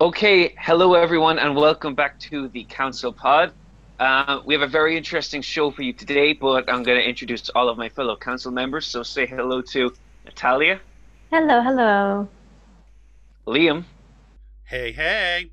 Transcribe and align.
Okay, 0.00 0.54
hello 0.58 0.94
everyone, 0.94 1.38
and 1.40 1.56
welcome 1.56 1.94
back 1.94 2.18
to 2.20 2.48
the 2.48 2.64
Council 2.64 3.12
Pod. 3.12 3.52
Uh, 3.98 4.40
we 4.46 4.54
have 4.54 4.62
a 4.62 4.66
very 4.68 4.96
interesting 4.96 5.42
show 5.42 5.72
for 5.72 5.82
you 5.82 5.92
today, 5.92 6.32
but 6.32 6.70
I'm 6.72 6.84
going 6.84 6.98
to 7.00 7.04
introduce 7.08 7.48
all 7.50 7.68
of 7.68 7.76
my 7.76 7.88
fellow 7.88 8.16
council 8.16 8.52
members. 8.52 8.86
So 8.86 9.02
say 9.02 9.26
hello 9.26 9.60
to 9.62 9.92
Natalia, 10.24 10.80
Hello, 11.32 11.60
hello. 11.62 12.28
Liam, 13.46 13.84
Hey, 14.64 14.92
hey. 14.92 15.50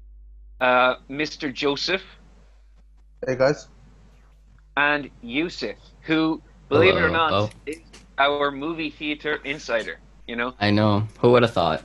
uh, 0.62 0.96
Mr. 1.10 1.52
Joseph, 1.52 2.04
Hey 3.26 3.36
guys. 3.36 3.68
and 4.78 5.10
Yousef, 5.24 5.76
who, 6.02 6.40
believe 6.70 6.96
it 6.96 7.02
or 7.02 7.10
not, 7.10 7.34
Oh. 7.34 7.50
is 7.66 7.78
our 8.20 8.52
movie 8.52 8.92
theater 8.92 9.40
insider. 9.44 9.98
You 10.28 10.36
know, 10.36 10.54
I 10.60 10.70
know. 10.72 11.08
Who 11.20 11.32
would 11.32 11.42
have 11.44 11.54
thought? 11.54 11.84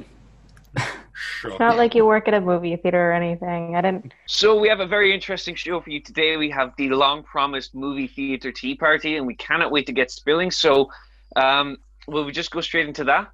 Sure. 1.40 1.52
It's 1.52 1.58
not 1.60 1.78
like 1.78 1.94
you 1.94 2.04
work 2.04 2.28
at 2.28 2.34
a 2.34 2.40
movie 2.40 2.76
theater 2.76 3.12
or 3.12 3.14
anything. 3.14 3.74
I 3.74 3.80
didn't. 3.80 4.12
so 4.26 4.60
we 4.60 4.68
have 4.68 4.80
a 4.80 4.86
very 4.86 5.14
interesting 5.14 5.54
show 5.54 5.80
for 5.80 5.88
you 5.88 5.98
today. 6.02 6.36
We 6.36 6.50
have 6.50 6.74
the 6.76 6.90
long-promised 6.90 7.74
movie 7.74 8.08
theater 8.08 8.52
tea 8.52 8.74
party, 8.74 9.16
and 9.16 9.26
we 9.26 9.36
cannot 9.36 9.72
wait 9.72 9.86
to 9.86 9.92
get 9.92 10.10
spilling. 10.10 10.50
So, 10.50 10.90
um, 11.36 11.78
will 12.06 12.26
we 12.26 12.32
just 12.32 12.50
go 12.50 12.60
straight 12.60 12.88
into 12.88 13.04
that? 13.04 13.30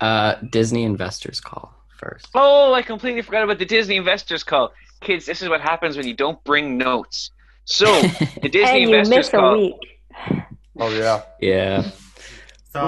Uh, 0.00 0.34
Disney 0.50 0.82
investors 0.82 1.40
call 1.40 1.72
first. 1.96 2.26
Oh, 2.34 2.74
I 2.74 2.82
completely 2.82 3.22
forgot 3.22 3.44
about 3.44 3.60
the 3.60 3.66
Disney 3.66 3.98
investors 3.98 4.42
call. 4.42 4.72
Kids, 5.00 5.24
this 5.24 5.42
is 5.42 5.48
what 5.48 5.60
happens 5.60 5.96
when 5.96 6.08
you 6.08 6.14
don't 6.14 6.42
bring 6.42 6.76
notes. 6.76 7.30
So, 7.66 7.86
the 8.42 8.48
Disney 8.48 8.82
and 8.82 8.90
you 8.90 8.96
investors 8.96 9.16
miss 9.16 9.28
a 9.28 9.30
call. 9.30 9.58
week. 9.58 9.74
Oh 10.80 10.90
yeah. 10.90 11.22
yeah. 11.40 11.88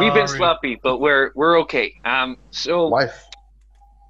We've 0.01 0.15
been 0.15 0.27
sloppy, 0.27 0.81
but 0.83 0.99
we're 0.99 1.31
we're 1.37 1.61
okay. 1.61 1.95
Um, 2.05 2.39
so 2.51 2.87
Life. 2.87 3.29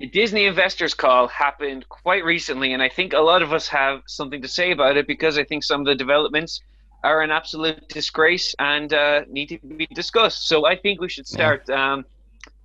The 0.04 0.10
Disney 0.10 0.44
investors 0.44 0.92
call 0.92 1.28
happened 1.28 1.88
quite 1.88 2.26
recently, 2.26 2.74
and 2.74 2.82
I 2.82 2.90
think 2.90 3.14
a 3.14 3.20
lot 3.20 3.40
of 3.40 3.54
us 3.54 3.68
have 3.68 4.02
something 4.06 4.42
to 4.42 4.48
say 4.48 4.70
about 4.70 4.98
it 4.98 5.06
because 5.06 5.38
I 5.38 5.44
think 5.44 5.64
some 5.64 5.80
of 5.80 5.86
the 5.86 5.94
developments 5.94 6.60
are 7.02 7.22
an 7.22 7.30
absolute 7.30 7.88
disgrace 7.88 8.54
and 8.58 8.92
uh, 8.92 9.22
need 9.30 9.46
to 9.46 9.58
be 9.66 9.86
discussed. 9.86 10.46
So 10.46 10.66
I 10.66 10.76
think 10.76 11.00
we 11.00 11.08
should 11.08 11.26
start, 11.26 11.70
um, 11.70 12.04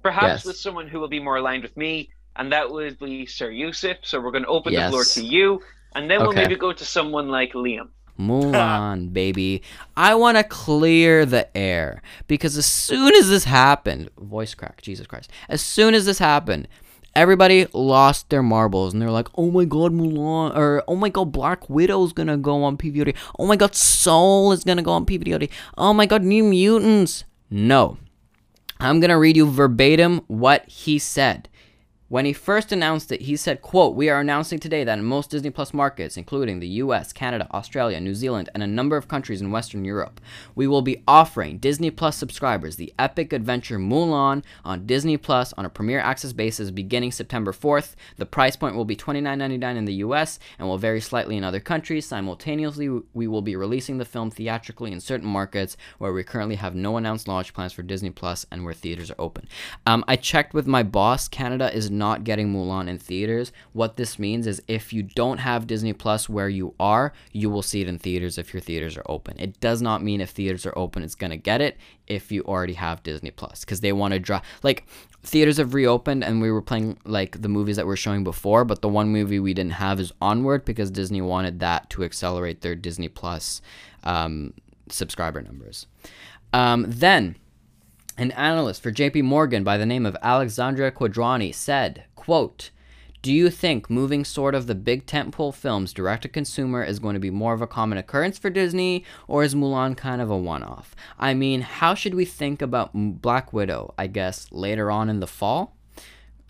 perhaps 0.03 0.39
Yes. 0.39 0.45
with 0.47 0.57
someone 0.57 0.89
who 0.89 0.99
will 0.99 1.07
be 1.07 1.21
more 1.21 1.37
aligned 1.37 1.63
with 1.63 1.77
me, 1.77 2.09
and 2.35 2.51
that 2.51 2.69
would 2.69 2.99
be 2.99 3.25
Sir 3.25 3.49
Yousef. 3.49 3.99
So 4.01 4.19
we're 4.19 4.31
going 4.31 4.43
to 4.43 4.49
open 4.49 4.73
the 4.73 4.89
floor 4.89 5.05
to 5.05 5.23
you, 5.23 5.61
and 5.95 6.11
then 6.11 6.19
we'll 6.19 6.33
maybe 6.33 6.57
go 6.57 6.73
to 6.73 6.83
someone 6.83 7.29
like 7.29 7.53
Liam. 7.53 7.87
Mulan, 8.19 9.13
baby. 9.13 9.63
I 9.95 10.13
want 10.13 10.37
to 10.37 10.43
clear 10.43 11.25
the 11.25 11.47
air 11.55 12.01
because 12.27 12.57
as 12.57 12.65
soon 12.65 13.15
as 13.15 13.29
this 13.29 13.45
happened, 13.45 14.09
voice 14.19 14.53
crack, 14.53 14.81
Jesus 14.81 15.07
Christ. 15.07 15.31
As 15.47 15.61
soon 15.61 15.93
as 15.93 16.05
this 16.05 16.19
happened, 16.19 16.67
everybody 17.19 17.67
lost 17.73 18.29
their 18.29 18.41
marbles 18.41 18.93
and 18.93 19.01
they're 19.01 19.11
like, 19.11 19.27
"Oh 19.35 19.51
my 19.51 19.65
god, 19.65 19.91
Mulan," 19.91 20.55
or 20.55 20.83
"Oh 20.87 20.95
my 20.95 21.09
god, 21.09 21.31
Black 21.31 21.69
Widow's 21.69 22.13
to 22.27 22.37
go 22.37 22.63
on 22.63 22.77
PVOD." 22.77 23.13
"Oh 23.37 23.45
my 23.45 23.57
god, 23.57 23.75
Soul 23.75 24.53
is 24.53 24.63
to 24.77 24.83
go 24.83 24.93
on 24.93 25.05
PVOD." 25.05 25.49
"Oh 25.77 25.93
my 25.93 26.05
god, 26.05 26.23
New 26.23 26.43
Mutants." 26.43 27.25
No. 27.49 27.97
I'm 28.79 29.01
to 29.09 29.17
read 29.17 29.35
you 29.35 29.51
verbatim 29.51 30.21
what 30.27 30.65
he 30.69 30.99
said. 30.99 31.48
When 32.09 32.25
he 32.25 32.33
first 32.33 32.71
announced 32.71 33.11
it, 33.11 33.21
he 33.21 33.35
said, 33.35 33.61
quote, 33.61 33.93
We 33.93 34.09
are 34.09 34.19
announcing 34.19 34.57
today 34.57 34.83
that 34.83 34.97
in 34.97 35.05
most 35.05 35.29
Disney 35.29 35.51
Plus 35.51 35.75
markets, 35.75 36.17
including 36.17 36.59
the 36.59 36.67
US, 36.67 37.13
Canada, 37.13 37.47
Australia, 37.51 37.99
New 37.99 38.15
Zealand, 38.15 38.49
and 38.55 38.63
a 38.63 38.67
number 38.67 38.97
of 38.97 39.07
countries 39.07 39.41
in 39.41 39.51
Western 39.51 39.85
Europe, 39.85 40.19
we 40.55 40.65
will 40.65 40.81
be 40.81 41.03
offering 41.07 41.59
Disney 41.59 41.91
Plus 41.91 42.17
subscribers 42.17 42.77
the 42.77 42.91
epic 42.97 43.31
adventure 43.31 43.77
Mulan 43.77 44.43
on 44.65 44.87
Disney 44.87 45.17
Plus 45.17 45.53
on 45.53 45.65
a 45.65 45.69
premiere 45.69 45.99
access 45.99 46.33
basis 46.33 46.71
beginning 46.71 47.11
September 47.11 47.51
4th. 47.51 47.93
The 48.17 48.25
price 48.25 48.55
point 48.55 48.75
will 48.75 48.85
be 48.85 48.95
$29.99 48.95 49.77
in 49.77 49.85
the 49.85 49.93
US 50.05 50.39
and 50.57 50.67
will 50.67 50.79
vary 50.79 51.01
slightly 51.01 51.37
in 51.37 51.43
other 51.43 51.59
countries. 51.59 52.07
Simultaneously, 52.07 52.89
we 53.13 53.27
will 53.27 53.43
be 53.43 53.55
releasing 53.55 53.99
the 53.99 54.03
film 54.03 54.31
theatrically 54.31 54.91
in 54.91 54.99
certain 54.99 55.29
markets 55.29 55.77
where 55.99 56.11
we 56.11 56.23
currently 56.23 56.55
have 56.55 56.73
no 56.73 56.97
announced 56.97 57.27
launch 57.27 57.53
plans 57.53 57.71
for 57.71 57.83
Disney 57.83 58.09
Plus 58.09 58.47
and 58.49 58.65
where 58.65 58.73
theaters 58.73 59.11
are 59.11 59.21
open. 59.21 59.47
Um, 59.85 60.03
I 60.07 60.15
checked 60.15 60.55
with 60.55 60.65
my 60.65 60.81
boss. 60.81 61.27
Canada 61.27 61.71
is 61.71 61.91
not 61.99 62.23
getting 62.23 62.51
Mulan 62.51 62.89
in 62.89 62.97
theaters. 62.97 63.51
What 63.73 63.97
this 63.97 64.17
means 64.17 64.47
is 64.47 64.63
if 64.67 64.91
you 64.91 65.03
don't 65.03 65.37
have 65.37 65.67
Disney 65.67 65.93
Plus 65.93 66.27
where 66.27 66.49
you 66.49 66.73
are, 66.79 67.13
you 67.31 67.51
will 67.51 67.61
see 67.61 67.81
it 67.81 67.87
in 67.87 67.99
theaters 67.99 68.39
if 68.39 68.51
your 68.53 68.61
theaters 68.61 68.97
are 68.97 69.05
open. 69.05 69.35
It 69.37 69.59
does 69.59 69.81
not 69.81 70.01
mean 70.01 70.21
if 70.21 70.31
theaters 70.31 70.65
are 70.65 70.77
open, 70.77 71.03
it's 71.03 71.13
going 71.13 71.29
to 71.29 71.37
get 71.37 71.61
it 71.61 71.77
if 72.07 72.31
you 72.31 72.41
already 72.43 72.73
have 72.73 73.03
Disney 73.03 73.29
Plus 73.29 73.59
because 73.59 73.81
they 73.81 73.93
want 73.93 74.13
to 74.13 74.19
draw. 74.19 74.41
Like, 74.63 74.87
theaters 75.21 75.57
have 75.57 75.73
reopened 75.73 76.23
and 76.23 76.41
we 76.41 76.49
were 76.49 76.61
playing 76.61 76.97
like 77.05 77.41
the 77.41 77.49
movies 77.49 77.75
that 77.75 77.85
we're 77.85 77.95
showing 77.95 78.23
before, 78.23 78.65
but 78.65 78.81
the 78.81 78.89
one 78.89 79.09
movie 79.09 79.39
we 79.39 79.53
didn't 79.53 79.73
have 79.73 79.99
is 79.99 80.11
Onward 80.21 80.65
because 80.65 80.89
Disney 80.89 81.21
wanted 81.21 81.59
that 81.59 81.89
to 81.91 82.03
accelerate 82.03 82.61
their 82.61 82.75
Disney 82.75 83.09
Plus 83.09 83.61
um, 84.03 84.53
subscriber 84.89 85.41
numbers. 85.41 85.85
Um, 86.53 86.85
then, 86.87 87.35
an 88.19 88.31
analyst 88.31 88.83
for 88.83 88.91
JP 88.91 89.23
Morgan 89.23 89.63
by 89.63 89.77
the 89.77 89.85
name 89.85 90.05
of 90.05 90.17
Alexandra 90.21 90.91
Quadrani 90.91 91.55
said, 91.55 92.03
quote, 92.15 92.69
do 93.21 93.31
you 93.31 93.49
think 93.49 93.89
moving 93.89 94.25
sort 94.25 94.53
of 94.53 94.67
the 94.67 94.75
big 94.75 95.05
tentpole 95.05 95.53
films 95.53 95.93
direct 95.93 96.23
to 96.23 96.27
consumer 96.27 96.83
is 96.83 96.99
going 96.99 97.13
to 97.13 97.19
be 97.19 97.29
more 97.29 97.53
of 97.53 97.61
a 97.61 97.67
common 97.67 97.97
occurrence 97.97 98.37
for 98.37 98.49
Disney, 98.49 99.05
or 99.27 99.43
is 99.43 99.55
Mulan 99.55 99.95
kind 99.95 100.21
of 100.21 100.29
a 100.29 100.37
one 100.37 100.63
off? 100.63 100.97
I 101.17 101.33
mean, 101.33 101.61
how 101.61 101.93
should 101.93 102.13
we 102.13 102.25
think 102.25 102.61
about 102.61 102.91
Black 102.93 103.53
Widow, 103.53 103.93
I 103.97 104.07
guess, 104.07 104.51
later 104.51 104.91
on 104.91 105.09
in 105.09 105.21
the 105.21 105.27
fall? 105.27 105.77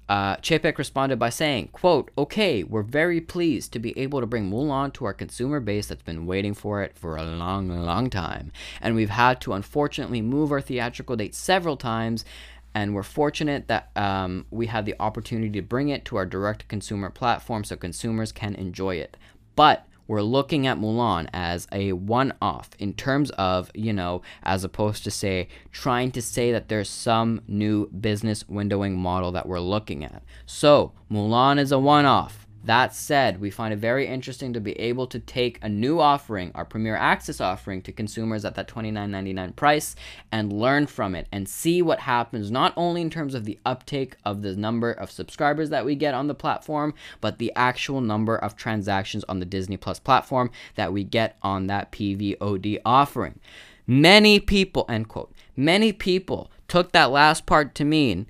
Uh, 0.09 0.35
Chapek 0.37 0.79
responded 0.79 1.19
by 1.19 1.29
saying, 1.29 1.69
quote, 1.71 2.09
Okay, 2.17 2.63
we're 2.63 2.81
very 2.81 3.21
pleased 3.21 3.71
to 3.73 3.79
be 3.79 3.97
able 3.97 4.19
to 4.21 4.25
bring 4.25 4.49
Mulan 4.49 4.91
to 4.93 5.05
our 5.05 5.13
consumer 5.13 5.59
base 5.59 5.85
that's 5.85 6.01
been 6.01 6.25
waiting 6.25 6.55
for 6.55 6.81
it 6.81 6.97
for 6.97 7.15
a 7.15 7.23
long, 7.23 7.69
long 7.69 8.09
time. 8.09 8.51
And 8.81 8.95
we've 8.95 9.11
had 9.11 9.39
to 9.41 9.53
unfortunately 9.53 10.23
move 10.23 10.51
our 10.51 10.61
theatrical 10.61 11.15
date 11.15 11.35
several 11.35 11.77
times, 11.77 12.25
and 12.73 12.95
we're 12.95 13.03
fortunate 13.03 13.67
that 13.67 13.91
um, 13.95 14.47
we 14.49 14.65
had 14.65 14.87
the 14.87 14.95
opportunity 14.99 15.51
to 15.51 15.61
bring 15.61 15.89
it 15.89 16.05
to 16.05 16.15
our 16.17 16.25
direct 16.25 16.67
consumer 16.67 17.11
platform 17.11 17.63
so 17.63 17.75
consumers 17.75 18.31
can 18.31 18.55
enjoy 18.55 18.95
it. 18.95 19.15
But 19.55 19.85
we're 20.09 20.23
looking 20.23 20.65
at 20.65 20.79
Mulan 20.79 21.29
as 21.33 21.67
a 21.71 21.93
one 21.93 22.33
off 22.41 22.71
in 22.79 22.93
terms 22.93 23.29
of, 23.37 23.69
you 23.75 23.93
know, 23.93 24.23
as 24.41 24.63
opposed 24.63 25.03
to 25.03 25.11
say, 25.11 25.47
trying 25.71 26.09
to 26.13 26.21
say 26.21 26.51
that 26.51 26.67
there's 26.67 26.89
some 26.89 27.41
new 27.47 27.87
business 27.89 28.43
windowing 28.45 28.95
model 28.95 29.31
that 29.31 29.47
we're 29.47 29.59
looking 29.59 30.03
at. 30.03 30.23
So, 30.47 30.93
Mulan 31.11 31.59
is 31.59 31.71
a 31.71 31.77
one 31.77 32.05
off. 32.05 32.47
That 32.65 32.93
said, 32.93 33.39
we 33.39 33.49
find 33.49 33.73
it 33.73 33.77
very 33.77 34.05
interesting 34.05 34.51
to 34.53 34.59
be 34.59 34.73
able 34.79 35.07
to 35.07 35.19
take 35.19 35.59
a 35.61 35.69
new 35.69 35.99
offering, 35.99 36.51
our 36.53 36.65
Premier 36.65 36.95
Access 36.95 37.39
offering, 37.39 37.81
to 37.83 37.91
consumers 37.93 38.43
at 38.43 38.55
that 38.55 38.67
$29.99 38.67 39.55
price 39.55 39.95
and 40.31 40.51
learn 40.51 40.85
from 40.85 41.15
it 41.15 41.27
and 41.31 41.47
see 41.47 41.81
what 41.81 42.01
happens, 42.01 42.51
not 42.51 42.73
only 42.75 43.01
in 43.01 43.09
terms 43.09 43.33
of 43.33 43.45
the 43.45 43.57
uptake 43.65 44.17
of 44.25 44.41
the 44.41 44.57
number 44.57 44.91
of 44.91 45.09
subscribers 45.09 45.69
that 45.69 45.85
we 45.85 45.95
get 45.95 46.13
on 46.13 46.27
the 46.27 46.35
platform, 46.35 46.93
but 47.21 47.37
the 47.37 47.53
actual 47.55 48.01
number 48.01 48.35
of 48.35 48.57
transactions 48.57 49.23
on 49.29 49.39
the 49.39 49.45
Disney 49.45 49.77
Plus 49.77 49.99
platform 49.99 50.51
that 50.75 50.91
we 50.91 51.05
get 51.05 51.37
on 51.41 51.67
that 51.67 51.93
PVOD 51.93 52.81
offering. 52.85 53.39
Many 53.87 54.39
people, 54.39 54.85
end 54.89 55.07
quote, 55.07 55.33
many 55.55 55.93
people 55.93 56.51
took 56.67 56.91
that 56.91 57.09
last 57.09 57.45
part 57.45 57.73
to 57.75 57.85
mean 57.85 58.27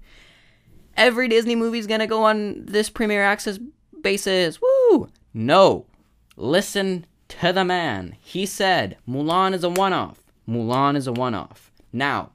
every 0.96 1.28
Disney 1.28 1.56
movie 1.56 1.80
is 1.80 1.88
going 1.88 2.00
to 2.00 2.08
go 2.08 2.24
on 2.24 2.66
this 2.66 2.90
Premier 2.90 3.24
Access 3.24 3.60
basis. 4.04 4.60
Woo! 4.62 5.10
No. 5.34 5.86
Listen 6.36 7.06
to 7.30 7.54
the 7.54 7.66
man. 7.66 8.16
He 8.22 8.46
said 8.46 8.98
Mulan 9.08 9.54
is 9.54 9.64
a 9.64 9.70
one 9.70 9.94
off. 9.94 10.20
Mulan 10.48 10.96
is 10.96 11.08
a 11.08 11.14
one 11.14 11.36
off. 11.36 11.72
Now, 11.92 12.32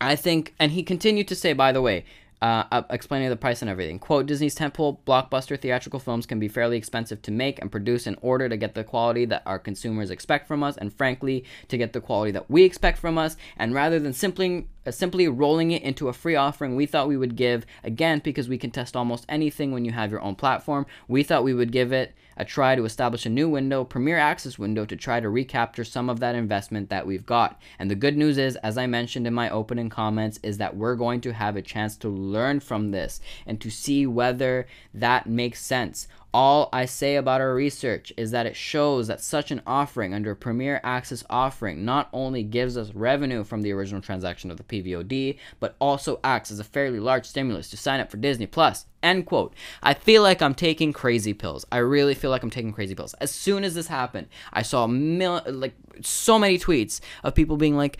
I 0.00 0.16
think, 0.16 0.54
and 0.58 0.72
he 0.72 0.82
continued 0.82 1.28
to 1.28 1.34
say, 1.34 1.52
by 1.52 1.72
the 1.72 1.82
way, 1.82 2.04
uh, 2.42 2.82
explaining 2.88 3.28
the 3.28 3.36
price 3.36 3.60
and 3.60 3.70
everything. 3.70 3.98
Quote 3.98 4.26
Disney's 4.26 4.54
tentpole 4.54 4.98
blockbuster 5.04 5.60
theatrical 5.60 6.00
films 6.00 6.24
can 6.24 6.40
be 6.40 6.48
fairly 6.48 6.78
expensive 6.78 7.20
to 7.22 7.30
make 7.30 7.60
and 7.60 7.70
produce 7.70 8.06
in 8.06 8.16
order 8.22 8.48
to 8.48 8.56
get 8.56 8.74
the 8.74 8.82
quality 8.82 9.26
that 9.26 9.42
our 9.44 9.58
consumers 9.58 10.10
expect 10.10 10.48
from 10.48 10.62
us, 10.62 10.76
and 10.78 10.92
frankly, 10.92 11.44
to 11.68 11.76
get 11.76 11.92
the 11.92 12.00
quality 12.00 12.32
that 12.32 12.50
we 12.50 12.62
expect 12.62 12.98
from 12.98 13.18
us. 13.18 13.36
And 13.58 13.74
rather 13.74 13.98
than 13.98 14.14
simply 14.14 14.68
Uh, 14.86 14.90
simply 14.90 15.28
rolling 15.28 15.70
it 15.70 15.82
into 15.82 16.08
a 16.08 16.12
free 16.12 16.36
offering, 16.36 16.74
we 16.74 16.86
thought 16.86 17.08
we 17.08 17.16
would 17.16 17.36
give 17.36 17.66
again 17.84 18.20
because 18.24 18.48
we 18.48 18.58
can 18.58 18.70
test 18.70 18.96
almost 18.96 19.26
anything 19.28 19.72
when 19.72 19.84
you 19.84 19.92
have 19.92 20.10
your 20.10 20.22
own 20.22 20.34
platform. 20.34 20.86
We 21.06 21.22
thought 21.22 21.44
we 21.44 21.54
would 21.54 21.72
give 21.72 21.92
it 21.92 22.14
a 22.36 22.44
try 22.44 22.74
to 22.74 22.86
establish 22.86 23.26
a 23.26 23.28
new 23.28 23.50
window, 23.50 23.84
Premier 23.84 24.16
Access 24.16 24.58
window, 24.58 24.86
to 24.86 24.96
try 24.96 25.20
to 25.20 25.28
recapture 25.28 25.84
some 25.84 26.08
of 26.08 26.20
that 26.20 26.34
investment 26.34 26.88
that 26.88 27.06
we've 27.06 27.26
got. 27.26 27.60
And 27.78 27.90
the 27.90 27.94
good 27.94 28.16
news 28.16 28.38
is, 28.38 28.56
as 28.56 28.78
I 28.78 28.86
mentioned 28.86 29.26
in 29.26 29.34
my 29.34 29.50
opening 29.50 29.90
comments, 29.90 30.40
is 30.42 30.56
that 30.56 30.74
we're 30.74 30.94
going 30.94 31.20
to 31.22 31.34
have 31.34 31.56
a 31.56 31.62
chance 31.62 31.98
to 31.98 32.08
learn 32.08 32.60
from 32.60 32.90
this 32.90 33.20
and 33.46 33.60
to 33.60 33.68
see 33.68 34.06
whether 34.06 34.66
that 34.94 35.26
makes 35.26 35.62
sense. 35.62 36.08
All 36.32 36.68
I 36.72 36.84
say 36.84 37.16
about 37.16 37.40
our 37.40 37.54
research 37.54 38.12
is 38.16 38.30
that 38.30 38.46
it 38.46 38.54
shows 38.54 39.08
that 39.08 39.20
such 39.20 39.50
an 39.50 39.62
offering 39.66 40.14
under 40.14 40.34
Premier 40.36 40.80
Access 40.84 41.24
offering 41.28 41.84
not 41.84 42.08
only 42.12 42.44
gives 42.44 42.76
us 42.76 42.94
revenue 42.94 43.42
from 43.42 43.62
the 43.62 43.72
original 43.72 44.00
transaction 44.00 44.50
of 44.50 44.56
the 44.56 44.62
PVOD, 44.62 45.38
but 45.58 45.74
also 45.80 46.20
acts 46.22 46.52
as 46.52 46.60
a 46.60 46.64
fairly 46.64 47.00
large 47.00 47.26
stimulus 47.26 47.68
to 47.70 47.76
sign 47.76 47.98
up 47.98 48.10
for 48.10 48.16
Disney 48.16 48.46
Plus. 48.46 48.86
End 49.02 49.26
quote. 49.26 49.54
I 49.82 49.94
feel 49.94 50.22
like 50.22 50.40
I'm 50.42 50.54
taking 50.54 50.92
crazy 50.92 51.32
pills. 51.32 51.66
I 51.72 51.78
really 51.78 52.14
feel 52.14 52.30
like 52.30 52.42
I'm 52.42 52.50
taking 52.50 52.72
crazy 52.72 52.94
pills. 52.94 53.14
As 53.14 53.30
soon 53.30 53.64
as 53.64 53.74
this 53.74 53.88
happened, 53.88 54.28
I 54.52 54.62
saw 54.62 54.86
mil- 54.86 55.42
like 55.46 55.74
so 56.02 56.38
many 56.38 56.58
tweets 56.58 57.00
of 57.24 57.34
people 57.34 57.56
being 57.56 57.76
like 57.76 57.98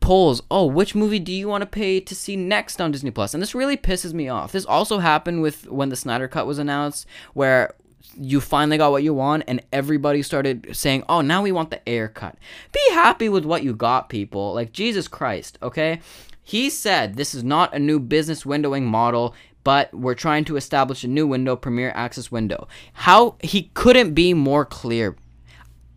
polls. 0.00 0.42
Oh, 0.50 0.66
which 0.66 0.94
movie 0.94 1.18
do 1.18 1.32
you 1.32 1.48
want 1.48 1.62
to 1.62 1.66
pay 1.66 2.00
to 2.00 2.14
see 2.14 2.36
next 2.36 2.80
on 2.80 2.92
Disney 2.92 3.10
Plus? 3.10 3.34
And 3.34 3.42
this 3.42 3.54
really 3.54 3.76
pisses 3.76 4.12
me 4.12 4.28
off. 4.28 4.52
This 4.52 4.66
also 4.66 4.98
happened 4.98 5.42
with 5.42 5.68
when 5.68 5.88
the 5.88 5.96
Snyder 5.96 6.28
Cut 6.28 6.46
was 6.46 6.58
announced, 6.58 7.06
where 7.34 7.74
you 8.18 8.40
finally 8.40 8.78
got 8.78 8.92
what 8.92 9.02
you 9.02 9.12
want 9.12 9.44
and 9.46 9.62
everybody 9.72 10.22
started 10.22 10.74
saying 10.74 11.02
oh 11.08 11.20
now 11.20 11.42
we 11.42 11.52
want 11.52 11.70
the 11.70 11.88
air 11.88 12.08
cut 12.08 12.36
be 12.72 12.80
happy 12.92 13.28
with 13.28 13.44
what 13.44 13.62
you 13.62 13.74
got 13.74 14.08
people 14.08 14.54
like 14.54 14.72
jesus 14.72 15.06
christ 15.08 15.58
okay 15.62 16.00
he 16.42 16.70
said 16.70 17.16
this 17.16 17.34
is 17.34 17.44
not 17.44 17.74
a 17.74 17.78
new 17.78 17.98
business 17.98 18.44
windowing 18.44 18.84
model 18.84 19.34
but 19.64 19.92
we're 19.92 20.14
trying 20.14 20.44
to 20.44 20.56
establish 20.56 21.04
a 21.04 21.08
new 21.08 21.26
window 21.26 21.56
premier 21.56 21.92
access 21.94 22.30
window 22.30 22.66
how 22.94 23.34
he 23.40 23.70
couldn't 23.74 24.14
be 24.14 24.32
more 24.32 24.64
clear 24.64 25.16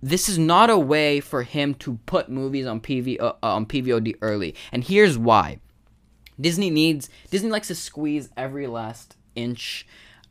this 0.02 0.30
is 0.30 0.38
not 0.38 0.70
a 0.70 0.78
way 0.78 1.20
for 1.20 1.44
him 1.44 1.74
to 1.76 2.00
put 2.06 2.30
movies 2.30 2.66
on 2.66 2.80
PV 2.80 3.22
uh, 3.22 3.34
on 3.44 3.66
PVOD 3.66 4.16
early 4.22 4.56
and 4.72 4.84
here's 4.84 5.18
why 5.18 5.60
Disney 6.40 6.70
needs 6.70 7.10
Disney 7.30 7.50
likes 7.50 7.68
to 7.68 7.76
squeeze 7.76 8.30
every 8.38 8.68
last 8.68 9.18
inch, 9.36 9.86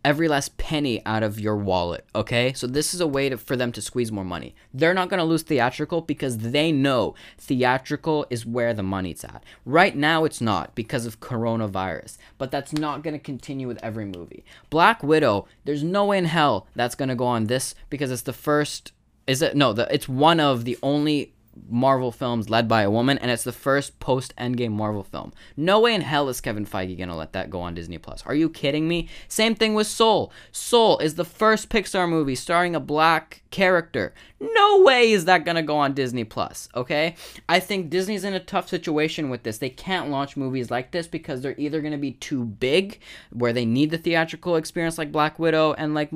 every 0.04 0.28
last 0.28 0.56
penny 0.56 1.04
out 1.04 1.22
of 1.22 1.40
your 1.40 1.56
wallet, 1.56 2.06
okay? 2.14 2.52
So 2.52 2.66
this 2.66 2.94
is 2.94 3.00
a 3.00 3.06
way 3.06 3.28
to, 3.28 3.36
for 3.36 3.56
them 3.56 3.72
to 3.72 3.82
squeeze 3.82 4.12
more 4.12 4.24
money. 4.24 4.54
They're 4.72 4.94
not 4.94 5.10
to 5.18 5.24
lose 5.24 5.42
theatrical 5.42 6.00
because 6.02 6.38
they 6.38 6.72
know 6.72 7.14
theatrical 7.36 8.26
is 8.30 8.46
where 8.46 8.72
the 8.72 8.82
money's 8.82 9.24
at. 9.24 9.42
Right 9.64 9.96
now 9.96 10.24
it's 10.24 10.40
not 10.40 10.74
because 10.74 11.04
of 11.04 11.20
coronavirus, 11.20 12.16
but 12.38 12.50
that's 12.50 12.72
not 12.72 13.02
to 13.14 13.18
continue 13.18 13.66
with 13.66 13.82
every 13.82 14.04
movie. 14.04 14.44
Black 14.70 15.02
Widow, 15.02 15.46
there's 15.64 15.82
no 15.82 16.06
way 16.06 16.18
in 16.18 16.26
hell 16.26 16.66
that's 16.74 16.94
to 17.08 17.14
go 17.14 17.26
on 17.26 17.44
this 17.44 17.74
because 17.90 18.10
it's 18.10 18.22
the 18.22 18.32
first 18.32 18.92
is 19.28 19.42
it 19.42 19.54
no, 19.54 19.72
the, 19.72 19.86
it's 19.94 20.08
one 20.08 20.40
of 20.40 20.64
the 20.64 20.76
only 20.82 21.34
Marvel 21.68 22.12
films 22.12 22.48
led 22.48 22.68
by 22.68 22.82
a 22.82 22.90
woman, 22.90 23.18
and 23.18 23.30
it's 23.30 23.44
the 23.44 23.52
first 23.52 23.98
post 24.00 24.34
Endgame 24.36 24.70
Marvel 24.70 25.02
film. 25.02 25.32
No 25.56 25.80
way 25.80 25.94
in 25.94 26.00
hell 26.00 26.28
is 26.28 26.40
Kevin 26.40 26.64
Feige 26.64 26.96
gonna 26.98 27.16
let 27.16 27.32
that 27.32 27.50
go 27.50 27.60
on 27.60 27.74
Disney 27.74 27.98
Plus. 27.98 28.22
Are 28.26 28.34
you 28.34 28.48
kidding 28.48 28.88
me? 28.88 29.08
Same 29.28 29.54
thing 29.54 29.74
with 29.74 29.86
Soul. 29.86 30.32
Soul 30.52 30.98
is 30.98 31.16
the 31.16 31.24
first 31.24 31.68
Pixar 31.68 32.08
movie 32.08 32.34
starring 32.34 32.74
a 32.74 32.80
black 32.80 33.42
character. 33.50 34.14
No 34.40 34.82
way 34.82 35.12
is 35.12 35.24
that 35.24 35.44
gonna 35.44 35.62
go 35.62 35.76
on 35.76 35.94
Disney 35.94 36.24
Plus. 36.24 36.68
Okay, 36.74 37.16
I 37.48 37.60
think 37.60 37.90
Disney's 37.90 38.24
in 38.24 38.34
a 38.34 38.40
tough 38.40 38.68
situation 38.68 39.30
with 39.30 39.42
this. 39.42 39.58
They 39.58 39.70
can't 39.70 40.10
launch 40.10 40.36
movies 40.36 40.70
like 40.70 40.92
this 40.92 41.06
because 41.06 41.40
they're 41.42 41.58
either 41.58 41.80
gonna 41.80 41.98
be 41.98 42.12
too 42.12 42.44
big, 42.44 43.00
where 43.30 43.52
they 43.52 43.66
need 43.66 43.90
the 43.90 43.98
theatrical 43.98 44.56
experience 44.56 44.98
like 44.98 45.12
Black 45.12 45.38
Widow 45.38 45.74
and 45.74 45.94
like 45.94 46.10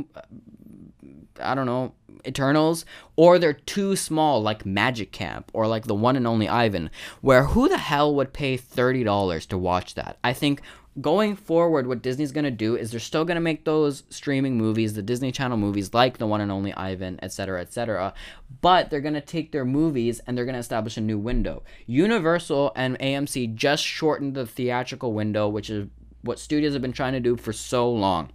I 1.40 1.55
don't 1.55 1.67
know, 1.67 1.94
Eternals, 2.26 2.84
or 3.17 3.38
they're 3.38 3.52
too 3.52 3.96
small, 3.96 4.43
like 4.43 4.67
Magic 4.67 5.12
Camp, 5.12 5.50
or 5.52 5.67
like 5.67 5.87
the 5.87 5.94
one 5.94 6.17
and 6.17 6.26
only 6.26 6.49
Ivan, 6.49 6.90
where 7.20 7.44
who 7.44 7.69
the 7.69 7.79
hell 7.79 8.14
would 8.14 8.32
pay 8.32 8.56
$30 8.56 9.46
to 9.49 9.58
watch 9.58 9.94
that? 9.94 10.19
I 10.23 10.32
think 10.32 10.62
going 11.00 11.37
forward, 11.37 11.87
what 11.87 12.02
Disney's 12.02 12.32
going 12.32 12.44
to 12.44 12.50
do 12.50 12.76
is 12.76 12.90
they're 12.90 13.00
still 13.00 13.25
going 13.25 13.37
to 13.37 13.40
make 13.40 13.64
those 13.64 14.05
streaming 14.11 14.58
movies, 14.58 14.94
the 14.94 15.02
Disney 15.02 15.32
Channel 15.32 15.56
movies, 15.56 15.94
like 15.94 16.19
the 16.19 16.26
one 16.26 16.40
and 16.40 16.52
only 16.52 16.73
Ivan, 16.75 17.19
etc., 17.23 17.61
etc., 17.61 18.12
but 18.61 18.90
they're 18.90 19.00
going 19.00 19.14
to 19.14 19.20
take 19.20 19.52
their 19.52 19.64
movies 19.64 20.20
and 20.26 20.37
they're 20.37 20.44
going 20.44 20.55
to 20.55 20.58
establish 20.58 20.96
a 20.96 21.00
new 21.00 21.19
window. 21.19 21.62
Universal 21.87 22.73
and 22.76 22.99
AMC 22.99 23.55
just 23.55 23.84
shortened 23.84 24.34
the 24.34 24.46
theatrical 24.46 25.12
window, 25.12 25.49
which 25.49 25.70
is 25.70 25.88
what 26.20 26.38
studios 26.38 26.73
have 26.75 26.82
been 26.82 26.93
trying 26.93 27.14
to 27.14 27.20
do 27.20 27.37
for 27.37 27.52
so 27.52 27.90
long. 27.90 28.31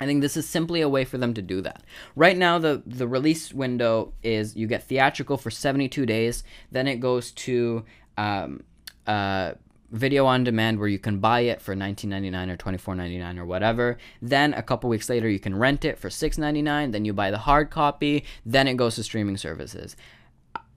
I 0.00 0.06
think 0.06 0.20
this 0.20 0.36
is 0.36 0.48
simply 0.48 0.80
a 0.80 0.88
way 0.88 1.04
for 1.04 1.18
them 1.18 1.34
to 1.34 1.42
do 1.42 1.60
that. 1.62 1.82
Right 2.14 2.36
now, 2.36 2.58
the 2.58 2.82
the 2.86 3.08
release 3.08 3.52
window 3.52 4.12
is 4.22 4.56
you 4.56 4.66
get 4.66 4.84
theatrical 4.84 5.36
for 5.36 5.50
72 5.50 6.06
days, 6.06 6.44
then 6.70 6.86
it 6.86 6.96
goes 6.96 7.32
to 7.32 7.84
um, 8.16 8.62
uh, 9.06 9.54
video 9.90 10.26
on 10.26 10.44
demand 10.44 10.78
where 10.78 10.88
you 10.88 10.98
can 10.98 11.18
buy 11.18 11.40
it 11.40 11.62
for 11.62 11.74
19.99 11.74 12.50
or 12.50 12.56
24.99 12.56 13.38
or 13.38 13.46
whatever. 13.46 13.96
Then 14.20 14.54
a 14.54 14.62
couple 14.62 14.90
weeks 14.90 15.08
later, 15.08 15.28
you 15.28 15.38
can 15.38 15.56
rent 15.56 15.84
it 15.84 15.98
for 15.98 16.08
6.99. 16.08 16.92
Then 16.92 17.04
you 17.04 17.12
buy 17.12 17.30
the 17.30 17.38
hard 17.38 17.70
copy. 17.70 18.24
Then 18.44 18.68
it 18.68 18.74
goes 18.76 18.96
to 18.96 19.02
streaming 19.02 19.36
services. 19.36 19.96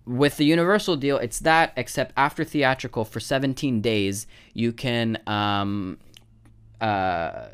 With 0.06 0.38
the 0.38 0.46
Universal 0.46 0.96
deal, 0.98 1.18
it's 1.18 1.40
that 1.40 1.74
except 1.76 2.14
after 2.18 2.44
theatrical 2.44 3.06
for 3.06 3.20
17 3.20 3.82
days, 3.82 4.28
you 4.54 4.72
can 4.72 5.20
um, 5.28 6.00
uh, 6.80 7.50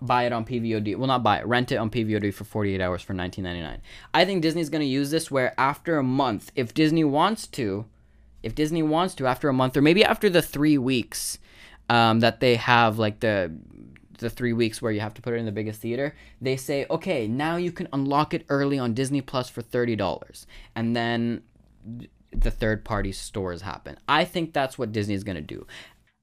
buy 0.00 0.24
it 0.24 0.32
on 0.32 0.44
PVOD. 0.44 0.96
Well, 0.96 1.06
not 1.06 1.22
buy 1.22 1.38
it, 1.38 1.46
rent 1.46 1.72
it 1.72 1.76
on 1.76 1.90
PVOD 1.90 2.32
for 2.32 2.44
48 2.44 2.80
hours 2.80 3.02
for 3.02 3.14
19.99. 3.14 3.80
I 4.14 4.24
think 4.24 4.42
Disney's 4.42 4.70
going 4.70 4.82
to 4.82 4.86
use 4.86 5.10
this 5.10 5.30
where 5.30 5.58
after 5.58 5.98
a 5.98 6.02
month, 6.02 6.52
if 6.54 6.74
Disney 6.74 7.04
wants 7.04 7.46
to, 7.48 7.86
if 8.42 8.54
Disney 8.54 8.82
wants 8.82 9.14
to, 9.16 9.26
after 9.26 9.48
a 9.48 9.52
month 9.52 9.76
or 9.76 9.82
maybe 9.82 10.04
after 10.04 10.30
the 10.30 10.42
three 10.42 10.78
weeks 10.78 11.38
um, 11.88 12.20
that 12.20 12.40
they 12.40 12.56
have, 12.56 12.98
like 12.98 13.20
the 13.20 13.52
the 14.18 14.30
three 14.30 14.54
weeks 14.54 14.80
where 14.80 14.92
you 14.92 15.00
have 15.00 15.12
to 15.12 15.20
put 15.20 15.34
it 15.34 15.36
in 15.36 15.44
the 15.44 15.52
biggest 15.52 15.80
theater, 15.80 16.14
they 16.40 16.56
say, 16.56 16.86
okay, 16.88 17.28
now 17.28 17.56
you 17.56 17.70
can 17.70 17.86
unlock 17.92 18.32
it 18.32 18.46
early 18.48 18.78
on 18.78 18.94
Disney 18.94 19.20
Plus 19.20 19.48
for 19.48 19.62
thirty 19.62 19.96
dollars, 19.96 20.46
and 20.74 20.96
then 20.96 21.42
the 22.32 22.50
third 22.50 22.84
party 22.84 23.12
stores 23.12 23.62
happen. 23.62 23.98
I 24.08 24.24
think 24.24 24.52
that's 24.52 24.78
what 24.78 24.92
Disney's 24.92 25.24
gonna 25.24 25.40
do. 25.40 25.66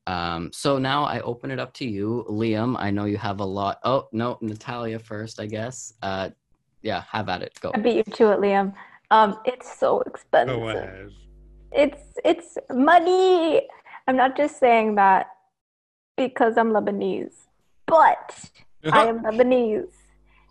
Um, 0.06 0.52
so 0.52 0.78
now 0.78 1.04
I 1.06 1.22
open 1.22 1.50
it 1.52 1.60
up 1.60 1.74
to 1.76 1.86
you, 1.86 2.26
Liam. 2.30 2.76
I 2.78 2.92
know 2.92 3.06
you 3.06 3.18
have 3.18 3.40
a 3.40 3.46
lot. 3.46 3.80
Oh 3.84 4.08
no, 4.12 4.38
Natalia 4.42 5.00
first, 5.00 5.40
I 5.40 5.46
guess. 5.46 5.94
Uh, 6.02 6.30
yeah, 6.82 7.04
have 7.10 7.30
at 7.30 7.42
it. 7.42 7.58
Go. 7.62 7.72
I 7.74 7.80
beat 7.80 7.96
you 7.96 8.04
to 8.04 8.32
it, 8.32 8.40
Liam. 8.40 8.74
Um, 9.12 9.40
it's 9.46 9.80
so 9.80 10.02
expensive. 10.02 10.60
Go 10.60 10.70
ahead. 10.70 11.10
It's 11.72 12.02
it's 12.26 12.58
money. 12.72 13.68
I'm 14.08 14.18
not 14.18 14.36
just 14.36 14.60
saying 14.60 14.96
that 14.96 15.28
because 16.18 16.58
I'm 16.58 16.72
Lebanese, 16.72 17.34
but 17.86 18.50
I 18.92 19.06
am 19.06 19.24
Lebanese, 19.24 19.94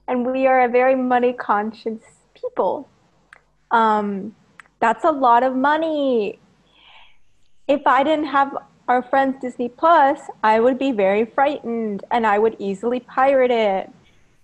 and 0.08 0.26
we 0.26 0.46
are 0.46 0.62
a 0.62 0.68
very 0.68 0.94
money 0.94 1.34
conscious 1.34 2.00
people. 2.34 2.88
Um, 3.70 4.34
that's 4.80 5.04
a 5.04 5.10
lot 5.10 5.42
of 5.42 5.54
money. 5.54 6.38
If 7.68 7.82
I 7.86 8.02
didn't 8.02 8.26
have 8.26 8.56
our 8.88 9.02
friends 9.02 9.36
Disney 9.40 9.68
Plus, 9.68 10.20
I 10.42 10.60
would 10.60 10.78
be 10.78 10.92
very 10.92 11.24
frightened 11.24 12.04
and 12.10 12.26
I 12.26 12.38
would 12.38 12.56
easily 12.58 13.00
pirate 13.00 13.50
it. 13.50 13.90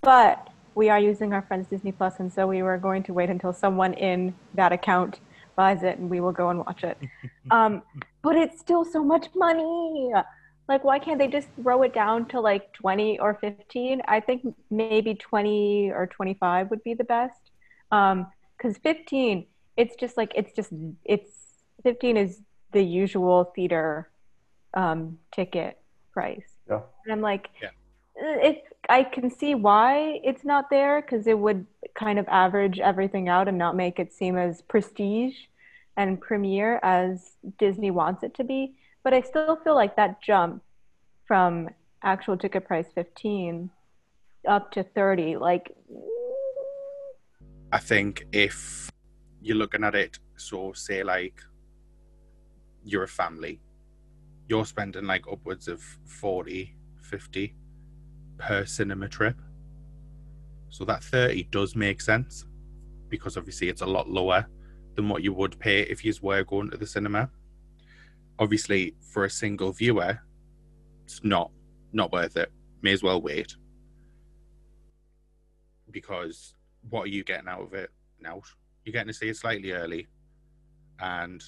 But 0.01 0.49
we 0.75 0.89
are 0.89 1.01
using 1.01 1.33
our 1.33 1.43
friends 1.43 1.67
Disney 1.69 1.93
Plus, 1.93 2.21
and 2.21 2.33
so 2.33 2.47
we 2.47 2.63
were 2.63 2.79
going 2.79 3.03
to 3.05 3.13
wait 3.13 3.31
until 3.31 3.53
someone 3.53 3.95
in 3.95 4.35
that 4.55 4.73
account 4.73 5.21
buys 5.57 5.83
it 5.83 5.99
and 5.99 6.09
we 6.09 6.21
will 6.21 6.33
go 6.33 6.51
and 6.51 6.61
watch 6.61 6.85
it. 6.85 6.97
um, 7.51 7.83
but 8.23 8.37
it's 8.37 8.61
still 8.61 8.85
so 8.85 9.03
much 9.03 9.29
money. 9.35 10.13
Like, 10.69 10.85
why 10.85 10.99
can't 10.99 11.19
they 11.19 11.27
just 11.27 11.49
throw 11.61 11.83
it 11.83 11.95
down 11.95 12.27
to 12.27 12.41
like 12.41 12.73
20 12.75 13.19
or 13.19 13.35
15? 13.41 14.03
I 14.07 14.21
think 14.21 14.55
maybe 14.71 15.15
20 15.15 15.91
or 15.91 16.07
25 16.07 16.71
would 16.71 16.85
be 16.85 16.95
the 16.95 17.05
best. 17.05 17.51
Um, 17.91 18.29
because 18.57 18.77
15, 18.79 19.47
it's 19.77 19.97
just 19.97 20.17
like, 20.17 20.33
it's 20.35 20.53
just, 20.53 20.71
it's 21.05 21.31
15 21.83 22.17
is 22.17 22.41
the 22.73 22.83
usual 22.83 23.53
theater 23.55 24.11
um, 24.75 25.19
ticket 25.33 25.79
price. 26.13 26.49
Yeah. 26.69 26.81
And 27.05 27.13
I'm 27.13 27.21
like, 27.21 27.49
Yeah. 27.63 27.69
"Uh, 28.21 28.39
if 28.51 28.59
I 28.89 29.05
can 29.05 29.31
see 29.31 29.55
why 29.55 30.21
it's 30.25 30.45
not 30.45 30.71
there, 30.71 31.01
because 31.03 31.27
it 31.27 31.39
would 31.39 31.67
kind 31.95 32.19
of 32.19 32.27
average 32.29 32.79
everything 32.81 33.29
out 33.29 33.49
and 33.49 33.59
not 33.59 33.77
make 33.77 33.99
it 33.99 34.13
seem 34.13 34.37
as 34.37 34.63
prestige 34.63 35.37
and 35.97 36.21
premiere 36.21 36.81
as 36.83 37.37
Disney 37.59 37.91
wants 37.91 38.23
it 38.23 38.35
to 38.35 38.45
be. 38.45 38.75
But 39.03 39.15
I 39.15 39.21
still 39.21 39.57
feel 39.57 39.75
like 39.75 39.97
that 39.97 40.23
jump 40.23 40.63
from 41.27 41.69
actual 42.03 42.37
ticket 42.37 42.65
price 42.65 42.87
15 42.95 43.71
up 44.47 44.71
to 44.73 44.83
30, 44.83 45.37
like, 45.37 45.75
I 47.73 47.79
think 47.79 48.25
if 48.33 48.91
you're 49.43 49.57
looking 49.57 49.85
at 49.85 49.95
it, 49.95 50.19
so 50.37 50.73
say 50.73 51.03
like 51.03 51.43
you're 52.83 53.03
a 53.03 53.09
family, 53.09 53.61
you're 54.49 54.67
spending 54.67 55.07
like 55.07 55.27
upwards 55.31 55.69
of 55.69 55.83
40, 56.07 56.75
50 57.03 57.55
per 58.39 58.65
cinema 58.67 59.09
trip. 59.09 59.37
So 60.71 60.85
that 60.87 61.03
30 61.05 61.45
does 61.45 61.77
make 61.77 62.01
sense 62.01 62.47
because 63.09 63.37
obviously 63.37 63.69
it's 63.69 63.83
a 63.83 63.87
lot 63.87 64.09
lower 64.11 64.47
than 64.97 65.09
what 65.09 65.23
you 65.23 65.33
would 65.33 65.59
pay 65.59 65.83
if 65.83 66.05
you 66.05 66.15
were 66.23 66.45
going 66.45 66.71
to 66.71 66.77
the 66.77 66.87
cinema. 66.87 67.31
Obviously, 68.39 68.95
for 69.13 69.25
a 69.25 69.31
single 69.31 69.73
viewer, 69.73 70.21
it's 71.05 71.25
not 71.25 71.51
not 71.93 72.13
worth 72.13 72.37
it. 72.37 72.53
May 72.83 72.93
as 72.93 73.03
well 73.03 73.21
wait. 73.23 73.55
because 75.91 76.55
what 76.91 77.05
are 77.05 77.09
you 77.09 77.25
getting 77.25 77.49
out 77.49 77.63
of 77.63 77.75
it 77.75 77.91
now? 78.21 78.43
You're 78.85 78.93
getting 78.93 79.09
to 79.09 79.15
see 79.15 79.29
it 79.29 79.37
slightly 79.37 79.73
early, 79.73 80.07
and 81.01 81.43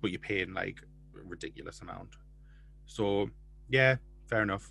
but 0.00 0.10
you're 0.10 0.20
paying 0.20 0.54
like 0.54 0.80
ridiculous 1.28 1.80
amount. 1.80 2.16
So 2.86 3.30
yeah, 3.68 3.96
fair 4.28 4.42
enough. 4.42 4.70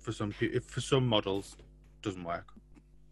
For 0.00 0.12
some 0.12 0.32
pe- 0.32 0.58
for 0.60 0.80
some 0.80 1.06
models, 1.06 1.56
doesn't 2.02 2.24
work. 2.24 2.48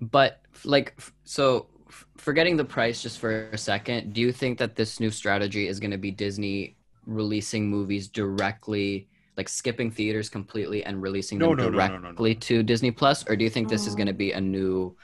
But 0.00 0.42
like, 0.64 0.98
so 1.24 1.68
forgetting 2.16 2.56
the 2.56 2.64
price 2.64 3.02
just 3.02 3.18
for 3.18 3.48
a 3.50 3.58
second, 3.58 4.12
do 4.12 4.20
you 4.20 4.32
think 4.32 4.58
that 4.58 4.76
this 4.76 5.00
new 5.00 5.10
strategy 5.10 5.68
is 5.68 5.80
going 5.80 5.90
to 5.92 5.98
be 5.98 6.10
Disney 6.10 6.76
releasing 7.06 7.68
movies 7.68 8.08
directly, 8.08 9.08
like 9.36 9.48
skipping 9.48 9.90
theaters 9.90 10.28
completely 10.28 10.84
and 10.84 11.00
releasing 11.02 11.38
No, 11.38 11.46
them 11.46 11.54
no, 11.54 11.70
no, 11.70 11.82
no, 11.82 11.98
no, 11.98 12.10
no. 12.12 12.22
directly 12.22 12.34
to 12.36 12.62
Disney 12.62 12.90
Plus, 12.90 13.24
or 13.28 13.36
do 13.36 13.44
you 13.44 13.50
think 13.50 13.68
this 13.68 13.86
is 13.86 13.94
going 13.94 14.06
to 14.08 14.12
be 14.12 14.32
a 14.32 14.40
new 14.40 14.96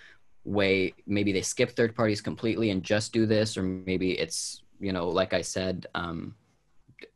way? 0.44 0.94
Maybe 1.06 1.32
they 1.32 1.42
skip 1.42 1.70
third 1.70 1.94
parties 1.94 2.20
completely 2.20 2.70
and 2.70 2.82
just 2.82 3.12
do 3.12 3.26
this, 3.26 3.56
or 3.56 3.62
maybe 3.62 4.12
it's 4.18 4.62
you 4.80 4.92
know, 4.92 5.08
like 5.08 5.34
I 5.34 5.42
said, 5.42 5.86
um, 5.94 6.34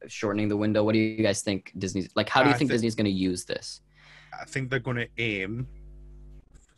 shortening 0.09 0.49
the 0.49 0.57
window. 0.57 0.83
What 0.83 0.93
do 0.93 0.99
you 0.99 1.23
guys 1.23 1.43
think 1.43 1.73
Disney's 1.79 2.11
like? 2.15 2.29
How 2.29 2.43
do 2.43 2.49
you 2.49 2.55
I 2.55 2.59
think 2.59 2.71
thi- 2.71 2.75
Disney's 2.75 2.95
going 2.95 3.07
to 3.07 3.11
use 3.11 3.45
this? 3.45 3.81
I 4.41 4.45
think 4.45 4.71
they're 4.71 4.81
going 4.81 4.97
to 4.97 5.09
aim 5.19 5.67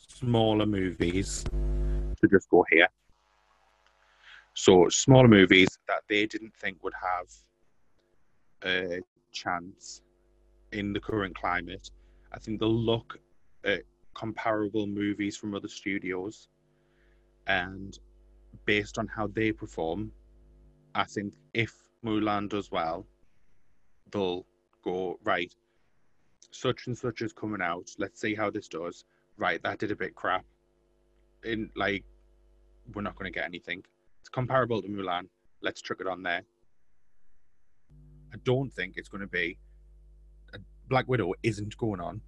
smaller 0.08 0.66
movies 0.66 1.44
to 1.44 2.28
just 2.30 2.48
go 2.50 2.64
here. 2.70 2.88
So 4.54 4.88
smaller 4.88 5.28
movies 5.28 5.68
that 5.88 6.02
they 6.08 6.26
didn't 6.26 6.54
think 6.54 6.82
would 6.82 6.94
have 6.94 7.26
a 8.64 9.00
chance 9.32 10.00
in 10.72 10.92
the 10.92 11.00
current 11.00 11.34
climate. 11.34 11.90
I 12.32 12.38
think 12.38 12.60
they'll 12.60 12.72
look 12.72 13.18
at 13.64 13.82
comparable 14.14 14.86
movies 14.86 15.36
from 15.36 15.54
other 15.54 15.68
studios 15.68 16.48
and 17.46 17.98
based 18.64 18.98
on 18.98 19.06
how 19.06 19.26
they 19.26 19.52
perform, 19.52 20.10
I 20.94 21.04
think 21.04 21.34
if 21.52 21.74
Mulan 22.06 22.48
does 22.48 22.70
well, 22.70 23.04
they'll 24.12 24.46
go 24.82 25.18
right 25.24 25.52
such 26.52 26.86
and 26.86 26.96
such 26.96 27.22
is 27.22 27.32
coming 27.32 27.60
out. 27.60 27.90
Let's 27.98 28.20
see 28.20 28.34
how 28.34 28.50
this 28.50 28.68
does. 28.68 29.04
Right, 29.36 29.62
that 29.62 29.78
did 29.78 29.90
a 29.90 29.96
bit 29.96 30.14
crap. 30.14 30.44
In 31.44 31.70
like, 31.76 32.04
we're 32.94 33.02
not 33.02 33.16
going 33.16 33.30
to 33.30 33.36
get 33.36 33.44
anything. 33.44 33.82
It's 34.20 34.28
comparable 34.28 34.80
to 34.82 34.88
Mulan. 34.88 35.28
Let's 35.62 35.82
chuck 35.82 35.98
it 36.00 36.06
on 36.06 36.22
there. 36.22 36.42
I 38.32 38.36
don't 38.44 38.72
think 38.72 38.94
it's 38.96 39.08
going 39.08 39.20
to 39.20 39.26
be. 39.26 39.58
Black 40.88 41.08
Widow 41.08 41.34
isn't 41.42 41.76
going 41.76 42.00
on. 42.00 42.20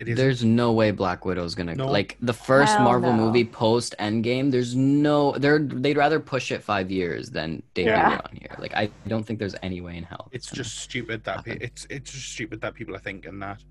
It 0.00 0.08
is. 0.08 0.16
There's 0.16 0.42
no 0.42 0.72
way 0.72 0.90
Black 0.92 1.26
Widow's 1.26 1.54
gonna 1.54 1.74
No. 1.74 1.86
like 1.86 2.16
the 2.22 2.32
first 2.32 2.72
Hell 2.74 2.84
Marvel 2.84 3.12
no. 3.12 3.26
movie 3.26 3.44
post 3.44 3.94
Endgame. 4.00 4.50
There's 4.50 4.74
no, 4.74 5.32
they're 5.32 5.58
they'd 5.58 5.98
rather 5.98 6.18
push 6.18 6.50
it 6.50 6.62
five 6.62 6.90
years 6.90 7.28
than 7.30 7.62
debut 7.74 7.92
Yeah. 7.92 8.14
it 8.18 8.24
on 8.24 8.36
here. 8.36 8.56
Like 8.58 8.74
I 8.74 8.88
don't 9.08 9.24
think 9.26 9.38
there's 9.38 9.56
any 9.62 9.82
way 9.82 9.98
in 9.98 10.04
hell. 10.04 10.28
It's 10.32 10.46
it's 10.48 10.56
just 10.56 10.78
stupid 10.78 11.22
that 11.24 11.44
pe- 11.44 11.58
it's 11.60 11.86
it's 11.90 12.10
just 12.12 12.32
stupid 12.32 12.62
that 12.62 12.72
people 12.74 12.96
are 12.96 13.00
thinking 13.00 13.38
that. 13.40 13.62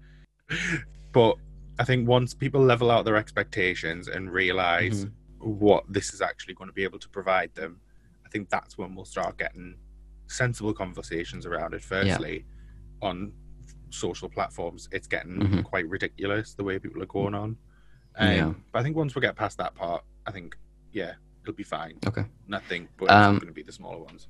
But 1.11 1.37
I 1.79 1.83
think 1.85 2.07
once 2.07 2.35
people 2.35 2.61
level 2.61 2.91
out 2.91 3.03
their 3.05 3.15
expectations 3.15 4.07
and 4.07 4.31
realize 4.31 5.05
Mhm. 5.05 5.11
what 5.39 5.83
this 5.91 6.13
is 6.13 6.21
actually 6.21 6.53
going 6.53 6.67
to 6.69 6.73
be 6.73 6.83
able 6.83 6.99
to 6.99 7.09
provide 7.09 7.55
them, 7.55 7.79
I 8.23 8.29
think 8.29 8.49
that's 8.49 8.77
when 8.77 8.93
we'll 8.93 9.05
start 9.05 9.39
getting 9.39 9.73
sensible 10.27 10.73
conversations 10.75 11.47
around 11.47 11.73
it. 11.73 11.81
Firstly, 11.81 12.45
on 13.01 13.31
social 13.89 14.29
platforms, 14.29 14.87
it's 14.91 15.07
getting 15.07 15.37
Mhm. 15.39 15.63
quite 15.63 15.87
ridiculous 15.87 16.53
the 16.53 16.63
way 16.63 16.79
people 16.79 17.01
are 17.01 17.07
going 17.07 17.33
on. 17.33 17.57
Um, 18.15 18.31
Yeah. 18.31 18.53
But 18.71 18.79
I 18.79 18.83
think 18.83 18.95
once 18.95 19.15
we 19.15 19.21
get 19.21 19.35
past 19.35 19.57
that 19.57 19.75
part, 19.75 20.03
I 20.25 20.31
think 20.31 20.57
yeah, 20.91 21.13
it'll 21.43 21.53
be 21.53 21.63
fine. 21.63 21.97
Okay. 22.07 22.25
Nothing, 22.47 22.87
but 22.97 23.09
Um, 23.11 23.35
it's 23.35 23.43
going 23.43 23.53
to 23.53 23.53
be 23.53 23.63
the 23.63 23.71
smaller 23.71 23.99
ones. 23.99 24.27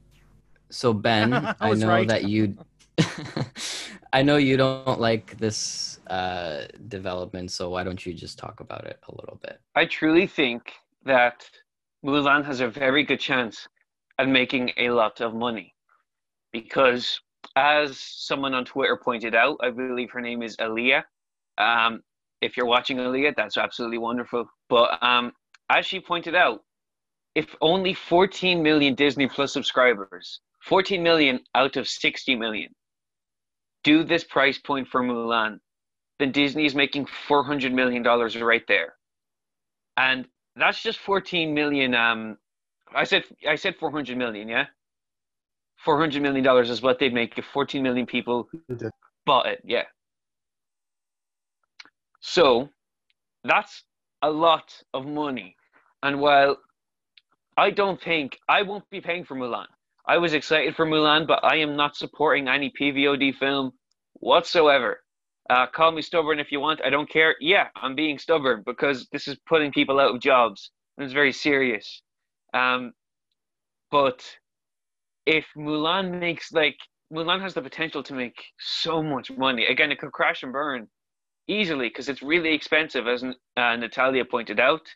So 0.69 0.93
Ben, 0.93 1.33
I 1.33 1.55
I, 1.59 1.73
know 1.73 1.87
right. 1.87 2.07
that 2.07 2.25
you, 2.25 2.57
I 4.13 4.21
know 4.23 4.37
you 4.37 4.57
don't 4.57 4.99
like 4.99 5.37
this 5.37 5.99
uh, 6.07 6.65
development. 6.87 7.51
So 7.51 7.69
why 7.69 7.83
don't 7.83 8.03
you 8.05 8.13
just 8.13 8.37
talk 8.39 8.59
about 8.59 8.85
it 8.85 8.99
a 9.07 9.11
little 9.15 9.39
bit? 9.41 9.59
I 9.75 9.85
truly 9.85 10.27
think 10.27 10.73
that 11.05 11.49
Mulan 12.03 12.43
has 12.45 12.59
a 12.61 12.67
very 12.67 13.03
good 13.03 13.19
chance 13.19 13.67
at 14.17 14.27
making 14.27 14.71
a 14.77 14.89
lot 14.89 15.21
of 15.21 15.33
money 15.33 15.73
because, 16.51 17.19
as 17.55 17.99
someone 17.99 18.53
on 18.53 18.65
Twitter 18.65 18.97
pointed 18.97 19.35
out, 19.35 19.57
I 19.61 19.69
believe 19.71 20.11
her 20.11 20.21
name 20.21 20.43
is 20.43 20.57
Aaliyah. 20.57 21.03
Um, 21.57 22.01
if 22.41 22.57
you're 22.57 22.65
watching 22.65 22.97
Aaliyah, 22.97 23.35
that's 23.35 23.57
absolutely 23.57 23.97
wonderful. 23.97 24.45
But 24.69 25.01
um, 25.03 25.33
as 25.69 25.85
she 25.85 25.99
pointed 25.99 26.35
out, 26.35 26.63
if 27.35 27.55
only 27.61 27.93
14 27.93 28.63
million 28.63 28.95
Disney 28.95 29.27
Plus 29.27 29.53
subscribers, 29.53 30.41
14 30.63 31.01
million 31.03 31.39
out 31.55 31.77
of 31.77 31.87
60 31.87 32.35
million, 32.35 32.71
do 33.83 34.03
this 34.03 34.23
price 34.23 34.57
point 34.57 34.87
for 34.87 35.01
Mulan, 35.03 35.59
then 36.19 36.31
Disney 36.31 36.65
is 36.65 36.75
making 36.75 37.05
400 37.27 37.73
million 37.73 38.03
dollars 38.03 38.35
right 38.41 38.63
there 38.67 38.95
and 39.99 40.25
that's 40.55 40.81
just 40.81 40.99
14 40.99 41.53
million 41.53 41.93
um 41.93 42.37
i 42.95 43.03
said 43.03 43.23
i 43.47 43.55
said 43.55 43.75
400 43.75 44.17
million 44.17 44.47
yeah 44.47 44.65
400 45.85 46.21
million 46.21 46.43
dollars 46.43 46.69
is 46.69 46.81
what 46.81 46.99
they'd 46.99 47.13
make 47.13 47.37
if 47.37 47.45
14 47.53 47.81
million 47.83 48.05
people 48.05 48.47
bought 49.25 49.45
it 49.47 49.61
yeah 49.63 49.83
so 52.21 52.69
that's 53.43 53.83
a 54.21 54.29
lot 54.29 54.73
of 54.93 55.05
money 55.05 55.55
and 56.03 56.19
while 56.19 56.57
i 57.57 57.69
don't 57.69 58.01
think 58.01 58.37
i 58.49 58.61
won't 58.61 58.89
be 58.89 59.01
paying 59.01 59.23
for 59.25 59.35
mulan 59.35 59.67
i 60.07 60.17
was 60.17 60.33
excited 60.33 60.75
for 60.75 60.85
mulan 60.85 61.27
but 61.27 61.43
i 61.43 61.55
am 61.57 61.75
not 61.75 61.95
supporting 61.95 62.47
any 62.47 62.71
pvod 62.79 63.35
film 63.37 63.71
whatsoever 64.15 64.99
uh, 65.49 65.65
call 65.65 65.91
me 65.91 66.01
stubborn 66.01 66.39
if 66.39 66.51
you 66.51 66.59
want. 66.59 66.81
I 66.85 66.89
don't 66.91 67.09
care. 67.09 67.35
Yeah, 67.39 67.67
I'm 67.75 67.95
being 67.95 68.19
stubborn 68.19 68.63
because 68.65 69.07
this 69.11 69.27
is 69.27 69.37
putting 69.47 69.71
people 69.71 69.99
out 69.99 70.13
of 70.13 70.21
jobs 70.21 70.71
and 70.97 71.03
it's 71.03 71.13
very 71.13 71.33
serious. 71.33 72.01
Um, 72.53 72.93
but 73.91 74.23
if 75.29 75.45
Mulan 75.55 76.19
makes 76.19 76.51
like 76.51 76.77
Mulan 77.13 77.39
has 77.41 77.53
the 77.53 77.61
potential 77.61 78.01
to 78.03 78.13
make 78.15 78.35
so 78.59 79.03
much 79.03 79.29
money. 79.31 79.65
Again, 79.67 79.91
it 79.91 79.99
could 79.99 80.11
crash 80.11 80.41
and 80.41 80.51
burn 80.51 80.87
easily 81.47 81.87
because 81.87 82.09
it's 82.09 82.23
really 82.23 82.53
expensive, 82.53 83.07
as 83.07 83.23
uh, 83.23 83.75
Natalia 83.75 84.25
pointed 84.25 84.59
out. 84.59 84.87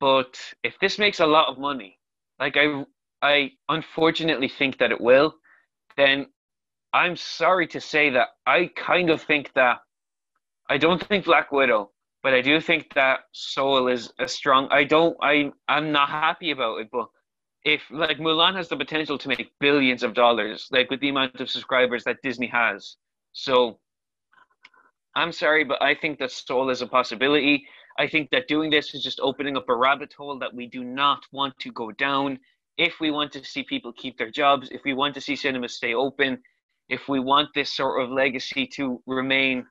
But 0.00 0.40
if 0.64 0.76
this 0.80 0.98
makes 0.98 1.20
a 1.20 1.26
lot 1.26 1.48
of 1.48 1.58
money, 1.58 1.98
like 2.40 2.56
I, 2.56 2.84
I 3.22 3.52
unfortunately 3.68 4.48
think 4.48 4.78
that 4.78 4.90
it 4.90 5.00
will, 5.00 5.34
then 5.96 6.26
I'm 6.92 7.14
sorry 7.14 7.68
to 7.68 7.80
say 7.80 8.10
that 8.10 8.28
I 8.46 8.70
kind 8.74 9.08
of 9.08 9.22
think 9.22 9.52
that 9.54 9.78
I 10.68 10.78
don't 10.78 11.04
think 11.06 11.26
Black 11.26 11.52
Widow, 11.52 11.92
but 12.24 12.34
I 12.34 12.40
do 12.40 12.60
think 12.60 12.92
that 12.94 13.20
Soul 13.32 13.86
is 13.86 14.12
a 14.18 14.26
strong. 14.26 14.66
I 14.72 14.82
don't. 14.82 15.16
I 15.22 15.52
I'm 15.68 15.92
not 15.92 16.08
happy 16.08 16.50
about 16.50 16.80
it, 16.80 16.88
but 16.90 17.06
if 17.64 17.82
like 17.90 18.18
Mulan 18.18 18.56
has 18.56 18.68
the 18.68 18.76
potential 18.76 19.18
to 19.18 19.28
make 19.28 19.52
billions 19.60 20.02
of 20.02 20.14
dollars, 20.14 20.68
like 20.70 20.90
with 20.90 21.00
the 21.00 21.10
amount 21.10 21.40
of 21.40 21.50
subscribers 21.50 22.04
that 22.04 22.22
Disney 22.22 22.48
has, 22.48 22.96
so 23.32 23.78
I'm 25.14 25.32
sorry, 25.32 25.64
but 25.64 25.82
I 25.82 25.94
think 25.94 26.18
that 26.18 26.30
Soul 26.30 26.70
is 26.70 26.82
a 26.82 26.86
possibility. 26.86 27.66
I 27.98 28.06
think 28.06 28.30
that 28.30 28.48
doing 28.48 28.70
this 28.70 28.94
is 28.94 29.02
just 29.02 29.20
opening 29.20 29.56
up 29.56 29.68
a 29.68 29.74
rabbit 29.74 30.12
hole 30.16 30.38
that 30.38 30.54
we 30.54 30.66
do 30.68 30.84
not 30.84 31.20
want 31.32 31.58
to 31.58 31.72
go 31.72 31.90
down. 31.92 32.38
If 32.78 33.00
we 33.00 33.10
want 33.10 33.32
to 33.32 33.44
see 33.44 33.62
people 33.64 33.92
keep 33.92 34.16
their 34.16 34.30
jobs, 34.30 34.70
if 34.70 34.82
we 34.84 34.94
want 34.94 35.14
to 35.14 35.20
see 35.20 35.36
cinemas 35.36 35.76
stay 35.76 35.94
open, 35.94 36.38
if 36.88 37.08
we 37.08 37.20
want 37.20 37.48
this 37.54 37.74
sort 37.74 38.02
of 38.02 38.10
legacy 38.10 38.66
to 38.74 39.02
remain. 39.06 39.66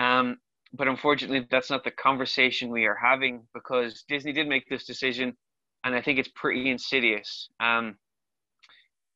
Um, 0.00 0.38
but 0.72 0.88
unfortunately, 0.88 1.46
that's 1.50 1.70
not 1.70 1.84
the 1.84 1.90
conversation 1.90 2.70
we 2.70 2.86
are 2.86 2.94
having 2.96 3.46
because 3.54 4.04
Disney 4.08 4.32
did 4.32 4.48
make 4.48 4.68
this 4.68 4.84
decision, 4.84 5.36
and 5.84 5.94
I 5.94 6.00
think 6.00 6.18
it's 6.18 6.30
pretty 6.34 6.70
insidious. 6.70 7.48
Um, 7.60 7.96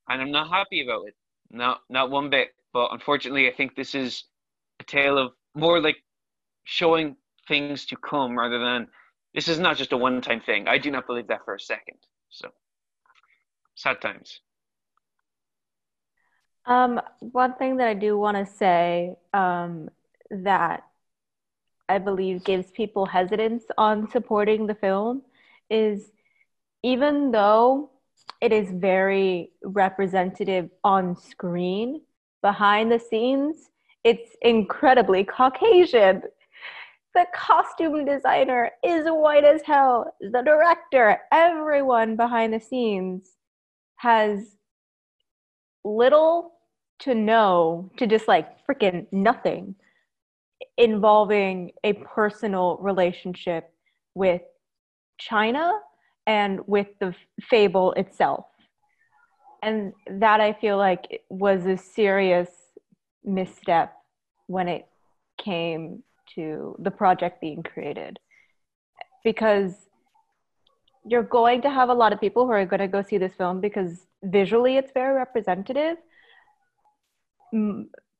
and 0.08 0.20
I'm 0.20 0.30
not 0.30 0.48
happy 0.48 0.82
about 0.82 1.06
it. 1.08 1.14
Not 1.50 1.80
not 1.88 2.10
one 2.10 2.30
bit. 2.30 2.48
But 2.72 2.92
unfortunately, 2.92 3.48
I 3.48 3.54
think 3.54 3.76
this 3.76 3.94
is 3.94 4.24
a 4.80 4.84
tale 4.84 5.18
of 5.18 5.32
more 5.54 5.80
like 5.80 5.96
showing 6.64 7.16
things 7.48 7.86
to 7.86 7.96
come 7.96 8.38
rather 8.38 8.58
than 8.58 8.88
this 9.34 9.48
is 9.48 9.58
not 9.58 9.76
just 9.76 9.92
a 9.92 9.96
one-time 9.96 10.40
thing. 10.40 10.68
I 10.68 10.78
do 10.78 10.90
not 10.90 11.06
believe 11.06 11.28
that 11.28 11.44
for 11.44 11.54
a 11.54 11.60
second. 11.60 11.98
So 12.30 12.48
sad 13.74 14.00
times. 14.00 14.40
Um, 16.64 17.00
one 17.18 17.54
thing 17.54 17.76
that 17.78 17.88
I 17.88 17.94
do 17.94 18.16
want 18.16 18.36
to 18.36 18.46
say 18.46 19.16
um, 19.34 19.90
that 20.30 20.84
I 21.88 21.98
believe 21.98 22.44
gives 22.44 22.70
people 22.70 23.04
hesitance 23.04 23.64
on 23.76 24.08
supporting 24.10 24.66
the 24.66 24.74
film 24.74 25.22
is 25.68 26.12
even 26.82 27.30
though 27.30 27.90
it 28.40 28.52
is 28.52 28.70
very 28.72 29.50
representative 29.62 30.70
on 30.84 31.16
screen, 31.16 32.00
behind 32.42 32.90
the 32.90 32.98
scenes, 32.98 33.70
it's 34.04 34.36
incredibly 34.42 35.24
Caucasian. 35.24 36.22
the 37.14 37.26
costume 37.34 38.04
designer 38.04 38.70
is 38.82 39.04
white 39.06 39.44
as 39.44 39.62
hell. 39.62 40.12
The 40.20 40.42
director, 40.42 41.20
everyone 41.30 42.16
behind 42.16 42.54
the 42.54 42.60
scenes 42.60 43.36
has 43.96 44.56
little 45.84 46.54
to 47.00 47.14
no 47.14 47.90
to 47.96 48.06
just 48.06 48.28
like 48.28 48.48
freaking 48.66 49.06
nothing 49.12 49.74
involving 50.78 51.72
a 51.84 51.92
personal 51.92 52.78
relationship 52.80 53.72
with 54.14 54.42
China 55.18 55.72
and 56.26 56.60
with 56.66 56.88
the 57.00 57.14
fable 57.40 57.92
itself. 57.92 58.46
And 59.62 59.92
that 60.08 60.40
I 60.40 60.52
feel 60.52 60.76
like 60.76 61.22
was 61.28 61.66
a 61.66 61.76
serious 61.76 62.48
misstep 63.24 63.92
when 64.46 64.68
it 64.68 64.86
came 65.38 66.02
to 66.34 66.76
the 66.78 66.90
project 66.90 67.40
being 67.40 67.62
created. 67.62 68.18
Because 69.24 69.72
you're 71.04 71.22
going 71.22 71.62
to 71.62 71.70
have 71.70 71.88
a 71.88 71.94
lot 71.94 72.12
of 72.12 72.20
people 72.20 72.46
who 72.46 72.52
are 72.52 72.66
going 72.66 72.80
to 72.80 72.88
go 72.88 73.02
see 73.02 73.18
this 73.18 73.34
film 73.34 73.60
because 73.60 74.06
visually 74.22 74.76
it's 74.76 74.92
very 74.92 75.14
representative. 75.14 75.96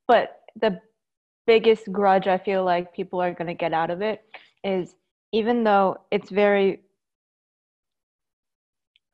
But 0.06 0.40
the 0.61 0.80
biggest 1.47 1.90
grudge 1.90 2.26
I 2.26 2.38
feel 2.38 2.64
like 2.64 2.94
people 2.94 3.21
are 3.21 3.35
going 3.35 3.49
to 3.49 3.54
get 3.54 3.73
out 3.73 3.90
of 3.90 4.02
it 4.02 4.23
is 4.62 4.94
even 5.32 5.64
though 5.64 5.97
it's 6.11 6.30
very 6.30 6.82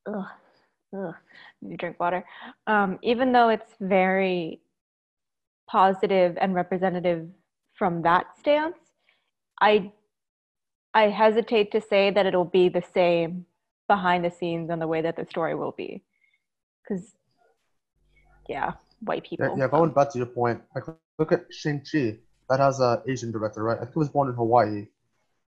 ugh, 0.08 0.26
ugh, 0.96 1.14
need 1.62 1.70
to 1.70 1.76
drink 1.76 2.00
water. 2.00 2.24
Um, 2.66 2.98
even 3.02 3.32
though 3.32 3.48
it's 3.50 3.72
very 3.80 4.60
positive 5.66 6.36
and 6.40 6.54
representative 6.54 7.28
from 7.74 8.02
that 8.02 8.26
stance, 8.38 8.78
I 9.60 9.92
I 10.94 11.08
hesitate 11.08 11.70
to 11.72 11.80
say 11.80 12.10
that 12.10 12.26
it'll 12.26 12.44
be 12.44 12.68
the 12.68 12.82
same 12.94 13.46
behind 13.86 14.24
the 14.24 14.30
scenes 14.30 14.70
and 14.70 14.80
the 14.80 14.86
way 14.86 15.00
that 15.02 15.16
the 15.16 15.26
story 15.26 15.54
will 15.54 15.72
be, 15.72 16.02
because 16.82 17.14
yeah, 18.48 18.72
white 19.00 19.24
people. 19.24 19.46
Yeah, 19.46 19.64
yeah, 19.64 19.68
going 19.68 19.90
back 19.90 20.10
to 20.12 20.18
your 20.18 20.26
point, 20.26 20.62
like 20.74 20.84
look 21.18 21.32
at 21.32 21.46
Shang-Chi. 21.50 22.18
That 22.48 22.60
has 22.60 22.80
a 22.80 23.02
Asian 23.06 23.30
director, 23.30 23.62
right? 23.62 23.76
I 23.76 23.84
think 23.84 23.96
it 23.96 23.98
was 23.98 24.08
born 24.08 24.28
in 24.28 24.34
Hawaii. 24.34 24.86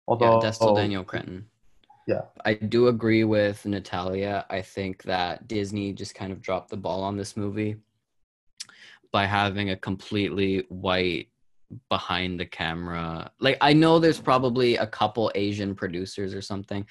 Although 0.07 0.35
yeah, 0.35 0.39
that's 0.41 0.57
still 0.57 0.71
oh, 0.71 0.75
Daniel 0.75 1.03
Cretton. 1.03 1.45
Yeah. 2.07 2.21
I 2.43 2.55
do 2.55 2.87
agree 2.87 3.23
with 3.23 3.65
Natalia. 3.65 4.45
I 4.49 4.61
think 4.61 5.03
that 5.03 5.47
Disney 5.47 5.93
just 5.93 6.15
kind 6.15 6.31
of 6.31 6.41
dropped 6.41 6.69
the 6.69 6.77
ball 6.77 7.03
on 7.03 7.17
this 7.17 7.37
movie 7.37 7.77
by 9.11 9.25
having 9.25 9.69
a 9.69 9.75
completely 9.75 10.65
white 10.69 11.29
behind 11.89 12.39
the 12.39 12.45
camera. 12.45 13.31
Like 13.39 13.57
I 13.61 13.73
know 13.73 13.99
there's 13.99 14.19
probably 14.19 14.77
a 14.77 14.87
couple 14.87 15.31
Asian 15.35 15.75
producers 15.75 16.33
or 16.33 16.41
something, 16.41 16.85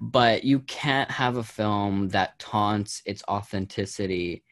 but 0.00 0.44
you 0.44 0.60
can't 0.60 1.10
have 1.10 1.36
a 1.36 1.42
film 1.42 2.08
that 2.08 2.38
taunts 2.38 3.02
its 3.04 3.22
authenticity 3.28 4.42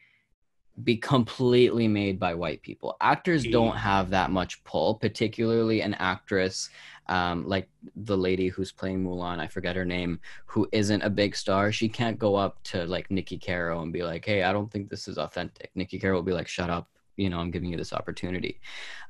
be 0.83 0.95
completely 0.95 1.87
made 1.87 2.19
by 2.19 2.33
white 2.33 2.61
people. 2.61 2.95
Actors 3.01 3.45
mm. 3.45 3.51
don't 3.51 3.75
have 3.75 4.09
that 4.11 4.31
much 4.31 4.63
pull, 4.63 4.95
particularly 4.95 5.81
an 5.81 5.93
actress 5.95 6.69
um, 7.09 7.45
like 7.47 7.67
the 7.95 8.15
lady 8.17 8.47
who's 8.47 8.71
playing 8.71 9.03
Mulan, 9.03 9.39
I 9.39 9.47
forget 9.47 9.75
her 9.75 9.85
name, 9.85 10.19
who 10.45 10.67
isn't 10.71 11.01
a 11.01 11.09
big 11.09 11.35
star. 11.35 11.71
She 11.71 11.89
can't 11.89 12.17
go 12.19 12.35
up 12.35 12.61
to 12.65 12.85
like 12.85 13.09
Niki 13.09 13.43
Caro 13.43 13.81
and 13.81 13.91
be 13.91 14.03
like, 14.03 14.23
"Hey, 14.25 14.43
I 14.43 14.53
don't 14.53 14.71
think 14.71 14.89
this 14.89 15.07
is 15.07 15.17
authentic." 15.17 15.71
Niki 15.75 15.99
Caro 16.01 16.15
will 16.15 16.23
be 16.23 16.33
like, 16.33 16.47
"Shut 16.47 16.69
up, 16.69 16.87
you 17.17 17.29
know, 17.29 17.39
I'm 17.39 17.51
giving 17.51 17.71
you 17.71 17.77
this 17.77 17.93
opportunity." 17.93 18.59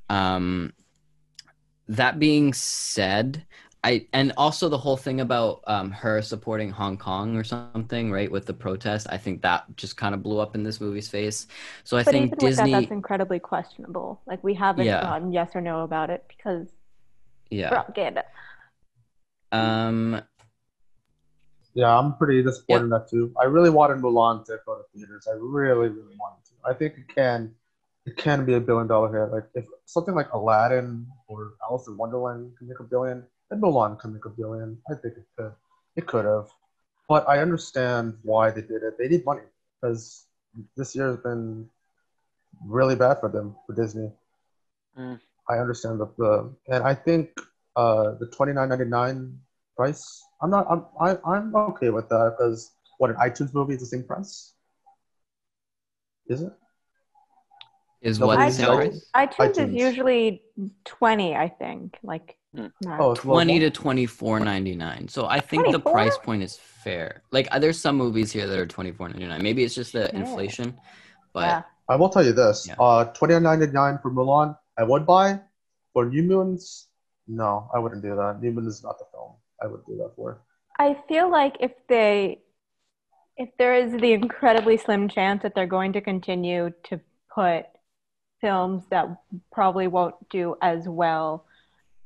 Um, 0.09 0.73
that 1.87 2.19
being 2.19 2.53
said, 2.53 3.45
I 3.83 4.07
and 4.13 4.33
also 4.37 4.69
the 4.69 4.77
whole 4.77 4.97
thing 4.97 5.21
about 5.21 5.61
um, 5.67 5.91
her 5.91 6.21
supporting 6.21 6.69
Hong 6.69 6.97
Kong 6.97 7.35
or 7.37 7.43
something, 7.43 8.11
right, 8.11 8.29
with 8.31 8.45
the 8.45 8.53
protest. 8.53 9.07
I 9.09 9.17
think 9.17 9.41
that 9.41 9.65
just 9.77 9.95
kind 9.97 10.13
of 10.13 10.21
blew 10.21 10.39
up 10.39 10.55
in 10.55 10.63
this 10.63 10.81
movie's 10.81 11.07
face. 11.07 11.47
So 11.85 11.97
I 11.97 12.03
but 12.03 12.11
think 12.11 12.37
Disney, 12.37 12.47
with 12.47 12.71
that, 12.71 12.81
that's 12.81 12.91
incredibly 12.91 13.39
questionable. 13.39 14.21
Like 14.27 14.43
we 14.43 14.53
haven't 14.53 14.85
Yeah. 14.85 15.01
gotten 15.01 15.31
yes 15.31 15.55
or 15.55 15.61
no 15.61 15.83
about 15.83 16.09
it 16.09 16.25
because 16.27 16.67
yeah. 17.49 17.69
propaganda. 17.69 18.23
Um, 19.51 20.21
Yeah, 21.73 21.97
I'm 21.97 22.17
pretty 22.17 22.43
disappointed 22.43 22.85
in 22.85 22.89
that 22.89 23.09
too. 23.09 23.31
I 23.39 23.45
really 23.45 23.69
wanted 23.69 23.97
Mulan 23.99 24.45
to 24.45 24.57
go 24.65 24.75
to 24.75 24.83
theaters. 24.93 25.27
I 25.27 25.35
really, 25.35 25.89
really 25.89 26.15
wanted 26.19 26.43
to. 26.45 26.51
I 26.65 26.73
think 26.73 26.95
it 26.97 27.13
can, 27.13 27.53
it 28.05 28.17
can 28.17 28.45
be 28.45 28.55
a 28.55 28.59
billion 28.59 28.87
dollar 28.87 29.09
hit. 29.13 29.31
Like 29.33 29.47
if 29.53 29.65
something 29.85 30.15
like 30.15 30.33
Aladdin 30.33 31.07
or 31.27 31.53
Alice 31.63 31.87
in 31.87 31.95
Wonderland 31.95 32.53
can 32.57 32.67
make 32.67 32.79
a 32.79 32.83
billion, 32.83 33.23
then 33.49 33.61
Mulan 33.61 33.99
can 33.99 34.13
make 34.13 34.25
a 34.25 34.29
billion. 34.29 34.77
I 34.89 34.95
think 34.95 35.17
it 35.17 35.25
could. 35.37 35.53
It 35.95 36.07
could 36.07 36.25
have, 36.25 36.47
but 37.07 37.27
I 37.27 37.39
understand 37.39 38.17
why 38.23 38.51
they 38.51 38.61
did 38.61 38.83
it. 38.83 38.97
They 38.97 39.07
need 39.09 39.25
money 39.25 39.41
because 39.75 40.25
this 40.77 40.95
year 40.95 41.07
has 41.07 41.17
been 41.17 41.69
really 42.65 42.95
bad 42.95 43.19
for 43.19 43.29
them 43.29 43.55
for 43.65 43.73
Disney. 43.73 44.11
Mm. 44.97 45.19
I 45.49 45.57
understand 45.57 45.99
the, 45.99 46.07
the 46.17 46.53
and 46.67 46.83
I 46.83 46.93
think 46.93 47.31
uh, 47.79 48.15
the 48.21 48.27
twenty 48.35 48.53
nine 48.57 48.69
ninety 48.69 48.85
nine 48.99 49.17
price. 49.77 50.03
I'm 50.41 50.49
not. 50.55 50.65
I'm. 50.71 50.81
I, 50.99 51.17
I'm 51.31 51.55
okay 51.71 51.89
with 51.97 52.07
that 52.09 52.35
because 52.35 52.71
what 52.99 53.09
an 53.11 53.17
iTunes 53.27 53.53
movie 53.53 53.75
is 53.75 53.81
the 53.85 53.91
same 53.93 54.03
price. 54.03 54.53
Is 56.27 56.41
it? 56.41 56.53
is 58.01 58.19
No, 58.19 58.27
what 58.27 58.37
but 58.37 58.47
I 58.47 58.49
the 58.49 58.99
price? 59.13 59.37
iTunes, 59.37 59.69
is 59.69 59.73
usually 59.87 60.41
twenty, 60.85 61.35
I 61.35 61.47
think. 61.61 61.97
Like 62.03 62.35
Hmm. 62.55 62.73
max. 62.83 62.97
Oh, 63.03 63.13
Twenty 63.13 63.59
to 63.59 63.69
twenty 63.69 64.07
four 64.07 64.39
ninety 64.39 64.75
nine. 64.75 65.07
So 65.07 65.27
I 65.27 65.39
think 65.39 65.71
the 65.71 65.79
price 65.79 66.17
point 66.17 66.41
is 66.41 66.57
fair. 66.57 67.21
Like 67.31 67.47
uh, 67.51 67.59
there's 67.59 67.79
some 67.79 67.95
movies 67.95 68.31
here 68.31 68.47
that 68.47 68.57
are 68.57 68.65
twenty 68.65 68.91
four 68.91 69.07
ninety 69.07 69.27
nine. 69.27 69.43
Maybe 69.43 69.63
it's 69.63 69.75
just 69.75 69.93
the 69.93 70.09
Yeah. 70.11 70.19
inflation, 70.21 70.73
but 71.31 71.45
yeah. 71.47 71.61
I 71.87 71.95
will 71.95 72.09
tell 72.09 72.25
you 72.25 72.33
this. 72.33 72.65
Yeah. 72.67 72.75
Uh, 72.79 73.05
twenty 73.13 73.33
nine 73.35 73.59
ninety 73.59 73.71
nine 73.71 73.99
for 74.01 74.09
Mulan. 74.11 74.57
I 74.77 74.83
would 74.83 75.05
buy. 75.05 75.41
For 75.93 76.05
New 76.05 76.21
Mutants, 76.21 76.88
no, 77.29 77.69
I 77.73 77.79
wouldn't 77.79 78.01
do 78.01 78.15
that. 78.15 78.41
Newman 78.41 78.65
is 78.65 78.83
not 78.83 78.97
the 78.97 79.05
film 79.11 79.33
I 79.61 79.67
would 79.67 79.85
do 79.85 79.95
that 79.97 80.15
for. 80.15 80.41
I 80.79 80.97
feel 81.07 81.29
like 81.29 81.57
if 81.59 81.71
they, 81.87 82.39
if 83.37 83.49
there 83.57 83.75
is 83.75 83.91
the 83.93 84.13
incredibly 84.13 84.77
slim 84.77 85.07
chance 85.07 85.43
that 85.43 85.53
they're 85.53 85.67
going 85.67 85.93
to 85.93 86.01
continue 86.01 86.71
to 86.85 86.99
put 87.33 87.67
films 88.41 88.83
that 88.89 89.07
probably 89.51 89.87
won't 89.87 90.15
do 90.29 90.55
as 90.61 90.87
well 90.87 91.45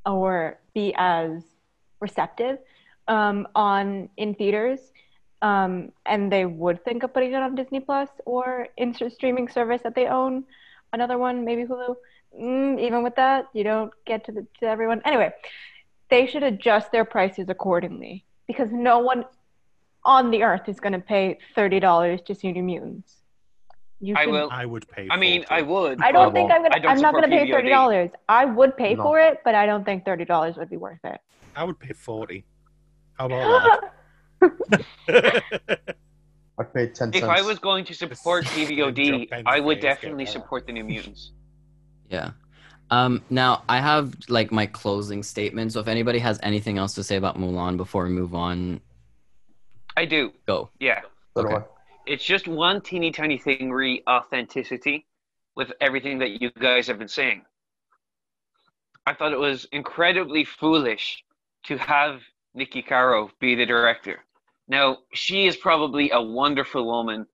or 0.05 0.59
be 0.73 0.93
as 0.97 1.43
receptive 2.01 2.57
um, 3.07 3.47
on 3.55 4.09
in 4.17 4.35
theaters, 4.35 4.79
um, 5.41 5.91
and 6.05 6.31
they 6.31 6.45
would 6.45 6.83
think 6.83 7.03
of 7.03 7.13
putting 7.13 7.31
it 7.31 7.41
on 7.41 7.55
Disney 7.55 7.79
Plus 7.79 8.09
or 8.25 8.67
a 8.77 9.09
streaming 9.09 9.47
service 9.47 9.81
that 9.83 9.95
they 9.95 10.07
own, 10.07 10.43
another 10.91 11.17
one 11.17 11.45
maybe 11.45 11.63
Hulu. 11.63 11.95
Mm, 12.39 12.79
even 12.79 13.03
with 13.03 13.15
that, 13.15 13.45
you 13.53 13.63
don't 13.63 13.91
get 14.05 14.25
to 14.25 14.31
the 14.31 14.45
to 14.59 14.65
everyone. 14.67 15.01
Anyway, 15.05 15.31
they 16.09 16.25
should 16.25 16.43
adjust 16.43 16.91
their 16.91 17.05
prices 17.05 17.47
accordingly 17.49 18.25
because 18.47 18.69
no 18.71 18.99
one 18.99 19.25
on 20.05 20.31
the 20.31 20.43
earth 20.43 20.67
is 20.67 20.79
going 20.79 20.93
to 20.93 20.99
pay 20.99 21.37
thirty 21.55 21.79
dollars 21.79 22.21
to 22.23 22.33
see 22.35 22.51
New 22.51 22.63
Mutants. 22.63 23.17
You 23.99 24.15
I 24.17 24.23
should- 24.23 24.31
will. 24.31 24.49
I 24.51 24.65
would 24.65 24.87
pay. 24.89 25.07
I 25.09 25.15
mean, 25.17 25.43
40. 25.43 25.53
I 25.55 25.61
would. 25.61 26.01
I 26.01 26.11
don't 26.11 26.25
but 26.27 26.33
think 26.33 26.51
I'm 26.51 26.63
gonna. 26.63 26.79
don't 26.79 26.91
I'm 26.91 27.01
not 27.01 27.13
gonna 27.13 27.27
pay 27.27 27.45
PVOD. 27.47 27.51
thirty 27.53 27.69
dollars. 27.69 28.09
I 28.27 28.45
would 28.45 28.75
pay 28.75 28.95
No. 28.95 29.03
for 29.03 29.19
it, 29.19 29.39
but 29.45 29.55
I 29.55 29.65
don't 29.65 29.85
think 29.85 30.03
thirty 30.03 30.25
dollars 30.25 30.57
would 30.57 30.69
be 30.69 30.77
worth 30.77 30.99
it. 31.03 31.19
I 31.55 31.63
would 31.63 31.79
pay 31.79 31.93
forty. 31.93 32.45
How 33.17 33.27
about 33.27 33.81
that? 34.41 34.83
I 36.59 36.63
paid 36.63 36.95
ten 36.95 37.09
If 37.13 37.21
cents. 37.21 37.25
I 37.25 37.41
was 37.41 37.59
going 37.59 37.85
to 37.85 37.93
support 37.93 38.43
Just 38.45 38.55
PVOD, 38.55 39.43
I 39.45 39.59
would 39.59 39.79
definitely 39.79 40.25
support 40.25 40.65
the 40.67 40.73
New 40.73 40.83
Mutants. 40.83 41.31
Yeah. 42.13 42.31
Um, 42.91 43.23
now 43.31 43.63
I 43.67 43.79
have 43.79 44.15
like 44.29 44.51
my 44.51 44.67
closing 44.67 45.23
statement. 45.23 45.73
So 45.73 45.79
if 45.79 45.87
anybody 45.87 46.19
has 46.19 46.39
anything 46.43 46.77
else 46.77 46.93
to 46.93 47.03
say 47.03 47.15
about 47.15 47.37
Mulan 47.39 47.75
before 47.75 48.03
we 48.03 48.11
move 48.11 48.35
on, 48.35 48.79
I 49.97 50.05
do. 50.05 50.31
go. 50.45 50.69
Yeah. 50.79 51.01
Okay. 51.35 51.65
It's 52.05 52.23
just 52.23 52.47
one 52.47 52.81
teeny 52.81 53.11
tiny 53.11 53.37
thing 53.37 53.71
re 53.71 54.03
authenticity 54.07 55.07
with 55.55 55.71
everything 55.81 56.19
that 56.19 56.41
you 56.41 56.51
guys 56.51 56.87
have 56.87 56.99
been 56.99 57.07
saying. 57.07 57.43
I 59.05 59.13
thought 59.13 59.33
it 59.33 59.39
was 59.39 59.65
incredibly 59.71 60.45
foolish 60.45 61.23
to 61.65 61.77
have 61.77 62.21
Niki 62.57 62.85
Caro 62.85 63.31
be 63.39 63.55
the 63.55 63.65
director. 63.65 64.23
Now, 64.67 64.99
she 65.13 65.45
is 65.45 65.57
probably 65.57 66.11
a 66.11 66.21
wonderful 66.21 66.85
woman 66.85 67.25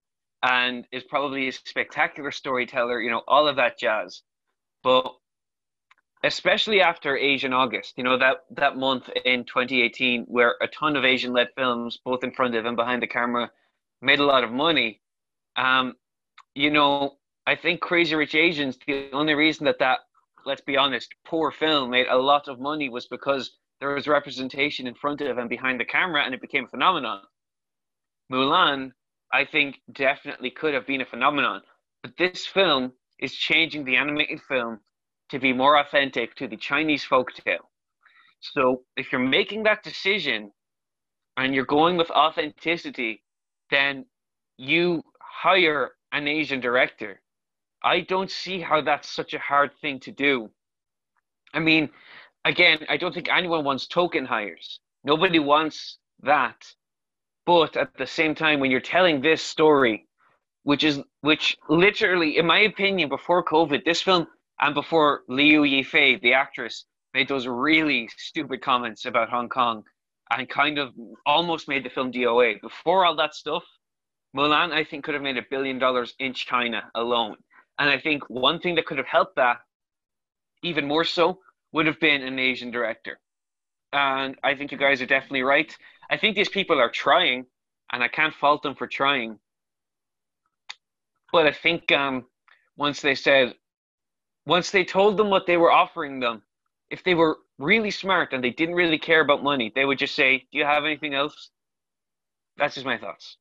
and 0.42 0.86
is 0.90 1.04
probably 1.04 1.48
a 1.48 1.52
spectacular 1.52 2.30
storyteller, 2.30 3.00
you 3.00 3.10
know, 3.10 3.22
all 3.28 3.46
of 3.46 3.56
that 3.56 3.78
jazz. 3.78 4.22
But 4.82 5.14
especially 6.24 6.80
after 6.80 7.16
Asian 7.16 7.52
August, 7.52 7.94
you 7.96 8.04
know, 8.04 8.18
that, 8.18 8.44
that 8.50 8.76
month 8.76 9.08
in 9.24 9.44
2018 9.44 10.24
where 10.28 10.54
a 10.60 10.68
ton 10.68 10.96
of 10.96 11.04
Asian 11.04 11.32
led 11.32 11.48
films, 11.56 11.98
both 12.04 12.24
in 12.24 12.32
front 12.32 12.54
of 12.54 12.64
and 12.64 12.76
behind 12.76 13.02
the 13.02 13.06
camera, 13.06 13.50
made 14.02 14.20
a 14.20 14.24
lot 14.24 14.44
of 14.44 14.50
money. 14.50 15.00
Um, 15.56 15.94
you 16.54 16.70
know, 16.70 17.16
I 17.46 17.56
think 17.56 17.80
Crazy 17.80 18.14
Rich 18.14 18.34
Asians, 18.34 18.78
the 18.86 19.10
only 19.12 19.34
reason 19.34 19.64
that 19.66 19.78
that 19.78 20.00
let's 20.46 20.60
be 20.62 20.76
honest, 20.76 21.14
poor 21.24 21.50
film 21.50 21.90
made 21.90 22.06
a 22.08 22.16
lot 22.16 22.48
of 22.48 22.60
money 22.60 22.88
was 22.88 23.06
because 23.06 23.56
there 23.80 23.94
was 23.94 24.06
representation 24.06 24.86
in 24.86 24.94
front 24.94 25.20
of 25.20 25.38
and 25.38 25.48
behind 25.48 25.80
the 25.80 25.84
camera 25.84 26.22
and 26.24 26.34
it 26.34 26.40
became 26.40 26.64
a 26.64 26.68
phenomenon. 26.68 27.22
Mulan, 28.32 28.92
I 29.32 29.44
think, 29.44 29.80
definitely 29.92 30.50
could 30.50 30.74
have 30.74 30.86
been 30.86 31.00
a 31.00 31.06
phenomenon. 31.06 31.62
But 32.02 32.16
this 32.16 32.46
film 32.46 32.92
is 33.20 33.34
changing 33.34 33.84
the 33.84 33.96
animated 33.96 34.40
film 34.42 34.80
to 35.30 35.38
be 35.38 35.52
more 35.52 35.78
authentic 35.78 36.34
to 36.36 36.48
the 36.48 36.56
Chinese 36.56 37.04
folktale. 37.04 37.68
So 38.40 38.82
if 38.96 39.12
you're 39.12 39.20
making 39.20 39.64
that 39.64 39.82
decision 39.82 40.50
and 41.36 41.54
you're 41.54 41.64
going 41.66 41.96
with 41.96 42.10
authenticity, 42.10 43.22
then 43.70 44.06
you 44.56 45.02
hire 45.20 45.92
an 46.12 46.26
Asian 46.26 46.60
director. 46.60 47.20
I 47.82 48.00
don't 48.00 48.30
see 48.30 48.60
how 48.60 48.80
that's 48.82 49.08
such 49.08 49.34
a 49.34 49.38
hard 49.38 49.70
thing 49.80 50.00
to 50.00 50.10
do. 50.10 50.50
I 51.54 51.60
mean, 51.60 51.90
again, 52.44 52.78
I 52.88 52.96
don't 52.96 53.14
think 53.14 53.28
anyone 53.30 53.64
wants 53.64 53.86
token 53.86 54.24
hires. 54.26 54.80
Nobody 55.04 55.38
wants 55.38 55.98
that. 56.22 56.56
But 57.46 57.76
at 57.76 57.96
the 57.96 58.06
same 58.06 58.34
time, 58.34 58.60
when 58.60 58.70
you're 58.70 58.80
telling 58.80 59.20
this 59.20 59.42
story, 59.42 60.06
which 60.62 60.84
is 60.84 61.00
which 61.22 61.56
literally, 61.68 62.38
in 62.38 62.46
my 62.46 62.60
opinion, 62.60 63.08
before 63.08 63.44
COVID, 63.44 63.84
this 63.84 64.02
film 64.02 64.26
and 64.60 64.74
before 64.74 65.22
Liu 65.28 65.62
Yifei, 65.62 66.20
the 66.20 66.34
actress, 66.34 66.84
made 67.14 67.28
those 67.28 67.46
really 67.46 68.08
stupid 68.16 68.60
comments 68.62 69.04
about 69.04 69.30
Hong 69.30 69.48
Kong 69.48 69.82
and 70.30 70.48
kind 70.48 70.78
of 70.78 70.92
almost 71.26 71.68
made 71.68 71.84
the 71.84 71.90
film 71.90 72.12
DOA. 72.12 72.60
Before 72.60 73.04
all 73.04 73.16
that 73.16 73.34
stuff, 73.34 73.64
Mulan, 74.36 74.72
I 74.72 74.84
think, 74.84 75.04
could 75.04 75.14
have 75.14 75.22
made 75.22 75.38
a 75.38 75.46
billion 75.50 75.78
dollars 75.78 76.14
in 76.18 76.34
China 76.34 76.88
alone. 76.94 77.36
And 77.78 77.90
I 77.90 77.98
think 77.98 78.22
one 78.28 78.60
thing 78.60 78.76
that 78.76 78.86
could 78.86 78.98
have 78.98 79.06
helped 79.06 79.36
that 79.36 79.58
even 80.62 80.86
more 80.86 81.04
so 81.04 81.40
would 81.72 81.86
have 81.86 81.98
been 81.98 82.22
an 82.22 82.38
Asian 82.38 82.70
director. 82.70 83.18
And 83.92 84.36
I 84.44 84.54
think 84.54 84.70
you 84.70 84.78
guys 84.78 85.02
are 85.02 85.06
definitely 85.06 85.42
right. 85.42 85.76
I 86.10 86.16
think 86.16 86.36
these 86.36 86.48
people 86.48 86.78
are 86.78 86.90
trying, 86.90 87.46
and 87.92 88.02
I 88.04 88.08
can't 88.08 88.34
fault 88.34 88.62
them 88.62 88.76
for 88.76 88.86
trying. 88.86 89.38
But 91.32 91.46
I 91.46 91.52
think 91.52 91.90
um, 91.92 92.26
once 92.76 93.00
they 93.00 93.14
said, 93.14 93.54
once 94.46 94.70
they 94.70 94.84
told 94.84 95.16
them 95.16 95.30
what 95.30 95.46
they 95.46 95.56
were 95.56 95.70
offering 95.70 96.20
them, 96.20 96.42
if 96.90 97.04
they 97.04 97.14
were 97.14 97.38
really 97.58 97.90
smart 97.90 98.32
and 98.32 98.42
they 98.42 98.50
didn't 98.50 98.74
really 98.74 98.98
care 98.98 99.20
about 99.20 99.42
money, 99.42 99.72
they 99.74 99.84
would 99.84 99.98
just 99.98 100.14
say, 100.14 100.38
"Do 100.50 100.58
you 100.58 100.64
have 100.64 100.84
anything 100.84 101.14
else?" 101.14 101.50
That's 102.56 102.74
just 102.74 102.86
my 102.86 102.98
thoughts. 102.98 103.36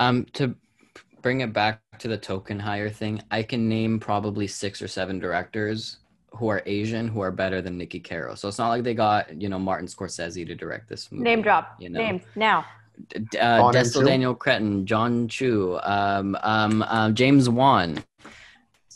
Um, 0.00 0.26
to 0.34 0.54
bring 1.22 1.40
it 1.40 1.52
back 1.52 1.80
to 1.98 2.08
the 2.08 2.18
token 2.18 2.58
hire 2.58 2.90
thing, 2.90 3.22
I 3.30 3.42
can 3.42 3.68
name 3.68 3.98
probably 3.98 4.46
six 4.46 4.82
or 4.82 4.88
seven 4.88 5.18
directors 5.18 5.98
who 6.36 6.48
are 6.48 6.62
Asian 6.66 7.08
who 7.08 7.20
are 7.20 7.30
better 7.30 7.62
than 7.62 7.78
Niki 7.78 8.02
Caro. 8.02 8.34
So 8.34 8.48
it's 8.48 8.58
not 8.58 8.68
like 8.68 8.82
they 8.82 8.94
got 8.94 9.40
you 9.40 9.48
know 9.48 9.58
Martin 9.58 9.86
Scorsese 9.86 10.46
to 10.46 10.54
direct 10.54 10.88
this 10.88 11.10
movie. 11.10 11.24
Name 11.24 11.42
drop. 11.42 11.76
You 11.78 11.88
know, 11.88 11.98
Names 11.98 12.22
now. 12.34 12.64
D- 13.08 13.38
uh, 13.38 13.62
Wan 13.62 13.76
and 13.76 13.86
Destil 13.86 14.00
Chu? 14.00 14.04
Daniel 14.06 14.34
Cretton, 14.34 14.86
Jon 14.86 15.28
Chu, 15.28 15.78
um, 15.82 16.36
um, 16.42 16.82
um, 16.82 17.14
James 17.14 17.48
Wan. 17.48 18.02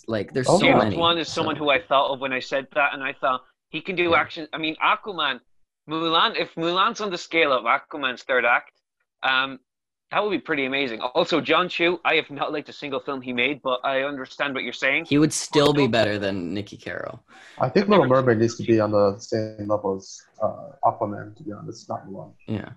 Like 0.06 0.32
there's 0.32 0.48
Oh, 0.48 0.58
so 0.58 0.66
yeah. 0.66 0.76
many. 0.78 0.90
James 0.90 1.00
Wan 1.00 1.18
is 1.18 1.28
someone 1.28 1.56
So- 1.56 1.60
who 1.64 1.70
I 1.70 1.80
thought 1.80 2.12
of 2.12 2.20
when 2.20 2.32
I 2.32 2.40
said 2.40 2.66
that, 2.74 2.94
and 2.94 3.02
I 3.02 3.12
thought 3.12 3.42
he 3.68 3.80
can 3.80 3.96
do 3.96 4.10
Yeah. 4.10 4.20
action. 4.20 4.48
I 4.52 4.58
mean, 4.58 4.76
Aquaman, 4.82 5.40
Mulan. 5.88 6.36
If 6.38 6.54
Mulan's 6.56 7.00
on 7.00 7.10
the 7.10 7.18
scale 7.18 7.52
of 7.52 7.64
Aquaman's 7.64 8.22
third 8.24 8.44
act, 8.44 8.72
um, 9.22 9.60
that 10.10 10.24
would 10.24 10.30
be 10.30 10.40
pretty 10.40 10.66
amazing. 10.66 11.00
Also, 11.00 11.40
Jon 11.40 11.68
Chu. 11.68 12.00
I 12.04 12.16
have 12.16 12.28
not 12.30 12.52
liked 12.52 12.68
a 12.68 12.72
single 12.72 12.98
film 12.98 13.20
he 13.22 13.32
made, 13.32 13.60
but 13.62 13.78
I 13.84 14.02
understand 14.02 14.54
what 14.54 14.64
you're 14.64 14.72
saying. 14.72 15.04
he 15.04 15.18
would 15.18 15.32
still 15.32 15.72
be 15.72 15.86
better 15.86 16.18
than 16.18 16.52
Niki 16.52 16.82
Caro. 16.82 17.20
I 17.60 17.68
think 17.68 17.86
Little 17.88 18.06
Mermaid 18.06 18.38
needs 18.38 18.56
to 18.56 18.64
be 18.64 18.80
on 18.80 18.90
the 18.90 19.16
same 19.20 19.68
level 19.68 19.96
as 19.96 20.20
uh, 20.42 20.70
Aquaman, 20.84 21.36
to 21.36 21.42
be 21.44 21.52
honest, 21.52 21.88
not 21.88 22.04
Mulan. 22.08 22.32
Yeah. 22.48 22.70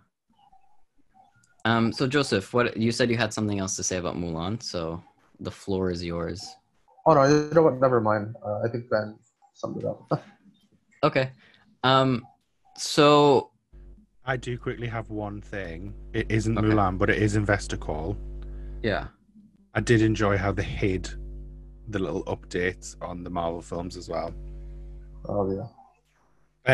Um. 1.65 1.93
So 1.93 2.07
Joseph, 2.07 2.53
what 2.53 2.75
you 2.77 2.91
said 2.91 3.09
you 3.09 3.17
had 3.17 3.33
something 3.33 3.59
else 3.59 3.75
to 3.77 3.83
say 3.83 3.97
about 3.97 4.15
Mulan, 4.17 4.61
so 4.61 5.01
the 5.39 5.51
floor 5.51 5.91
is 5.91 6.03
yours. 6.03 6.45
Oh 7.05 7.13
no, 7.13 7.23
you 7.25 7.49
know 7.53 7.61
what? 7.63 7.79
Never 7.79 8.01
mind. 8.01 8.35
Uh, 8.45 8.61
I 8.65 8.69
think 8.69 8.89
Ben 8.89 9.17
summed 9.53 9.77
it 9.77 9.85
up. 9.85 10.23
Okay. 11.03 11.31
Um. 11.83 12.25
So 12.77 13.51
I 14.25 14.37
do 14.37 14.57
quickly 14.57 14.87
have 14.87 15.09
one 15.09 15.41
thing. 15.41 15.93
It 16.13 16.27
isn't 16.31 16.57
Okay. 16.57 16.65
Mulan, 16.67 16.97
but 16.97 17.09
it 17.09 17.21
is 17.21 17.35
Investor 17.35 17.75
Call. 17.77 18.15
yeah. 18.81 19.07
I 19.75 19.81
did 19.81 20.01
enjoy 20.01 20.37
how 20.37 20.51
they 20.53 20.63
hid 20.63 21.09
the 21.89 21.99
little 21.99 22.23
updates 22.25 22.95
on 23.01 23.23
the 23.23 23.29
Marvel 23.29 23.61
films 23.61 23.97
as 23.97 24.07
well. 24.07 24.31
oh 25.27 25.51
yeah. 25.51 25.67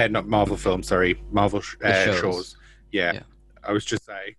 Uh, 0.04 0.08
not 0.10 0.28
Marvel 0.28 0.58
films, 0.58 0.88
sorry, 0.90 1.20
Marvel 1.32 1.62
sh- 1.62 1.78
uh, 1.84 2.06
shows. 2.06 2.20
shows. 2.20 2.56
Yeah. 2.92 3.14
Yeah. 3.14 3.24
I 3.64 3.72
was 3.72 3.84
just 3.84 4.06
saying, 4.06 4.36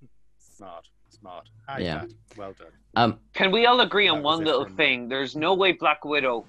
smart, 0.61 0.87
smart. 1.09 1.49
Hi, 1.69 1.79
Yeah. 1.81 1.95
Matt. 2.03 2.11
Well 2.37 2.53
done. 2.59 2.73
Um. 2.97 3.19
Can 3.33 3.51
we 3.51 3.65
all 3.67 3.81
agree 3.81 4.09
on 4.09 4.23
one 4.23 4.45
little 4.45 4.65
from- 4.67 4.77
thing? 4.77 5.09
There's 5.09 5.35
no 5.35 5.55
way 5.55 5.73
Black 5.73 6.05
Widow 6.05 6.45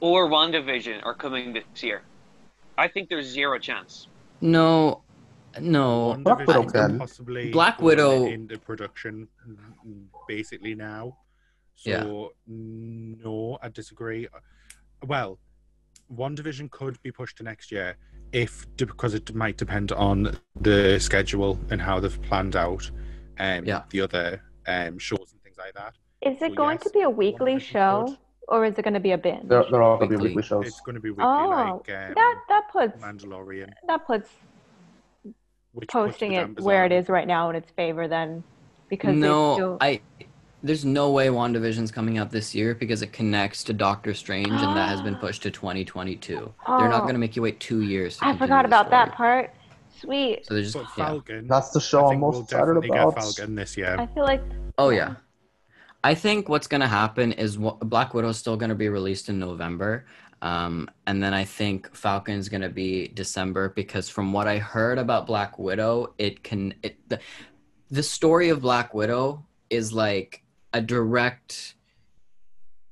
or 0.00 0.28
WandaVision 0.28 1.04
are 1.06 1.14
coming 1.14 1.52
this 1.52 1.82
year. 1.82 2.02
I 2.76 2.88
think 2.88 3.08
there's 3.08 3.26
zero 3.26 3.58
chance. 3.60 4.08
No. 4.40 5.02
No. 5.60 6.16
Black 6.24 6.44
Widow 6.46 6.62
can 6.64 6.70
can. 6.72 6.98
possibly 6.98 7.50
Black 7.52 7.78
go 7.78 7.84
Widow- 7.86 8.26
into 8.26 8.58
production 8.58 9.28
mm, 9.48 10.06
basically 10.26 10.74
now. 10.74 11.18
So 11.76 11.90
Yeah. 11.90 12.04
no, 12.48 13.58
I 13.62 13.68
disagree. 13.68 14.26
Well, 15.06 15.38
WandaVision 16.12 16.70
could 16.70 17.00
be 17.02 17.12
pushed 17.12 17.36
to 17.38 17.42
next 17.44 17.70
year 17.70 17.96
if 18.32 18.66
because 18.76 19.14
it 19.14 19.34
might 19.34 19.56
depend 19.56 19.92
on 19.92 20.36
the 20.68 20.98
schedule 20.98 21.60
and 21.70 21.80
how 21.80 22.00
they've 22.00 22.20
planned 22.22 22.56
out 22.56 22.90
um 23.38 23.64
Yeah. 23.64 23.82
the 23.90 24.00
other 24.02 24.42
um 24.66 24.98
shows 24.98 25.32
and 25.32 25.42
things 25.42 25.56
like 25.58 25.74
that. 25.74 25.94
Is 26.22 26.36
it 26.42 26.50
So 26.50 26.54
going 26.54 26.78
to 26.78 26.90
be 26.90 27.02
a 27.02 27.10
weekly 27.10 27.58
show 27.58 28.04
could. 28.06 28.16
or 28.48 28.64
is 28.64 28.78
it 28.78 28.82
going 28.82 28.94
to 28.94 29.00
be 29.00 29.12
a 29.12 29.18
binge? 29.18 29.48
They're, 29.48 29.64
they're 29.70 29.82
all 29.82 29.96
gonna 29.96 30.10
be 30.10 30.16
Weekly. 30.16 30.28
weekly 30.36 30.42
shows. 30.44 30.66
It's 30.66 30.80
going 30.80 30.94
to 30.94 31.00
be 31.00 31.10
weekly, 31.10 31.24
oh, 31.24 31.48
like 31.48 31.96
um, 31.96 32.14
that 32.14 32.36
that 32.48 32.62
puts 32.72 33.02
Mandalorian, 33.02 33.72
that 33.88 34.06
puts 34.06 34.28
which 35.72 35.88
posting 35.88 36.32
Madame 36.32 36.54
it 36.58 36.62
where 36.62 36.84
it 36.84 36.90
Bazan- 36.90 37.12
right 37.14 37.26
now 37.26 37.50
in 37.50 37.56
its 37.56 37.70
favor 37.72 38.06
then 38.08 38.44
because 38.88 39.14
no, 39.14 39.54
still- 39.54 39.78
I. 39.80 40.00
There's 40.64 40.84
no 40.84 41.10
way 41.10 41.26
WandaVision's 41.26 41.90
coming 41.90 42.18
out 42.18 42.30
this 42.30 42.54
year 42.54 42.72
because 42.76 43.02
it 43.02 43.12
connects 43.12 43.64
to 43.64 43.72
Doctor 43.72 44.14
Strange, 44.14 44.46
and 44.46 44.76
that 44.76 44.88
has 44.90 45.02
been 45.02 45.16
pushed 45.24 45.42
to 45.42 45.50
2022. 45.50 46.34
They're 46.36 46.44
not 46.88 46.94
Oh. 46.94 47.00
going 47.00 47.14
to 47.14 47.18
make 47.18 47.34
you 47.34 47.42
wait 47.42 47.58
two 47.58 47.82
years. 47.82 48.18
To 48.18 48.26
I 48.26 48.36
forgot 48.38 48.62
the 48.62 48.68
about 48.68 48.88
that 48.90 49.10
part. 49.10 49.52
Sweet. 50.02 50.44
So 50.46 50.54
they're 50.54 50.62
just 50.62 50.74
But 50.74 50.86
yeah. 50.96 51.06
Falcon, 51.06 51.48
That's 51.48 51.70
the 51.70 51.80
show 51.80 52.00
I 52.00 52.02
I'm 52.04 52.08
think 52.10 52.22
we'll 52.22 52.32
most 52.32 52.42
excited 52.52 52.66
definitely 52.74 52.88
about. 52.98 53.14
get 53.14 53.22
Falcon 53.22 53.54
this 53.54 53.76
year. 53.76 53.96
I 53.98 54.06
feel 54.06 54.24
like 54.24 54.42
Oh 54.78 54.90
yeah. 54.90 55.14
I 56.04 56.14
think 56.14 56.48
what's 56.48 56.66
gonna 56.66 56.88
happen 56.88 57.32
is 57.32 57.58
Wa- 57.58 57.74
Black 57.76 58.12
Widow 58.14 58.28
is 58.30 58.36
still 58.36 58.56
gonna 58.56 58.74
be 58.74 58.88
released 58.88 59.28
in 59.28 59.38
November, 59.38 60.06
um, 60.42 60.90
and 61.06 61.22
then 61.22 61.32
I 61.32 61.44
think 61.44 61.94
Falcon's 61.94 62.48
gonna 62.48 62.68
be 62.68 63.08
December 63.08 63.68
because 63.68 64.08
from 64.08 64.32
what 64.32 64.48
I 64.48 64.58
heard 64.58 64.98
about 64.98 65.26
Black 65.28 65.58
Widow, 65.60 66.14
it 66.18 66.42
can 66.42 66.74
it 66.82 66.96
the, 67.08 67.20
the 67.90 68.02
story 68.02 68.48
of 68.48 68.60
Black 68.60 68.92
Widow 68.94 69.46
is 69.70 69.92
like 69.92 70.42
a 70.74 70.80
direct 70.80 71.76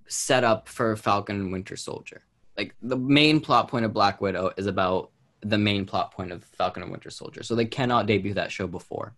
setup 0.06 0.68
for 0.68 0.94
Falcon 0.96 1.36
and 1.36 1.52
Winter 1.52 1.76
Soldier. 1.76 2.22
Like 2.56 2.74
the 2.82 2.96
main 2.96 3.40
plot 3.40 3.68
point 3.68 3.84
of 3.84 3.92
Black 3.92 4.20
Widow 4.20 4.52
is 4.56 4.66
about 4.66 5.10
the 5.42 5.58
main 5.58 5.86
plot 5.86 6.12
point 6.12 6.32
of 6.32 6.44
Falcon 6.44 6.82
and 6.82 6.90
Winter 6.92 7.10
Soldier, 7.10 7.42
so 7.42 7.54
they 7.54 7.64
cannot 7.64 8.06
debut 8.06 8.34
that 8.34 8.52
show 8.52 8.66
before. 8.66 9.14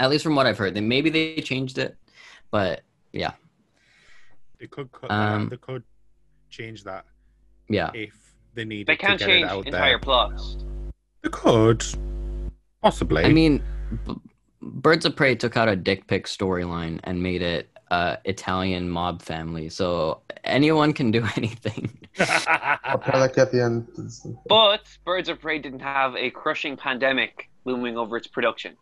At 0.00 0.10
least 0.10 0.22
from 0.24 0.34
what 0.36 0.46
I've 0.46 0.58
heard, 0.58 0.74
then 0.74 0.88
maybe 0.88 1.10
they 1.10 1.36
changed 1.36 1.78
it, 1.78 1.96
but 2.50 2.82
yeah, 3.12 3.32
They 4.60 4.66
could 4.66 4.90
cut 4.92 5.10
Um. 5.10 5.48
They 5.48 5.56
could 5.56 5.82
change 6.50 6.84
that 6.84 7.04
yeah. 7.68 7.90
if 7.94 8.14
they 8.54 8.64
needed 8.64 8.86
They 8.86 8.96
can't 8.96 9.20
change 9.20 9.44
it 9.44 9.50
out 9.50 9.66
entire 9.66 9.90
there. 9.92 9.98
plots. 9.98 10.56
They 11.22 11.28
could, 11.30 11.84
possibly. 12.82 13.24
I 13.24 13.32
mean, 13.32 13.62
B- 14.06 14.14
Birds 14.62 15.04
of 15.04 15.14
Prey 15.16 15.34
took 15.34 15.56
out 15.56 15.68
a 15.68 15.76
dick 15.76 16.06
pic 16.06 16.26
storyline 16.26 17.00
and 17.04 17.22
made 17.22 17.42
it 17.42 17.68
uh, 17.90 18.16
Italian 18.24 18.88
mob 18.90 19.22
family, 19.22 19.68
so 19.68 20.20
anyone 20.44 20.92
can 20.92 21.10
do 21.10 21.26
anything. 21.36 21.90
Like 22.18 23.38
at 23.38 23.52
the 23.52 23.62
end. 23.62 23.86
it's- 23.92 24.26
But 24.48 24.82
Birds 25.04 25.28
of 25.28 25.40
Prey 25.40 25.58
didn't 25.58 25.80
have 25.80 26.16
a 26.16 26.30
crushing 26.30 26.76
pandemic 26.76 27.48
looming 27.64 27.96
over 27.96 28.16
its 28.16 28.26
production. 28.26 28.76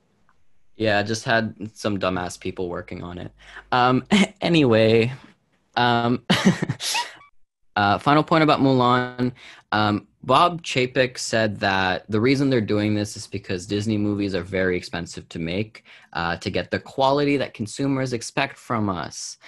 yeah, 0.76 1.02
just 1.02 1.24
had 1.24 1.54
some 1.74 1.98
dumbass 1.98 2.38
people 2.38 2.68
working 2.68 3.02
on 3.02 3.18
it. 3.18 3.32
Um, 3.72 4.04
anyway, 4.40 5.12
um, 5.76 6.22
uh, 7.76 7.98
final 7.98 8.22
point 8.22 8.42
about 8.44 8.60
Mulan. 8.60 9.32
Um, 9.72 10.06
Bob 10.26 10.62
Chapek 10.62 11.16
said 11.18 11.60
that 11.60 12.04
the 12.10 12.20
reason 12.20 12.50
they're 12.50 12.60
doing 12.60 12.94
this 12.94 13.16
is 13.16 13.28
because 13.28 13.64
Disney 13.64 13.96
movies 13.96 14.34
are 14.34 14.42
very 14.42 14.76
expensive 14.76 15.28
to 15.28 15.38
make 15.38 15.84
uh, 16.12 16.36
to 16.38 16.50
get 16.50 16.72
the 16.72 16.80
quality 16.80 17.36
that 17.36 17.54
consumers 17.54 18.12
expect 18.12 18.58
from 18.58 18.88
us. 18.88 19.38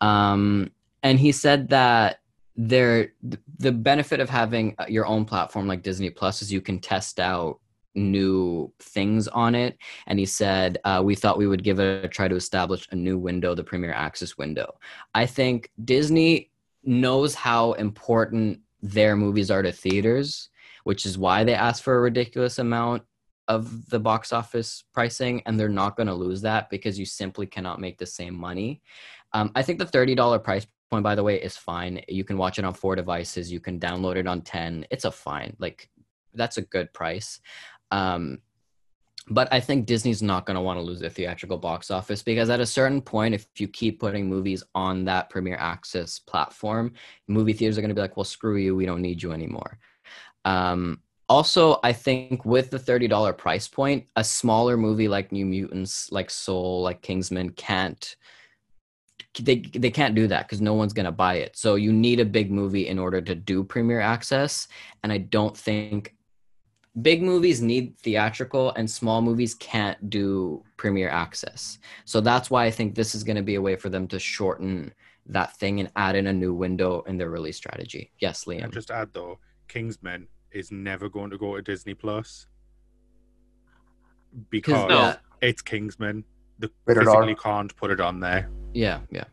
Um, 0.00 0.70
and 1.02 1.18
he 1.18 1.32
said 1.32 1.68
that 1.70 2.20
there 2.56 3.12
the 3.58 3.72
benefit 3.72 4.20
of 4.20 4.30
having 4.30 4.76
uh, 4.78 4.84
your 4.88 5.06
own 5.06 5.24
platform 5.24 5.66
like 5.66 5.82
Disney 5.82 6.10
Plus 6.10 6.42
is 6.42 6.52
you 6.52 6.60
can 6.60 6.78
test 6.78 7.18
out 7.18 7.58
new 7.96 8.72
things 8.78 9.26
on 9.26 9.56
it 9.56 9.76
and 10.06 10.18
he 10.18 10.26
said 10.26 10.78
uh, 10.84 11.02
we 11.04 11.16
thought 11.16 11.38
we 11.38 11.48
would 11.48 11.64
give 11.64 11.80
it 11.80 12.04
a 12.04 12.08
try 12.08 12.28
to 12.28 12.36
establish 12.36 12.86
a 12.92 12.96
new 12.96 13.18
window 13.18 13.52
the 13.52 13.64
premier 13.64 13.92
access 13.92 14.38
window 14.38 14.72
i 15.12 15.26
think 15.26 15.72
disney 15.84 16.52
knows 16.84 17.34
how 17.34 17.72
important 17.72 18.60
their 18.82 19.16
movies 19.16 19.50
are 19.50 19.62
to 19.62 19.72
theaters 19.72 20.50
which 20.84 21.06
is 21.06 21.18
why 21.18 21.44
they 21.44 21.54
ask 21.54 21.82
for 21.82 21.96
a 21.96 22.00
ridiculous 22.00 22.58
amount 22.58 23.02
of 23.48 23.88
the 23.90 23.98
box 23.98 24.32
office 24.32 24.84
pricing 24.94 25.42
and 25.44 25.58
they're 25.58 25.68
not 25.68 25.96
going 25.96 26.06
to 26.06 26.14
lose 26.14 26.40
that 26.40 26.70
because 26.70 26.98
you 26.98 27.04
simply 27.04 27.46
cannot 27.46 27.80
make 27.80 27.98
the 27.98 28.06
same 28.06 28.34
money. 28.34 28.80
Um, 29.32 29.50
i 29.54 29.62
think 29.62 29.78
the 29.78 29.84
$30 29.84 30.42
price 30.42 30.66
point 30.90 31.04
by 31.04 31.14
the 31.14 31.22
way 31.22 31.40
is 31.40 31.56
fine. 31.56 32.00
You 32.08 32.24
can 32.24 32.36
watch 32.36 32.58
it 32.58 32.64
on 32.64 32.74
four 32.74 32.96
devices. 32.96 33.52
You 33.52 33.60
can 33.60 33.78
download 33.78 34.16
it 34.16 34.26
on 34.26 34.42
10 34.42 34.86
it's 34.90 35.04
a 35.04 35.10
fine 35.10 35.56
like 35.58 35.88
that's 36.34 36.58
a 36.58 36.62
good 36.62 36.92
price. 36.92 37.40
Um, 37.90 38.38
but 39.30 39.48
I 39.52 39.60
think 39.60 39.86
Disney's 39.86 40.22
not 40.22 40.44
going 40.44 40.56
to 40.56 40.60
want 40.60 40.78
to 40.78 40.82
lose 40.82 40.98
their 40.98 41.08
theatrical 41.08 41.56
box 41.56 41.90
office 41.90 42.22
because 42.22 42.50
at 42.50 42.60
a 42.60 42.66
certain 42.66 43.00
point, 43.00 43.34
if 43.34 43.46
you 43.56 43.68
keep 43.68 44.00
putting 44.00 44.28
movies 44.28 44.64
on 44.74 45.04
that 45.04 45.30
Premier 45.30 45.56
Access 45.56 46.18
platform, 46.18 46.92
movie 47.28 47.52
theaters 47.52 47.78
are 47.78 47.80
going 47.80 47.90
to 47.90 47.94
be 47.94 48.00
like, 48.00 48.16
well, 48.16 48.24
screw 48.24 48.56
you. 48.56 48.74
We 48.74 48.86
don't 48.86 49.00
need 49.00 49.22
you 49.22 49.30
anymore. 49.30 49.78
Um, 50.44 51.00
also, 51.28 51.78
I 51.84 51.92
think 51.92 52.44
with 52.44 52.70
the 52.70 52.78
$30 52.78 53.38
price 53.38 53.68
point, 53.68 54.08
a 54.16 54.24
smaller 54.24 54.76
movie 54.76 55.06
like 55.06 55.30
New 55.30 55.46
Mutants, 55.46 56.10
like 56.10 56.28
Soul, 56.28 56.82
like 56.82 57.00
Kingsman 57.00 57.50
can't 57.50 58.16
they 59.38 59.60
they 59.60 59.92
can't 59.92 60.16
do 60.16 60.26
that 60.26 60.48
because 60.48 60.60
no 60.60 60.74
one's 60.74 60.92
gonna 60.92 61.12
buy 61.12 61.34
it. 61.34 61.56
So 61.56 61.76
you 61.76 61.92
need 61.92 62.18
a 62.18 62.24
big 62.24 62.50
movie 62.50 62.88
in 62.88 62.98
order 62.98 63.20
to 63.20 63.34
do 63.36 63.62
premiere 63.62 64.00
access, 64.00 64.66
and 65.04 65.12
I 65.12 65.18
don't 65.18 65.56
think 65.56 66.16
big 67.02 67.22
movies 67.22 67.60
need 67.62 67.96
theatrical 67.98 68.72
and 68.72 68.90
small 68.90 69.22
movies 69.22 69.54
can't 69.54 70.10
do 70.10 70.62
premiere 70.76 71.08
access. 71.08 71.78
So 72.04 72.20
that's 72.20 72.50
why 72.50 72.64
I 72.64 72.70
think 72.70 72.94
this 72.94 73.14
is 73.14 73.22
going 73.24 73.36
to 73.36 73.42
be 73.42 73.54
a 73.54 73.62
way 73.62 73.76
for 73.76 73.88
them 73.88 74.08
to 74.08 74.18
shorten 74.18 74.92
that 75.26 75.56
thing 75.56 75.80
and 75.80 75.90
add 75.96 76.16
in 76.16 76.26
a 76.26 76.32
new 76.32 76.52
window 76.52 77.02
in 77.02 77.16
their 77.16 77.30
release 77.30 77.56
strategy. 77.56 78.10
Yes, 78.18 78.44
Liam. 78.44 78.64
And 78.64 78.72
just 78.72 78.90
add 78.90 79.10
though, 79.12 79.38
Kingsman 79.68 80.26
is 80.50 80.72
never 80.72 81.08
going 81.08 81.30
to 81.30 81.38
go 81.38 81.56
to 81.56 81.62
Disney 81.62 81.94
Plus 81.94 82.46
because 84.50 84.90
yeah. 84.90 85.16
it's 85.40 85.62
Kingsman. 85.62 86.24
They 86.58 86.68
Rated 86.84 87.04
physically 87.04 87.34
can't 87.36 87.74
put 87.76 87.90
it 87.90 88.00
on 88.00 88.20
there. 88.20 88.50
Yeah, 88.74 89.00
yeah. 89.10 89.24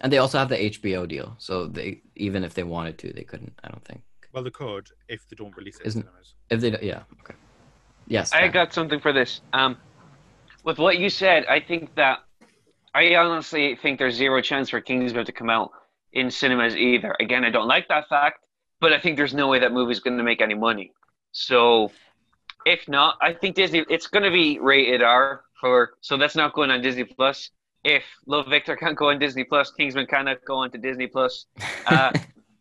And 0.00 0.12
they 0.12 0.18
also 0.18 0.38
have 0.38 0.48
the 0.48 0.56
HBO 0.56 1.06
deal. 1.06 1.36
So 1.38 1.66
they 1.66 2.02
even 2.16 2.42
if 2.42 2.54
they 2.54 2.64
wanted 2.64 2.98
to, 2.98 3.12
they 3.12 3.22
couldn't, 3.22 3.52
I 3.62 3.68
don't 3.68 3.84
think. 3.84 4.02
Well, 4.32 4.42
they 4.42 4.50
could 4.50 4.88
if 5.08 5.28
they 5.28 5.36
don't 5.36 5.56
release 5.56 5.76
it 5.76 5.82
in 5.82 5.86
Isn't- 5.88 6.02
cinemas. 6.02 6.34
If 6.50 6.60
they 6.60 6.70
don't- 6.70 6.82
yeah, 6.82 7.02
okay. 7.20 7.34
Yes. 8.06 8.32
I 8.32 8.42
Kat. 8.42 8.52
got 8.52 8.72
something 8.74 9.00
for 9.00 9.12
this. 9.12 9.40
Um, 9.52 9.76
with 10.64 10.78
what 10.78 10.98
you 10.98 11.08
said, 11.10 11.44
I 11.46 11.60
think 11.60 11.94
that 11.94 12.20
I 12.94 13.14
honestly 13.16 13.76
think 13.76 13.98
there's 13.98 14.14
zero 14.14 14.40
chance 14.42 14.70
for 14.70 14.80
Kingsman 14.80 15.24
to 15.24 15.32
come 15.32 15.48
out 15.50 15.70
in 16.12 16.30
cinemas 16.30 16.76
either. 16.76 17.16
Again, 17.20 17.44
I 17.44 17.50
don't 17.50 17.66
like 17.68 17.88
that 17.88 18.08
fact, 18.08 18.40
but 18.80 18.92
I 18.92 19.00
think 19.00 19.16
there's 19.16 19.32
no 19.34 19.48
way 19.48 19.58
that 19.60 19.72
movie's 19.72 20.00
going 20.00 20.18
to 20.18 20.22
make 20.24 20.42
any 20.42 20.54
money. 20.54 20.92
So, 21.32 21.90
if 22.66 22.86
not, 22.88 23.16
I 23.22 23.32
think 23.32 23.56
Disney 23.56 23.84
it's 23.88 24.06
going 24.08 24.24
to 24.24 24.30
be 24.30 24.58
rated 24.58 25.02
R 25.02 25.44
for 25.60 25.94
so 26.00 26.16
that's 26.18 26.36
not 26.36 26.52
going 26.52 26.70
on 26.70 26.82
Disney 26.82 27.04
Plus. 27.04 27.50
If 27.84 28.04
Love 28.26 28.46
Victor 28.48 28.76
can't 28.76 28.96
go 28.96 29.08
on 29.10 29.18
Disney 29.18 29.44
Plus, 29.44 29.70
Kingsman 29.72 30.06
cannot 30.06 30.44
go 30.46 30.56
on 30.56 30.70
to 30.72 30.78
Disney 30.78 31.06
Plus. 31.06 31.46
Uh, 31.86 32.12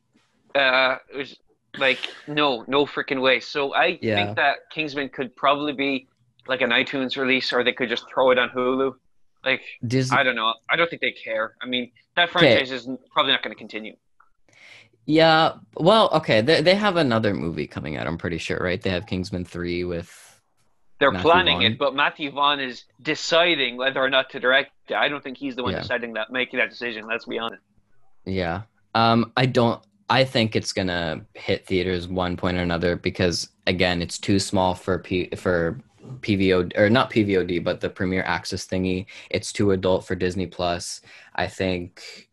uh, 0.55 0.97
it 1.13 1.17
was 1.17 1.37
like 1.77 1.99
no, 2.27 2.63
no 2.67 2.85
freaking 2.85 3.21
way. 3.21 3.39
So 3.39 3.73
I 3.73 3.97
Yeah. 4.01 4.15
think 4.15 4.35
that 4.37 4.57
Kingsman 4.71 5.09
could 5.09 5.35
probably 5.35 5.73
be 5.73 6.07
like 6.47 6.61
an 6.61 6.71
iTunes 6.71 7.17
release, 7.17 7.53
or 7.53 7.63
they 7.63 7.73
could 7.73 7.89
just 7.89 8.05
throw 8.13 8.31
it 8.31 8.39
on 8.39 8.49
Hulu. 8.49 8.93
Like 9.45 9.61
Disney 9.85 10.17
I 10.17 10.23
don't 10.23 10.35
know. 10.35 10.53
I 10.69 10.75
don't 10.75 10.89
think 10.89 11.01
they 11.01 11.11
care. 11.11 11.55
I 11.61 11.65
mean, 11.65 11.91
that 12.15 12.29
franchise 12.29 12.71
is 12.71 12.87
probably 13.11 13.31
not 13.31 13.41
going 13.43 13.53
to 13.55 13.57
continue. 13.59 13.95
Yeah, 15.05 15.53
well, 15.77 16.09
okay. 16.13 16.41
They 16.41 16.61
they 16.61 16.75
have 16.75 16.95
another 16.97 17.33
movie 17.33 17.65
coming 17.67 17.97
out. 17.97 18.05
I'm 18.05 18.17
pretty 18.19 18.37
sure, 18.37 18.59
right? 18.59 18.79
They 18.81 18.91
have 18.91 19.07
Kingsman 19.07 19.45
three 19.45 19.83
with. 19.83 20.39
They're 20.99 21.09
Matthew 21.11 21.31
planning 21.31 21.57
Vaughn. 21.57 21.65
it, 21.71 21.79
but 21.79 21.95
Matthew 21.95 22.29
Vaughn 22.31 22.59
is 22.59 22.85
deciding 23.01 23.77
whether 23.77 23.99
or 23.99 24.09
not 24.11 24.29
to 24.31 24.39
direct 24.39 24.71
it. 24.89 24.93
I 24.93 25.09
don't 25.09 25.23
think 25.23 25.37
he's 25.37 25.55
the 25.55 25.63
one 25.63 25.73
Yeah. 25.73 25.79
deciding 25.79 26.13
that, 26.13 26.31
making 26.31 26.59
that 26.59 26.69
decision. 26.69 27.07
Let's 27.07 27.25
be 27.25 27.39
honest. 27.39 27.63
Yeah. 28.25 28.61
Um. 28.93 29.31
I 29.35 29.47
don't. 29.47 29.81
I 30.11 30.25
think 30.25 30.57
it's 30.57 30.73
gonna 30.73 31.25
hit 31.35 31.65
theaters 31.65 32.09
one 32.09 32.35
point 32.35 32.57
or 32.57 32.61
another 32.61 32.97
because 32.97 33.47
again, 33.65 34.01
it's 34.01 34.17
too 34.17 34.39
small 34.39 34.75
for 34.75 34.99
P 34.99 35.29
for 35.37 35.79
PVO 36.19 36.77
or 36.77 36.89
not 36.89 37.09
PVOD, 37.09 37.63
but 37.63 37.79
the 37.79 37.89
Premier 37.89 38.21
Access 38.23 38.67
thingy. 38.67 39.05
It's 39.29 39.53
too 39.53 39.71
adult 39.71 40.05
for 40.05 40.15
Disney 40.15 40.47
Plus. 40.47 40.99
I 41.35 41.47
think 41.47 42.27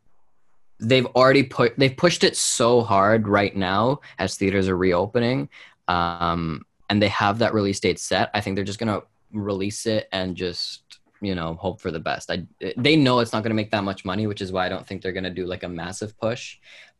they've 0.80 1.06
already 1.06 1.44
put 1.44 1.78
they've 1.78 1.96
pushed 1.96 2.24
it 2.24 2.36
so 2.36 2.82
hard 2.82 3.28
right 3.28 3.54
now 3.54 4.00
as 4.18 4.34
theaters 4.34 4.66
are 4.66 4.76
reopening. 4.76 5.48
Um, 5.86 6.66
and 6.90 7.00
they 7.00 7.08
have 7.08 7.38
that 7.38 7.54
release 7.54 7.78
date 7.78 8.00
set. 8.00 8.28
I 8.34 8.40
think 8.40 8.56
they're 8.56 8.64
just 8.64 8.80
gonna 8.80 9.02
release 9.32 9.86
it 9.86 10.08
and 10.10 10.34
just 10.34 10.82
you 11.20 11.34
know 11.34 11.54
hope 11.54 11.80
for 11.80 11.92
the 11.92 12.00
best. 12.00 12.28
I 12.28 12.44
they 12.76 12.96
know 12.96 13.20
it's 13.20 13.32
not 13.32 13.44
gonna 13.44 13.54
make 13.54 13.70
that 13.70 13.84
much 13.84 14.04
money, 14.04 14.26
which 14.26 14.40
is 14.40 14.50
why 14.50 14.66
I 14.66 14.68
don't 14.68 14.84
think 14.84 15.00
they're 15.00 15.12
gonna 15.12 15.30
do 15.30 15.46
like 15.46 15.62
a 15.62 15.68
massive 15.68 16.18
push. 16.18 16.58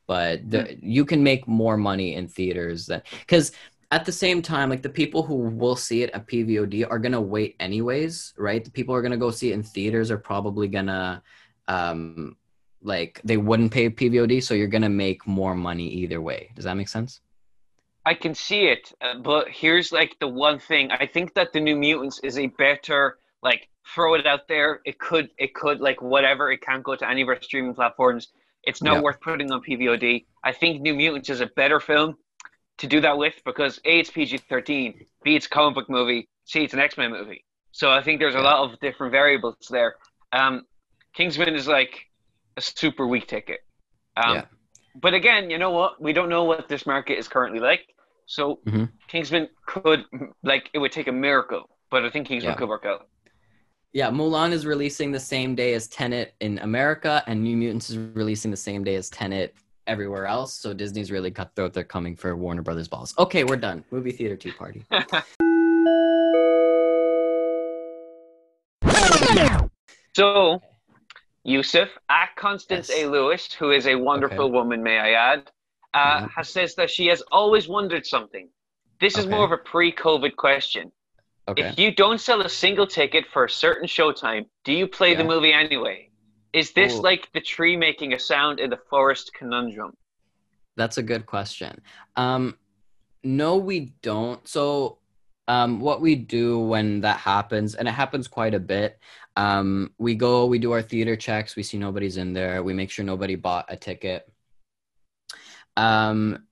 But 0.09 0.51
the, 0.51 0.77
you 0.83 1.05
can 1.05 1.23
make 1.23 1.47
more 1.47 1.77
money 1.77 2.15
in 2.15 2.27
theaters 2.27 2.87
than 2.87 3.03
because 3.21 3.53
at 3.93 4.05
the 4.05 4.13
same 4.13 4.43
time, 4.43 4.71
like 4.71 4.83
the 4.83 4.89
people 4.89 5.23
who 5.23 5.37
will 5.37 5.77
see 5.77 6.03
it 6.03 6.11
at 6.11 6.27
PVOD 6.27 6.91
are 6.91 6.99
gonna 6.99 7.21
wait 7.21 7.55
anyways, 7.61 8.35
right? 8.37 8.65
The 8.65 8.71
people 8.71 8.95
who 8.95 8.99
are 8.99 9.03
gonna 9.03 9.19
go 9.19 9.31
see 9.31 9.51
it 9.51 9.55
in 9.55 9.63
theaters 9.63 10.11
are 10.11 10.19
probably 10.19 10.67
gonna 10.67 11.23
um 11.69 12.37
like 12.83 13.21
they 13.23 13.37
wouldn't 13.37 13.71
pay 13.71 13.91
PVOD, 13.91 14.43
so 14.43 14.55
you're 14.55 14.67
gonna 14.67 14.89
make 14.89 15.27
more 15.27 15.55
money 15.55 15.87
either 15.87 16.21
way. 16.21 16.51
Does 16.57 16.65
that 16.65 16.75
make 16.75 16.89
sense? 16.89 17.21
I 18.07 18.15
can 18.15 18.35
see 18.35 18.69
it, 18.69 18.91
uh, 19.03 19.19
but 19.19 19.49
here's 19.51 19.93
like 19.93 20.17
the 20.21 20.29
one 20.29 20.59
thing. 20.59 20.91
I 20.91 21.07
think 21.07 21.35
that 21.35 21.53
the 21.53 21.61
New 21.61 21.77
Mutants 21.77 22.19
is 22.25 22.39
a 22.39 22.47
better 22.47 23.19
like 23.43 23.69
throw 23.95 24.15
it 24.15 24.27
out 24.27 24.49
there. 24.49 24.81
It 24.85 24.99
could, 24.99 25.31
it 25.39 25.55
could 25.55 25.81
like 25.81 26.01
whatever. 26.03 26.51
It 26.51 26.61
can't 26.63 26.83
go 26.83 26.97
to 26.97 27.09
any 27.09 27.23
of 27.23 27.29
our 27.29 27.41
streaming 27.43 27.75
platforms. 27.75 28.29
It's 28.69 28.83
not 28.83 28.97
Yeah. 28.97 29.01
worth 29.07 29.21
putting 29.21 29.51
on 29.51 29.61
PVOD. 29.63 30.27
I 30.45 30.53
think 30.53 30.83
New 30.83 30.95
Mutants 30.95 31.31
is 31.31 31.41
a 31.41 31.47
better 31.61 31.81
film 31.81 32.17
to 32.81 32.87
do 32.87 33.01
that 33.01 33.17
with 33.17 33.37
because 33.45 33.81
a 33.85 34.01
it's 34.01 34.11
PG 34.11 34.37
thirteen, 34.53 35.07
b 35.25 35.37
it's 35.37 35.47
a 35.47 35.49
comic 35.49 35.75
book 35.77 35.89
movie, 35.89 36.29
c 36.45 36.65
it's 36.65 36.75
an 36.75 36.81
X 36.81 36.97
Men 36.99 37.11
movie. 37.11 37.45
So 37.73 37.91
I 37.91 38.03
think 38.03 38.21
there's 38.21 38.35
a 38.35 38.47
lot 38.51 38.59
of 38.65 38.79
different 38.81 39.11
variables 39.13 39.57
there. 39.71 39.97
Um, 40.33 40.55
Kingsman 41.15 41.55
is 41.55 41.67
like 41.67 41.95
a 42.59 42.61
super 42.61 43.07
weak 43.07 43.27
ticket. 43.27 43.61
Um, 44.17 44.35
Yeah. 44.37 44.45
But 45.05 45.15
again, 45.15 45.49
you 45.53 45.59
know 45.63 45.71
what? 45.79 46.01
We 46.07 46.13
don't 46.13 46.29
know 46.29 46.45
what 46.45 46.69
this 46.69 46.85
market 46.85 47.17
is 47.19 47.27
currently 47.29 47.61
like. 47.61 47.85
So 48.27 48.43
Mhm. 48.67 48.87
Kingsman 49.13 49.49
could 49.73 50.05
like 50.43 50.65
it 50.75 50.79
would 50.83 50.93
take 50.93 51.09
a 51.09 51.13
miracle, 51.27 51.65
but 51.91 52.05
I 52.05 52.11
think 52.11 52.27
Kingsman 52.29 52.53
Yeah. 52.53 52.59
could 52.59 52.69
work 52.69 52.85
out. 52.85 53.09
Yeah, 53.93 54.11
Mulan 54.11 54.53
is 54.53 54.67
releasing 54.67 55.13
the 55.13 55.21
same 55.21 55.55
day 55.55 55.73
as 55.73 55.89
Tenet 55.89 56.35
in 56.41 56.59
America, 56.59 57.23
and 57.27 57.43
New 57.43 57.57
Mutants 57.57 57.89
is 57.89 57.97
releasing 57.97 58.51
the 58.51 58.57
same 58.57 58.85
day 58.85 58.97
as 58.97 59.09
Tenet 59.09 59.55
everywhere 59.87 60.27
else. 60.27 60.53
So 60.55 60.75
Disney's 60.75 61.11
really 61.11 61.31
cutthroat. 61.31 61.73
They're 61.73 61.85
coming 61.85 62.15
for 62.15 62.37
Warner 62.37 62.61
Brothers 62.63 62.89
balls. 62.89 63.15
Okay, 63.19 63.45
we're 63.45 63.57
done. 63.57 63.83
Movie 63.91 64.13
theater 64.13 64.37
tea 64.37 64.53
party. 64.53 64.85
So, 70.15 70.61
Yousef 71.47 71.89
at 72.11 72.31
Constance 72.37 72.89
Yes. 72.89 73.05
A. 73.05 73.07
Lewis, 73.09 73.53
who 73.53 73.71
is 73.71 73.87
a 73.87 73.95
wonderful 73.95 74.47
Okay. 74.47 74.53
woman, 74.53 74.83
may 74.83 74.99
I 74.99 75.13
add, 75.13 75.51
uh, 75.95 76.21
Yeah. 76.23 76.29
has 76.35 76.49
says 76.49 76.75
that 76.75 76.91
she 76.91 77.07
has 77.07 77.23
always 77.31 77.69
wondered 77.69 78.05
something. 78.05 78.49
This 79.01 79.17
is 79.17 79.27
Okay. 79.27 79.35
more 79.37 79.45
of 79.45 79.53
a 79.53 79.59
pre-COVID 79.59 80.35
question. 80.37 80.91
Okay. 81.49 81.69
If 81.69 81.79
you 81.79 81.95
don't 81.95 82.21
sell 82.21 82.43
a 82.43 82.49
single 82.49 82.87
ticket 82.87 83.25
for 83.33 83.47
a 83.47 83.51
certain 83.51 83.89
showtime, 83.89 84.47
do 84.65 84.73
you 84.73 84.87
play 84.87 85.15
the 85.15 85.25
movie 85.25 85.53
anyway? 85.53 86.11
Is 86.53 86.73
this 86.73 86.95
Ooh. 86.95 87.03
like 87.03 87.29
the 87.33 87.41
tree 87.41 87.77
making 87.77 88.13
a 88.13 88.19
sound 88.19 88.61
in 88.61 88.69
the 88.69 88.79
forest 88.91 89.33
conundrum? 89.33 89.95
That's 90.77 90.99
a 90.99 91.03
good 91.03 91.25
question. 91.25 91.81
Um, 92.17 92.59
no, 93.25 93.57
we 93.57 93.95
don't. 94.03 94.47
So, 94.47 94.99
um, 95.49 95.81
what 95.81 96.03
we 96.03 96.15
do 96.15 96.59
when 96.59 97.01
that 97.01 97.17
happens, 97.19 97.75
and 97.75 97.89
it 97.89 97.93
happens 97.93 98.29
quite 98.29 98.55
a 98.55 98.61
bit, 98.61 98.99
um, 99.37 99.93
we 99.99 100.15
go, 100.15 100.45
we 100.45 100.59
do 100.59 100.73
our 100.73 100.83
theater 100.83 101.17
checks, 101.17 101.57
we 101.57 101.63
see 101.63 101.79
nobody's 101.79 102.19
in 102.19 102.35
there, 102.35 102.63
we 102.63 102.75
make 102.75 102.91
sure 102.91 103.05
nobody 103.05 103.35
bought 103.35 103.65
a 103.69 103.77
ticket. 103.77 104.31
Um, 105.77 106.48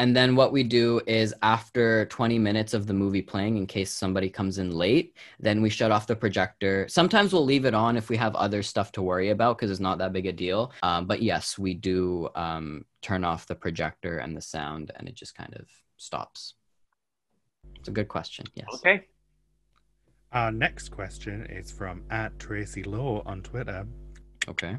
and 0.00 0.16
then 0.16 0.34
what 0.34 0.50
we 0.50 0.62
do 0.62 1.02
is 1.06 1.34
after 1.42 2.06
20 2.06 2.38
minutes 2.38 2.72
of 2.72 2.86
the 2.86 2.94
movie 2.94 3.20
playing, 3.20 3.58
in 3.58 3.66
case 3.66 3.92
somebody 3.92 4.30
comes 4.30 4.56
in 4.56 4.70
late, 4.70 5.14
then 5.38 5.60
we 5.60 5.68
shut 5.68 5.90
off 5.90 6.06
the 6.06 6.16
projector. 6.16 6.88
Sometimes 6.88 7.34
we'll 7.34 7.44
leave 7.44 7.66
it 7.66 7.74
on 7.74 7.98
if 7.98 8.08
we 8.08 8.16
have 8.16 8.34
other 8.34 8.62
stuff 8.62 8.92
to 8.92 9.02
worry 9.02 9.28
about 9.28 9.58
because 9.58 9.70
it's 9.70 9.78
not 9.78 9.98
that 9.98 10.14
big 10.14 10.24
a 10.24 10.32
deal. 10.32 10.72
Um, 10.82 11.04
but 11.04 11.20
yes, 11.20 11.58
we 11.58 11.74
do 11.74 12.30
um, 12.34 12.86
turn 13.02 13.24
off 13.24 13.46
the 13.46 13.54
projector 13.54 14.16
and 14.16 14.34
the 14.34 14.40
sound, 14.40 14.90
and 14.96 15.06
it 15.06 15.14
just 15.14 15.34
kind 15.34 15.54
of 15.54 15.68
stops. 15.98 16.54
It's 17.78 17.88
a 17.88 17.92
good 17.92 18.08
question. 18.08 18.46
Yes. 18.54 18.68
Okay. 18.76 19.06
Our 20.32 20.50
next 20.50 20.88
question 20.88 21.44
is 21.44 21.70
from 21.70 22.04
at 22.08 22.38
Tracy 22.38 22.84
Law 22.84 23.22
on 23.26 23.42
Twitter. 23.42 23.86
Okay. 24.48 24.78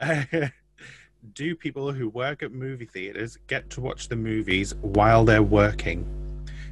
Do 1.34 1.54
people 1.54 1.92
who 1.92 2.08
work 2.08 2.42
at 2.42 2.52
movie 2.52 2.86
theaters 2.86 3.38
get 3.48 3.68
to 3.70 3.80
watch 3.80 4.08
the 4.08 4.16
movies 4.16 4.74
while 4.76 5.24
they're 5.24 5.42
working? 5.42 6.06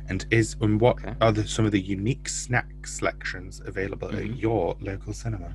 And 0.09 0.25
is 0.31 0.57
and 0.61 0.81
what 0.81 0.97
Okay. 0.99 1.14
are 1.21 1.33
the, 1.33 1.47
some 1.47 1.66
of 1.66 1.73
the 1.73 1.81
unique 1.81 2.29
snack 2.29 2.87
selections 2.87 3.61
available 3.64 4.09
at 4.09 4.23
Mhm. 4.23 4.40
your 4.40 4.77
local 4.81 5.12
cinema? 5.12 5.53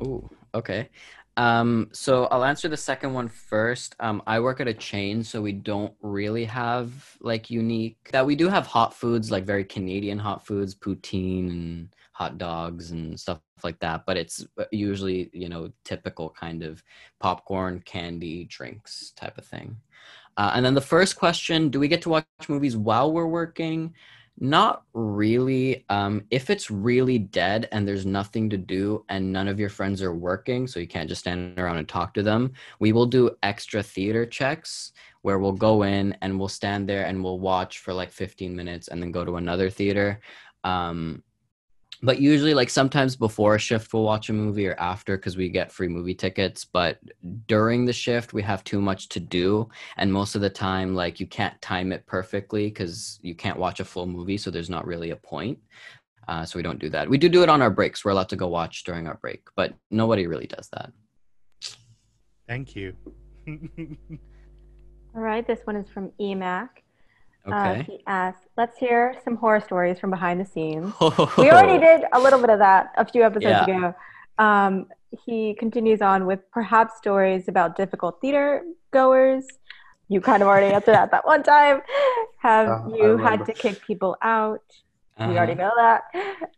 Oh, 0.00 0.28
okay. 0.54 0.88
Um, 1.36 1.88
so 1.92 2.24
I'll 2.26 2.44
answer 2.44 2.68
the 2.68 2.76
second 2.76 3.12
one 3.12 3.28
first. 3.28 3.94
Um, 4.00 4.22
I 4.26 4.40
work 4.40 4.60
at 4.60 4.68
a 4.68 4.74
chain, 4.74 5.22
so 5.22 5.40
we 5.40 5.52
don't 5.52 5.94
really 6.00 6.44
have 6.46 7.16
like 7.20 7.50
unique 7.50 8.08
that 8.12 8.26
we 8.26 8.34
do 8.34 8.48
have 8.48 8.66
hot 8.66 8.94
foods, 8.94 9.30
like 9.30 9.44
very 9.44 9.64
Canadian 9.64 10.18
hot 10.18 10.44
foods, 10.46 10.74
poutine 10.74 11.48
and 11.50 11.94
hot 12.12 12.38
dogs 12.38 12.90
and 12.90 13.18
stuff 13.18 13.40
like 13.64 13.78
that. 13.80 14.06
But 14.06 14.16
it's 14.16 14.46
uh, 14.58 14.64
usually, 14.70 15.30
you 15.32 15.48
know, 15.48 15.72
typical 15.84 16.30
kind 16.30 16.62
of 16.62 16.82
popcorn, 17.18 17.80
candy, 17.80 18.44
drinks 18.44 19.12
type 19.16 19.38
of 19.38 19.44
thing. 19.44 19.76
Uh, 20.36 20.52
and 20.54 20.64
then 20.64 20.74
the 20.74 20.80
first 20.80 21.16
question, 21.16 21.68
do 21.68 21.80
we 21.80 21.88
get 21.88 22.02
to 22.02 22.08
watch 22.08 22.24
movies 22.48 22.76
while 22.76 23.12
we're 23.12 23.26
working? 23.26 23.94
Not 24.42 24.84
really. 24.94 25.84
Um, 25.90 26.24
if 26.30 26.48
it's 26.48 26.70
really 26.70 27.18
dead 27.18 27.68
and 27.72 27.86
there's 27.86 28.06
nothing 28.06 28.48
to 28.50 28.56
do 28.56 29.04
and 29.10 29.30
none 29.30 29.48
of 29.48 29.60
your 29.60 29.68
friends 29.68 30.02
are 30.02 30.14
working, 30.14 30.66
so 30.66 30.80
you 30.80 30.88
can't 30.88 31.10
just 31.10 31.20
stand 31.20 31.58
around 31.58 31.76
and 31.76 31.86
talk 31.86 32.14
to 32.14 32.22
them, 32.22 32.52
we 32.78 32.92
will 32.92 33.04
do 33.04 33.36
extra 33.42 33.82
theater 33.82 34.24
checks 34.24 34.92
where 35.20 35.38
we'll 35.38 35.52
go 35.52 35.82
in 35.82 36.16
and 36.22 36.38
we'll 36.38 36.48
stand 36.48 36.88
there 36.88 37.04
and 37.04 37.22
we'll 37.22 37.38
watch 37.38 37.80
for 37.80 37.92
like 37.92 38.10
15 38.10 38.56
minutes 38.56 38.88
and 38.88 39.02
then 39.02 39.12
go 39.12 39.26
to 39.26 39.36
another 39.36 39.68
theater. 39.68 40.20
Um, 40.64 41.22
but 42.02 42.20
usually, 42.20 42.54
like 42.54 42.70
sometimes 42.70 43.16
before 43.16 43.54
a 43.54 43.58
shift, 43.58 43.92
we'll 43.92 44.02
watch 44.02 44.28
a 44.28 44.32
movie 44.32 44.66
or 44.66 44.74
after 44.78 45.16
because 45.16 45.36
we 45.36 45.48
get 45.48 45.72
free 45.72 45.88
movie 45.88 46.14
tickets. 46.14 46.64
But 46.64 46.98
during 47.46 47.84
the 47.84 47.92
shift, 47.92 48.32
we 48.32 48.42
have 48.42 48.64
too 48.64 48.80
much 48.80 49.08
to 49.10 49.20
do 49.20 49.68
and 49.96 50.12
most 50.12 50.34
of 50.34 50.40
the 50.40 50.50
time 50.50 50.94
like 50.94 51.20
you 51.20 51.26
can't 51.26 51.60
time 51.60 51.92
it 51.92 52.04
perfectly 52.06 52.66
because 52.66 53.18
you 53.22 53.34
can't 53.34 53.58
watch 53.58 53.80
a 53.80 53.84
full 53.84 54.06
movie 54.06 54.36
so 54.36 54.50
there's 54.50 54.70
not 54.70 54.86
really 54.86 55.10
a 55.10 55.16
point 55.16 55.58
uh, 56.28 56.44
so 56.44 56.58
we 56.58 56.62
don't 56.62 56.78
do 56.78 56.88
that 56.88 57.08
we 57.08 57.18
do 57.18 57.28
do 57.28 57.42
it 57.42 57.48
on 57.48 57.62
our 57.62 57.70
breaks 57.70 58.04
we're 58.04 58.10
allowed 58.10 58.28
to 58.28 58.36
go 58.36 58.48
watch 58.48 58.84
during 58.84 59.06
our 59.06 59.16
break 59.16 59.42
but 59.56 59.74
nobody 59.90 60.26
really 60.26 60.46
does 60.46 60.68
that 60.72 60.92
Thank 62.50 62.74
you. 62.74 62.96
All 65.14 65.22
right, 65.22 65.46
this 65.46 65.60
one 65.62 65.76
is 65.76 65.88
from 65.88 66.10
EMAC. 66.20 66.68
Uh, 67.46 67.74
he 67.82 68.02
asked, 68.06 68.46
let's 68.56 68.78
hear 68.78 69.14
some 69.24 69.36
horror 69.36 69.60
stories 69.60 69.98
from 69.98 70.10
behind 70.10 70.40
the 70.40 70.44
scenes. 70.44 70.92
We 71.38 71.50
already 71.50 71.78
did 71.78 72.04
a 72.12 72.20
little 72.20 72.38
bit 72.40 72.50
of 72.50 72.58
that 72.58 72.92
a 72.96 73.04
few 73.06 73.22
episodes 73.22 73.44
Yeah. 73.44 73.64
ago. 73.64 73.94
Um, 74.38 74.86
he 75.24 75.54
continues 75.54 76.00
on 76.02 76.26
with 76.26 76.40
perhaps 76.52 76.96
stories 76.98 77.48
about 77.48 77.76
difficult 77.76 78.20
theater 78.20 78.62
goers. 78.92 79.46
You 80.08 80.20
kind 80.20 80.42
of 80.42 80.48
already 80.48 80.72
answered 80.74 80.94
that 80.94 81.10
that 81.12 81.26
one 81.26 81.42
time. 81.42 81.82
Have 82.38 82.68
Uh, 82.68 82.82
you 82.96 83.16
had 83.18 83.44
to 83.46 83.52
kick 83.52 83.84
people 83.86 84.16
out? 84.22 84.60
We 85.18 85.24
Uh-huh. 85.24 85.36
already 85.36 85.54
know 85.54 85.72
that. 85.76 86.02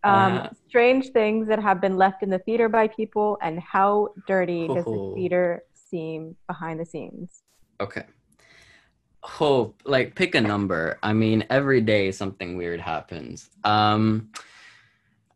Um, 0.04 0.32
Uh-huh. 0.36 0.50
Strange 0.68 1.10
things 1.10 1.48
that 1.48 1.58
have 1.60 1.80
been 1.80 1.96
left 1.96 2.22
in 2.22 2.30
the 2.30 2.38
theater 2.38 2.68
by 2.68 2.88
people, 2.88 3.36
and 3.42 3.60
how 3.60 4.08
dirty 4.26 4.66
does 4.68 4.84
the 4.84 4.90
Oh. 5.00 5.14
theater 5.14 5.62
seem 5.74 6.36
behind 6.46 6.80
the 6.80 6.86
scenes? 6.86 7.42
okay 7.80 8.04
hope 9.22 9.80
like 9.84 10.14
pick 10.14 10.34
a 10.34 10.40
number. 10.40 10.98
I 11.02 11.12
mean 11.12 11.44
every 11.50 11.80
day 11.80 12.10
something 12.12 12.56
weird 12.56 12.80
happens. 12.80 13.50
Um 13.64 14.30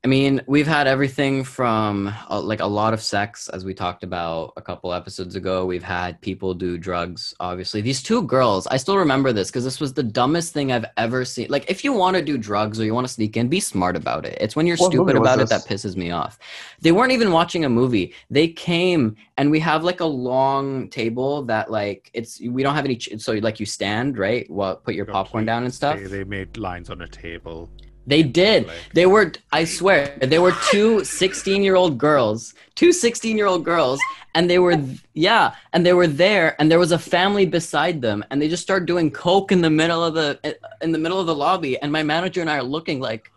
i 0.07 0.09
mean 0.09 0.41
we've 0.47 0.69
had 0.69 0.87
everything 0.87 1.43
from 1.43 2.15
uh, 2.31 2.41
like 2.41 2.61
a 2.61 2.67
lot 2.81 2.95
of 2.95 3.03
sex 3.03 3.49
as 3.49 3.65
we 3.65 3.75
talked 3.75 4.05
about 4.05 4.53
a 4.57 4.63
couple 4.63 4.93
episodes 4.93 5.35
ago. 5.35 5.67
We've 5.67 5.83
had 5.83 6.21
people 6.21 6.55
do 6.55 6.79
drugs 6.79 7.35
obviously. 7.41 7.81
These 7.81 8.05
two 8.05 8.23
girls 8.23 8.69
i 8.69 8.77
still 8.77 8.99
remember 8.99 9.33
this 9.33 9.49
because 9.49 9.65
this 9.65 9.81
was 9.81 9.95
the 9.95 10.05
dumbest 10.05 10.53
thing 10.53 10.71
i've 10.71 10.85
ever 10.97 11.25
seen. 11.25 11.49
Like 11.51 11.69
if 11.69 11.83
you 11.83 11.93
want 11.93 12.17
to 12.17 12.23
do 12.23 12.39
drugs 12.39 12.79
or 12.79 12.85
you 12.85 12.95
want 12.95 13.05
to 13.09 13.13
sneak 13.13 13.37
in 13.37 13.49
be 13.49 13.59
smart 13.59 13.97
about 13.97 14.25
it. 14.25 14.39
It's 14.41 14.55
when 14.55 14.65
you're 14.69 14.77
What 14.77 14.93
stupid 14.93 15.17
about 15.17 15.41
it 15.41 15.49
that 15.49 15.67
pisses 15.67 15.97
me 15.97 16.13
off. 16.13 16.39
They 16.81 16.93
weren't 16.93 17.11
even 17.11 17.33
watching 17.33 17.65
a 17.65 17.69
movie. 17.69 18.15
They 18.31 18.47
came 18.47 19.17
and 19.37 19.51
we 19.51 19.59
have 19.59 19.83
like 19.83 19.99
a 19.99 20.07
long 20.07 20.89
table 20.89 21.43
that 21.47 21.69
like 21.69 22.13
it's 22.15 22.41
we 22.41 22.63
don't 22.63 22.77
have 22.77 22.85
any 22.85 22.95
ch- 22.95 23.19
so 23.19 23.33
like 23.33 23.59
you 23.59 23.67
stand 23.67 24.19
right? 24.19 24.49
Well 24.49 24.77
put 24.77 24.95
your 24.95 25.07
popcorn 25.07 25.47
down 25.47 25.65
and 25.65 25.75
stuff? 25.75 25.97
They, 25.99 26.05
they 26.05 26.23
made 26.23 26.57
lines 26.57 26.91
on 26.91 27.03
a 27.03 27.09
table. 27.09 27.69
They 28.07 28.23
did. 28.23 28.67
Like, 28.67 28.77
they 28.95 29.07
were 29.07 29.33
i 29.53 29.65
swear 29.65 30.17
they 30.21 30.39
were 30.39 30.55
two 30.71 31.05
16 31.05 31.63
year 31.63 31.77
old 31.77 31.99
girls 31.99 32.55
two 32.75 32.93
16 32.93 33.37
year 33.37 33.47
old 33.47 33.65
girls 33.65 34.01
and 34.35 34.49
they 34.49 34.59
were 34.59 34.77
yeah 35.15 35.55
and 35.73 35.85
they 35.85 35.93
were 35.93 36.07
there 36.07 36.55
and 36.61 36.71
there 36.71 36.79
was 36.79 36.93
a 36.93 36.99
family 36.99 37.47
beside 37.47 38.01
them 38.01 38.25
and 38.31 38.41
they 38.41 38.49
just 38.49 38.63
started 38.63 38.87
doing 38.87 39.11
coke 39.11 39.51
in 39.51 39.61
the 39.61 39.71
middle 39.71 40.05
of 40.05 40.15
the 40.15 40.57
in 40.83 40.93
the 40.93 40.99
middle 40.99 41.19
of 41.19 41.27
the 41.27 41.35
lobby 41.35 41.79
and 41.81 41.91
my 41.91 42.03
manager 42.03 42.41
and 42.41 42.51
i 42.51 42.57
are 42.57 42.63
looking 42.63 43.01
like 43.01 43.31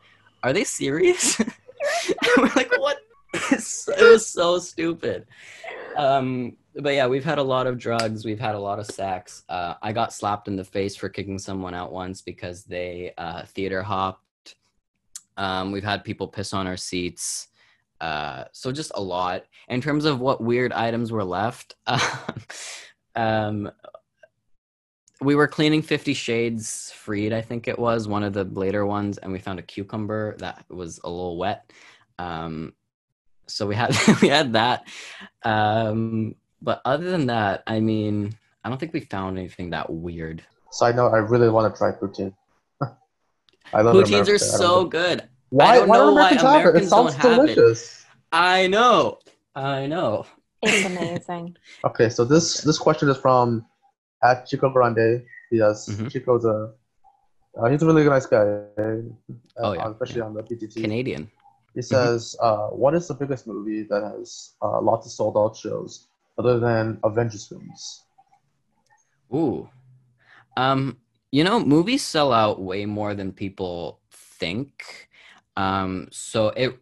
are 0.44 0.54
they 0.54 0.64
serious? 0.64 1.40
And 2.22 2.44
we're 2.44 2.52
like 2.56 2.72
what? 2.78 2.98
It 3.52 4.12
was 4.12 4.28
so 4.28 4.60
stupid. 4.60 5.26
Um 5.96 6.58
but 6.76 6.94
yeah 6.94 7.08
we've 7.08 7.26
had 7.26 7.40
a 7.40 7.44
lot 7.44 7.68
of 7.68 7.78
drugs 7.78 8.26
we've 8.26 8.40
had 8.40 8.56
a 8.56 8.60
lot 8.60 8.80
of 8.80 8.86
sex. 8.86 9.44
Uh, 9.50 9.74
i 9.82 9.92
got 9.92 10.14
slapped 10.14 10.48
in 10.48 10.56
the 10.56 10.64
face 10.64 10.96
for 10.96 11.10
kicking 11.10 11.40
someone 11.40 11.74
out 11.74 11.92
once 11.92 12.22
because 12.22 12.64
they 12.64 13.14
uh, 13.18 13.44
theater 13.46 13.82
hopped 13.82 14.24
um, 15.40 15.72
we've 15.72 15.84
had 15.84 16.04
people 16.04 16.28
piss 16.28 16.54
on 16.54 16.68
our 16.68 16.78
seats 16.78 17.48
uh, 18.02 18.46
so 18.54 18.72
just 18.72 18.94
a 18.96 19.02
lot. 19.02 19.44
In 19.68 19.82
terms 19.82 20.06
of 20.06 20.22
what 20.22 20.42
weird 20.42 20.72
items 20.72 21.12
were 21.12 21.24
left 21.24 21.76
um, 23.16 23.70
we 25.22 25.36
were 25.36 25.48
cleaning 25.48 25.82
50 25.82 26.14
shades 26.14 26.94
freed 26.96 27.34
i 27.34 27.42
think 27.42 27.68
it 27.68 27.78
was 27.78 28.08
one 28.08 28.24
of 28.24 28.34
the 28.34 28.46
later 28.46 28.86
ones 28.86 29.18
and 29.18 29.32
we 29.32 29.40
found 29.40 29.60
a 29.60 29.64
cucumber 29.64 30.38
that 30.38 30.64
was 30.70 31.00
a 31.04 31.10
little 31.10 31.38
wet. 31.38 31.72
Um, 32.18 32.74
so 33.48 33.66
we 33.66 33.76
had 33.76 33.96
we 34.22 34.28
had 34.28 34.54
that. 34.54 34.88
Um, 35.44 36.36
but 36.62 36.82
other 36.86 37.10
than 37.12 37.28
that 37.28 37.64
i 37.68 37.80
mean 37.80 38.36
i 38.64 38.70
don't 38.70 38.78
think 38.78 38.94
we 38.94 39.02
found 39.02 39.38
anything 39.38 39.72
that 39.72 39.90
weird. 39.90 40.44
Side 40.72 40.96
note: 40.96 41.14
I 41.14 41.18
really 41.18 41.50
want 41.50 41.74
to 41.74 41.78
try 41.78 41.92
poutine. 41.92 42.34
I 43.74 43.82
love 43.82 43.96
poutines 43.96 44.08
America. 44.10 44.32
are 44.34 44.38
so 44.40 44.80
think- 44.80 44.92
good 44.92 45.30
Why? 45.50 45.76
don't 45.78 45.88
why 45.90 45.98
know 45.98 46.06
don't 46.06 46.16
why 46.16 46.30
Americans 46.30 46.42
have 46.42 46.76
it? 46.76 46.84
It 46.84 46.90
sounds 46.90 47.14
don't 47.16 47.22
have 47.24 47.32
it. 47.32 47.56
delicious. 47.56 48.06
i 48.32 48.68
know 48.68 49.18
i 49.56 49.86
know 49.88 50.26
It's 50.62 50.86
amazing. 50.86 51.56
Okay, 51.90 52.10
so 52.10 52.22
this 52.26 52.46
this 52.68 52.78
question 52.86 53.08
is 53.10 53.18
from 53.26 53.66
at 54.30 54.38
Chico 54.48 54.68
Grande. 54.76 55.24
Yes, 55.52 55.88
Mhm. 55.90 56.12
Chico's 56.12 56.44
a 56.46 56.58
uh, 57.58 57.66
he's 57.72 57.82
a 57.82 57.88
really 57.90 58.04
nice 58.16 58.28
guy, 58.36 58.46
uh, 58.84 59.02
Oh, 59.64 59.72
yeah, 59.74 59.90
especially 59.90 60.22
on 60.28 60.34
the 60.38 60.44
PTT. 60.44 60.74
canadian 60.86 61.24
He 61.78 61.82
says, 61.94 62.36
uh, 62.48 62.68
"What 62.82 62.94
is 63.00 63.08
the 63.08 63.16
biggest 63.22 63.44
movie 63.52 63.84
that 63.92 64.02
has 64.12 64.28
uh, 64.66 64.80
lots 64.90 65.04
of 65.08 65.12
sold 65.20 65.36
out 65.42 65.54
shows 65.64 65.92
other 66.40 66.56
than 66.66 66.84
Avengers 67.10 67.46
films?" 67.50 67.82
Ooh. 69.34 69.70
Um, 70.58 70.98
you 71.32 71.44
know, 71.44 71.60
movies 71.60 72.04
sell 72.04 72.32
out 72.32 72.62
way 72.62 72.86
more 72.86 73.14
than 73.14 73.32
people 73.32 74.00
think. 74.12 75.10
Um, 75.56 76.08
so 76.12 76.50
it 76.50 76.80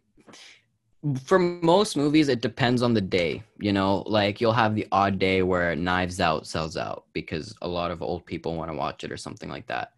for 1.22 1.38
most 1.38 1.96
movies 1.96 2.28
it 2.28 2.42
depends 2.42 2.82
on 2.82 2.92
the 2.92 3.00
day, 3.00 3.42
you 3.60 3.72
know, 3.72 4.02
like 4.06 4.40
you'll 4.40 4.52
have 4.52 4.74
the 4.74 4.86
odd 4.90 5.18
day 5.18 5.42
where 5.42 5.76
Knives 5.76 6.20
Out 6.20 6.46
sells 6.46 6.76
out 6.76 7.04
because 7.12 7.54
a 7.62 7.68
lot 7.68 7.92
of 7.92 8.02
old 8.02 8.26
people 8.26 8.56
want 8.56 8.70
to 8.70 8.76
watch 8.76 9.04
it 9.04 9.12
or 9.12 9.16
something 9.16 9.48
like 9.48 9.66
that. 9.68 9.92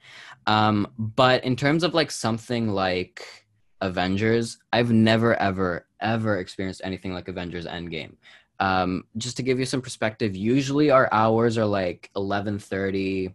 Um, 0.46 0.86
but 0.98 1.42
in 1.44 1.56
terms 1.56 1.84
of 1.84 1.94
like 1.94 2.10
something 2.10 2.68
like 2.68 3.46
Avengers, 3.80 4.58
I've 4.72 4.90
never 4.90 5.34
ever 5.36 5.86
ever 6.00 6.38
experienced 6.38 6.82
anything 6.84 7.14
like 7.14 7.28
Avengers 7.28 7.66
Endgame 7.66 8.16
um, 8.60 9.04
just 9.16 9.38
to 9.38 9.42
give 9.42 9.58
you 9.58 9.64
some 9.64 9.80
perspective 9.80 10.36
usually 10.36 10.90
our 10.90 11.08
hours 11.12 11.58
are 11.58 11.66
like 11.66 12.10
11.30 12.14 13.32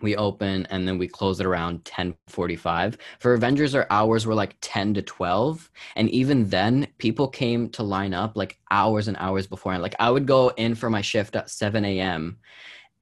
we 0.00 0.16
open 0.16 0.66
and 0.70 0.86
then 0.86 0.98
we 0.98 1.08
close 1.08 1.40
it 1.40 1.46
around 1.46 1.82
10.45 1.84 2.96
for 3.18 3.34
avengers 3.34 3.74
our 3.74 3.86
hours 3.90 4.26
were 4.26 4.34
like 4.34 4.56
10 4.60 4.94
to 4.94 5.02
12 5.02 5.70
and 5.96 6.08
even 6.10 6.48
then 6.48 6.86
people 6.98 7.28
came 7.28 7.68
to 7.70 7.82
line 7.82 8.14
up 8.14 8.36
like 8.36 8.58
hours 8.70 9.08
and 9.08 9.16
hours 9.18 9.46
before 9.46 9.76
like 9.78 9.94
i 9.98 10.10
would 10.10 10.26
go 10.26 10.48
in 10.56 10.74
for 10.74 10.90
my 10.90 11.00
shift 11.00 11.36
at 11.36 11.50
7 11.50 11.84
a.m 11.84 12.38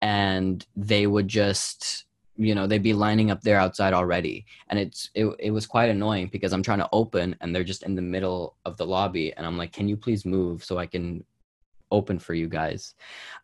and 0.03 0.67
they 0.77 1.07
would 1.07 1.29
just 1.29 2.07
you 2.37 2.55
know 2.55 2.67
they'd 2.67 2.83
be 2.83 2.93
lining 2.93 3.31
up 3.31 3.41
there 3.43 3.59
outside 3.59 3.93
already. 3.93 4.47
And 4.69 4.79
it's 4.79 5.11
it, 5.15 5.27
it 5.39 5.51
was 5.51 5.67
quite 5.67 5.91
annoying 5.91 6.29
because 6.29 6.53
i'm 6.53 6.63
trying 6.63 6.79
to 6.79 6.89
open 6.93 7.37
and 7.41 7.55
they're 7.55 7.65
just 7.65 7.83
in 7.83 7.95
the 7.95 8.03
middle 8.03 8.57
of 8.65 8.77
the 8.77 8.87
lobby 8.87 9.33
and 9.35 9.47
i'm 9.47 9.57
like 9.57 9.73
can 9.73 9.89
you 9.89 9.97
please 9.97 10.25
move 10.25 10.65
so 10.65 10.79
i 10.79 10.87
can 10.87 11.25
open 11.91 12.19
for 12.19 12.35
you 12.35 12.49
guys. 12.49 12.95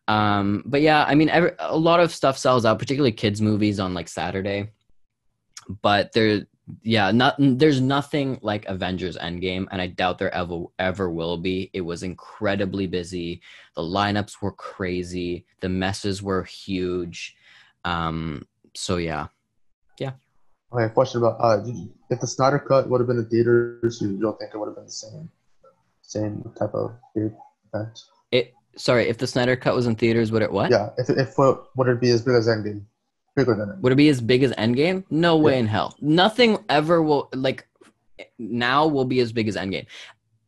Um 0.07 0.63
but 0.65 0.81
yeah 0.81 1.05
i 1.05 1.15
mean 1.15 1.29
every, 1.29 1.51
a 1.59 1.77
lot 1.77 1.99
of 1.99 2.13
stuff 2.13 2.37
sells 2.37 2.65
out 2.65 2.79
particularly 2.79 3.11
kids 3.11 3.41
movies 3.41 3.79
on 3.79 3.93
like 3.93 4.07
saturday. 4.07 4.69
But 5.81 6.11
there 6.13 6.45
yeah 6.81 7.11
not 7.11 7.35
there's 7.37 7.81
nothing 7.81 8.39
like 8.41 8.65
avengers 8.67 9.17
endgame 9.17 9.67
and 9.69 9.81
i 9.81 9.87
doubt 9.87 10.17
there 10.17 10.33
ever 10.33 10.65
ever 10.79 11.09
will 11.09 11.37
be. 11.37 11.69
It 11.73 11.81
was 11.81 12.03
incredibly 12.03 12.87
busy. 12.87 13.41
The 13.75 13.81
lineups 13.81 14.41
were 14.41 14.53
crazy. 14.53 15.45
The 15.61 15.69
messes 15.69 16.21
were 16.21 16.43
huge. 16.43 17.35
Um 17.85 18.45
so 18.75 18.97
yeah. 18.97 19.27
Yeah. 19.99 20.13
Okay, 20.73 20.91
question 20.91 21.21
about 21.21 21.37
uh, 21.39 21.63
if 22.09 22.19
the 22.19 22.25
Snyder 22.25 22.57
Cut 22.57 22.89
would 22.89 22.99
have 22.99 23.07
been 23.07 23.19
in 23.19 23.29
theaters, 23.29 23.99
you 24.01 24.17
don't 24.19 24.37
think 24.39 24.51
it 24.53 24.57
would 24.57 24.65
have 24.65 24.75
been 24.75 24.85
the 24.85 24.91
same, 24.91 25.29
same 26.01 26.51
type 26.57 26.73
of 26.73 26.95
event? 27.13 27.99
It 28.33 28.53
sorry 28.75 29.07
if 29.07 29.17
the 29.19 29.27
snyder 29.27 29.55
cut 29.55 29.75
was 29.75 29.85
in 29.87 29.95
theaters 29.95 30.31
would 30.31 30.41
it 30.41 30.51
what 30.51 30.69
Yeah, 30.71 30.89
if 30.97 31.09
if 31.09 31.39
uh, 31.39 31.55
would 31.77 31.87
it 31.87 31.99
be 32.01 32.09
as 32.09 32.21
big 32.27 32.35
as 32.35 32.47
Endgame, 32.47 32.81
bigger 33.35 33.55
than 33.55 33.69
it? 33.69 33.75
Would 33.81 33.93
it 33.93 34.01
be 34.05 34.09
as 34.09 34.19
big 34.21 34.41
as 34.43 34.51
Endgame? 34.53 35.03
No 35.09 35.37
way 35.37 35.53
Yeah. 35.53 35.59
in 35.59 35.67
hell. 35.67 35.95
Nothing 36.01 36.51
ever 36.69 37.01
will 37.01 37.29
like 37.47 37.65
now 38.39 38.87
will 38.87 39.05
be 39.05 39.19
as 39.25 39.31
big 39.31 39.47
as 39.47 39.55
Endgame. 39.55 39.85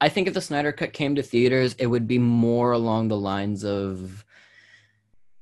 I 0.02 0.10
think 0.10 0.28
if 0.28 0.34
the 0.34 0.42
Snyder 0.42 0.72
Cut 0.72 0.92
came 0.92 1.16
to 1.16 1.24
theaters, 1.24 1.74
it 1.80 1.88
would 1.88 2.08
be 2.08 2.20
more 2.20 2.74
along 2.74 3.08
the 3.08 3.18
lines 3.18 3.64
of 3.64 4.26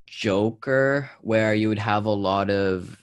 Joker, 0.06 1.10
where 1.22 1.54
you 1.56 1.70
would 1.70 1.80
have 1.80 2.06
a 2.06 2.12
lot 2.12 2.50
of 2.50 2.98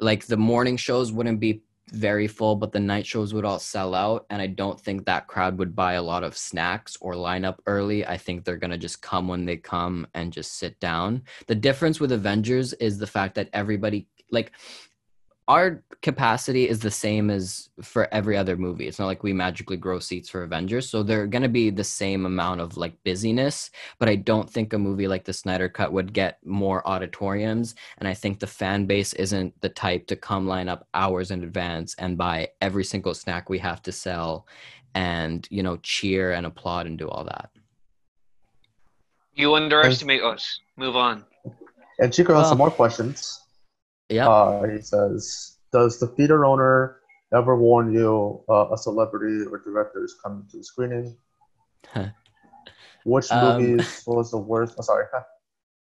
like 0.00 0.26
the 0.26 0.36
morning 0.36 0.76
shows 0.76 1.10
wouldn't 1.12 1.40
be 1.40 1.62
very 1.90 2.26
full, 2.26 2.56
but 2.56 2.72
the 2.72 2.80
night 2.80 3.06
shows 3.06 3.34
would 3.34 3.44
all 3.44 3.58
sell 3.58 3.94
out. 3.94 4.26
And 4.30 4.40
I 4.40 4.46
don't 4.46 4.80
think 4.80 5.04
that 5.04 5.26
crowd 5.26 5.58
would 5.58 5.76
buy 5.76 5.94
a 5.94 6.02
lot 6.02 6.24
of 6.24 6.36
snacks 6.36 6.96
or 7.00 7.14
line 7.14 7.44
up 7.44 7.62
early. 7.66 8.06
I 8.06 8.16
think 8.16 8.44
they're 8.44 8.56
gonna 8.56 8.78
just 8.78 9.02
come 9.02 9.28
when 9.28 9.44
they 9.44 9.56
come 9.56 10.06
and 10.14 10.32
just 10.32 10.58
sit 10.58 10.78
down. 10.80 11.22
The 11.46 11.54
difference 11.54 12.00
with 12.00 12.12
Avengers 12.12 12.72
is 12.74 12.98
the 12.98 13.06
fact 13.06 13.34
that 13.36 13.50
everybody 13.52 14.06
like 14.30 14.52
our 15.46 15.82
capacity 16.00 16.68
is 16.68 16.78
the 16.78 16.90
same 16.90 17.28
as 17.28 17.68
for 17.82 18.08
every 18.12 18.36
other 18.36 18.56
movie. 18.56 18.86
It's 18.88 18.98
not 18.98 19.06
like 19.06 19.22
we 19.22 19.34
magically 19.34 19.76
grow 19.76 19.98
seats 19.98 20.28
for 20.28 20.42
Avengers. 20.42 20.88
So 20.88 21.02
they're 21.02 21.26
going 21.26 21.42
to 21.42 21.50
be 21.50 21.68
the 21.68 21.84
same 21.84 22.24
amount 22.24 22.62
of 22.62 22.78
like 22.78 23.02
busyness, 23.04 23.70
but 23.98 24.08
I 24.08 24.16
don't 24.16 24.48
think 24.48 24.72
a 24.72 24.78
movie 24.78 25.06
like 25.06 25.24
the 25.24 25.34
Snyder 25.34 25.68
Cut 25.68 25.92
would 25.92 26.14
get 26.14 26.38
more 26.46 26.86
auditoriums 26.88 27.74
and 27.98 28.08
I 28.08 28.14
think 28.14 28.38
the 28.38 28.46
fan 28.46 28.86
base 28.86 29.12
isn't 29.14 29.60
the 29.60 29.68
type 29.68 30.06
to 30.06 30.16
come 30.16 30.46
line 30.46 30.68
up 30.68 30.88
hours 30.94 31.30
in 31.30 31.42
advance 31.42 31.94
and 31.98 32.16
buy 32.16 32.48
every 32.62 32.84
single 32.84 33.12
snack 33.12 33.50
we 33.50 33.58
have 33.58 33.82
to 33.82 33.92
sell 33.92 34.46
and, 34.94 35.46
you 35.50 35.62
know, 35.62 35.76
cheer 35.78 36.32
and 36.32 36.46
applaud 36.46 36.86
and 36.86 36.98
do 36.98 37.08
all 37.08 37.24
that. 37.24 37.50
You 39.34 39.54
underestimate 39.54 40.22
us. 40.22 40.60
Move 40.76 40.96
on. 40.96 41.24
And 41.98 42.12
Chico 42.12 42.32
has 42.34 42.42
Well, 42.42 42.48
some 42.50 42.58
more 42.58 42.70
questions. 42.70 43.43
Yeah. 44.14 44.28
Uh, 44.28 44.62
he 44.68 44.80
says, 44.80 45.58
"Does 45.72 45.98
the 45.98 46.06
theater 46.06 46.44
owner 46.44 47.00
ever 47.34 47.56
warn 47.58 47.92
you 47.92 48.44
uh, 48.48 48.70
a 48.70 48.78
celebrity 48.78 49.44
or 49.50 49.58
director 49.58 50.04
is 50.04 50.14
coming 50.22 50.46
to 50.50 50.58
the 50.58 50.64
screening? 50.64 51.16
Which 53.04 53.30
Um, 53.30 53.58
movies 53.58 54.02
was 54.06 54.30
the 54.30 54.38
worst? 54.38 54.74
Oh, 54.78 54.82
sorry. 54.82 55.06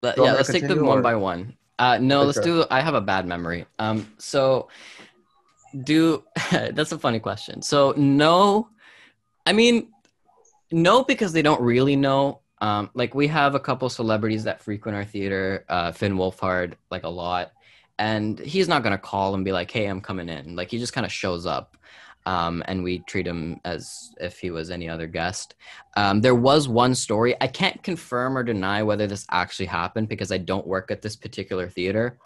Yeah, 0.05 0.13
want 0.19 0.19
me 0.19 0.27
to 0.27 0.35
let's 0.37 0.49
take 0.51 0.63
them 0.63 0.69
continue, 0.69 0.89
one 0.89 1.03
by 1.03 1.17
one. 1.17 1.57
Uh, 1.79 1.99
no, 1.99 2.19
Okay, 2.19 2.27
let's 2.27 2.37
sure. 2.37 2.63
do. 2.63 2.65
I 2.71 2.81
have 2.81 2.95
a 2.95 3.01
bad 3.01 3.27
memory. 3.27 3.67
Um, 3.79 4.07
so 4.19 4.69
do 5.83 6.23
that's 6.51 6.93
a 6.93 6.99
funny 6.99 7.19
question. 7.19 7.63
So 7.63 7.93
no, 7.97 8.69
I 9.47 9.53
mean, 9.53 9.89
no, 10.71 11.03
because 11.03 11.33
they 11.33 11.43
don't 11.43 11.61
really 11.61 11.97
know. 11.97 12.41
Um, 12.61 12.91
like 12.95 13.15
we 13.15 13.27
have 13.29 13.55
a 13.55 13.61
couple 13.61 13.89
celebrities 13.89 14.45
that 14.45 14.63
frequent 14.63 14.97
our 14.97 15.05
theater, 15.05 15.65
uh, 15.69 15.93
Finn 15.93 16.17
Wolfhard, 16.17 16.75
like 16.91 17.03
a 17.05 17.09
lot, 17.09 17.53
and 17.99 18.39
he's 18.39 18.69
not 18.69 18.83
gonna 18.83 18.99
call 18.99 19.35
and 19.35 19.45
be 19.45 19.53
like, 19.53 19.71
"Hey, 19.71 19.87
I'm 19.87 20.01
coming 20.01 20.29
in." 20.29 20.57
Like 20.57 20.71
he 20.71 20.79
just 20.79 20.93
kind 20.93 21.07
of 21.07 21.13
shows 21.13 21.47
up, 21.47 21.77
um, 22.27 22.63
and 22.67 22.83
we 22.83 22.99
treat 23.01 23.27
him 23.27 23.61
as 23.65 24.13
if 24.21 24.39
he 24.39 24.51
was 24.51 24.71
any 24.71 24.89
other 24.89 25.07
guest. 25.07 25.55
Um, 25.97 26.21
there 26.21 26.35
was 26.35 26.69
one 26.69 26.95
story. 26.95 27.35
I 27.41 27.47
can't 27.47 27.83
confirm 27.83 28.37
or 28.37 28.43
deny 28.43 28.83
whether 28.83 29.07
this 29.07 29.27
actually 29.31 29.67
happened 29.67 30.09
because 30.09 30.33
I 30.33 30.39
don't 30.39 30.67
work 30.67 30.91
at 30.91 31.03
this 31.03 31.17
particular 31.17 31.69
theater. 31.69 32.19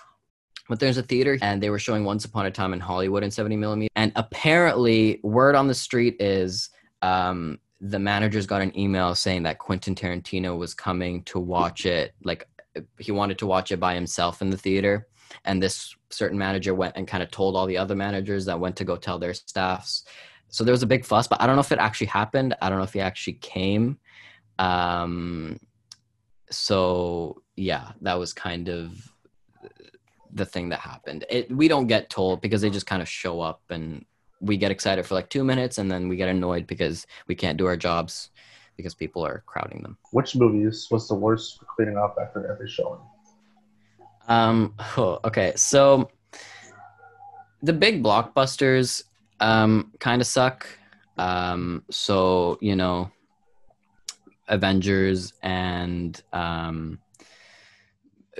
But 0.68 0.78
there's 0.78 0.98
a 0.98 1.02
theater 1.02 1.36
and 1.42 1.60
they 1.60 1.68
were 1.68 1.80
showing 1.80 2.04
Once 2.04 2.24
Upon 2.24 2.46
a 2.46 2.50
Time 2.50 2.72
in 2.72 2.80
Hollywood 2.80 3.24
in 3.24 3.30
70 3.30 3.56
millimeter. 3.56 3.90
And 3.96 4.12
apparently, 4.14 5.18
word 5.24 5.56
on 5.56 5.66
the 5.66 5.74
street 5.74 6.16
is 6.20 6.70
um, 7.02 7.58
the 7.80 7.98
managers 7.98 8.46
got 8.46 8.62
an 8.62 8.78
email 8.78 9.14
saying 9.14 9.42
that 9.42 9.58
Quentin 9.58 9.94
Tarantino 9.94 10.56
was 10.56 10.72
coming 10.72 11.24
to 11.24 11.40
watch 11.40 11.86
it. 11.86 12.14
Like 12.22 12.48
he 12.98 13.10
wanted 13.10 13.38
to 13.38 13.46
watch 13.46 13.72
it 13.72 13.80
by 13.80 13.94
himself 13.94 14.42
in 14.42 14.50
the 14.50 14.56
theater. 14.56 15.08
And 15.45 15.62
this 15.62 15.95
certain 16.11 16.39
manager 16.39 16.74
went 16.74 16.97
and 16.97 17.07
kind 17.07 17.22
of 17.22 17.31
told 17.31 17.57
all 17.57 17.66
the 17.66 17.78
other 17.78 17.95
managers 17.95 18.45
that 18.47 18.61
went 18.61 18.76
to 18.76 18.85
go 18.85 18.97
tell 18.97 19.18
their 19.18 19.35
staffs. 19.35 20.05
So 20.49 20.64
there 20.64 20.72
was 20.72 20.83
a 20.83 20.87
big 20.87 21.05
fuss 21.05 21.28
but 21.28 21.41
i 21.41 21.47
don't 21.47 21.57
know 21.57 21.61
if 21.61 21.72
it 21.72 21.78
actually 21.78 22.09
happened. 22.09 22.55
I 22.61 22.68
don't 22.68 22.78
know 22.78 22.85
if 22.85 22.93
he 22.93 23.01
actually 23.01 23.35
came. 23.35 23.99
Um 24.59 25.59
so 26.51 27.43
yeah 27.57 27.93
that 28.01 28.18
was 28.18 28.33
kind 28.33 28.68
of 28.68 28.93
the 30.33 30.45
thing 30.47 30.68
that 30.70 30.81
happened. 30.81 31.24
It 31.28 31.51
we 31.55 31.68
don't 31.68 31.87
get 31.87 32.11
told 32.11 32.41
because 32.41 32.61
they 32.62 32.70
just 32.70 32.87
kind 32.87 33.03
of 33.03 33.09
show 33.09 33.41
up 33.41 33.62
and 33.70 34.05
we 34.41 34.57
get 34.57 34.70
excited 34.70 35.07
for 35.07 35.14
like 35.14 35.28
two 35.28 35.45
minutes 35.45 35.78
and 35.78 35.91
then 35.91 36.09
we 36.09 36.16
get 36.16 36.28
annoyed 36.28 36.66
because 36.66 37.07
we 37.26 37.35
can't 37.35 37.59
do 37.59 37.66
our 37.66 37.76
jobs 37.76 38.31
because 38.76 38.95
people 38.95 39.24
are 39.24 39.43
crowding 39.47 39.83
them. 39.83 39.99
Which 40.12 40.35
movies 40.35 40.89
was 40.91 41.07
the 41.09 41.14
worst 41.14 41.59
for 41.59 41.66
cleaning 41.66 41.99
up 41.99 42.16
after 42.20 42.51
every 42.51 42.68
showing? 42.68 43.01
Um. 44.31 44.74
oh, 44.97 45.20
okay. 45.24 45.53
So 45.57 46.11
the 47.62 47.74
big 47.74 48.03
blockbusters 48.03 49.05
um 49.41 49.93
kind 49.99 50.22
of 50.22 50.26
suck. 50.26 50.66
Um. 51.18 51.85
So 51.91 52.57
you 52.62 52.76
know, 52.76 53.11
Avengers 54.51 55.33
and 55.43 56.20
um, 56.33 56.99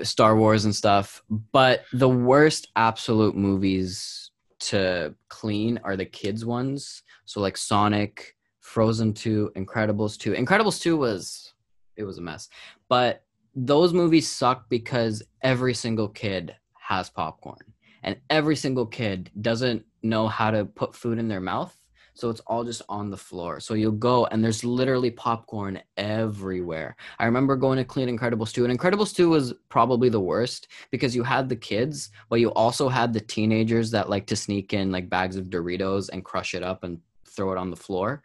Star 0.03 0.35
Wars 0.35 0.65
and 0.65 0.75
stuff. 0.75 1.23
But 1.29 1.85
the 1.93 2.09
worst 2.09 2.67
absolute 2.75 3.35
movies 3.35 4.29
to 4.59 5.15
clean 5.29 5.79
are 5.83 5.95
the 5.95 6.05
kids 6.05 6.45
ones. 6.45 7.01
So 7.25 7.39
like 7.41 7.57
Sonic, 7.57 8.35
Frozen 8.59 9.13
Two, 9.13 9.51
Incredibles 9.55 10.17
Two. 10.17 10.33
Incredibles 10.33 10.79
Two 10.79 10.97
was 10.97 11.53
it 11.95 12.03
was 12.03 12.17
a 12.17 12.21
mess, 12.21 12.49
but 12.89 13.23
those 13.55 13.93
movies 13.93 14.27
suck 14.27 14.69
because 14.69 15.23
every 15.41 15.73
single 15.73 16.07
kid 16.07 16.55
has 16.79 17.09
popcorn 17.09 17.73
and 18.03 18.17
every 18.29 18.55
single 18.55 18.85
kid 18.85 19.29
doesn't 19.41 19.85
know 20.03 20.27
how 20.27 20.51
to 20.51 20.65
put 20.65 20.95
food 20.95 21.19
in 21.19 21.27
their 21.27 21.41
mouth. 21.41 21.75
So 22.13 22.29
it's 22.29 22.41
all 22.41 22.63
just 22.63 22.81
on 22.89 23.09
the 23.09 23.17
floor. 23.17 23.59
So 23.59 23.73
you'll 23.73 23.93
go 23.93 24.25
and 24.25 24.43
there's 24.43 24.63
literally 24.63 25.11
popcorn 25.11 25.81
everywhere. 25.95 26.95
I 27.19 27.25
remember 27.25 27.55
going 27.55 27.77
to 27.77 27.85
clean 27.85 28.15
incredibles 28.15 28.51
2 28.51 28.65
and 28.65 28.77
incredibles 28.77 29.15
2 29.15 29.29
was 29.29 29.53
probably 29.69 30.09
the 30.09 30.19
worst 30.19 30.67
because 30.91 31.15
you 31.15 31.23
had 31.23 31.47
the 31.47 31.55
kids 31.55 32.09
but 32.29 32.39
you 32.39 32.49
also 32.51 32.89
had 32.89 33.13
the 33.13 33.21
teenagers 33.21 33.91
that 33.91 34.09
like 34.09 34.27
to 34.27 34.35
sneak 34.35 34.73
in 34.73 34.91
like 34.91 35.09
bags 35.09 35.37
of 35.37 35.45
doritos 35.45 36.09
and 36.11 36.25
crush 36.25 36.53
it 36.53 36.63
up 36.63 36.83
and 36.83 36.99
throw 37.25 37.53
it 37.53 37.57
on 37.57 37.69
the 37.69 37.75
floor. 37.77 38.23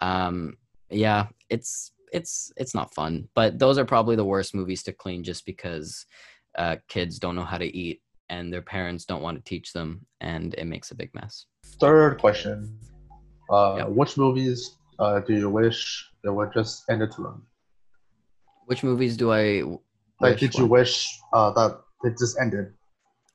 Um 0.00 0.56
yeah 0.90 1.28
it's 1.48 1.92
it's 2.12 2.52
it's 2.56 2.74
not 2.74 2.94
fun 2.94 3.28
but 3.34 3.58
those 3.58 3.78
are 3.78 3.84
probably 3.84 4.16
the 4.16 4.24
worst 4.24 4.54
movies 4.54 4.82
to 4.82 4.92
clean 4.92 5.24
just 5.24 5.44
because 5.46 6.06
uh, 6.58 6.76
kids 6.88 7.18
don't 7.18 7.34
know 7.34 7.44
how 7.44 7.58
to 7.58 7.76
eat 7.76 8.00
and 8.28 8.52
their 8.52 8.62
parents 8.62 9.04
don't 9.04 9.22
want 9.22 9.36
to 9.36 9.42
teach 9.44 9.72
them 9.72 10.04
and 10.20 10.54
it 10.54 10.66
makes 10.66 10.90
a 10.90 10.94
big 10.94 11.10
mess 11.14 11.46
Third 11.80 12.18
question. 12.18 12.78
Uh. 13.50 13.84
Which 13.86 14.16
movies 14.16 14.76
uh, 14.98 15.20
do 15.20 15.32
you 15.34 15.48
wish 15.50 15.78
they 16.22 16.30
would 16.30 16.52
just 16.52 16.84
end 16.90 17.00
to 17.00 17.22
run? 17.22 17.42
which 18.66 18.82
movies 18.82 19.16
do 19.16 19.32
i 19.32 19.62
Like, 20.20 20.34
wish 20.34 20.40
did 20.40 20.54
you 20.54 20.64
one? 20.64 20.70
wish 20.80 20.94
uh, 21.32 21.50
that 21.52 21.80
it 22.04 22.14
just 22.18 22.38
ended? 22.40 22.72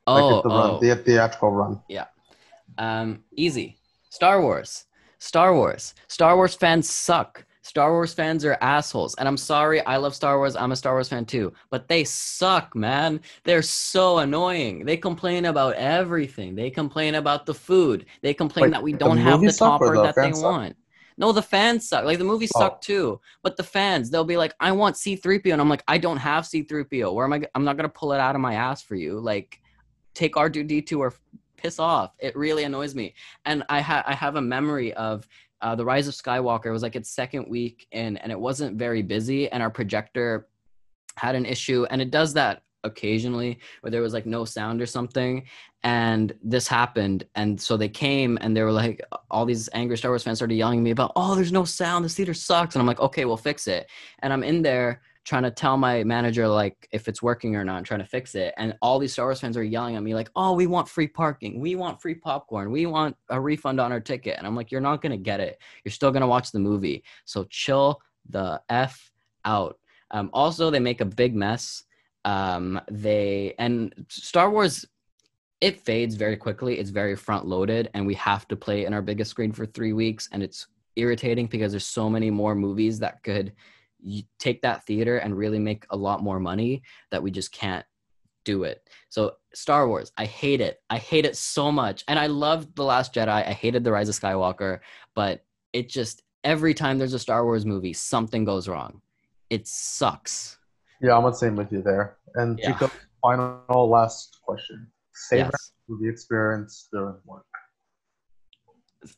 oh, 0.08 0.14
like, 0.16 0.44
the, 0.44 0.50
oh. 0.50 0.58
run, 0.80 0.80
the 0.82 0.96
theatrical 1.04 1.52
run. 1.52 1.82
Yeah. 1.90 2.06
Um, 2.78 3.24
easy. 3.36 3.78
Star 4.10 4.42
Wars. 4.42 4.86
Star 5.20 5.54
Wars. 5.54 5.94
Star 6.08 6.36
Wars 6.36 6.54
fans 6.56 6.90
suck. 6.90 7.46
Star 7.68 7.92
Wars 7.92 8.14
fans 8.14 8.46
are 8.46 8.58
assholes. 8.62 9.14
And 9.16 9.28
I'm 9.28 9.36
sorry, 9.36 9.82
I 9.86 9.98
love 9.98 10.16
Star 10.16 10.38
Wars. 10.38 10.56
I'm 10.56 10.72
a 10.72 10.76
Star 10.76 10.94
Wars 10.94 11.10
fan 11.10 11.26
too. 11.26 11.52
But 11.70 11.90
they 11.90 12.06
suck, 12.06 12.74
man. 12.76 13.20
They're 13.44 13.62
so 13.62 14.20
annoying. 14.20 14.86
They 14.86 14.96
complain 14.96 15.44
about 15.46 15.74
everything. 15.76 16.56
They 16.56 16.70
complain 16.70 17.16
about 17.16 17.46
the 17.46 17.54
food. 17.54 18.06
They 18.22 18.34
complain 18.34 18.64
Wait, 18.68 18.72
that 18.72 18.82
we 18.84 18.94
don't 18.94 19.18
have 19.18 19.42
the 19.42 19.52
topper 19.52 19.96
the 19.98 20.04
that 20.04 20.16
they 20.16 20.32
suck? 20.32 20.44
want. 20.44 20.78
No, 21.18 21.34
the 21.34 21.42
fans 21.42 21.90
suck. 21.90 22.06
Like 22.06 22.20
the 22.20 22.24
movie 22.24 22.48
Oh. 22.56 22.60
sucked 22.60 22.86
too, 22.86 23.20
but 23.44 23.58
the 23.58 23.64
fans 23.64 24.10
they'll 24.10 24.24
be 24.24 24.38
like, 24.38 24.54
I 24.62 24.72
want 24.72 24.96
C3PO, 24.96 25.52
and 25.52 25.60
I'm 25.62 25.68
like, 25.68 25.84
I 25.90 25.98
don't 25.98 26.18
have 26.18 26.46
C3PO. 26.46 27.14
Where 27.14 27.26
am 27.26 27.34
I? 27.34 27.40
g- 27.40 27.48
I'm 27.54 27.66
not 27.66 27.76
gonna 27.76 27.90
pull 27.90 28.14
it 28.14 28.20
out 28.22 28.36
of 28.36 28.40
my 28.42 28.54
ass 28.54 28.82
for 28.82 28.96
you. 28.96 29.20
Like, 29.20 29.60
take 30.14 30.36
R2D2 30.36 31.00
or 31.00 31.14
piss 31.58 31.80
off. 31.80 32.14
It 32.20 32.34
really 32.38 32.64
annoys 32.64 32.96
me. 32.96 33.14
And 33.46 33.64
I 33.68 33.82
ha- 33.82 34.04
I 34.08 34.14
have 34.14 34.38
a 34.38 34.42
memory 34.42 34.94
of. 34.94 35.28
Uh, 35.62 35.76
the 35.76 35.86
Rise 35.86 36.08
of 36.08 36.14
Skywalker 36.14 36.72
was 36.72 36.84
like 36.84 36.96
its 36.96 37.10
second 37.10 37.48
week 37.50 37.88
in, 37.92 38.18
and 38.18 38.32
it 38.32 38.40
wasn't 38.40 38.78
very 38.78 39.02
busy, 39.02 39.50
and 39.50 39.62
our 39.64 39.72
projector 39.72 40.48
had 41.16 41.36
an 41.36 41.46
issue, 41.46 41.86
and 41.90 42.02
it 42.02 42.12
does 42.12 42.34
that 42.34 42.62
occasionally 42.84 43.60
where 43.82 43.92
there 43.92 44.02
was 44.02 44.14
like 44.14 44.26
no 44.26 44.46
sound 44.46 44.82
or 44.82 44.86
something 44.86 45.44
and 45.84 46.34
this 46.44 46.68
happened 46.68 47.26
and 47.36 47.60
so 47.60 47.76
they 47.76 47.90
came 47.90 48.38
and 48.42 48.56
they 48.56 48.62
were 48.62 48.72
like 48.72 49.02
all 49.30 49.46
these 49.46 49.70
angry 49.74 49.98
star 49.98 50.12
wars 50.12 50.24
fans 50.24 50.38
started 50.38 50.56
yelling 50.56 50.80
at 50.80 50.84
me 50.84 50.92
about 50.92 51.12
oh 51.16 51.36
there's 51.36 51.52
no 51.52 51.66
sound. 51.66 52.06
This 52.06 52.16
theater 52.16 52.34
sucks. 52.34 52.76
And 52.76 52.82
i'm 52.82 52.88
like 52.88 53.00
okay 53.00 53.26
we'll 53.26 53.38
fix 53.38 53.68
it. 53.68 53.90
And 54.20 54.32
i'm 54.34 54.44
in 54.44 54.62
there 54.62 55.02
trying 55.28 55.44
to 55.44 55.52
tell 55.52 55.76
my 55.76 56.06
manager 56.06 56.48
like 56.48 56.88
if 56.94 57.10
it's 57.10 57.22
working 57.22 57.58
or 57.58 57.66
not 57.66 57.84
trying 57.84 58.00
to 58.00 58.06
fix 58.06 58.34
it. 58.34 58.54
And 58.56 58.74
all 58.82 58.98
these 58.98 59.12
star 59.12 59.26
wars 59.26 59.42
fans 59.42 59.58
are 59.58 59.64
yelling 59.64 59.98
at 59.98 60.02
me 60.02 60.16
like 60.16 60.32
oh 60.38 60.54
we 60.54 60.68
want 60.68 60.88
free 60.88 61.08
parking. 61.08 61.60
We 61.60 61.76
want 61.76 62.02
free 62.02 62.16
popcorn. 62.16 62.72
We 62.72 62.86
want 62.86 63.18
a 63.30 63.40
refund 63.40 63.82
on 63.82 63.92
our 63.92 64.00
ticket. 64.00 64.38
And 64.38 64.48
i'm 64.48 64.56
like 64.56 64.72
you're 64.72 64.80
not 64.80 65.02
going 65.02 65.12
to 65.12 65.18
get 65.18 65.42
it. 65.42 65.60
You're 65.84 65.92
still 65.92 66.12
going 66.12 66.22
to 66.22 66.28
watch 66.28 66.54
the 66.54 66.60
movie. 66.60 67.04
So 67.26 67.44
chill 67.50 68.02
the 68.30 68.62
f 68.70 69.12
out. 69.44 69.78
Um, 70.12 70.30
also 70.32 70.70
they 70.70 70.80
make 70.80 71.02
a 71.02 71.06
big 71.06 71.36
mess. 71.36 71.84
Um, 72.24 72.80
they 72.90 73.54
and 73.60 73.94
star 74.08 74.50
wars 74.50 74.86
it 75.60 75.82
fades 75.82 76.16
very 76.16 76.38
quickly. 76.38 76.80
It's 76.80 76.92
very 76.92 77.16
front 77.16 77.48
loaded, 77.48 77.90
and 77.96 78.06
we 78.06 78.14
have 78.14 78.48
to 78.48 78.56
play 78.56 78.86
in 78.86 78.94
our 78.94 79.02
biggest 79.02 79.32
screen 79.32 79.52
for 79.52 79.66
three 79.66 79.92
weeks, 79.92 80.30
and 80.32 80.44
it's 80.44 80.68
irritating 80.96 81.48
because 81.48 81.72
there's 81.72 81.86
so 81.86 82.10
many 82.10 82.30
more 82.30 82.54
movies 82.54 83.00
that 83.00 83.24
could 83.24 83.54
y- 84.04 84.26
take 84.40 84.62
that 84.62 84.86
theater 84.86 85.18
and 85.18 85.38
really 85.38 85.60
make 85.60 85.86
a 85.90 85.98
lot 85.98 86.22
more 86.24 86.40
money 86.40 86.84
that 87.12 87.22
we 87.24 87.32
just 87.32 87.52
can't 87.52 87.86
do 88.46 88.64
it. 88.64 88.88
So 89.10 89.34
Star 89.54 89.88
Wars, 89.88 90.12
I 90.18 90.26
hate 90.26 90.62
it. 90.62 90.82
I 90.90 90.98
hate 90.98 91.26
it 91.26 91.36
so 91.36 91.72
much, 91.72 92.04
and 92.08 92.18
I 92.18 92.28
loved 92.28 92.76
the 92.76 92.84
Last 92.84 93.14
Jedi. 93.14 93.28
I 93.28 93.52
hated 93.52 93.84
the 93.84 93.92
Rise 93.92 94.10
of 94.10 94.16
Skywalker, 94.16 94.80
but 95.16 95.44
it 95.74 95.90
just 95.90 96.24
every 96.44 96.74
time 96.74 96.98
there's 96.98 97.14
a 97.14 97.20
Star 97.20 97.44
Wars 97.44 97.66
movie, 97.66 97.94
something 97.94 98.46
goes 98.46 98.68
wrong. 98.68 99.02
It 99.50 99.68
sucks. 99.68 100.58
Yeah, 101.02 101.18
I'm 101.18 101.24
the 101.24 101.34
same 101.34 101.56
with 101.56 101.72
you 101.72 101.82
there. 101.82 102.18
And 102.36 102.58
Yeah. 102.60 102.74
Chico, 102.74 102.90
final 103.22 103.90
last 103.90 104.40
question. 104.44 104.88
Favorite 105.30 105.52
Yes. 105.52 105.72
movie 105.90 106.10
experience 106.10 106.88
during 106.92 107.18
work? 107.26 107.46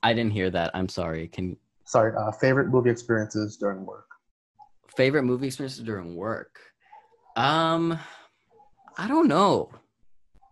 I 0.03 0.13
didn't 0.13 0.31
hear 0.31 0.49
that. 0.49 0.71
I'm 0.73 0.89
sorry. 0.89 1.27
Can 1.27 1.57
Sorry, 1.85 2.13
uh, 2.15 2.31
favorite 2.31 2.69
movie 2.69 2.89
experiences 2.89 3.57
during 3.57 3.85
work. 3.85 4.05
Favorite 4.95 5.23
movie 5.23 5.47
experiences 5.47 5.83
during 5.83 6.15
work? 6.15 6.59
Um 7.35 7.99
i 8.97 9.07
don't 9.07 9.27
know. 9.27 9.69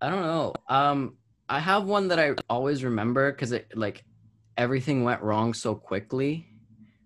I 0.00 0.10
don't 0.10 0.22
know. 0.22 0.54
Um 0.68 1.16
i 1.48 1.58
have 1.58 1.84
one 1.84 2.08
that 2.08 2.18
i 2.18 2.34
always 2.48 2.84
remember 2.84 3.32
because 3.32 3.52
it 3.52 3.72
like 3.74 4.04
everything 4.56 5.04
went 5.04 5.22
wrong 5.22 5.54
so 5.54 5.74
quickly. 5.74 6.46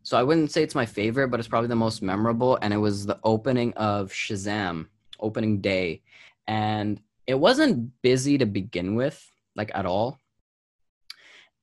So 0.02 0.16
i 0.18 0.22
wouldn't 0.22 0.50
say 0.50 0.62
it's 0.62 0.74
my 0.74 0.86
favorite 0.86 1.28
but 1.28 1.40
it's 1.40 1.48
probably 1.48 1.68
the 1.68 1.76
most 1.76 2.02
memorable 2.02 2.58
and 2.60 2.72
it 2.74 2.78
was 2.78 3.06
the 3.06 3.18
opening 3.24 3.72
of 3.74 4.12
shazam 4.12 4.86
opening 5.20 5.60
day. 5.60 6.02
And 6.46 7.00
it 7.26 7.38
wasn't 7.38 8.02
busy 8.02 8.38
to 8.38 8.46
begin 8.46 8.94
with 8.94 9.24
like 9.54 9.70
at 9.74 9.86
all 9.86 10.18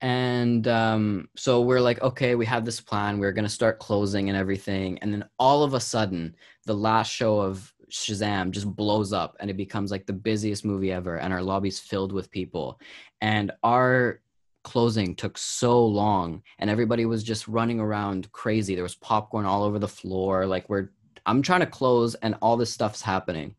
and 0.02 0.68
um, 0.68 1.30
so 1.36 1.62
we're 1.62 1.82
like, 1.82 2.02
okay, 2.02 2.36
we 2.36 2.45
have 2.45 2.66
this 2.66 2.80
plan. 2.80 3.20
We're 3.20 3.32
gonna 3.32 3.50
start 3.50 3.80
closing 3.80 4.30
and 4.30 4.38
everything. 4.38 5.00
And 5.00 5.14
then 5.14 5.26
all 5.38 5.64
of 5.64 5.74
a 5.74 5.80
sudden, 5.80 6.36
the 6.66 6.76
last 6.76 7.12
show 7.12 7.39
of 7.39 7.74
Shazam 7.91 8.52
just 8.52 8.68
blows 8.68 9.14
up, 9.14 9.36
and 9.39 9.50
it 9.50 9.58
becomes 9.58 9.91
like 9.91 10.06
the 10.06 10.14
busiest 10.14 10.64
movie 10.64 10.91
ever. 10.91 11.18
And 11.18 11.34
our 11.34 11.41
lobby's 11.41 11.80
filled 11.80 12.12
with 12.12 12.32
people, 12.32 12.80
and 13.22 13.52
our 13.64 14.22
closing 14.64 15.16
took 15.16 15.38
so 15.38 15.86
long, 15.86 16.43
and 16.60 16.70
everybody 16.70 17.06
was 17.06 17.24
just 17.24 17.47
running 17.47 17.80
around 17.80 18.32
crazy. 18.32 18.76
There 18.76 18.84
was 18.84 18.95
popcorn 18.95 19.45
all 19.45 19.64
over 19.64 19.80
the 19.80 19.88
floor. 19.88 20.45
Like 20.45 20.70
we're, 20.70 20.91
I'm 21.26 21.41
trying 21.41 21.62
to 21.62 21.66
close, 21.66 22.16
and 22.16 22.36
all 22.41 22.58
this 22.58 22.74
stuff's 22.74 23.02
happening. 23.02 23.56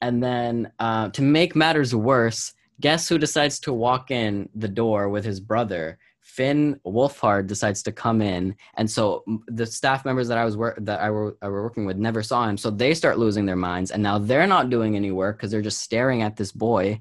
And 0.00 0.22
then 0.22 0.72
uh, 0.80 1.10
to 1.10 1.22
make 1.22 1.54
matters 1.54 1.94
worse, 1.94 2.52
guess 2.82 3.08
who 3.08 3.16
decides 3.16 3.58
to 3.60 3.72
walk 3.72 4.10
in 4.10 4.48
the 4.54 4.68
door 4.68 5.08
with 5.08 5.24
his 5.24 5.40
brother? 5.40 5.98
Finn 6.20 6.78
wolfhard 6.86 7.46
decides 7.46 7.82
to 7.82 7.92
come 7.92 8.22
in 8.22 8.54
and 8.76 8.88
so 8.88 9.24
the 9.48 9.66
staff 9.66 10.04
members 10.04 10.28
that 10.28 10.38
i 10.38 10.44
was 10.44 10.56
that 10.78 11.00
I 11.00 11.10
were, 11.10 11.36
I 11.42 11.48
were 11.48 11.64
working 11.64 11.84
with 11.84 11.96
never 11.96 12.22
saw 12.22 12.48
him 12.48 12.56
so 12.56 12.70
they 12.70 12.94
start 12.94 13.18
losing 13.18 13.44
their 13.44 13.56
minds 13.56 13.90
and 13.90 14.02
now 14.02 14.18
they're 14.18 14.46
not 14.46 14.70
doing 14.70 14.94
any 14.94 15.10
work 15.10 15.36
because 15.36 15.50
they're 15.50 15.68
just 15.70 15.82
staring 15.82 16.22
at 16.22 16.36
this 16.36 16.52
boy. 16.52 17.00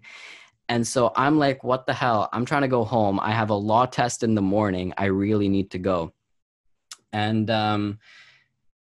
And 0.70 0.86
so 0.86 1.12
i'm 1.16 1.38
like 1.38 1.64
what 1.64 1.86
the 1.86 1.94
hell? 1.94 2.30
I'm 2.34 2.46
trying 2.46 2.64
to 2.64 2.68
go 2.68 2.84
home. 2.84 3.20
I 3.20 3.32
have 3.32 3.52
a 3.52 3.62
law 3.72 3.86
test 3.86 4.24
in 4.24 4.34
the 4.34 4.42
morning. 4.42 4.92
I 4.98 5.06
really 5.06 5.50
need 5.50 5.70
to 5.72 5.80
go. 5.80 6.14
And 7.14 7.50
um 7.52 8.00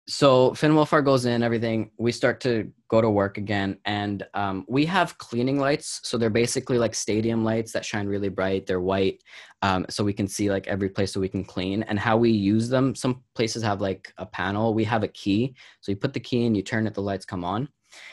so 0.08 0.54
Finn 0.54 0.74
Wolfhard 0.74 1.06
goes 1.06 1.26
in, 1.26 1.44
everything. 1.44 1.90
We 1.98 2.12
start 2.12 2.42
to 2.42 2.70
go 2.90 3.00
to 3.00 3.10
work 3.10 3.38
again, 3.38 3.78
and 3.86 4.26
um, 4.34 4.66
we 4.68 4.86
have 4.86 5.18
cleaning 5.18 5.60
lights. 5.60 6.02
So 6.04 6.18
they're 6.18 6.30
basically 6.30 6.78
like 6.78 6.94
stadium 6.94 7.46
lights 7.46 7.72
that 7.72 7.86
shine 7.86 8.08
really 8.08 8.28
bright. 8.28 8.66
They're 8.66 8.82
white, 8.82 9.24
um, 9.62 9.86
so 9.90 10.04
we 10.04 10.12
can 10.12 10.28
see 10.28 10.52
like 10.52 10.68
every 10.68 10.90
place 10.90 11.14
that 11.14 11.22
we 11.22 11.30
can 11.30 11.46
clean. 11.46 11.84
And 11.84 11.98
how 11.98 12.18
we 12.18 12.32
use 12.32 12.68
them, 12.68 12.96
some 12.96 13.24
places 13.34 13.64
have 13.64 13.80
like 13.80 14.14
a 14.18 14.26
panel. 14.26 14.74
We 14.74 14.84
have 14.84 15.04
a 15.04 15.08
key, 15.08 15.56
so 15.80 15.92
you 15.92 15.96
put 15.96 16.14
the 16.14 16.20
key 16.20 16.46
in, 16.46 16.54
you 16.54 16.64
turn 16.64 16.86
it, 16.86 16.94
the 16.94 17.02
lights 17.02 17.26
come 17.26 17.46
on. 17.46 17.70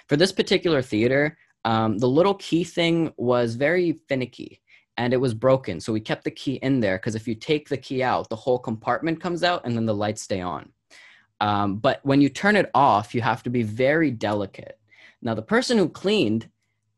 For 0.09 0.17
this 0.17 0.31
particular 0.31 0.83
theater, 0.83 1.37
um, 1.65 1.99
the 1.99 2.09
little 2.09 2.35
key 2.35 2.63
thing 2.63 3.13
was 3.17 3.57
very 3.57 3.93
finicky. 4.09 4.63
And 4.97 5.15
it 5.15 5.17
was 5.17 5.33
broken. 5.33 5.81
So 5.81 5.95
we 5.95 6.01
kept 6.01 6.25
the 6.25 6.31
key 6.31 6.55
in 6.57 6.79
there 6.79 6.99
because 6.99 7.15
if 7.15 7.27
you 7.27 7.35
take 7.35 7.71
the 7.71 7.77
key 7.79 8.03
out, 8.03 8.29
the 8.29 8.37
whole 8.37 8.59
compartment 8.59 9.19
comes 9.19 9.43
out 9.43 9.63
and 9.65 9.75
then 9.75 9.87
the 9.87 9.95
lights 9.95 10.21
stay 10.21 10.43
on. 10.43 10.71
Um, 11.41 11.77
but 11.77 12.01
when 12.03 12.21
you 12.21 12.29
turn 12.29 12.57
it 12.57 12.71
off, 12.75 13.15
you 13.15 13.23
have 13.23 13.43
to 13.45 13.51
be 13.51 13.63
very 13.63 14.11
delicate. 14.11 14.79
Now, 15.23 15.35
the 15.35 15.43
person 15.43 15.79
who 15.79 15.89
cleaned 15.89 16.49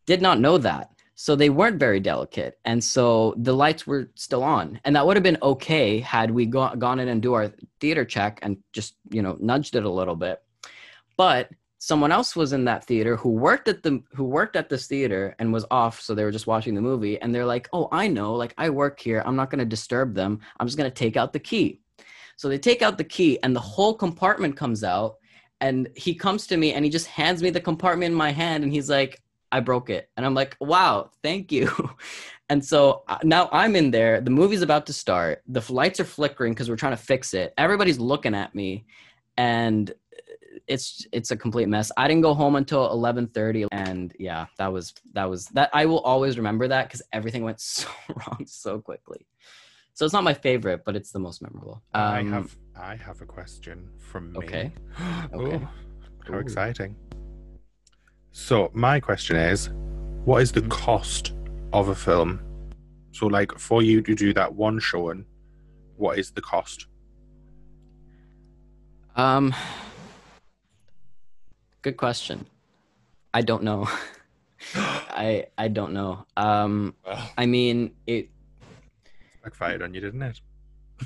did 0.06 0.22
not 0.22 0.40
know 0.40 0.58
that. 0.58 0.90
So 1.14 1.36
they 1.36 1.50
weren't 1.50 1.78
very 1.78 2.00
delicate. 2.00 2.58
And 2.64 2.82
so 2.82 3.34
the 3.36 3.52
lights 3.52 3.86
were 3.86 4.10
still 4.16 4.42
on. 4.42 4.80
And 4.84 4.96
that 4.96 5.06
would 5.06 5.16
have 5.16 5.22
been 5.22 5.38
okay 5.42 6.00
had 6.00 6.30
we 6.30 6.46
go- 6.46 6.74
gone 6.74 6.98
in 6.98 7.08
and 7.08 7.22
do 7.22 7.34
our 7.34 7.52
theater 7.80 8.04
check 8.04 8.40
and 8.42 8.56
just, 8.72 8.96
you 9.10 9.22
know, 9.22 9.36
nudged 9.38 9.76
it 9.76 9.84
a 9.84 9.90
little 9.90 10.16
bit. 10.16 10.42
But 11.16 11.50
someone 11.78 12.12
else 12.12 12.36
was 12.36 12.52
in 12.52 12.64
that 12.64 12.84
theater 12.84 13.16
who 13.16 13.28
worked 13.28 13.66
at 13.66 13.82
the 13.82 14.00
who 14.14 14.22
worked 14.22 14.54
at 14.54 14.68
this 14.68 14.86
theater 14.86 15.34
and 15.40 15.52
was 15.52 15.66
off 15.68 16.00
so 16.00 16.14
they 16.14 16.22
were 16.22 16.30
just 16.30 16.46
watching 16.46 16.76
the 16.76 16.80
movie 16.80 17.20
and 17.20 17.34
they're 17.34 17.44
like 17.44 17.68
oh 17.72 17.88
i 17.90 18.06
know 18.06 18.34
like 18.34 18.54
i 18.56 18.70
work 18.70 19.00
here 19.00 19.20
i'm 19.26 19.34
not 19.34 19.50
going 19.50 19.58
to 19.58 19.64
disturb 19.64 20.14
them 20.14 20.38
i'm 20.60 20.66
just 20.68 20.78
going 20.78 20.88
to 20.88 20.94
take 20.94 21.16
out 21.16 21.32
the 21.32 21.40
key 21.40 21.80
so 22.36 22.48
they 22.48 22.58
take 22.58 22.82
out 22.82 22.98
the 22.98 23.04
key 23.04 23.38
and 23.42 23.54
the 23.54 23.60
whole 23.60 23.94
compartment 23.94 24.56
comes 24.56 24.84
out 24.84 25.16
and 25.60 25.88
he 25.96 26.14
comes 26.14 26.46
to 26.46 26.56
me 26.56 26.72
and 26.72 26.84
he 26.84 26.90
just 26.90 27.06
hands 27.06 27.42
me 27.42 27.50
the 27.50 27.60
compartment 27.60 28.10
in 28.12 28.16
my 28.16 28.30
hand 28.30 28.64
and 28.64 28.72
he's 28.72 28.90
like 28.90 29.20
i 29.50 29.60
broke 29.60 29.90
it 29.90 30.08
and 30.16 30.26
i'm 30.26 30.34
like 30.34 30.56
wow 30.60 31.10
thank 31.22 31.52
you 31.52 31.70
and 32.48 32.64
so 32.64 33.02
uh, 33.08 33.18
now 33.22 33.48
i'm 33.52 33.76
in 33.76 33.90
there 33.90 34.20
the 34.20 34.30
movie's 34.30 34.62
about 34.62 34.86
to 34.86 34.92
start 34.92 35.42
the 35.46 35.62
lights 35.72 36.00
are 36.00 36.04
flickering 36.04 36.52
because 36.52 36.68
we're 36.68 36.76
trying 36.76 36.96
to 36.96 37.02
fix 37.02 37.34
it 37.34 37.52
everybody's 37.58 37.98
looking 37.98 38.34
at 38.34 38.54
me 38.54 38.84
and 39.36 39.94
it's 40.66 41.06
it's 41.12 41.30
a 41.30 41.36
complete 41.36 41.68
mess. 41.68 41.90
I 41.96 42.08
didn't 42.08 42.22
go 42.22 42.34
home 42.34 42.56
until 42.56 42.88
11:30 42.90 43.68
and 43.72 44.14
yeah, 44.18 44.46
that 44.58 44.72
was 44.72 44.94
that 45.12 45.28
was 45.28 45.46
that 45.48 45.70
I 45.72 45.86
will 45.86 46.00
always 46.00 46.36
remember 46.36 46.68
that 46.68 46.90
cuz 46.90 47.02
everything 47.12 47.44
went 47.44 47.60
so 47.78 47.88
wrong 48.08 48.44
so 48.46 48.80
quickly. 48.80 49.26
So 49.94 50.04
it's 50.04 50.14
not 50.14 50.24
my 50.24 50.34
favorite, 50.34 50.84
but 50.84 50.96
it's 50.96 51.12
the 51.12 51.18
most 51.18 51.42
memorable. 51.42 51.82
I 51.92 52.20
Um, 52.20 52.30
have 52.32 52.56
I 52.74 52.96
have 52.96 53.20
a 53.20 53.26
question 53.26 53.90
from 53.98 54.32
me. 54.32 54.38
Okay. 54.38 54.72
Okay. 55.34 55.58
how 56.26 56.34
Ooh. 56.34 56.38
exciting. 56.38 56.96
So 58.32 58.70
my 58.72 59.00
question 59.00 59.36
is, 59.36 59.68
what 60.24 60.40
is 60.42 60.52
the 60.52 60.62
Mhm. 60.62 60.70
cost 60.70 61.32
of 61.72 61.88
a 61.88 61.94
film? 61.94 62.40
So 63.12 63.26
like 63.26 63.52
for 63.58 63.82
you 63.82 64.00
to 64.02 64.14
do 64.14 64.32
that 64.34 64.54
one 64.54 64.78
showing, 64.78 65.26
what 65.96 66.18
is 66.18 66.30
the 66.30 66.40
cost? 66.40 66.86
Um 69.16 69.54
Good 71.82 71.96
question. 71.96 72.46
I 73.34 73.42
don't 73.42 73.62
know. 73.64 73.88
I 74.74 75.46
I 75.58 75.68
don't 75.68 75.92
know. 75.92 76.24
Um 76.36 76.94
I 77.36 77.44
mean, 77.46 77.94
it 78.06 78.30
backfired 79.42 79.82
on 79.82 79.94
you, 79.94 80.00
didn't 80.00 80.22
it? 80.22 80.40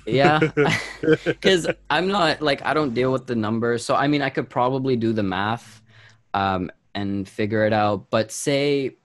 yeah. 0.06 0.40
because 1.24 1.68
I'm 1.90 2.08
not 2.08 2.42
like 2.42 2.64
I 2.64 2.74
don't 2.74 2.94
deal 2.94 3.12
with 3.12 3.26
the 3.26 3.36
numbers, 3.36 3.84
so 3.84 3.94
I 3.94 4.08
mean 4.08 4.22
I 4.22 4.30
could 4.30 4.50
probably 4.50 4.96
do 4.96 5.12
the 5.12 5.22
math, 5.22 5.82
um, 6.34 6.70
and 6.94 7.28
figure 7.28 7.64
it 7.64 7.72
out. 7.72 8.10
But 8.10 8.30
say, 8.30 8.96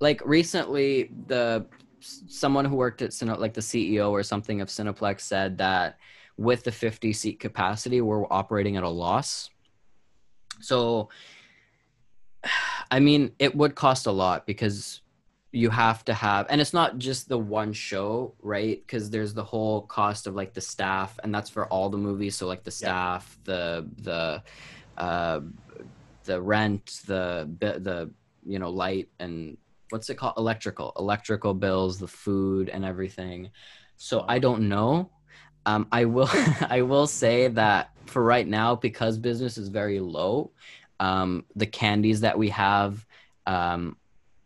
like 0.00 0.20
recently, 0.24 1.10
the 1.26 1.66
someone 2.00 2.64
who 2.64 2.76
worked 2.76 3.02
at 3.02 3.10
Cine, 3.10 3.38
like 3.38 3.54
the 3.54 3.60
CEO 3.60 4.10
or 4.10 4.22
something 4.22 4.60
of 4.60 4.68
Cineplex 4.68 5.20
said 5.20 5.58
that 5.58 5.98
with 6.36 6.64
the 6.64 6.72
50 6.72 7.12
seat 7.12 7.38
capacity, 7.38 8.00
we're 8.00 8.24
operating 8.30 8.76
at 8.76 8.82
a 8.82 8.88
loss. 8.88 9.50
So, 10.60 11.10
I 12.90 12.98
mean, 12.98 13.32
it 13.38 13.54
would 13.54 13.74
cost 13.74 14.06
a 14.06 14.10
lot 14.10 14.46
because 14.46 15.02
you 15.52 15.70
have 15.70 16.04
to 16.04 16.14
have, 16.14 16.46
and 16.48 16.60
it's 16.60 16.72
not 16.72 16.98
just 16.98 17.28
the 17.28 17.38
one 17.38 17.72
show, 17.72 18.34
right? 18.40 18.80
Because 18.86 19.10
there's 19.10 19.34
the 19.34 19.44
whole 19.44 19.82
cost 19.82 20.26
of 20.26 20.34
like 20.34 20.54
the 20.54 20.60
staff, 20.60 21.18
and 21.22 21.34
that's 21.34 21.50
for 21.50 21.66
all 21.66 21.88
the 21.88 21.98
movies. 21.98 22.36
So 22.36 22.46
like 22.46 22.62
the 22.62 22.70
staff, 22.70 23.38
the 23.44 23.88
the 23.98 24.42
uh, 24.96 25.40
the 26.24 26.40
rent, 26.40 27.00
the 27.06 27.48
the 27.58 28.10
you 28.46 28.58
know 28.58 28.70
light 28.70 29.08
and 29.18 29.56
what's 29.90 30.08
it 30.08 30.16
called? 30.16 30.34
Electrical 30.36 30.92
electrical 30.98 31.54
bills 31.54 31.98
the 31.98 32.08
food 32.08 32.68
and 32.68 32.84
everything. 32.84 33.50
So 33.96 34.24
i 34.28 34.38
don't 34.38 34.68
know. 34.68 35.10
Um, 35.66 35.88
i 35.92 36.06
will 36.06 36.30
i 36.70 36.80
will 36.80 37.06
say 37.06 37.48
that 37.48 37.90
for 38.06 38.24
right 38.24 38.48
now 38.48 38.76
because 38.76 39.18
business 39.18 39.58
is 39.58 39.68
very 39.68 40.00
low 40.00 40.52
um, 41.00 41.44
the 41.56 41.66
candies 41.66 42.20
that 42.20 42.38
we 42.38 42.50
have 42.50 43.04
um, 43.46 43.96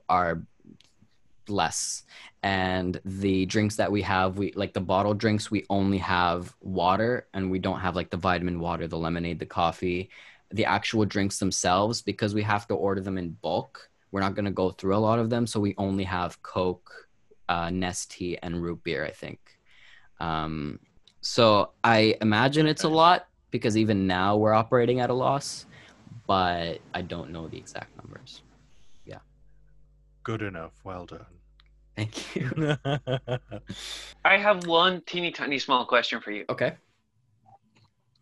are 0.09 0.43
less. 1.49 2.05
And 2.43 3.01
the 3.05 3.47
drinks 3.47 3.77
that 3.77 3.91
we 3.91 4.03
have 4.03 4.39
we 4.39 4.53
like 4.53 4.75
the 4.75 4.81
bottled 4.81 5.19
drinks 5.19 5.51
we 5.51 5.65
only 5.71 5.99
have 5.99 6.55
water 6.61 7.27
and 7.33 7.51
we 7.51 7.59
don't 7.59 7.81
have 7.81 7.97
like 7.97 8.11
the 8.11 8.17
vitamin 8.17 8.61
water 8.61 8.87
the 8.87 8.99
lemonade 8.99 9.39
the 9.39 9.47
coffee. 9.47 10.11
The 10.51 10.67
actual 10.67 11.05
drinks 11.05 11.39
themselves 11.39 12.03
because 12.03 12.35
we 12.35 12.43
have 12.43 12.67
to 12.69 12.75
order 12.75 13.01
them 13.01 13.19
in 13.19 13.31
bulk 13.43 13.91
we're 14.11 14.21
not 14.21 14.37
going 14.37 14.45
to 14.45 14.53
go 14.53 14.71
through 14.71 14.95
a 14.95 14.99
lot 14.99 15.19
of 15.19 15.29
them. 15.29 15.45
So 15.45 15.59
we 15.59 15.75
only 15.77 16.05
have 16.05 16.41
coke 16.41 17.09
uh, 17.49 17.67
nestea 17.67 18.39
and 18.43 18.63
root 18.63 18.83
beer 18.85 19.05
i 19.05 19.11
think. 19.11 19.41
Um, 20.21 20.79
so 21.25 21.71
i 21.83 22.17
imagine 22.21 22.67
it's 22.67 22.85
a 22.85 22.89
lot 22.89 23.27
because 23.51 23.77
even 23.79 24.07
now 24.07 24.37
we're 24.37 24.53
operating 24.53 25.01
at 25.01 25.09
a 25.09 25.15
loss 25.15 25.65
but 26.27 26.81
i 26.93 27.01
don't 27.01 27.31
know 27.31 27.49
the 27.49 27.57
exact 27.57 27.97
numbers 27.97 28.43
Good 30.25 30.43
enough. 30.43 30.73
Well 30.85 31.07
done. 31.07 31.27
thank 31.97 32.35
you 32.35 32.51
I 34.25 34.37
have 34.39 34.67
one 34.67 35.03
teeny 35.07 35.31
tiny 35.31 35.59
small 35.59 35.85
question 35.87 36.21
for 36.21 36.31
you. 36.33 36.45
okay 36.49 36.73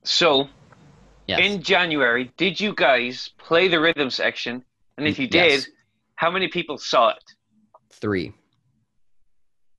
So, 0.04 0.48
yes 1.28 1.40
in 1.40 1.62
January, 1.62 2.30
did 2.36 2.60
you 2.60 2.74
guys 2.74 3.30
play 3.38 3.68
the 3.68 3.80
rhythm 3.80 4.10
section? 4.10 4.64
And 4.98 5.06
if 5.06 5.18
you 5.18 5.26
did, 5.28 5.52
Yes. 5.52 5.68
how 6.16 6.30
many 6.30 6.48
people 6.48 6.76
saw 6.76 7.10
it? 7.10 7.24
three 7.92 8.32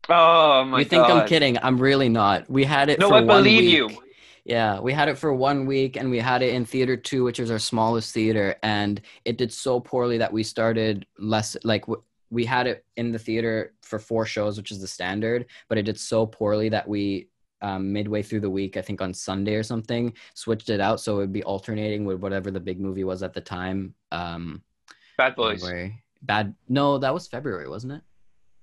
Oh 0.09 0.63
my 0.65 0.80
you 0.80 0.86
think 0.86 1.03
god! 1.07 1.24
i'm 1.24 1.28
kidding 1.28 1.57
i'm 1.61 1.78
really 1.78 2.09
not 2.09 2.49
we 2.49 2.63
had 2.63 2.89
it 2.89 2.99
No, 2.99 3.09
for 3.09 3.15
I 3.15 3.21
one 3.21 3.43
believe 3.43 3.63
week. 3.63 3.80
you. 3.80 3.89
Yeah, 4.45 4.82
we 4.82 4.91
had 4.91 5.07
it 5.07 5.17
for 5.17 5.34
one 5.34 5.65
week 5.65 5.95
and 5.95 6.09
we 6.09 6.19
had 6.19 6.41
it 6.41 6.53
in 6.53 6.65
theater 6.65 6.97
two, 6.97 7.24
which 7.24 7.39
is 7.39 7.49
our 7.49 7.59
smallest 7.59 8.13
theater. 8.13 8.55
And 8.61 8.99
it 9.24 9.38
did 9.38 9.53
so 9.53 9.80
poorly 9.80 10.17
that 10.17 10.34
we 10.34 10.43
started 10.43 11.05
less, 11.17 11.55
like, 11.63 11.84
w- 11.84 12.03
we 12.34 12.43
had 12.43 12.65
it 12.65 12.84
in 12.97 13.11
the 13.11 13.19
theater 13.19 13.73
for 13.84 13.99
four 13.99 14.25
shows, 14.25 14.57
which 14.57 14.71
is 14.71 14.81
the 14.81 14.88
standard, 14.88 15.45
but 15.69 15.77
it 15.77 15.84
did 15.84 15.99
so 15.99 16.25
poorly 16.25 16.67
that 16.69 16.88
we, 16.88 17.27
um, 17.61 17.93
midway 17.93 18.21
through 18.23 18.39
the 18.41 18.49
week, 18.49 18.75
I 18.75 18.81
think 18.81 19.01
on 19.01 19.13
Sunday 19.13 19.53
or 19.53 19.63
something, 19.63 20.13
switched 20.34 20.69
it 20.69 20.81
out. 20.81 20.99
So 20.99 21.15
it 21.15 21.19
would 21.19 21.31
be 21.34 21.43
alternating 21.43 22.05
with 22.05 22.17
whatever 22.19 22.49
the 22.49 22.59
big 22.59 22.79
movie 22.79 23.03
was 23.03 23.21
at 23.21 23.34
the 23.34 23.39
time. 23.41 23.93
Um, 24.11 24.63
Bad 25.17 25.36
boys. 25.36 25.61
January. 25.61 26.03
Bad. 26.23 26.55
No, 26.67 26.97
that 26.97 27.13
was 27.13 27.27
February, 27.27 27.69
wasn't 27.69 27.93
it? 27.93 28.01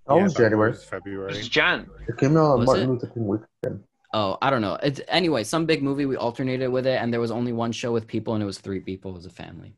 That 0.08 0.14
was 0.16 0.34
January. 0.34 0.70
was 0.72 0.84
February. 0.84 1.38
It's 1.38 1.48
Jan. 1.48 1.88
It 2.08 2.18
came 2.18 2.36
out 2.36 2.58
on 2.58 2.64
Martin 2.64 2.84
it? 2.84 2.92
Luther 2.92 3.06
King 3.06 3.26
weekend. 3.28 3.84
Oh, 4.12 4.36
I 4.42 4.50
don't 4.50 4.60
know. 4.60 4.76
It's 4.82 5.00
anyway, 5.06 5.44
some 5.44 5.64
big 5.66 5.84
movie 5.84 6.04
we 6.06 6.16
alternated 6.16 6.68
with 6.70 6.86
it, 6.88 7.00
and 7.00 7.12
there 7.12 7.20
was 7.20 7.30
only 7.30 7.52
one 7.52 7.70
show 7.70 7.92
with 7.92 8.08
people, 8.08 8.34
and 8.34 8.42
it 8.42 8.46
was 8.46 8.58
three 8.58 8.80
people 8.80 9.16
as 9.16 9.24
a 9.24 9.30
family. 9.30 9.76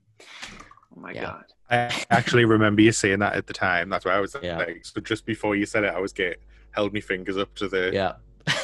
Oh 0.97 1.01
my 1.01 1.13
Yeah. 1.13 1.25
god. 1.25 1.45
I 1.73 2.05
actually 2.11 2.45
remember 2.45 2.83
you 2.83 2.93
saying 2.93 3.21
that 3.21 3.35
at 3.35 3.47
the 3.47 3.53
time. 3.55 3.89
That's 3.89 4.05
why 4.05 4.13
I 4.13 4.21
was 4.21 4.37
Yeah. 4.43 4.59
like, 4.59 4.85
so 4.85 5.01
just 5.01 5.25
before 5.27 5.57
you 5.57 5.65
said 5.67 5.85
it, 5.85 5.95
I 5.95 5.99
was 6.01 6.13
get 6.13 6.41
held 6.73 6.93
my 6.93 7.01
fingers 7.01 7.37
up 7.39 7.55
to 7.57 7.69
the 7.69 7.91
Yeah. 7.93 8.15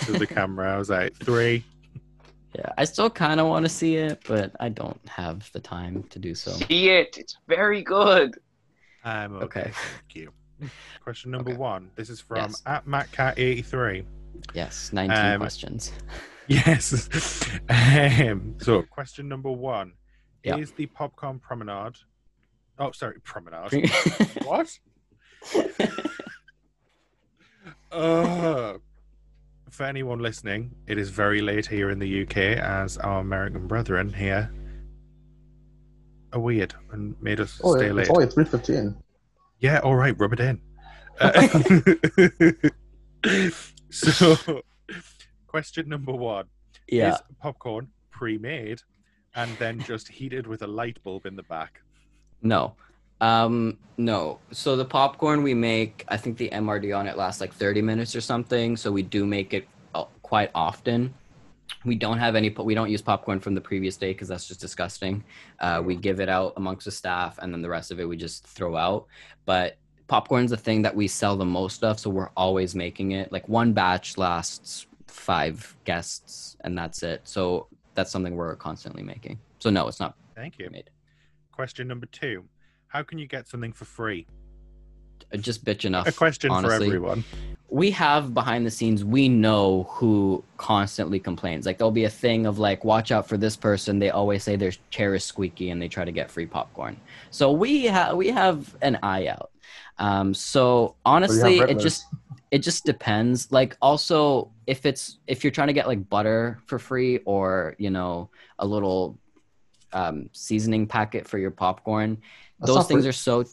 to 0.05 0.13
the 0.13 0.27
camera. 0.27 0.75
I 0.75 0.79
was 0.79 0.91
like, 0.91 1.15
three. 1.17 1.65
yeah. 2.55 2.73
I 2.77 2.85
still 2.85 3.09
kind 3.11 3.41
of 3.41 3.47
want 3.47 3.65
to 3.65 3.69
see 3.71 3.97
it, 3.97 4.21
but 4.27 4.55
I 4.61 4.69
don't 4.69 5.01
have 5.09 5.51
the 5.53 5.61
time 5.61 6.03
to 6.11 6.19
do 6.19 6.35
so. 6.35 6.51
See 6.53 6.91
it. 6.91 7.17
It's 7.19 7.39
very 7.49 7.83
good. 7.83 8.39
I'm 9.05 9.37
okay. 9.37 9.45
Okay. 9.61 9.71
Thank 9.73 10.15
you. 10.15 10.33
Question 11.03 11.31
number 11.31 11.51
Okay. 11.53 11.59
one. 11.59 11.91
This 11.95 12.11
is 12.11 12.21
from 12.21 12.37
Yes. 12.39 12.63
at 12.67 12.85
MattCat83. 12.87 14.05
Yes, 14.55 14.93
19 14.93 15.17
Um, 15.35 15.41
questions. 15.41 15.93
Yes. 16.51 16.93
um, 17.69 18.55
so, 18.59 18.81
question 18.83 19.29
number 19.29 19.51
one 19.51 19.93
Yeah. 20.43 20.57
Is 20.57 20.73
the 20.73 20.87
popcorn 20.87 21.39
promenade. 21.41 21.97
Oh, 22.79 22.93
sorry, 22.93 23.21
promenade. 23.25 23.91
what? 24.45 24.79
Uh, 27.91 28.79
for 29.71 29.85
anyone 29.85 30.19
listening, 30.19 30.75
it 30.87 30.99
is 30.99 31.11
very 31.11 31.41
late 31.41 31.67
here 31.67 31.91
in 31.91 31.99
the 31.99 32.23
UK 32.23 32.37
as 32.37 32.99
our 32.99 33.21
American 33.21 33.67
brethren 33.67 34.13
here 34.13 34.51
are 36.33 36.41
weird 36.41 36.75
and 36.93 37.17
made 37.23 37.41
us 37.41 37.53
stay 37.53 37.65
late. 37.67 37.73
Oh, 37.73 37.85
it's 37.85 37.97
late. 37.97 38.11
only 38.11 38.27
three 38.27 38.45
fifteen. 38.45 38.97
Yeah, 39.61 39.79
all 39.79 39.97
right, 39.97 40.17
rub 40.19 40.33
it 40.33 40.41
in. 40.41 40.61
Uh, 41.21 41.49
so, 43.91 44.63
question 45.49 45.89
number 45.89 46.13
one 46.13 46.45
yeah. 46.89 47.15
Is 47.15 47.21
popcorn 47.41 47.89
pre 48.11 48.39
made 48.39 48.81
and 49.35 49.51
then 49.59 49.81
just 49.81 50.09
heated 50.09 50.47
with 50.47 50.63
a 50.63 50.67
light 50.67 51.03
bulb 51.03 51.27
in 51.27 51.37
the 51.37 51.43
back? 51.45 51.81
No. 52.43 52.75
Um, 53.21 53.79
no. 53.97 54.39
So 54.53 54.77
the 54.77 54.85
popcorn 54.85 55.43
we 55.43 55.55
make, 55.55 56.05
I 56.09 56.17
think 56.17 56.39
the 56.39 56.49
MRD 56.51 56.97
on 56.97 57.07
it 57.07 57.17
lasts 57.17 57.41
like 57.41 57.53
30 57.53 57.83
minutes 57.83 58.15
or 58.15 58.21
something. 58.21 58.77
So 58.77 58.93
we 58.93 59.03
do 59.03 59.27
make 59.27 59.55
it 59.55 59.69
uh, 59.95 60.05
quite 60.23 60.51
often. 60.55 61.13
We 61.85 61.97
don't 61.97 62.19
have 62.19 62.35
any, 62.35 62.51
we 62.51 62.75
don't 62.75 62.91
use 62.91 63.03
popcorn 63.03 63.41
from 63.41 63.55
the 63.55 63.61
previous 63.61 63.97
day 63.97 64.13
because 64.13 64.29
that's 64.29 64.47
just 64.47 64.61
disgusting. 64.61 65.25
Uh, 65.59 65.83
we 65.85 65.97
give 65.97 66.21
it 66.21 66.29
out 66.29 66.55
amongst 66.57 66.85
the 66.85 66.91
staff 66.91 67.39
and 67.39 67.53
then 67.53 67.61
the 67.61 67.69
rest 67.69 67.91
of 67.91 68.01
it 68.01 68.09
we 68.09 68.17
just 68.17 68.47
throw 68.47 68.77
out. 68.77 69.07
But 69.45 69.77
popcorn's 70.07 70.51
the 70.51 70.57
thing 70.57 70.83
that 70.83 70.95
we 70.95 71.09
sell 71.09 71.37
the 71.37 71.45
most 71.45 71.85
of. 71.85 71.99
So 71.99 72.09
we're 72.11 72.31
always 72.37 72.75
making 72.75 73.13
it. 73.13 73.33
Like 73.33 73.49
one 73.49 73.73
batch 73.73 74.17
lasts 74.17 74.87
five 75.07 75.77
guests 75.85 76.57
and 76.61 76.77
that's 76.77 77.03
it. 77.03 77.21
So 77.25 77.67
that's 77.95 78.11
something 78.11 78.37
we're 78.37 78.57
constantly 78.57 79.03
making. 79.03 79.39
So 79.59 79.71
no, 79.71 79.89
it's 79.89 80.01
not 80.01 80.15
Thank 80.35 80.59
you. 80.59 80.71
made. 80.71 80.91
Question 81.59 81.89
number 81.89 82.07
two 82.07 82.45
How 82.87 83.03
can 83.03 83.19
you 83.19 83.27
get 83.27 83.49
something 83.49 83.73
for 83.73 83.85
free? 83.85 84.29
Just 85.41 85.65
bitch 85.65 85.85
enough. 85.85 86.07
A 86.07 86.13
question 86.13 86.51
for 86.51 86.55
honestly. 86.55 86.87
everyone. 86.87 87.25
we 87.69 87.91
have 87.91 88.33
behind 88.33 88.65
the 88.65 88.71
scenes 88.71 89.05
we 89.05 89.29
know 89.29 89.83
who 89.91 90.45
constantly 90.57 91.19
complains 91.19 91.67
like 91.67 91.77
there'll 91.77 91.91
be 91.91 92.05
a 92.05 92.11
thing 92.11 92.47
of 92.47 92.61
like 92.61 92.85
watch 92.85 93.11
out 93.11 93.29
for 93.29 93.37
this 93.37 93.57
person 93.57 93.99
they 93.99 94.11
always 94.11 94.45
say 94.45 94.55
their 94.55 94.71
chair 94.91 95.17
is 95.17 95.25
squeaky 95.25 95.71
and 95.71 95.83
they 95.83 95.89
try 95.89 96.05
to 96.05 96.13
get 96.13 96.31
free 96.31 96.47
popcorn 96.47 96.97
so 97.33 97.51
we 97.51 97.87
have 97.87 98.17
we 98.17 98.29
have 98.29 98.77
an 98.81 98.97
eye 99.03 99.27
out 99.27 99.51
um 99.99 100.33
so 100.33 100.95
honestly 101.05 101.59
it 101.59 101.81
just 101.81 102.07
it 102.53 102.61
just 102.61 102.85
depends 102.85 103.51
like 103.51 103.77
also 103.83 104.49
if 104.69 104.87
it's 104.87 105.19
if 105.27 105.43
you're 105.43 105.51
trying 105.51 105.67
to 105.67 105.75
get 105.75 105.89
like 105.89 106.09
butter 106.09 106.61
for 106.67 106.79
free 106.79 107.19
or 107.25 107.75
you 107.79 107.91
know 107.91 108.31
a 108.61 108.67
little 108.67 109.19
um 109.93 110.29
seasoning 110.33 110.87
packet 110.87 111.27
for 111.27 111.39
your 111.39 111.51
popcorn 111.51 112.19
That's 112.61 112.73
those 112.75 112.87
things 112.87 113.05
free. 113.05 113.09
are 113.09 113.13
so 113.13 113.45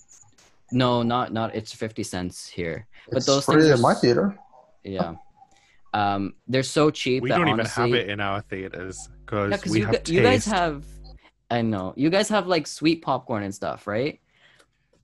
no 0.72 1.02
not 1.04 1.32
not 1.32 1.56
it's 1.56 1.74
50 1.74 2.04
cents 2.04 2.48
here 2.48 2.88
but 3.08 3.18
It's 3.18 3.26
those 3.26 3.46
free 3.46 3.56
things 3.56 3.70
are 3.70 3.74
in 3.76 3.82
my 3.82 3.94
theater. 3.94 4.38
yeah. 4.84 5.16
Um, 5.94 6.34
they're 6.48 6.64
so 6.64 6.90
cheap 6.92 7.24
We 7.24 7.30
that 7.30 7.38
don't 7.38 7.48
honestly, 7.48 7.84
even 7.86 7.94
have 8.00 8.06
it 8.06 8.10
in 8.10 8.20
our 8.20 8.42
theaters 8.42 9.08
because 9.26 9.52
yeah, 9.52 9.58
'cause 9.58 9.72
we 9.72 9.80
you, 9.80 9.86
have 9.86 10.04
gu- 10.04 10.14
you 10.14 10.22
guys 10.22 10.44
have. 10.46 10.84
I 11.50 11.62
know 11.62 11.94
you 11.96 12.10
guys 12.10 12.28
have 12.30 12.48
like 12.48 12.68
sweet 12.68 13.02
popcorn 13.02 13.44
and 13.44 13.56
stuff, 13.56 13.88
right? 13.88 14.20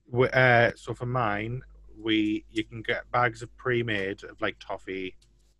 We- 0.09 0.27
uh, 0.29 0.71
so 0.75 0.93
for 0.93 1.05
mine, 1.05 1.61
we 1.97 2.43
you 2.49 2.63
can 2.65 2.81
get 2.81 3.09
bags 3.11 3.41
of 3.41 3.55
pre-made 3.55 4.23
of 4.25 4.41
like 4.41 4.57
toffee, 4.59 5.15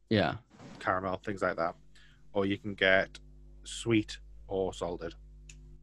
Yeah. 0.10 0.36
caramel, 0.80 1.22
things 1.24 1.42
like 1.44 1.56
that, 1.56 1.76
or 2.34 2.46
you 2.46 2.58
can 2.58 2.74
get 2.74 3.18
sweet 3.64 4.18
or 4.48 4.74
salted. 4.74 5.14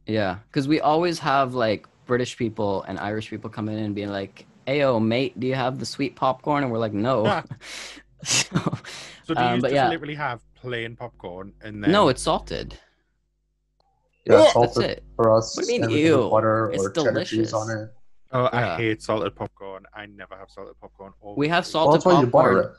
Yeah, 0.09 0.37
because 0.47 0.67
we 0.67 0.81
always 0.81 1.19
have 1.19 1.53
like 1.53 1.87
British 2.07 2.35
people 2.35 2.81
and 2.87 2.97
Irish 2.99 3.29
people 3.29 3.49
coming 3.49 3.77
in 3.77 3.83
and 3.85 3.95
being 3.95 4.09
like, 4.09 4.47
"Ayo, 4.67 4.99
mate, 5.03 5.39
do 5.39 5.45
you 5.45 5.53
have 5.55 5.77
the 5.77 5.85
sweet 5.85 6.15
popcorn?" 6.15 6.63
And 6.63 6.71
we're 6.71 6.79
like, 6.79 6.93
"No." 6.93 7.25
Ah. 7.27 7.43
so, 8.23 8.47
So 9.25 9.33
do 9.35 9.39
Um, 9.41 9.55
you 9.55 9.61
but 9.61 9.67
just 9.69 9.75
yeah. 9.75 9.89
literally 9.89 10.15
have 10.15 10.41
plain 10.55 10.95
popcorn 10.95 11.53
and 11.61 11.83
then 11.83 11.91
no, 11.91 12.09
it's 12.09 12.23
salted. 12.23 12.77
Yeah, 14.25 14.37
That's 14.37 14.53
salted 14.53 14.83
it. 14.85 15.03
for 15.15 15.31
us. 15.37 15.55
What 15.55 15.65
do 15.67 15.73
you 15.73 15.81
mean, 15.81 15.89
ew? 15.91 16.29
Butter 16.29 16.71
It's 16.73 16.83
or 16.83 16.89
delicious. 16.91 17.53
on 17.53 17.69
it. 17.69 17.89
Oh, 18.31 18.49
Yeah. 18.51 18.73
I 18.73 18.77
hate 18.77 19.01
salted 19.01 19.35
popcorn. 19.35 19.85
I 19.93 20.05
never 20.07 20.35
have 20.35 20.49
salted 20.49 20.75
popcorn. 20.81 21.13
We 21.37 21.47
have 21.47 21.65
salted 21.65 22.03
Well, 22.05 22.15
that's 22.15 22.25
you 22.25 22.31
butter 22.31 22.63
popcorn. 22.63 22.75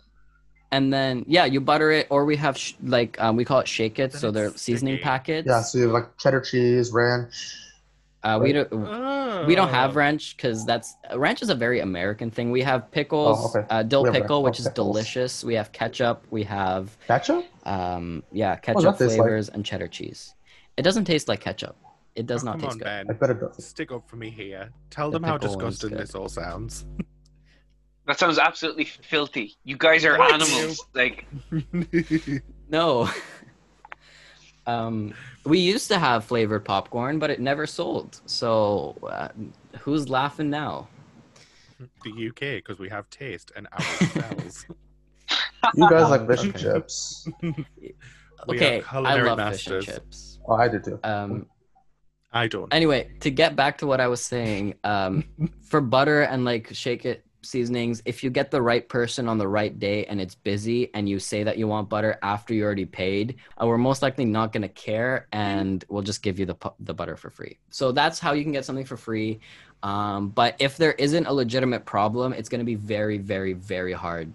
It. 0.71 0.77
and 0.77 0.93
then 0.93 1.25
yeah, 1.27 1.45
you 1.45 1.61
butter 1.61 1.91
it, 1.91 2.07
or 2.11 2.25
we 2.25 2.37
have 2.37 2.57
sh- 2.57 2.75
like 2.83 3.21
um, 3.21 3.37
we 3.37 3.45
call 3.45 3.61
it 3.61 3.69
shake 3.69 3.99
it, 3.99 4.13
Then 4.13 4.21
so 4.21 4.31
they're 4.31 4.47
it's 4.49 4.63
seasoning 4.63 4.99
packets. 4.99 5.47
Yeah, 5.49 5.63
so 5.63 5.79
you 5.79 5.85
have 5.85 5.93
like 5.93 6.17
cheddar 6.19 6.41
cheese, 6.41 6.93
ranch. 6.93 7.35
uh, 8.23 8.39
we 8.43 8.53
don't. 8.53 8.71
We 9.47 9.55
don't 9.55 9.71
have 9.71 9.93
Oh. 9.93 9.95
ranch 9.95 10.37
because 10.37 10.67
that's 10.67 10.95
ranch 11.17 11.41
is 11.41 11.49
a 11.49 11.55
very 11.55 11.81
American 11.81 12.31
thing. 12.31 12.51
We 12.51 12.61
have 12.63 12.91
pickles, 12.91 13.39
Oh, 13.55 13.59
okay. 13.59 13.67
uh, 13.71 13.83
dill 13.83 14.03
We 14.03 14.09
have 14.09 14.15
ranch. 14.15 14.25
pickle, 14.25 14.37
Oh, 14.39 14.41
which 14.41 14.59
is 14.61 14.67
pickles. 14.67 14.93
delicious. 14.95 15.43
We 15.45 15.55
have 15.55 15.73
ketchup. 15.73 16.27
We 16.31 16.43
have 16.45 16.95
Ketchup? 17.07 17.47
um, 17.65 18.23
yeah, 18.33 18.57
that 18.57 18.63
ketchup 18.63 18.99
taste 18.99 19.13
like? 19.13 19.17
flavors 19.19 19.49
and 19.49 19.65
cheddar 19.65 19.89
cheese. 19.89 20.35
It 20.77 20.83
doesn't 20.83 21.05
taste 21.07 21.29
like 21.29 21.41
ketchup. 21.41 21.77
It 22.17 22.27
does 22.27 22.43
Oh, 22.43 22.47
not 22.47 22.53
come 22.55 22.61
taste 22.63 22.73
on, 22.73 22.79
good. 22.79 22.85
Ben. 22.85 23.07
I 23.09 23.13
bet 23.15 23.31
it 23.31 23.41
does. 23.41 23.65
Stick 23.65 23.93
up 23.93 24.07
for 24.09 24.17
me 24.17 24.29
here. 24.31 24.71
Tell 24.91 25.11
The 25.11 25.19
them 25.19 25.23
how 25.29 25.39
disgusting 25.39 25.91
this 25.91 26.15
all 26.15 26.29
sounds. 26.29 26.85
That 28.11 28.19
sounds 28.19 28.41
absolutely 28.41 28.87
filthy. 28.87 29.57
You 29.63 29.77
guys 29.77 30.05
are 30.05 30.19
What? 30.19 30.33
animals. 30.35 30.85
Like 30.95 31.29
No. 32.69 33.09
um, 34.67 35.15
we 35.45 35.61
used 35.61 35.87
to 35.93 35.99
have 36.01 36.25
flavored 36.25 36.65
popcorn, 36.65 37.21
but 37.21 37.31
it 37.31 37.39
never 37.39 37.69
sold. 37.69 38.21
So 38.27 38.97
uh, 39.09 39.29
who's 39.79 40.09
laughing 40.09 40.51
now? 40.51 40.89
the 42.03 42.29
UK, 42.31 42.41
because 42.59 42.81
we 42.81 42.89
have 42.89 43.09
taste 43.11 43.53
and 43.55 43.69
our 43.71 43.81
cells. 44.09 44.67
You 45.75 45.89
guys 45.89 46.11
like 46.11 46.27
fish 46.27 46.43
and 46.43 46.59
chips. 46.59 47.29
Okay, 48.49 48.83
I 48.91 48.99
love 49.23 49.39
masters. 49.39 49.85
fish 49.87 49.95
and 49.95 50.03
chips. 50.03 50.41
Oh, 50.49 50.55
I 50.57 50.67
do 50.67 50.81
too. 50.81 50.99
Um, 51.05 51.47
I 52.33 52.49
don't. 52.49 52.75
anyway, 52.75 53.13
to 53.21 53.31
get 53.31 53.55
back 53.55 53.79
to 53.79 53.87
what 53.87 54.01
I 54.01 54.09
was 54.09 54.21
saying, 54.21 54.75
um, 54.83 55.23
for 55.63 55.81
butter 55.81 56.23
and 56.23 56.45
like 56.45 56.75
shake 56.75 57.07
it 57.07 57.25
seasonings, 57.43 58.03
if 58.05 58.23
you 58.23 58.31
get 58.31 58.51
the 58.51 58.61
right 58.61 58.89
person 58.89 59.29
on 59.29 59.39
the 59.39 59.49
right 59.49 59.79
day 59.79 60.05
and 60.07 60.21
it's 60.21 60.35
busy 60.35 60.93
and 60.95 61.09
you 61.09 61.19
say 61.19 61.43
that 61.43 61.59
you 61.59 61.67
want 61.67 61.89
butter 61.89 62.19
after 62.23 62.55
you 62.55 62.65
already 62.65 62.85
paid, 62.85 63.37
uh, 63.61 63.67
we're 63.67 63.79
most 63.79 64.03
likely 64.03 64.25
not 64.25 64.53
going 64.53 64.63
to 64.63 64.69
care 64.69 65.27
and 65.33 65.85
we'll 65.89 66.03
just 66.03 66.23
give 66.23 66.39
you 66.39 66.47
the, 66.47 66.57
the 66.81 66.95
butter 66.95 67.17
for 67.17 67.31
free. 67.31 67.59
So 67.71 67.93
that's 67.93 68.19
how 68.19 68.33
you 68.33 68.43
can 68.43 68.53
get 68.53 68.65
something 68.65 68.85
for 68.85 68.97
free. 68.97 69.41
Um, 69.83 70.29
but 70.29 70.57
if 70.59 70.77
there 70.77 70.93
isn't 70.93 71.27
a 71.27 71.33
legitimate 71.33 71.85
problem, 71.85 72.33
it's 72.33 72.49
going 72.49 72.61
to 72.61 72.65
be 72.65 72.75
very, 72.75 73.19
very, 73.19 73.55
very 73.55 73.93
hard 73.93 74.33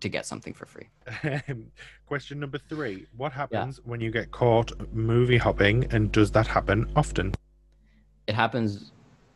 to 0.00 0.08
get 0.08 0.26
something 0.26 0.52
for 0.52 0.66
free. 0.66 0.88
Question 2.06 2.38
number 2.38 2.58
three: 2.58 3.06
What 3.16 3.32
happens 3.32 3.80
when 3.84 4.00
you 4.00 4.10
get 4.10 4.30
caught 4.30 4.70
movie 4.92 5.38
hopping, 5.38 5.90
and 5.90 6.12
does 6.12 6.30
that 6.32 6.46
happen 6.46 6.92
often? 6.94 7.32
it 8.26 8.34
happens 8.34 8.92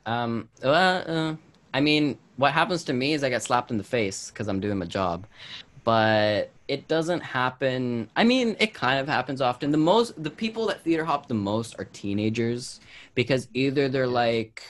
um 0.06 0.48
uh, 0.64 0.68
uh, 0.68 1.36
i 1.74 1.80
mean 1.80 2.18
what 2.36 2.52
happens 2.52 2.84
to 2.84 2.92
me 2.92 3.12
is 3.12 3.22
i 3.22 3.28
get 3.28 3.42
slapped 3.42 3.70
in 3.70 3.78
the 3.78 3.84
face 3.84 4.30
because 4.30 4.48
i'm 4.48 4.60
doing 4.60 4.78
my 4.78 4.86
job. 4.86 5.26
But 5.82 6.50
it 6.68 6.88
doesn't 6.88 7.20
happen 7.20 8.10
i 8.14 8.22
mean 8.22 8.56
it 8.60 8.74
kind 8.74 9.00
of 9.00 9.08
happens 9.08 9.40
often. 9.40 9.70
The 9.70 9.78
most 9.78 10.22
the 10.22 10.30
people 10.30 10.66
that 10.66 10.82
theater 10.84 11.04
hop 11.04 11.26
the 11.26 11.34
most 11.34 11.74
are 11.78 11.86
teenagers 11.86 12.80
because 13.14 13.48
either 13.54 13.88
they're 13.88 14.06
like 14.06 14.62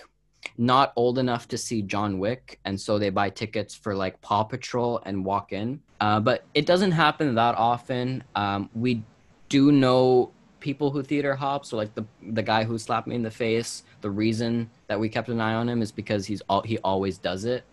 not 0.57 0.93
old 0.97 1.19
enough 1.19 1.49
to 1.49 1.59
see 1.59 1.83
john 1.83 2.19
wick 2.19 2.59
and 2.65 2.81
so 2.81 2.99
they 2.99 3.11
buy 3.11 3.29
tickets 3.29 3.75
for 3.75 3.95
like 3.95 4.21
paw 4.21 4.45
patrol 4.45 5.03
and 5.05 5.25
walk 5.25 5.53
in. 5.53 5.81
Uh, 6.01 6.19
but 6.21 6.45
it 6.55 6.65
doesn't 6.65 6.93
happen 6.93 7.35
that 7.35 7.55
often. 7.57 8.23
Um, 8.35 8.71
we 8.75 9.03
do 9.51 9.71
know 9.71 10.33
people 10.61 10.91
who 10.91 11.03
theater 11.03 11.35
hop 11.35 11.65
so 11.65 11.77
like 11.77 11.95
the 11.95 12.05
the 12.33 12.43
guy 12.43 12.65
who 12.65 12.79
slapped 12.79 13.07
me 13.07 13.15
in 13.15 13.23
the 13.23 13.31
face 13.31 13.83
the 14.01 14.11
reason 14.11 14.71
that 14.87 14.99
we 14.99 15.09
kept 15.09 15.29
an 15.29 15.41
eye 15.41 15.55
on 15.55 15.69
him 15.69 15.83
is 15.83 15.93
because 15.93 16.27
he's 16.27 16.43
all 16.49 16.63
he 16.63 16.79
always 16.79 17.19
does 17.19 17.45
it. 17.45 17.65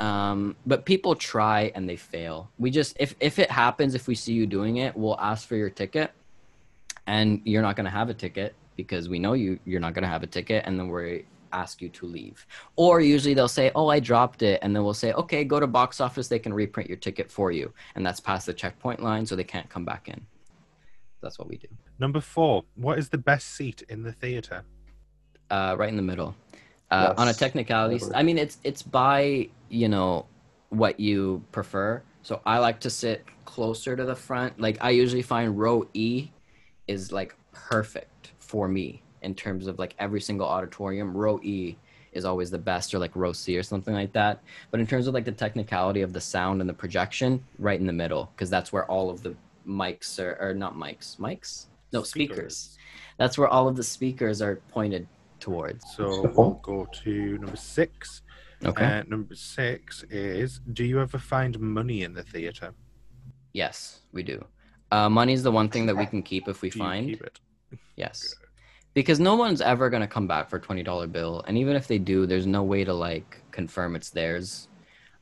Um 0.00 0.56
but 0.66 0.84
people 0.84 1.14
try 1.14 1.72
and 1.74 1.88
they 1.88 1.96
fail. 1.96 2.50
We 2.58 2.70
just 2.70 2.96
if 3.00 3.14
if 3.20 3.38
it 3.38 3.50
happens 3.50 3.94
if 3.94 4.06
we 4.06 4.14
see 4.14 4.32
you 4.32 4.46
doing 4.46 4.76
it 4.78 4.96
we'll 4.96 5.18
ask 5.18 5.48
for 5.48 5.56
your 5.56 5.70
ticket 5.70 6.12
and 7.06 7.40
you're 7.44 7.62
not 7.62 7.76
to 7.76 7.90
have 7.90 8.08
a 8.10 8.14
ticket 8.14 8.54
because 8.76 9.08
we 9.08 9.18
know 9.18 9.32
you 9.32 9.58
you're 9.64 9.80
not 9.80 9.94
to 9.94 10.06
have 10.06 10.22
a 10.22 10.26
ticket 10.26 10.64
and 10.66 10.78
then 10.78 10.88
we 10.88 11.24
ask 11.52 11.80
you 11.80 11.88
to 11.88 12.06
leave. 12.06 12.46
Or 12.76 13.00
usually 13.00 13.34
they'll 13.34 13.48
say 13.48 13.72
oh 13.74 13.88
i 13.88 13.98
dropped 13.98 14.42
it 14.42 14.60
and 14.62 14.74
then 14.74 14.84
we'll 14.84 14.94
say 14.94 15.12
okay 15.12 15.44
go 15.44 15.58
to 15.58 15.66
box 15.66 16.00
office 16.00 16.28
they 16.28 16.38
can 16.38 16.54
reprint 16.54 16.88
your 16.88 16.98
ticket 16.98 17.30
for 17.30 17.50
you 17.50 17.72
and 17.94 18.06
that's 18.06 18.20
past 18.20 18.46
the 18.46 18.54
checkpoint 18.54 19.02
line 19.02 19.26
so 19.26 19.34
they 19.34 19.44
can't 19.44 19.68
come 19.68 19.84
back 19.84 20.08
in 20.08 20.20
that's 21.20 21.38
what 21.38 21.48
we 21.48 21.56
do 21.56 21.68
Number 21.98 22.20
four: 22.20 22.64
What 22.76 22.98
is 22.98 23.08
the 23.08 23.18
best 23.18 23.54
seat 23.56 23.82
in 23.88 24.02
the 24.02 24.12
theater? 24.12 24.64
uh, 25.50 25.74
right 25.78 25.88
in 25.88 25.96
the 25.96 26.02
middle. 26.02 26.34
Uh, 26.90 27.14
On 27.16 27.28
a 27.28 27.34
technicality. 27.34 28.02
I 28.14 28.22
mean, 28.22 28.38
it's 28.38 28.58
it's 28.64 28.82
by 28.82 29.48
you 29.68 29.88
know 29.88 30.26
what 30.70 30.98
you 31.00 31.42
prefer. 31.52 32.02
So 32.22 32.40
I 32.46 32.58
like 32.58 32.80
to 32.80 32.90
sit 32.90 33.24
closer 33.44 33.96
to 33.96 34.04
the 34.04 34.14
front. 34.14 34.60
Like 34.60 34.78
I 34.80 34.90
usually 34.90 35.22
find 35.22 35.58
row 35.58 35.86
E 35.94 36.30
is 36.86 37.12
like 37.12 37.34
perfect 37.52 38.32
for 38.38 38.68
me 38.68 39.02
in 39.22 39.34
terms 39.34 39.66
of 39.66 39.78
like 39.78 39.94
every 39.98 40.20
single 40.20 40.46
auditorium. 40.46 41.16
Row 41.16 41.40
E 41.42 41.76
is 42.12 42.24
always 42.24 42.50
the 42.50 42.58
best, 42.58 42.94
or 42.94 42.98
like 42.98 43.14
row 43.14 43.32
C 43.32 43.56
or 43.58 43.62
something 43.62 43.94
like 43.94 44.12
that. 44.14 44.42
But 44.70 44.80
in 44.80 44.86
terms 44.86 45.06
of 45.06 45.14
like 45.14 45.26
the 45.26 45.32
technicality 45.32 46.00
of 46.00 46.12
the 46.14 46.20
sound 46.20 46.60
and 46.62 46.68
the 46.68 46.74
projection, 46.74 47.44
right 47.58 47.78
in 47.78 47.86
the 47.86 47.92
middle, 47.92 48.30
because 48.34 48.48
that's 48.48 48.72
where 48.72 48.86
all 48.86 49.10
of 49.10 49.22
the 49.22 49.34
mics 49.68 50.18
are, 50.18 50.36
or 50.40 50.54
not 50.54 50.74
mics, 50.76 51.16
mics, 51.18 51.66
no 51.92 52.02
speakers. 52.02 52.76
That's 53.18 53.36
where 53.38 53.48
all 53.48 53.68
of 53.68 53.76
the 53.76 53.82
speakers 53.84 54.40
are 54.42 54.56
pointed 54.68 55.06
towards. 55.40 55.84
So 55.96 56.04
Cool. 56.04 56.32
we'll 56.36 56.60
go 56.62 56.88
to 57.04 57.38
number 57.38 57.56
six. 57.56 58.22
Okay. 58.64 58.84
Uh, 58.84 59.02
number 59.06 59.34
six 59.34 60.04
is: 60.10 60.60
Do 60.72 60.84
you 60.84 61.00
ever 61.00 61.18
find 61.18 61.58
money 61.60 62.02
in 62.02 62.12
the 62.14 62.22
theater? 62.22 62.72
yes, 63.52 64.00
we 64.12 64.22
do. 64.22 64.44
Uh, 64.90 65.08
money 65.08 65.32
is 65.32 65.42
the 65.42 65.50
one 65.50 65.68
thing 65.68 65.84
that 65.86 65.96
we 65.96 66.06
can 66.06 66.22
keep 66.22 66.48
if 66.48 66.62
we 66.62 66.70
Do 66.70 66.78
you 66.78 66.84
find. 66.84 67.06
keep 67.08 67.22
it? 67.22 67.40
Yes. 67.96 68.34
Because 68.94 69.20
no 69.20 69.34
one's 69.36 69.60
ever 69.60 69.90
going 69.90 70.00
to 70.00 70.06
come 70.08 70.26
back 70.26 70.48
for 70.48 70.56
a 70.56 70.60
$20 70.60 71.12
bill. 71.12 71.42
And 71.46 71.58
even 71.58 71.76
if 71.76 71.86
they 71.86 71.98
do, 71.98 72.24
there's 72.26 72.46
no 72.46 72.62
way 72.62 72.84
to 72.84 72.92
like 72.94 73.42
confirm 73.50 73.96
it's 73.96 74.10
theirs. 74.10 74.68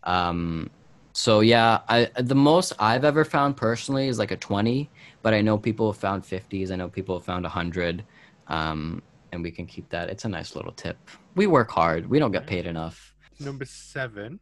Um, 0.04 0.70
so 1.16 1.40
yeah, 1.40 1.80
I, 1.88 2.10
the 2.20 2.34
most 2.34 2.74
I've 2.78 3.02
ever 3.02 3.24
found 3.24 3.56
personally 3.56 4.08
is 4.08 4.18
like 4.18 4.32
a 4.32 4.36
20, 4.36 4.90
but 5.22 5.32
I 5.32 5.40
know 5.40 5.56
people 5.56 5.90
have 5.90 5.98
found 5.98 6.24
50s. 6.24 6.70
I 6.70 6.76
know 6.76 6.90
people 6.90 7.16
have 7.16 7.24
found 7.24 7.44
100. 7.44 8.04
Um, 8.48 9.02
and 9.32 9.42
we 9.42 9.50
can 9.50 9.64
keep 9.64 9.88
that. 9.88 10.10
It's 10.10 10.26
a 10.26 10.28
nice 10.28 10.54
little 10.54 10.72
tip. 10.72 10.98
We 11.34 11.46
work 11.46 11.70
hard. 11.70 12.06
We 12.06 12.18
don't 12.18 12.32
get 12.32 12.46
paid 12.46 12.66
enough. 12.66 13.14
Number 13.40 13.64
seven 13.64 14.38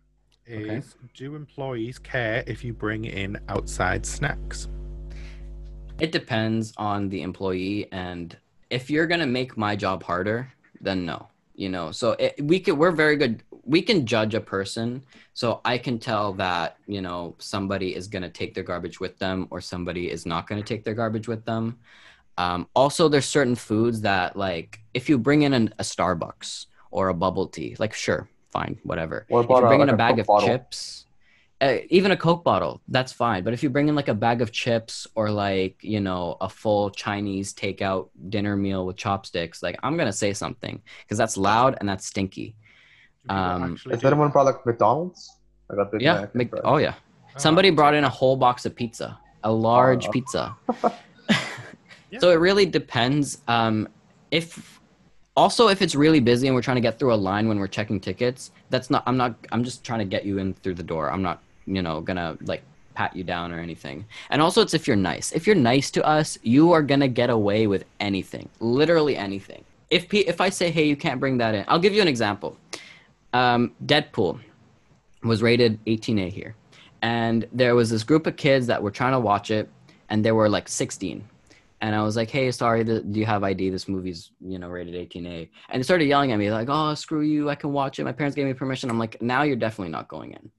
is: 0.46 0.66
Okay. 0.66 0.82
Do 1.14 1.36
employees 1.36 2.00
care 2.00 2.42
if 2.48 2.64
you 2.64 2.72
bring 2.72 3.04
in 3.04 3.38
outside 3.48 4.04
snacks? 4.04 4.66
It 6.00 6.10
depends 6.10 6.72
on 6.76 7.08
the 7.08 7.22
employee, 7.22 7.86
and 7.92 8.36
if 8.68 8.90
you're 8.90 9.06
gonna 9.06 9.28
make 9.28 9.56
my 9.56 9.76
job 9.76 10.02
harder, 10.02 10.52
then 10.80 11.06
no. 11.06 11.28
You 11.54 11.68
know, 11.68 11.92
so 11.92 12.12
it, 12.12 12.34
we 12.42 12.58
could 12.58 12.76
we're 12.76 12.90
very 12.90 13.16
good. 13.16 13.42
We 13.64 13.80
can 13.80 14.06
judge 14.06 14.34
a 14.34 14.40
person, 14.40 15.02
so 15.34 15.60
I 15.64 15.78
can 15.78 15.98
tell 15.98 16.32
that 16.34 16.78
you 16.86 17.00
know 17.00 17.36
somebody 17.38 17.94
is 17.94 18.08
gonna 18.08 18.28
take 18.28 18.54
their 18.54 18.64
garbage 18.64 18.98
with 18.98 19.18
them, 19.18 19.46
or 19.50 19.60
somebody 19.60 20.10
is 20.10 20.26
not 20.26 20.48
gonna 20.48 20.62
take 20.62 20.82
their 20.84 20.94
garbage 20.94 21.28
with 21.28 21.44
them. 21.44 21.78
Um, 22.36 22.66
also, 22.74 23.08
there's 23.08 23.26
certain 23.26 23.54
foods 23.54 24.00
that 24.00 24.36
like 24.36 24.80
if 24.94 25.08
you 25.08 25.16
bring 25.18 25.42
in 25.42 25.54
an, 25.54 25.74
a 25.78 25.84
Starbucks 25.84 26.66
or 26.90 27.08
a 27.08 27.14
bubble 27.14 27.46
tea, 27.46 27.76
like 27.78 27.94
sure, 27.94 28.28
fine, 28.50 28.78
whatever. 28.82 29.24
What 29.28 29.44
If 29.44 29.50
you 29.50 29.60
bring 29.60 29.80
uh, 29.80 29.84
in 29.84 29.88
like 29.88 29.94
a 29.94 29.96
bag 29.96 30.18
of 30.18 30.26
bottle? 30.26 30.48
chips, 30.48 31.03
uh, 31.60 31.76
even 31.88 32.10
a 32.10 32.16
Coke 32.16 32.44
bottle, 32.44 32.80
that's 32.88 33.12
fine. 33.12 33.44
But 33.44 33.52
if 33.54 33.62
you 33.62 33.70
bring 33.70 33.88
in 33.88 33.94
like 33.94 34.08
a 34.08 34.14
bag 34.14 34.42
of 34.42 34.52
chips 34.52 35.06
or 35.14 35.30
like, 35.30 35.76
you 35.82 36.00
know, 36.00 36.36
a 36.40 36.48
full 36.48 36.90
Chinese 36.90 37.54
takeout 37.54 38.08
dinner 38.28 38.56
meal 38.56 38.84
with 38.86 38.96
chopsticks, 38.96 39.62
like 39.62 39.76
I'm 39.82 39.96
going 39.96 40.06
to 40.06 40.12
say 40.12 40.32
something 40.32 40.82
because 41.02 41.16
that's 41.18 41.36
loud 41.36 41.76
and 41.80 41.88
that's 41.88 42.06
stinky. 42.06 42.54
Do 43.28 43.34
you 43.34 43.40
Um, 43.40 43.72
actually 43.72 43.92
Has 43.94 44.00
do 44.02 44.06
anyone 44.08 44.30
brought 44.30 44.46
like 44.46 44.66
McDonald's? 44.66 45.30
Like 45.70 45.78
a 45.78 45.90
Big 45.90 46.02
yeah. 46.02 46.20
Mac 46.20 46.34
Mc- 46.34 46.60
oh, 46.64 46.76
yeah. 46.76 46.94
Oh, 46.96 47.38
Somebody 47.38 47.68
I'll 47.70 47.74
brought 47.76 47.94
in 47.94 48.04
a 48.04 48.08
whole 48.08 48.36
box 48.36 48.66
of 48.66 48.74
pizza, 48.74 49.18
a 49.44 49.50
large 49.52 50.06
Oh. 50.06 50.10
pizza. 50.10 50.56
Yeah. 50.82 50.90
So 52.20 52.30
it 52.30 52.36
really 52.36 52.64
depends. 52.66 53.38
Um, 53.48 53.88
if 54.30 54.73
also 55.36 55.68
if 55.68 55.82
it's 55.82 55.94
really 55.94 56.20
busy 56.20 56.46
and 56.46 56.54
we're 56.54 56.62
trying 56.62 56.76
to 56.76 56.80
get 56.80 56.98
through 56.98 57.12
a 57.12 57.16
line 57.16 57.48
when 57.48 57.58
we're 57.58 57.66
checking 57.68 58.00
tickets, 58.00 58.50
that's 58.70 58.90
not. 58.90 59.02
I'm 59.06 59.16
not. 59.16 59.34
I'm 59.52 59.64
just 59.64 59.84
trying 59.84 60.00
to 60.00 60.04
get 60.04 60.24
you 60.24 60.38
in 60.38 60.54
through 60.54 60.74
the 60.74 60.82
door. 60.82 61.10
I'm 61.10 61.22
not. 61.22 61.42
You 61.66 61.82
know, 61.82 62.00
gonna 62.00 62.36
like 62.42 62.62
pat 62.94 63.16
you 63.16 63.24
down 63.24 63.52
or 63.52 63.58
anything. 63.58 64.04
And 64.30 64.40
also, 64.40 64.60
it's 64.62 64.74
if 64.74 64.86
you're 64.86 64.96
nice. 64.96 65.32
If 65.32 65.46
you're 65.46 65.56
nice 65.56 65.90
to 65.92 66.04
us, 66.04 66.38
you 66.42 66.72
are 66.72 66.82
gonna 66.82 67.08
get 67.08 67.30
away 67.30 67.66
with 67.66 67.84
anything. 68.00 68.48
Literally 68.60 69.16
anything. 69.16 69.64
If 69.90 70.08
P- 70.08 70.26
if 70.26 70.40
I 70.40 70.50
say, 70.50 70.70
hey, 70.70 70.84
you 70.84 70.96
can't 70.96 71.20
bring 71.20 71.38
that 71.38 71.54
in, 71.54 71.64
I'll 71.68 71.78
give 71.78 71.94
you 71.94 72.02
an 72.02 72.08
example. 72.08 72.56
Um, 73.32 73.72
Deadpool 73.84 74.40
was 75.22 75.42
rated 75.42 75.82
18A 75.86 76.30
here, 76.30 76.54
and 77.02 77.46
there 77.52 77.74
was 77.74 77.90
this 77.90 78.04
group 78.04 78.26
of 78.26 78.36
kids 78.36 78.66
that 78.68 78.82
were 78.82 78.90
trying 78.90 79.12
to 79.12 79.20
watch 79.20 79.50
it, 79.50 79.68
and 80.10 80.24
they 80.24 80.32
were 80.32 80.48
like 80.48 80.68
16 80.68 81.24
and 81.84 81.94
I 81.94 82.02
was 82.02 82.16
like, 82.16 82.30
"Hey, 82.30 82.50
sorry, 82.50 82.82
do 82.82 83.02
you 83.20 83.26
have 83.26 83.44
ID? 83.44 83.68
This 83.68 83.88
movie's 83.88 84.32
you 84.40 84.58
know 84.58 84.70
rated 84.70 84.94
18A." 84.94 85.50
And 85.68 85.80
they 85.80 85.84
started 85.84 86.06
yelling 86.06 86.32
at 86.32 86.38
me 86.38 86.50
like, 86.50 86.68
"Oh, 86.70 86.94
screw 86.94 87.20
you! 87.20 87.50
I 87.50 87.56
can 87.56 87.72
watch 87.72 87.98
it. 87.98 88.04
My 88.04 88.12
parents 88.12 88.34
gave 88.34 88.46
me 88.46 88.54
permission." 88.54 88.88
I'm 88.88 88.98
like, 88.98 89.20
"Now 89.20 89.42
you're 89.42 89.64
definitely 89.64 89.92
not 89.92 90.08
going 90.08 90.32
in." 90.32 90.50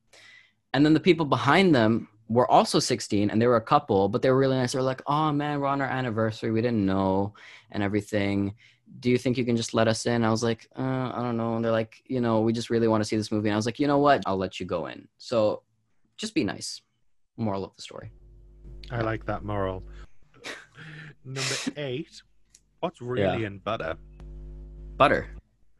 And 0.75 0.85
then 0.85 0.93
the 0.93 0.99
people 0.99 1.25
behind 1.25 1.73
them 1.73 2.09
were 2.29 2.49
also 2.49 2.77
16, 2.77 3.31
and 3.31 3.41
they 3.41 3.47
were 3.47 3.55
a 3.55 3.71
couple, 3.73 4.07
but 4.07 4.21
they 4.21 4.29
were 4.29 4.37
really 4.37 4.55
nice. 4.55 4.73
They 4.73 4.77
were 4.77 4.91
like, 4.93 5.01
"Oh 5.07 5.31
man, 5.31 5.59
we're 5.59 5.73
on 5.75 5.81
our 5.81 5.87
anniversary. 5.87 6.51
We 6.51 6.61
didn't 6.61 6.85
know, 6.85 7.33
and 7.71 7.81
everything. 7.81 8.53
Do 8.99 9.09
you 9.09 9.17
think 9.17 9.35
you 9.35 9.45
can 9.45 9.57
just 9.57 9.73
let 9.73 9.87
us 9.87 10.05
in?" 10.05 10.23
I 10.23 10.29
was 10.29 10.43
like, 10.43 10.69
uh, 10.77 11.11
"I 11.15 11.23
don't 11.23 11.37
know." 11.37 11.55
And 11.55 11.65
they're 11.65 11.79
like, 11.81 12.03
"You 12.05 12.21
know, 12.21 12.41
we 12.41 12.53
just 12.53 12.69
really 12.69 12.87
want 12.87 13.01
to 13.01 13.07
see 13.09 13.17
this 13.17 13.31
movie." 13.31 13.49
And 13.49 13.55
I 13.55 13.61
was 13.61 13.65
like, 13.65 13.79
"You 13.79 13.87
know 13.87 13.97
what? 13.97 14.21
I'll 14.27 14.37
let 14.45 14.59
you 14.59 14.67
go 14.67 14.85
in." 14.85 15.07
So, 15.17 15.63
just 16.17 16.35
be 16.35 16.43
nice. 16.43 16.81
Moral 17.35 17.65
of 17.65 17.75
the 17.75 17.81
story. 17.81 18.11
I 18.91 19.01
like 19.01 19.25
that 19.25 19.43
moral. 19.43 19.83
Number 21.25 21.41
eight. 21.77 22.21
What's 22.79 23.01
really 23.01 23.45
in 23.45 23.57
butter? 23.59 23.95
Butter. 24.97 25.27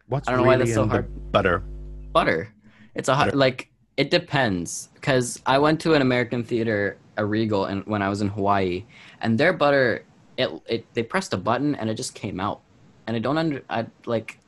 What's 0.08 0.28
I 0.28 0.32
don't 0.32 0.42
know 0.42 0.48
why 0.48 0.58
that's 0.58 0.74
so 0.74 0.88
hard. 0.88 1.32
butter? 1.32 1.64
butter. 2.12 2.54
It's 2.96 3.10
a 3.10 3.16
hot, 3.16 3.26
Butter. 3.28 3.38
like 3.38 3.70
it 3.98 4.10
depends 4.10 4.90
because 4.96 5.42
I 5.46 5.60
went 5.60 5.80
to 5.82 5.94
an 5.94 6.02
American 6.02 6.44
theater, 6.44 6.98
a 7.18 7.26
Regal, 7.26 7.66
and 7.66 7.86
when 7.86 8.02
I 8.02 8.10
was 8.10 8.22
in 8.22 8.30
Hawaii, 8.30 8.86
and 9.22 9.38
their 9.38 9.54
butter, 9.54 10.06
it 10.38 10.50
it 10.66 10.94
they 10.94 11.04
pressed 11.04 11.34
a 11.34 11.38
button 11.38 11.76
and 11.76 11.90
it 11.90 11.96
just 11.96 12.16
came 12.16 12.40
out, 12.40 12.62
and 13.06 13.16
I 13.16 13.20
don't 13.20 13.38
under 13.38 13.62
I 13.70 13.86
like 14.06 14.40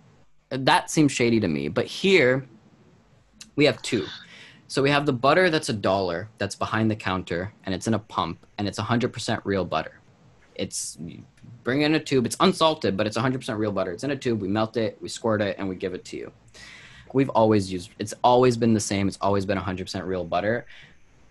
that 0.49 0.89
seems 0.89 1.11
shady 1.11 1.39
to 1.41 1.47
me. 1.47 1.67
But 1.67 1.85
here, 1.85 2.47
we 3.55 3.65
have 3.65 3.81
two. 3.81 4.05
So 4.69 4.81
we 4.81 4.89
have 4.89 5.05
the 5.05 5.13
butter 5.13 5.49
that's 5.49 5.69
a 5.69 5.73
dollar 5.73 6.29
that's 6.37 6.55
behind 6.55 6.91
the 6.91 6.95
counter 6.95 7.53
and 7.63 7.73
it's 7.73 7.87
in 7.87 7.93
a 7.93 7.99
pump 7.99 8.45
and 8.57 8.67
it's 8.67 8.77
100% 8.77 9.41
real 9.45 9.63
butter. 9.63 10.01
It's 10.58 10.97
bring 11.64 11.82
in 11.82 11.95
a 11.95 11.99
tube. 11.99 12.26
It's 12.26 12.38
unsalted, 12.39 12.97
but 12.97 13.08
it's 13.08 13.18
100% 13.18 13.58
real 13.58 13.72
butter. 13.72 13.91
It's 13.91 14.03
in 14.03 14.12
a 14.12 14.16
tube. 14.16 14.41
We 14.41 14.47
melt 14.47 14.78
it, 14.78 14.97
we 15.01 15.10
squirt 15.10 15.41
it, 15.41 15.55
and 15.60 15.68
we 15.70 15.76
give 15.76 15.93
it 15.93 16.05
to 16.05 16.18
you. 16.18 16.32
We've 17.14 17.30
always 17.30 17.72
used. 17.72 17.91
It's 17.99 18.14
always 18.24 18.58
been 18.58 18.74
the 18.74 18.80
same. 18.80 19.08
It's 19.08 19.18
always 19.22 19.45
been 19.45 19.58
100% 19.58 20.05
real 20.05 20.24
butter. 20.24 20.66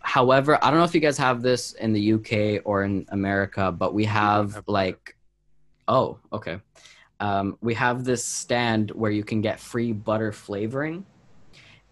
However, 0.00 0.62
I 0.62 0.70
don't 0.70 0.78
know 0.78 0.84
if 0.84 0.94
you 0.94 1.00
guys 1.00 1.18
have 1.18 1.42
this 1.42 1.72
in 1.72 1.92
the 1.92 2.12
UK 2.12 2.62
or 2.64 2.84
in 2.84 3.06
America, 3.08 3.72
but 3.72 3.92
we 3.92 4.04
have 4.04 4.62
like, 4.66 5.16
oh, 5.88 6.18
okay. 6.32 6.60
Um, 7.18 7.58
we 7.60 7.74
have 7.74 8.04
this 8.04 8.24
stand 8.24 8.90
where 8.90 9.10
you 9.10 9.24
can 9.24 9.40
get 9.40 9.58
free 9.58 9.92
butter 9.92 10.32
flavoring, 10.32 11.06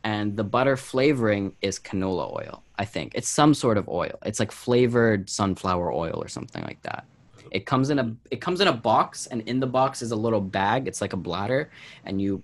and 0.04 0.36
the 0.36 0.44
butter 0.44 0.76
flavoring 0.76 1.56
is 1.62 1.78
canola 1.78 2.30
oil. 2.30 2.62
I 2.78 2.84
think 2.84 3.14
it's 3.14 3.28
some 3.28 3.54
sort 3.54 3.78
of 3.78 3.88
oil. 3.88 4.18
It's 4.24 4.38
like 4.38 4.52
flavored 4.52 5.30
sunflower 5.30 5.92
oil 5.92 6.22
or 6.22 6.28
something 6.28 6.62
like 6.62 6.82
that. 6.82 7.06
It 7.54 7.64
comes 7.66 7.90
in 7.90 7.98
a 8.00 8.06
it 8.34 8.40
comes 8.40 8.60
in 8.60 8.68
a 8.68 8.72
box, 8.90 9.26
and 9.30 9.40
in 9.42 9.60
the 9.60 9.66
box 9.78 10.02
is 10.02 10.10
a 10.10 10.16
little 10.16 10.40
bag. 10.40 10.88
It's 10.88 11.00
like 11.00 11.12
a 11.12 11.16
bladder, 11.28 11.70
and 12.04 12.20
you 12.20 12.42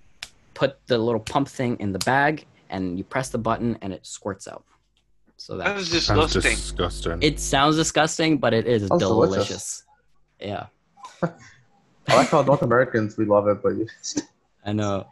put 0.53 0.71
the 0.87 0.97
little 0.97 1.19
pump 1.33 1.47
thing 1.49 1.75
in 1.83 1.91
the 1.91 1.99
bag, 1.99 2.45
and 2.69 2.97
you 2.97 3.03
press 3.03 3.27
the 3.29 3.37
button, 3.37 3.77
and 3.81 3.91
it 3.91 4.05
squirts 4.05 4.47
out. 4.47 4.63
So 5.35 5.57
That 5.57 5.75
that's 5.75 5.89
disgusting. 5.89 6.41
disgusting. 6.41 7.19
it. 7.21 7.39
Sounds 7.41 7.75
disgusting, 7.75 8.37
but 8.37 8.53
it 8.53 8.65
is 8.67 8.87
Sounds 8.87 9.01
delicious. 9.03 9.33
delicious. 9.35 9.83
Yeah, 10.39 10.65
I 12.07 12.15
like 12.15 12.29
how 12.29 12.41
North 12.43 12.61
Americans 12.61 13.17
we 13.17 13.25
love 13.25 13.47
it, 13.49 13.61
but 13.61 13.71
you 13.75 13.87
I 14.65 14.71
know. 14.71 15.07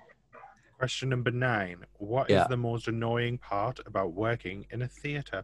Question 0.77 1.09
number 1.09 1.31
nine. 1.31 1.85
What 1.97 2.29
is 2.29 2.35
Yeah. 2.35 2.47
the 2.47 2.55
most 2.55 2.87
annoying 2.87 3.37
part 3.37 3.79
about 3.85 4.13
working 4.13 4.65
in 4.71 4.81
a 4.81 4.87
theater? 4.87 5.43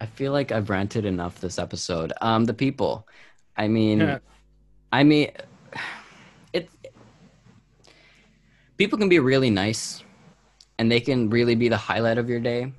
I 0.00 0.06
feel 0.06 0.32
like 0.32 0.52
I've 0.52 0.70
ranted 0.70 1.04
enough 1.04 1.40
this 1.40 1.58
episode. 1.58 2.12
Um, 2.20 2.44
the 2.44 2.54
people. 2.54 3.06
I 3.56 3.68
mean, 3.68 4.00
Yeah. 4.00 4.18
I 4.92 5.02
mean, 5.02 5.30
it. 6.52 6.68
People 8.76 8.98
can 8.98 9.08
be 9.08 9.18
really 9.18 9.50
nice, 9.50 10.02
and 10.78 10.90
they 10.90 11.00
can 11.00 11.30
really 11.30 11.54
be 11.54 11.68
the 11.68 11.76
highlight 11.76 12.18
of 12.18 12.28
your 12.28 12.40
day. 12.40 12.72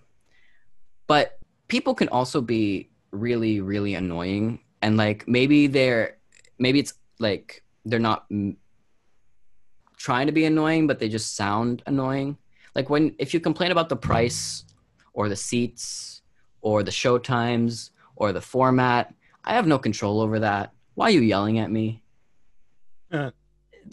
But 1.07 1.39
people 1.67 1.95
can 1.95 2.09
also 2.09 2.41
be 2.41 2.89
really, 3.11 3.61
really 3.61 3.95
annoying, 3.95 4.59
and 4.81 4.97
like 4.97 5.27
maybe 5.27 5.67
they're, 5.67 6.17
maybe 6.59 6.79
it's 6.79 6.93
like 7.19 7.63
they're 7.85 7.99
not 7.99 8.29
mm, 8.29 8.55
trying 9.97 10.27
to 10.27 10.33
be 10.33 10.45
annoying, 10.45 10.87
but 10.87 10.99
they 10.99 11.09
just 11.09 11.35
sound 11.35 11.83
annoying. 11.85 12.37
Like 12.75 12.89
when 12.89 13.15
if 13.19 13.33
you 13.33 13.39
complain 13.39 13.71
about 13.71 13.89
the 13.89 13.95
price, 13.95 14.65
or 15.13 15.29
the 15.29 15.35
seats, 15.35 16.14
or 16.65 16.81
the 16.81 16.91
show 16.91 17.19
times, 17.19 17.91
or 18.15 18.33
the 18.33 18.41
format, 18.41 19.13
I 19.43 19.53
have 19.53 19.67
no 19.67 19.77
control 19.77 20.19
over 20.19 20.39
that. 20.39 20.73
Why 20.95 21.05
are 21.05 21.11
you 21.11 21.21
yelling 21.21 21.59
at 21.59 21.69
me? 21.69 22.01
Uh, 23.11 23.29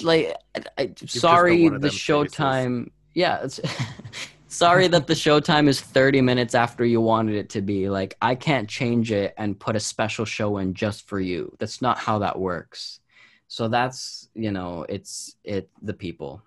like 0.00 0.34
I, 0.56 0.62
I, 0.78 0.94
sorry 1.04 1.68
the 1.68 1.88
showtime 1.88 2.90
yeah 3.12 3.42
it's, 3.44 3.60
sorry 4.48 4.88
that 4.88 5.06
the 5.06 5.12
showtime 5.12 5.68
is 5.68 5.82
30 5.82 6.22
minutes 6.22 6.54
after 6.54 6.82
you 6.82 7.02
wanted 7.02 7.34
it 7.34 7.50
to 7.50 7.60
be. 7.60 7.90
Like 7.90 8.16
i 8.22 8.34
can't 8.34 8.70
change 8.70 9.12
it 9.12 9.34
and 9.36 9.60
put 9.60 9.76
a 9.76 9.80
special 9.80 10.24
show 10.24 10.56
in 10.56 10.72
just 10.72 11.06
for 11.06 11.20
you. 11.20 11.54
That's 11.58 11.82
not 11.82 11.98
how 11.98 12.20
that 12.20 12.38
works. 12.38 13.00
So 13.48 13.68
that's 13.68 14.30
you 14.34 14.50
know 14.50 14.86
it's 14.88 15.36
it 15.44 15.68
the 15.82 15.92
people 15.92 16.42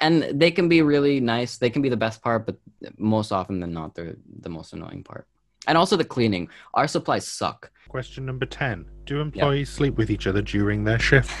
and 0.00 0.22
they 0.40 0.50
can 0.50 0.68
be 0.68 0.82
really 0.82 1.20
nice 1.20 1.58
they 1.58 1.70
can 1.70 1.82
be 1.82 1.88
the 1.88 1.96
best 1.96 2.22
part 2.22 2.46
but 2.46 2.56
most 2.98 3.32
often 3.32 3.60
than 3.60 3.72
not 3.72 3.94
they're 3.94 4.16
the 4.40 4.48
most 4.48 4.72
annoying 4.72 5.02
part 5.02 5.26
and 5.66 5.78
also 5.78 5.96
the 5.96 6.04
cleaning 6.04 6.48
our 6.74 6.88
supplies 6.88 7.26
suck 7.26 7.70
Question 7.92 8.24
number 8.24 8.46
10. 8.46 8.86
Do 9.04 9.20
employees 9.20 9.68
sleep 9.68 9.96
with 9.96 10.10
each 10.10 10.26
other 10.26 10.40
during 10.40 10.84
their 10.84 10.98
shift? 10.98 11.30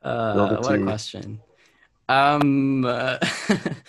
uh, 0.00 0.58
what 0.60 0.74
a 0.76 0.82
question. 0.84 1.40
Um, 2.08 2.84
uh, 2.84 3.18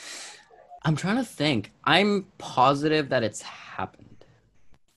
I'm 0.84 0.96
trying 0.96 1.18
to 1.18 1.24
think. 1.24 1.72
I'm 1.84 2.26
positive 2.40 3.10
that 3.10 3.22
it's 3.22 3.44
happened. 3.44 4.13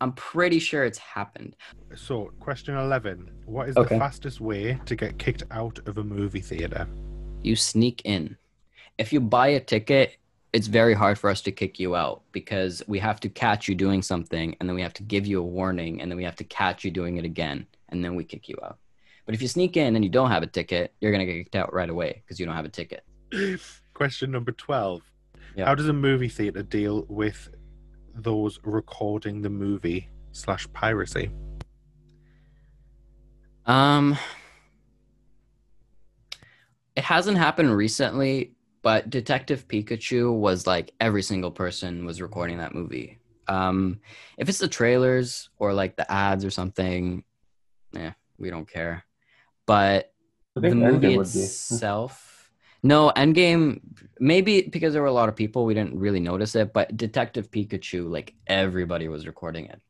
I'm 0.00 0.12
pretty 0.12 0.58
sure 0.58 0.84
it's 0.84 0.98
happened. 0.98 1.56
So, 1.94 2.30
question 2.40 2.76
11. 2.76 3.30
What 3.46 3.68
is 3.70 3.76
Okay. 3.76 3.94
the 3.94 3.98
fastest 4.00 4.40
way 4.40 4.78
to 4.84 4.94
get 4.94 5.18
kicked 5.18 5.44
out 5.50 5.78
of 5.86 5.96
a 5.98 6.04
movie 6.04 6.40
theater? 6.40 6.86
You 7.42 7.56
sneak 7.56 8.02
in. 8.04 8.36
If 8.98 9.12
you 9.12 9.20
buy 9.20 9.48
a 9.48 9.60
ticket, 9.60 10.16
it's 10.52 10.66
very 10.66 10.92
hard 10.94 11.18
for 11.18 11.30
us 11.30 11.40
to 11.42 11.52
kick 11.52 11.78
you 11.78 11.96
out 11.96 12.22
because 12.32 12.82
we 12.86 12.98
have 12.98 13.20
to 13.20 13.28
catch 13.28 13.68
you 13.68 13.74
doing 13.74 14.02
something 14.02 14.56
and 14.60 14.68
then 14.68 14.74
we 14.76 14.82
have 14.82 14.94
to 14.94 15.02
give 15.02 15.26
you 15.26 15.40
a 15.40 15.44
warning 15.44 16.00
and 16.00 16.10
then 16.10 16.16
we 16.16 16.24
have 16.24 16.36
to 16.36 16.44
catch 16.44 16.84
you 16.84 16.90
doing 16.90 17.16
it 17.16 17.24
again 17.24 17.66
and 17.88 18.04
then 18.04 18.14
we 18.14 18.24
kick 18.24 18.48
you 18.48 18.56
out. 18.62 18.78
But 19.24 19.34
if 19.34 19.42
you 19.42 19.48
sneak 19.48 19.76
in 19.76 19.96
and 19.96 20.04
you 20.04 20.10
don't 20.10 20.30
have 20.30 20.42
a 20.42 20.46
ticket, 20.46 20.92
you're 21.00 21.10
going 21.12 21.26
to 21.26 21.30
get 21.30 21.38
kicked 21.38 21.56
out 21.56 21.72
right 21.74 21.90
away 21.90 22.22
because 22.24 22.38
you 22.38 22.46
don't 22.46 22.54
have 22.54 22.64
a 22.64 22.70
ticket. 22.70 23.02
Question 23.94 24.30
number 24.30 24.52
12. 24.52 25.02
Yeah. 25.56 25.64
How 25.66 25.74
does 25.74 25.88
a 25.88 25.92
movie 25.92 26.28
theater 26.28 26.62
deal 26.62 27.06
with 27.08 27.48
those 28.22 28.58
recording 28.64 29.42
the 29.42 29.50
movie 29.50 30.08
slash 30.32 30.66
piracy? 30.72 31.30
Um, 33.66 34.16
it 36.94 37.04
hasn't 37.04 37.38
happened 37.38 37.76
recently, 37.76 38.54
but 38.82 39.10
Detective 39.10 39.66
Pikachu 39.68 40.32
was 40.32 40.66
like 40.66 40.92
every 41.00 41.22
single 41.22 41.50
person 41.50 42.06
was 42.06 42.22
recording 42.22 42.58
that 42.58 42.74
movie. 42.74 43.18
Um, 43.48 44.00
if 44.38 44.48
it's 44.48 44.58
the 44.58 44.68
trailers 44.68 45.50
or 45.58 45.72
like 45.72 45.96
the 45.96 46.10
ads 46.10 46.44
or 46.44 46.50
something, 46.50 47.24
yeah, 47.92 48.12
we 48.38 48.50
don't 48.50 48.68
care. 48.68 49.04
But 49.66 50.12
the 50.54 50.74
movie 50.74 51.08
Endgame 51.08 51.16
would 51.18 51.32
be. 51.32 51.40
itself, 51.40 52.25
no, 52.82 53.12
Endgame. 53.16 53.80
Maybe 54.18 54.62
because 54.62 54.92
there 54.92 55.02
were 55.02 55.08
a 55.08 55.12
lot 55.12 55.28
of 55.28 55.36
people, 55.36 55.64
we 55.66 55.74
didn't 55.74 55.98
really 55.98 56.20
notice 56.20 56.54
it. 56.54 56.72
But 56.72 56.96
Detective 56.96 57.50
Pikachu, 57.50 58.10
like 58.10 58.34
everybody 58.46 59.08
was 59.08 59.26
recording 59.26 59.66
it. 59.66 59.80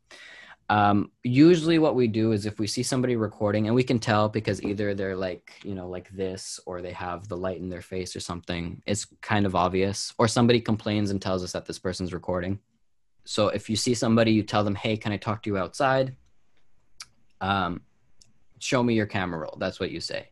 Um, 0.68 1.12
usually, 1.22 1.78
what 1.78 1.94
we 1.94 2.08
do 2.08 2.32
is 2.32 2.44
if 2.44 2.58
we 2.58 2.66
see 2.66 2.82
somebody 2.82 3.14
recording, 3.14 3.66
and 3.66 3.74
we 3.74 3.84
can 3.84 4.00
tell 4.00 4.28
because 4.28 4.62
either 4.62 4.94
they're 4.94 5.14
like, 5.14 5.52
you 5.62 5.74
know, 5.74 5.88
like 5.88 6.10
this, 6.10 6.58
or 6.66 6.82
they 6.82 6.92
have 6.92 7.28
the 7.28 7.36
light 7.36 7.58
in 7.58 7.68
their 7.68 7.82
face 7.82 8.16
or 8.16 8.20
something. 8.20 8.82
It's 8.84 9.06
kind 9.20 9.46
of 9.46 9.54
obvious. 9.54 10.12
Or 10.18 10.26
somebody 10.26 10.60
complains 10.60 11.10
and 11.10 11.22
tells 11.22 11.44
us 11.44 11.52
that 11.52 11.66
this 11.66 11.78
person's 11.78 12.12
recording. 12.12 12.58
So 13.24 13.48
if 13.48 13.70
you 13.70 13.76
see 13.76 13.94
somebody, 13.94 14.32
you 14.32 14.42
tell 14.42 14.64
them, 14.64 14.74
"Hey, 14.74 14.96
can 14.96 15.12
I 15.12 15.18
talk 15.18 15.42
to 15.44 15.50
you 15.50 15.56
outside?" 15.56 16.16
Um, 17.40 17.82
show 18.58 18.82
me 18.82 18.94
your 18.94 19.06
camera 19.06 19.40
roll. 19.40 19.56
That's 19.58 19.78
what 19.78 19.90
you 19.90 20.00
say. 20.00 20.30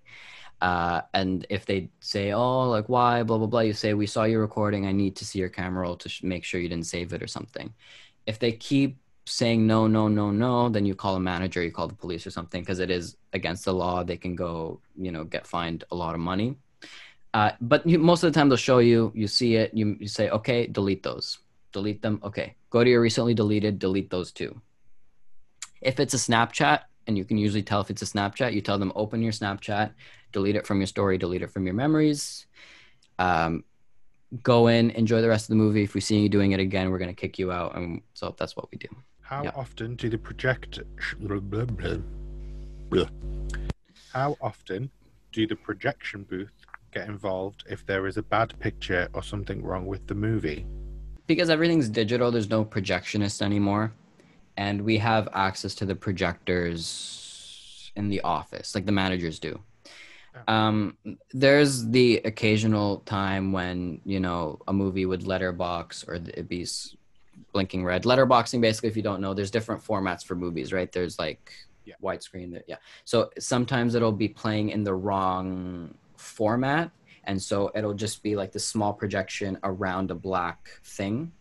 Uh, 0.61 1.03
and 1.13 1.47
if 1.51 1.67
they 1.67 1.91
say, 2.01 2.33
"Oh, 2.33 2.71
like 2.71 2.89
why?" 2.89 3.23
blah 3.23 3.39
blah 3.39 3.47
blah, 3.47 3.61
you 3.61 3.73
say, 3.75 3.95
"We 3.95 4.07
saw 4.07 4.25
you 4.25 4.41
recording. 4.41 4.87
I 4.87 4.93
need 4.93 5.17
to 5.17 5.25
see 5.25 5.39
your 5.39 5.49
camera 5.51 5.83
roll 5.83 5.97
to 5.97 6.09
sh- 6.09 6.23
make 6.23 6.45
sure 6.45 6.61
you 6.61 6.69
didn't 6.69 6.87
save 6.87 7.13
it 7.13 7.23
or 7.23 7.27
something." 7.27 7.75
If 8.27 8.39
they 8.39 8.53
keep 8.53 8.99
saying 9.27 9.67
no, 9.67 9.87
no, 9.87 10.09
no, 10.09 10.31
no, 10.31 10.69
then 10.69 10.87
you 10.87 10.95
call 10.95 11.17
a 11.17 11.21
manager, 11.21 11.63
you 11.63 11.73
call 11.73 11.89
the 11.89 11.95
police 11.95 12.27
or 12.27 12.31
something 12.31 12.63
because 12.63 12.79
it 12.79 12.91
is 12.91 13.17
against 13.33 13.65
the 13.65 13.73
law. 13.75 14.05
They 14.05 14.17
can 14.19 14.35
go, 14.37 14.81
you 14.97 15.13
know, 15.13 15.25
get 15.25 15.47
fined 15.47 15.85
a 15.91 15.97
lot 15.97 16.15
of 16.15 16.21
money. 16.21 16.57
Uh, 17.35 17.53
but 17.61 17.87
you, 17.87 17.99
most 17.99 18.23
of 18.23 18.33
the 18.33 18.39
time 18.39 18.49
they'll 18.49 18.57
show 18.57 18.79
you, 18.79 19.13
you 19.15 19.27
see 19.29 19.57
it, 19.57 19.73
you, 19.75 19.97
you 20.01 20.09
say, 20.09 20.31
okay, 20.31 20.67
delete 20.67 21.03
those, 21.03 21.39
delete 21.73 22.03
them. 22.03 22.21
Okay, 22.23 22.57
go 22.71 22.85
to 22.85 22.91
your 22.91 23.01
recently 23.01 23.35
deleted, 23.35 23.79
delete 23.79 24.11
those 24.11 24.33
too. 24.33 24.61
if 25.81 26.01
it's 26.01 26.15
a 26.15 26.17
Snapchat, 26.17 26.81
and 27.07 27.19
you 27.19 27.25
can 27.25 27.37
usually 27.39 27.63
tell 27.63 27.81
if 27.81 27.91
it's 27.91 28.03
a 28.03 28.07
Snapchat, 28.07 28.53
you 28.55 28.61
tell 28.63 28.79
them 28.79 28.93
open 28.97 29.23
your 29.23 29.33
Snapchat, 29.33 29.93
delete 30.35 30.57
it 30.57 30.67
from 30.67 30.79
your 30.81 30.87
story, 30.87 31.17
delete 31.17 31.41
it 31.43 31.51
from 31.51 31.65
your 31.65 31.75
memories. 31.75 32.47
Um, 33.19 33.65
go 34.43 34.67
in, 34.67 34.91
enjoy 34.91 35.23
the 35.23 35.29
rest 35.29 35.45
of 35.45 35.49
the 35.51 35.55
movie. 35.65 35.85
If 35.85 35.95
we 35.95 36.01
see 36.03 36.19
you 36.19 36.29
doing 36.29 36.53
it 36.53 36.61
again, 36.61 36.91
we're 36.91 36.99
gonna 36.99 37.15
kick 37.15 37.39
you 37.39 37.51
out, 37.51 37.75
and 37.77 38.03
so 38.13 38.35
that's 38.39 38.57
what 38.57 38.71
we 38.71 38.77
do. 38.79 38.89
How 39.23 39.45
Yeah. 39.45 39.53
often 39.55 39.95
do 39.97 40.11
the 40.11 40.19
project 40.19 40.81
blah, 41.21 41.39
blah, 41.41 41.65
blah. 42.91 43.09
How 44.13 44.37
often 44.41 44.91
do 45.33 45.47
the 45.47 45.57
projection 45.57 46.25
booth 46.25 46.53
get 46.93 47.09
involved 47.09 47.65
if 47.71 47.87
there 47.87 48.07
is 48.07 48.17
a 48.19 48.23
bad 48.23 48.59
picture 48.61 49.09
or 49.15 49.23
something 49.23 49.63
wrong 49.63 49.87
with 49.87 50.07
the 50.07 50.15
movie? 50.15 50.67
because 51.27 51.49
everything's 51.49 51.89
digital 51.89 52.31
there's 52.31 52.51
no 52.51 52.63
projectionist 52.63 53.41
anymore 53.41 53.91
and 54.59 54.83
we 54.83 54.99
have 54.99 55.27
access 55.33 55.75
to 55.75 55.87
the 55.87 55.95
projectors 55.95 57.91
in 57.97 58.11
the 58.11 58.21
office 58.21 58.75
like 58.75 58.85
the 58.85 58.93
managers 58.93 59.39
do 59.39 59.59
um, 60.49 60.97
there's 61.33 61.89
the 61.89 62.17
occasional 62.25 62.99
time 63.01 63.53
when 63.53 64.01
you 64.05 64.21
know 64.21 64.59
a 64.69 64.73
movie 64.73 65.07
would 65.07 65.27
letterbox 65.27 66.05
or 66.07 66.15
it'd 66.15 66.49
be 66.49 66.67
blinking 67.53 67.85
red. 67.85 68.05
Letterboxing 68.05 68.61
basically 68.61 68.89
if 68.89 68.97
you 68.97 69.03
don't 69.03 69.21
know 69.21 69.35
there's 69.35 69.51
different 69.51 69.83
formats 69.83 70.25
for 70.25 70.35
movies 70.35 70.73
right? 70.73 70.91
There's 70.91 71.19
like 71.19 71.53
Yeah. 71.85 71.95
widescreen 72.03 72.53
that 72.53 72.65
yeah. 72.67 72.77
So 73.05 73.31
sometimes 73.39 73.95
it'll 73.95 74.13
be 74.13 74.29
playing 74.29 74.71
in 74.71 74.85
the 74.85 74.95
wrong 74.95 75.95
format 76.17 76.91
and 77.25 77.41
so 77.41 77.71
it'll 77.75 77.95
just 77.95 78.23
be 78.23 78.37
like 78.37 78.53
the 78.53 78.61
small 78.61 78.93
projection 78.93 79.59
around 79.63 80.11
a 80.11 80.15
black 80.15 80.69
thing. 80.85 81.33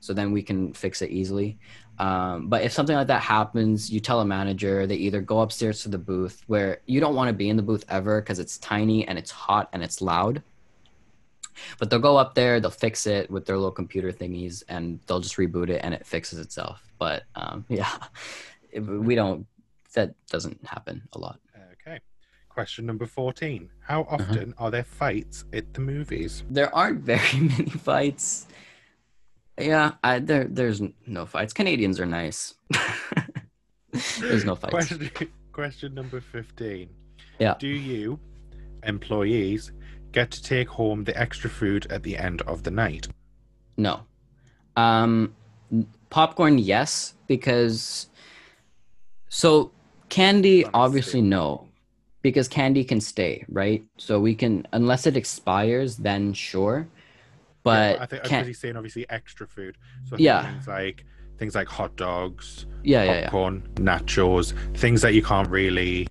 So 0.00 0.12
then 0.14 0.32
we 0.32 0.42
can 0.42 0.72
fix 0.72 1.02
it 1.02 1.10
easily 1.10 1.58
um, 1.98 2.48
but 2.48 2.62
if 2.62 2.72
something 2.72 2.94
like 2.96 3.06
that 3.08 3.22
happens 3.22 3.90
you 3.90 4.00
tell 4.00 4.20
a 4.20 4.24
manager 4.24 4.86
they 4.86 4.96
either 4.96 5.20
go 5.20 5.40
upstairs 5.40 5.82
to 5.82 5.88
the 5.88 5.98
booth 5.98 6.42
where 6.46 6.80
you 6.86 7.00
don't 7.00 7.14
want 7.14 7.28
to 7.28 7.32
be 7.32 7.48
in 7.48 7.56
the 7.56 7.62
booth 7.62 7.84
ever 7.88 8.20
because 8.20 8.38
it's 8.38 8.58
tiny 8.58 9.06
and 9.08 9.18
it's 9.18 9.30
hot 9.30 9.68
and 9.72 9.82
it's 9.82 10.00
loud 10.00 10.42
but 11.78 11.90
they'll 11.90 11.98
go 11.98 12.16
up 12.16 12.34
there 12.34 12.60
they'll 12.60 12.70
fix 12.70 13.06
it 13.06 13.30
with 13.30 13.44
their 13.46 13.56
little 13.56 13.72
computer 13.72 14.12
thingies 14.12 14.62
and 14.68 15.00
they'll 15.06 15.20
just 15.20 15.36
reboot 15.36 15.68
it 15.70 15.80
and 15.82 15.92
it 15.94 16.06
fixes 16.06 16.38
itself 16.38 16.82
but 16.98 17.24
um, 17.34 17.64
yeah 17.68 17.90
we 18.80 19.14
don't 19.14 19.46
that 19.94 20.14
doesn't 20.28 20.64
happen 20.66 21.02
a 21.14 21.18
lot 21.18 21.40
Okay. 21.86 22.00
Question 22.48 22.86
number 22.86 23.06
14. 23.06 23.70
How 23.80 24.02
Uh-huh. 24.02 24.14
often 24.16 24.52
are 24.58 24.70
there 24.70 24.84
fights 24.84 25.44
at 25.52 25.72
the 25.74 25.80
movies? 25.80 26.42
there 26.50 26.74
aren't 26.74 27.00
very 27.12 27.38
many 27.40 27.70
fights. 27.70 28.46
Yeah, 29.58 29.92
I, 30.04 30.18
there 30.18 30.44
there's 30.44 30.80
no 31.06 31.26
fights. 31.26 31.52
Canadians 31.52 32.00
are 32.00 32.06
nice. 32.06 32.54
there's 34.20 34.44
no 34.44 34.54
fights. 34.54 34.72
Question, 34.72 35.10
question 35.52 35.94
number 35.94 36.20
15. 36.20 36.88
Yeah. 37.38 37.54
Do 37.58 37.68
you, 37.68 38.18
employees, 38.84 39.72
get 40.12 40.30
to 40.30 40.42
take 40.42 40.68
home 40.68 41.04
the 41.04 41.18
extra 41.18 41.50
food 41.50 41.86
at 41.90 42.02
the 42.02 42.16
end 42.16 42.42
of 42.42 42.62
the 42.62 42.70
night? 42.70 43.08
No. 43.76 44.00
Um, 44.76 45.34
popcorn, 46.10 46.58
yes, 46.58 47.14
because 47.26 48.08
so 49.28 49.70
candy, 50.08 50.64
obviously, 50.72 51.20
no, 51.20 51.68
because 52.22 52.48
candy 52.48 52.84
can 52.84 53.00
stay, 53.00 53.44
right? 53.48 53.84
So 53.98 54.20
we 54.20 54.34
can, 54.34 54.66
unless 54.72 55.06
it 55.06 55.16
expires, 55.16 55.96
then 55.96 56.32
sure. 56.32 56.88
But 57.68 57.96
Yeah, 57.96 58.02
I 58.02 58.06
think 58.06 58.24
can- 58.24 58.46
he's 58.46 58.58
saying 58.58 58.76
obviously 58.76 59.04
extra 59.10 59.46
food. 59.46 59.76
So 60.08 60.16
Yeah. 60.18 60.50
things 60.50 60.66
like 60.68 61.04
things 61.38 61.54
like 61.54 61.68
hot 61.68 61.94
dogs, 61.96 62.66
yeah, 62.82 63.04
yeah, 63.04 63.12
yeah. 63.12 63.22
popcorn, 63.26 63.62
nachos, 63.76 64.54
things 64.76 65.02
that 65.02 65.14
you 65.14 65.22
can't 65.22 65.48
really. 65.48 66.08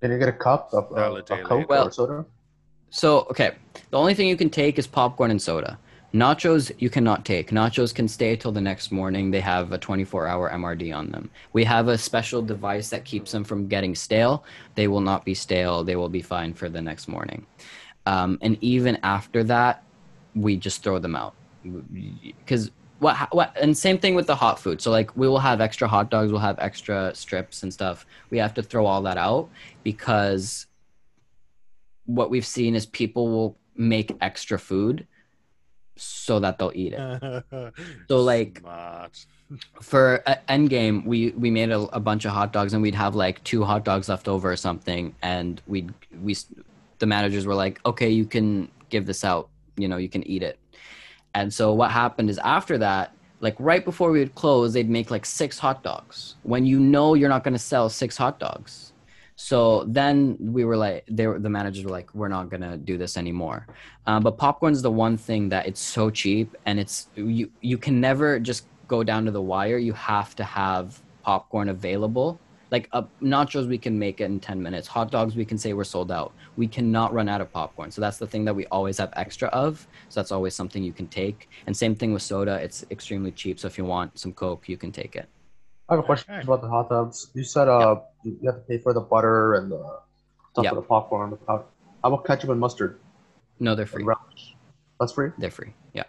Can 0.00 0.12
you 0.12 0.18
get 0.18 0.28
a 0.28 0.32
cup 0.32 0.68
of 0.72 0.84
uh, 0.96 1.16
a. 1.16 1.22
Coke 1.42 1.68
Well- 1.68 1.88
or 1.88 1.90
soda? 1.90 2.24
So, 2.90 3.26
okay, 3.30 3.50
the 3.90 3.98
only 3.98 4.14
thing 4.14 4.28
you 4.28 4.36
can 4.36 4.48
take 4.50 4.78
is 4.78 4.86
popcorn 4.86 5.30
and 5.30 5.42
soda. 5.42 5.78
Nachos 6.14 6.72
you 6.78 6.88
cannot 6.88 7.24
take. 7.26 7.50
Nachos 7.50 7.94
can 7.94 8.08
stay 8.08 8.34
till 8.34 8.50
the 8.52 8.62
next 8.62 8.90
morning. 8.90 9.30
They 9.30 9.40
have 9.40 9.72
a 9.72 9.78
24-hour 9.78 10.48
MRD 10.50 10.90
on 10.96 11.10
them. 11.10 11.28
We 11.52 11.64
have 11.64 11.88
a 11.88 11.98
special 11.98 12.40
device 12.40 12.88
that 12.90 13.04
keeps 13.04 13.32
them 13.32 13.44
from 13.44 13.68
getting 13.68 13.94
stale. 13.94 14.42
They 14.74 14.88
will 14.88 15.02
not 15.02 15.24
be 15.26 15.34
stale. 15.34 15.84
They 15.84 15.96
will 15.96 16.08
be 16.08 16.22
fine 16.22 16.54
for 16.54 16.70
the 16.70 16.80
next 16.80 17.08
morning. 17.08 17.44
Um, 18.06 18.38
and 18.40 18.56
even 18.62 18.96
after 19.02 19.44
that, 19.44 19.82
we 20.42 20.56
just 20.56 20.82
throw 20.82 20.98
them 20.98 21.16
out 21.16 21.34
because 22.38 22.70
what, 23.00 23.16
what 23.34 23.56
and 23.60 23.76
same 23.76 23.98
thing 23.98 24.14
with 24.14 24.26
the 24.26 24.34
hot 24.34 24.58
food. 24.58 24.80
So 24.80 24.90
like 24.90 25.16
we 25.16 25.28
will 25.28 25.38
have 25.38 25.60
extra 25.60 25.86
hot 25.88 26.10
dogs, 26.10 26.30
we'll 26.32 26.40
have 26.40 26.58
extra 26.58 27.14
strips 27.14 27.62
and 27.62 27.72
stuff. 27.72 28.06
We 28.30 28.38
have 28.38 28.54
to 28.54 28.62
throw 28.62 28.86
all 28.86 29.02
that 29.02 29.16
out 29.18 29.48
because 29.84 30.66
what 32.06 32.30
we've 32.30 32.46
seen 32.46 32.74
is 32.74 32.86
people 32.86 33.28
will 33.28 33.56
make 33.76 34.16
extra 34.20 34.58
food 34.58 35.06
so 35.96 36.38
that 36.40 36.58
they'll 36.58 36.72
eat 36.74 36.94
it. 36.96 37.44
So, 38.08 38.20
like- 38.22 38.58
Smart. 38.60 39.26
For 39.80 40.22
uh, 40.26 40.34
Endgame, 40.50 41.06
we 41.06 41.30
we 41.30 41.50
made 41.50 41.70
a, 41.70 41.80
a 41.96 42.00
bunch 42.00 42.26
of 42.26 42.32
hot 42.32 42.52
dogs 42.52 42.74
and 42.74 42.82
we'd 42.82 42.94
have 42.94 43.14
like 43.14 43.42
two 43.44 43.64
hot 43.64 43.82
dogs 43.82 44.06
left 44.10 44.28
over 44.28 44.52
or 44.52 44.56
something, 44.56 45.14
and 45.22 45.62
we'd 45.66 45.94
we 46.22 46.36
the 46.98 47.06
managers 47.06 47.46
were 47.46 47.54
like, 47.54 47.80
okay, 47.86 48.10
you 48.10 48.26
can 48.26 48.68
give 48.90 49.06
this 49.06 49.24
out, 49.24 49.48
you 49.78 49.88
know, 49.88 49.96
you 49.96 50.08
can 50.08 50.26
eat 50.26 50.42
it. 50.42 50.58
And 51.34 51.52
so 51.52 51.72
what 51.72 51.90
happened 51.90 52.30
is 52.30 52.38
after 52.38 52.78
that, 52.78 53.14
like 53.40 53.54
right 53.58 53.84
before 53.84 54.10
we 54.10 54.18
would 54.18 54.34
close, 54.34 54.72
they'd 54.72 54.90
make 54.90 55.10
like 55.10 55.24
six 55.24 55.58
hot 55.58 55.82
dogs 55.82 56.36
when 56.42 56.66
you 56.66 56.80
know 56.80 57.14
you're 57.14 57.28
not 57.28 57.44
going 57.44 57.54
to 57.54 57.58
sell 57.58 57.88
six 57.88 58.16
hot 58.16 58.40
dogs. 58.40 58.92
So 59.40 59.84
then 59.86 60.36
we 60.40 60.64
were 60.64 60.76
like, 60.76 61.04
they 61.08 61.28
were, 61.28 61.38
the 61.38 61.48
managers 61.48 61.84
were 61.84 61.92
like, 61.92 62.12
we're 62.12 62.26
not 62.26 62.50
gonna 62.50 62.76
do 62.76 62.98
this 62.98 63.16
anymore. 63.16 63.68
Um, 64.04 64.24
but 64.24 64.36
popcorn's 64.36 64.82
the 64.82 64.90
one 64.90 65.16
thing 65.16 65.48
that 65.50 65.68
it's 65.68 65.80
so 65.80 66.10
cheap, 66.10 66.56
and 66.66 66.80
it's 66.80 67.06
you 67.14 67.48
you 67.60 67.78
can 67.78 68.00
never 68.00 68.40
just 68.40 68.66
go 68.88 69.04
down 69.04 69.24
to 69.26 69.30
the 69.30 69.40
wire. 69.40 69.78
You 69.78 69.92
have 69.92 70.34
to 70.36 70.44
have 70.44 71.00
popcorn 71.22 71.68
available. 71.68 72.40
Like 72.70 72.88
uh, 72.92 73.02
nachos, 73.22 73.66
we 73.66 73.78
can 73.78 73.98
make 73.98 74.20
it 74.20 74.24
in 74.24 74.40
ten 74.40 74.62
minutes. 74.62 74.86
Hot 74.88 75.10
dogs, 75.10 75.34
we 75.34 75.44
can 75.44 75.56
say 75.56 75.72
we're 75.72 75.84
sold 75.84 76.12
out. 76.12 76.32
We 76.56 76.66
cannot 76.66 77.14
run 77.14 77.28
out 77.28 77.40
of 77.40 77.50
popcorn. 77.52 77.90
So 77.90 78.00
that's 78.00 78.18
the 78.18 78.26
thing 78.26 78.44
that 78.44 78.54
we 78.54 78.66
always 78.66 78.98
have 78.98 79.10
extra 79.16 79.48
of. 79.48 79.86
So 80.10 80.20
that's 80.20 80.32
always 80.32 80.54
something 80.54 80.82
you 80.82 80.92
can 80.92 81.06
take. 81.06 81.48
And 81.66 81.74
same 81.76 81.94
thing 81.94 82.12
with 82.12 82.22
soda. 82.22 82.56
It's 82.56 82.84
extremely 82.90 83.30
cheap. 83.32 83.58
So 83.58 83.66
if 83.68 83.78
you 83.78 83.84
want 83.86 84.18
some 84.18 84.32
Coke, 84.32 84.68
you 84.68 84.76
can 84.76 84.92
take 84.92 85.16
it. 85.16 85.28
I 85.88 85.94
have 85.94 86.00
a 86.04 86.06
question 86.06 86.34
Okay. 86.34 86.42
about 86.42 86.60
the 86.60 86.68
hot 86.68 86.90
dogs. 86.90 87.30
You 87.34 87.44
said 87.44 87.68
uh 87.68 88.00
you 88.22 88.38
you 88.42 88.50
have 88.50 88.60
to 88.60 88.66
pay 88.68 88.76
for 88.78 88.92
the 88.92 89.00
butter 89.00 89.54
and 89.54 89.72
the 89.72 89.82
stuff 90.52 90.64
Yeah. 90.64 90.70
for 90.70 90.76
the 90.76 90.82
popcorn 90.82 91.22
and 91.30 91.32
the 91.32 91.36
powder. 91.46 91.64
How 92.02 92.12
about 92.12 92.26
ketchup 92.26 92.50
and 92.50 92.60
mustard? 92.60 93.00
No, 93.58 93.74
they're 93.74 93.86
free. 93.86 94.04
That's 95.00 95.12
free. 95.12 95.30
They're 95.38 95.50
free. 95.50 95.72
Yeah. 95.94 96.04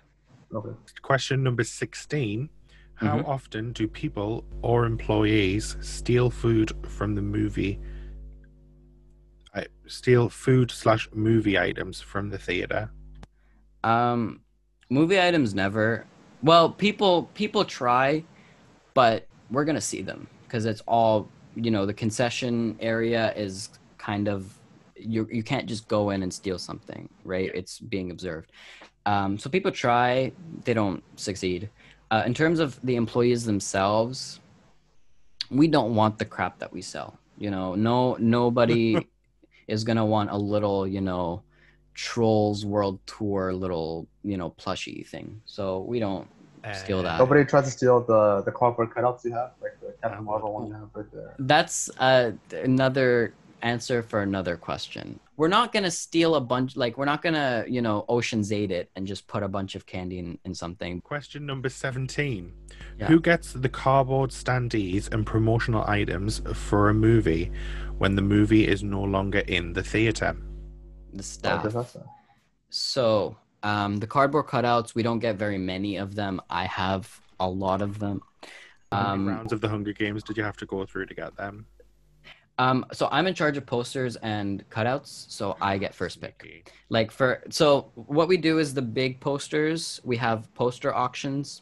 Okay. 0.53 0.69
Question 1.01 1.41
number 1.43 1.63
16. 1.63 2.49
How 2.99 3.21
Mhm. 3.21 3.23
often 3.23 3.71
do 3.71 3.87
people 3.87 4.45
or 4.61 4.85
employees 4.85 5.75
steal 5.81 6.29
food 6.29 6.71
from 6.85 7.15
the 7.15 7.21
movie? 7.21 7.79
I 9.53 9.67
steal 9.85 10.29
food 10.29 10.71
slash 10.71 11.07
movie 11.13 11.55
items 11.59 12.01
from 12.01 12.29
the 12.29 12.39
theater. 12.39 12.89
Um, 13.83 14.41
movie 14.89 15.19
items 15.21 15.53
never. 15.53 16.05
Well, 16.41 16.71
people 16.71 17.23
people 17.33 17.65
try, 17.65 18.23
but 18.93 19.27
we're 19.51 19.65
gonna 19.65 19.81
see 19.81 20.01
them 20.01 20.29
because 20.47 20.65
it's 20.65 20.81
all 20.87 21.29
you 21.55 21.71
know. 21.71 21.85
The 21.85 21.93
concession 21.93 22.77
area 22.79 23.33
is 23.35 23.69
kind 23.97 24.27
of 24.29 24.59
you. 24.95 25.27
You 25.31 25.43
can't 25.43 25.67
just 25.67 25.87
go 25.87 26.11
in 26.11 26.23
and 26.23 26.33
steal 26.33 26.59
something, 26.59 27.09
right? 27.23 27.51
It's 27.53 27.79
being 27.79 28.11
observed. 28.11 28.51
Um, 29.05 29.37
so 29.39 29.49
people 29.49 29.71
try, 29.71 30.33
they 30.65 30.73
don't 30.73 31.03
succeed. 31.17 31.71
Uh, 32.11 32.23
in 32.25 32.33
terms 32.33 32.59
of 32.59 32.79
the 32.83 32.95
employees 32.95 33.45
themselves, 33.45 34.39
we 35.51 35.67
don't 35.67 35.95
want 35.95 36.17
the 36.17 36.25
crap 36.25 36.59
that 36.59 36.71
we 36.71 36.81
sell. 36.81 37.17
You 37.37 37.51
know, 37.51 37.75
no 37.75 38.15
nobody 38.19 39.07
is 39.67 39.83
gonna 39.83 40.05
want 40.05 40.31
a 40.31 40.37
little, 40.37 40.87
you 40.87 41.01
know, 41.01 41.43
Trolls 41.93 42.65
World 42.65 42.99
Tour 43.05 43.53
little, 43.53 44.07
you 44.23 44.37
know, 44.37 44.49
plushy 44.51 45.03
thing. 45.03 45.41
So 45.45 45.81
we 45.81 45.99
don't 45.99 46.27
steal 46.73 46.99
Uh, 46.99 47.03
that. 47.03 47.19
Nobody 47.19 47.45
tries 47.45 47.65
to 47.65 47.71
steal 47.71 48.01
the 48.01 48.41
the 48.43 48.51
cardboard 48.51 48.89
cutouts 48.89 49.23
you 49.23 49.31
have, 49.33 49.51
like 49.61 49.79
the 49.79 49.93
Captain 50.01 50.19
Um, 50.19 50.25
Marvel 50.25 50.53
one 50.53 50.67
you 50.67 50.73
have 50.73 50.89
right 50.93 51.11
there. 51.13 51.35
That's 51.39 51.89
uh, 51.99 52.31
another 52.51 53.33
answer 53.61 54.01
for 54.03 54.21
another 54.21 54.55
question. 54.57 55.19
We're 55.37 55.47
not 55.47 55.71
gonna 55.71 55.91
steal 55.91 56.35
a 56.35 56.41
bunch, 56.41 56.75
like 56.75 56.97
we're 56.97 57.05
not 57.05 57.21
gonna, 57.21 57.65
you 57.67 57.81
know, 57.81 58.05
Ocean's 58.09 58.51
Eight 58.51 58.71
it 58.71 58.89
and 58.95 59.07
just 59.07 59.27
put 59.27 59.41
a 59.43 59.47
bunch 59.47 59.75
of 59.75 59.85
candy 59.85 60.19
in, 60.19 60.37
in 60.45 60.53
something. 60.53 61.01
Question 61.01 61.45
number 61.45 61.69
17. 61.69 62.51
Yeah. 62.99 63.07
Who 63.07 63.19
gets 63.19 63.53
the 63.53 63.69
cardboard 63.69 64.31
standees 64.31 65.11
and 65.13 65.25
promotional 65.25 65.83
items 65.87 66.41
for 66.53 66.89
a 66.89 66.93
movie 66.93 67.51
when 67.97 68.15
the 68.15 68.21
movie 68.21 68.67
is 68.67 68.83
no 68.83 69.01
longer 69.01 69.39
in 69.39 69.73
the 69.73 69.83
theater? 69.83 70.35
The 71.13 71.19
Oh, 71.19 71.21
staff. 71.21 71.65
okay, 71.75 71.99
So, 72.69 73.37
um, 73.63 73.97
the 73.97 74.07
cardboard 74.07 74.47
cutouts, 74.47 74.93
we 74.95 75.03
don't 75.03 75.19
get 75.19 75.37
very 75.37 75.57
many 75.57 75.97
of 75.97 76.15
them. 76.15 76.41
I 76.49 76.65
have 76.65 77.19
a 77.39 77.49
lot 77.49 77.81
of 77.81 77.99
them. 77.99 78.21
How 78.91 79.15
many 79.15 79.29
Um, 79.31 79.37
rounds 79.37 79.53
of 79.53 79.61
the 79.61 79.69
Hunger 79.69 79.93
Games 79.93 80.23
did 80.23 80.37
you 80.37 80.43
have 80.43 80.57
to 80.57 80.65
go 80.65 80.85
through 80.85 81.05
to 81.07 81.13
get 81.13 81.35
them? 81.37 81.65
Um, 82.59 82.85
so 82.91 83.07
I'm 83.09 83.25
in 83.25 83.33
charge 83.33 83.55
of 83.55 83.65
posters 83.65 84.17
and 84.17 84.69
cutouts, 84.69 85.31
so 85.31 85.55
I 85.61 85.77
get 85.77 85.95
first 85.95 86.19
pick. 86.19 86.69
Like 86.89 87.09
for 87.09 87.41
so 87.49 87.89
what 87.95 88.27
we 88.27 88.35
do 88.35 88.59
is 88.59 88.73
the 88.73 88.81
big 88.81 89.21
posters. 89.21 90.01
We 90.03 90.17
have 90.17 90.53
poster 90.55 90.93
auctions 90.93 91.61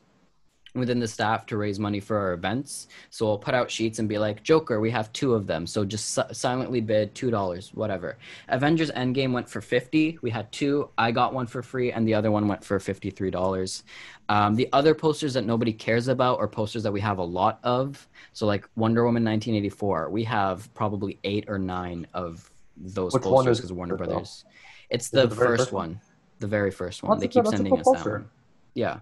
within 0.79 0.99
the 0.99 1.07
staff 1.07 1.45
to 1.47 1.57
raise 1.57 1.79
money 1.79 1.99
for 1.99 2.17
our 2.17 2.33
events. 2.33 2.87
So 3.09 3.25
we'll 3.25 3.37
put 3.37 3.53
out 3.53 3.69
sheets 3.69 3.99
and 3.99 4.07
be 4.07 4.17
like, 4.17 4.43
Joker, 4.43 4.79
we 4.79 4.91
have 4.91 5.11
two 5.13 5.33
of 5.33 5.47
them. 5.47 5.65
So 5.67 5.83
just 5.85 6.13
si- 6.13 6.21
silently 6.33 6.81
bid 6.81 7.13
two 7.15 7.31
dollars, 7.31 7.73
whatever. 7.73 8.17
Avengers 8.49 8.91
Endgame 8.91 9.31
went 9.31 9.49
for 9.49 9.61
fifty. 9.61 10.17
We 10.21 10.29
had 10.29 10.51
two. 10.51 10.89
I 10.97 11.11
got 11.11 11.33
one 11.33 11.47
for 11.47 11.61
free, 11.61 11.91
and 11.91 12.07
the 12.07 12.13
other 12.13 12.31
one 12.31 12.47
went 12.47 12.63
for 12.63 12.79
fifty 12.79 13.09
three 13.09 13.31
dollars. 13.31 13.83
Um, 14.29 14.55
the 14.55 14.67
other 14.73 14.93
posters 14.93 15.33
that 15.35 15.45
nobody 15.45 15.71
cares 15.71 16.07
about 16.09 16.39
are 16.39 16.47
posters 16.47 16.83
that 16.83 16.91
we 16.91 16.99
have 17.01 17.17
a 17.17 17.23
lot 17.23 17.59
of. 17.63 18.07
So 18.33 18.45
like 18.45 18.67
Wonder 18.75 19.03
Woman 19.05 19.23
1984, 19.23 20.09
we 20.09 20.23
have 20.25 20.73
probably 20.73 21.17
eight 21.23 21.45
or 21.47 21.57
nine 21.57 22.05
of 22.13 22.49
those 22.75 23.13
Which 23.13 23.23
posters 23.23 23.57
because 23.59 23.71
Warner 23.73 23.95
it, 23.95 23.99
though? 23.99 24.05
Brothers. 24.05 24.45
It's 24.89 25.09
the, 25.09 25.23
it 25.23 25.29
the 25.29 25.35
first 25.35 25.59
first 25.61 25.71
one? 25.71 25.89
one, 25.91 26.01
the 26.39 26.47
very 26.47 26.71
first 26.71 27.03
one. 27.03 27.17
That's 27.19 27.21
they 27.33 27.41
keep 27.41 27.47
sending 27.47 27.71
cool 27.77 27.95
us 27.95 28.03
that 28.03 28.09
one. 28.11 28.29
Yeah. 28.73 28.99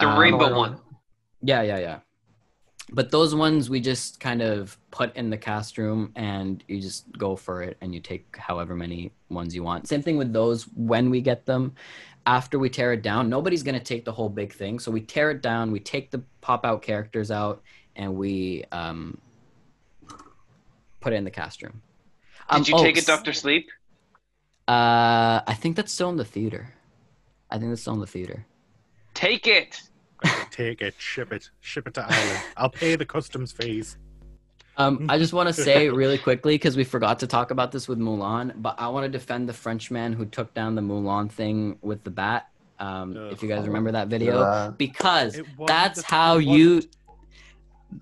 The 0.00 0.08
Um, 0.08 0.18
rainbow 0.18 0.56
one. 0.58 0.78
Yeah, 1.46 1.62
yeah, 1.62 1.78
yeah. 1.78 1.98
But 2.90 3.10
those 3.10 3.34
ones 3.34 3.70
we 3.70 3.80
just 3.80 4.18
kind 4.18 4.42
of 4.42 4.76
put 4.90 5.14
in 5.16 5.30
the 5.30 5.36
cast 5.36 5.78
room 5.78 6.12
and 6.16 6.62
you 6.66 6.80
just 6.80 7.10
go 7.16 7.36
for 7.36 7.62
it 7.62 7.76
and 7.80 7.94
you 7.94 8.00
take 8.00 8.36
however 8.36 8.74
many 8.74 9.12
ones 9.28 9.54
you 9.54 9.62
want. 9.62 9.86
Same 9.86 10.02
thing 10.02 10.16
with 10.16 10.32
those 10.32 10.64
when 10.74 11.08
we 11.08 11.20
get 11.20 11.46
them. 11.46 11.74
After 12.26 12.58
we 12.58 12.68
tear 12.68 12.92
it 12.92 13.02
down, 13.02 13.28
nobody's 13.28 13.62
going 13.62 13.78
to 13.78 13.84
take 13.84 14.04
the 14.04 14.10
whole 14.10 14.28
big 14.28 14.52
thing. 14.52 14.80
So 14.80 14.90
we 14.90 15.00
tear 15.00 15.30
it 15.30 15.40
down, 15.40 15.70
we 15.70 15.78
take 15.78 16.10
the 16.10 16.22
pop 16.40 16.66
out 16.66 16.82
characters 16.82 17.30
out, 17.30 17.62
and 17.94 18.16
we 18.16 18.64
um, 18.72 19.18
put 21.00 21.12
it 21.12 21.16
in 21.16 21.24
the 21.24 21.30
cast 21.30 21.62
room. 21.62 21.80
Um, 22.48 22.62
Did 22.62 22.68
you 22.68 22.76
oh, 22.76 22.82
take 22.82 22.98
it, 22.98 23.06
Doctor 23.06 23.32
Sleep? 23.32 23.68
Uh, 24.66 25.46
I 25.46 25.54
think 25.56 25.76
that's 25.76 25.92
still 25.92 26.08
in 26.08 26.16
the 26.16 26.24
theater. 26.24 26.74
I 27.52 27.58
think 27.58 27.70
that's 27.70 27.82
still 27.82 27.94
in 27.94 28.00
the 28.00 28.08
theater. 28.08 28.44
Take 29.14 29.46
it. 29.46 29.80
Take 30.56 30.80
it, 30.80 30.94
ship 30.98 31.32
it, 31.32 31.50
ship 31.60 31.86
it 31.86 31.94
to 31.94 32.02
Ireland. 32.08 32.40
I'll 32.56 32.70
pay 32.70 32.96
the 32.96 33.04
customs 33.04 33.52
fees. 33.52 33.98
Um, 34.78 35.06
I 35.08 35.18
just 35.18 35.32
want 35.32 35.48
to 35.48 35.52
say 35.62 35.88
really 35.90 36.16
quickly 36.18 36.54
because 36.54 36.76
we 36.76 36.84
forgot 36.84 37.18
to 37.20 37.26
talk 37.26 37.50
about 37.50 37.72
this 37.72 37.88
with 37.88 37.98
Mulan, 37.98 38.52
but 38.56 38.74
I 38.78 38.88
want 38.88 39.04
to 39.04 39.08
defend 39.10 39.48
the 39.48 39.52
Frenchman 39.52 40.12
who 40.14 40.24
took 40.24 40.54
down 40.54 40.74
the 40.74 40.82
Mulan 40.82 41.30
thing 41.30 41.78
with 41.82 42.04
the 42.04 42.10
bat. 42.10 42.48
Um, 42.78 43.16
if 43.30 43.42
you 43.42 43.48
guys 43.48 43.66
remember 43.66 43.92
that 43.92 44.08
video, 44.08 44.40
Yeah. 44.40 44.70
because 44.76 45.40
that's 45.66 46.02
the- 46.02 46.06
how 46.08 46.38
it 46.38 46.44
you. 46.44 46.74
wasn't- 46.74 46.96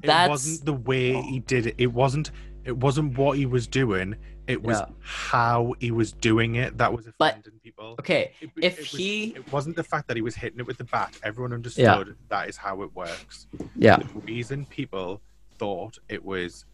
It 0.02 0.28
wasn't 0.28 0.64
the 0.64 0.72
way 0.72 1.20
he 1.22 1.40
did 1.40 1.66
it. 1.66 1.74
It 1.78 1.92
wasn't. 1.92 2.30
It 2.64 2.76
wasn't 2.78 3.18
what 3.18 3.36
he 3.36 3.46
was 3.46 3.66
doing. 3.66 4.16
It 4.47 4.62
was 4.62 4.78
Yeah. 4.78 4.86
how 5.01 5.74
he 5.80 5.90
was 5.90 6.12
doing 6.12 6.57
it 6.57 6.76
that 6.78 6.92
was 6.92 7.09
But- 7.18 7.30
offending 7.38 7.61
people. 7.61 7.97
okay. 7.99 8.32
It- 8.40 8.51
If 8.57 8.74
it 8.74 8.78
was- 8.80 8.90
he, 8.90 9.24
it 9.36 9.51
wasn't 9.53 9.76
the 9.76 9.84
fact 9.84 10.09
that 10.09 10.16
he 10.16 10.22
was 10.22 10.34
hitting 10.34 10.59
it 10.61 10.66
with 10.66 10.76
the 10.78 10.84
bat. 10.84 11.18
Everyone 11.22 11.53
understood 11.53 12.16
that 12.28 12.49
is 12.49 12.57
how 12.59 12.82
it 12.82 12.95
works. 12.95 13.47
yeah, 13.74 13.97
The 13.97 14.20
reason 14.20 14.66
people 14.66 15.22
thought 15.59 15.99
it 16.09 16.24
was 16.24 16.66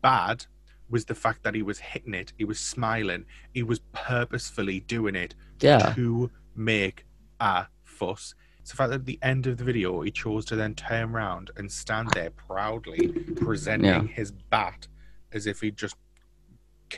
bad 0.00 0.46
was 0.88 1.04
the 1.06 1.14
fact 1.14 1.42
that 1.42 1.54
he 1.54 1.62
was 1.62 1.78
hitting 1.78 2.14
it. 2.14 2.32
He 2.36 2.44
was 2.44 2.58
smiling. 2.58 3.24
He 3.52 3.62
was 3.62 3.80
purposefully 3.92 4.80
doing 4.80 5.14
it 5.14 5.34
yeah, 5.60 5.92
to 5.94 6.30
make 6.54 7.04
a 7.40 7.66
fuss. 7.84 8.34
It's 8.60 8.70
the 8.70 8.76
fact 8.76 8.90
that 8.90 9.00
at 9.00 9.06
the 9.06 9.18
end 9.22 9.46
of 9.46 9.56
the 9.58 9.64
video, 9.64 10.02
he 10.02 10.10
chose 10.10 10.44
to 10.46 10.56
then 10.56 10.74
turn 10.74 11.10
around 11.14 11.50
and 11.56 11.70
stand 11.70 12.10
there 12.14 12.30
proudly 12.30 13.08
presenting 13.36 14.08
his 14.08 14.30
bat 14.30 14.86
as 15.32 15.46
if 15.46 15.60
he 15.60 15.70
just 15.70 15.96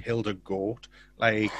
killed 0.03 0.27
a 0.27 0.35
goat. 0.35 0.89
Like, 1.19 1.53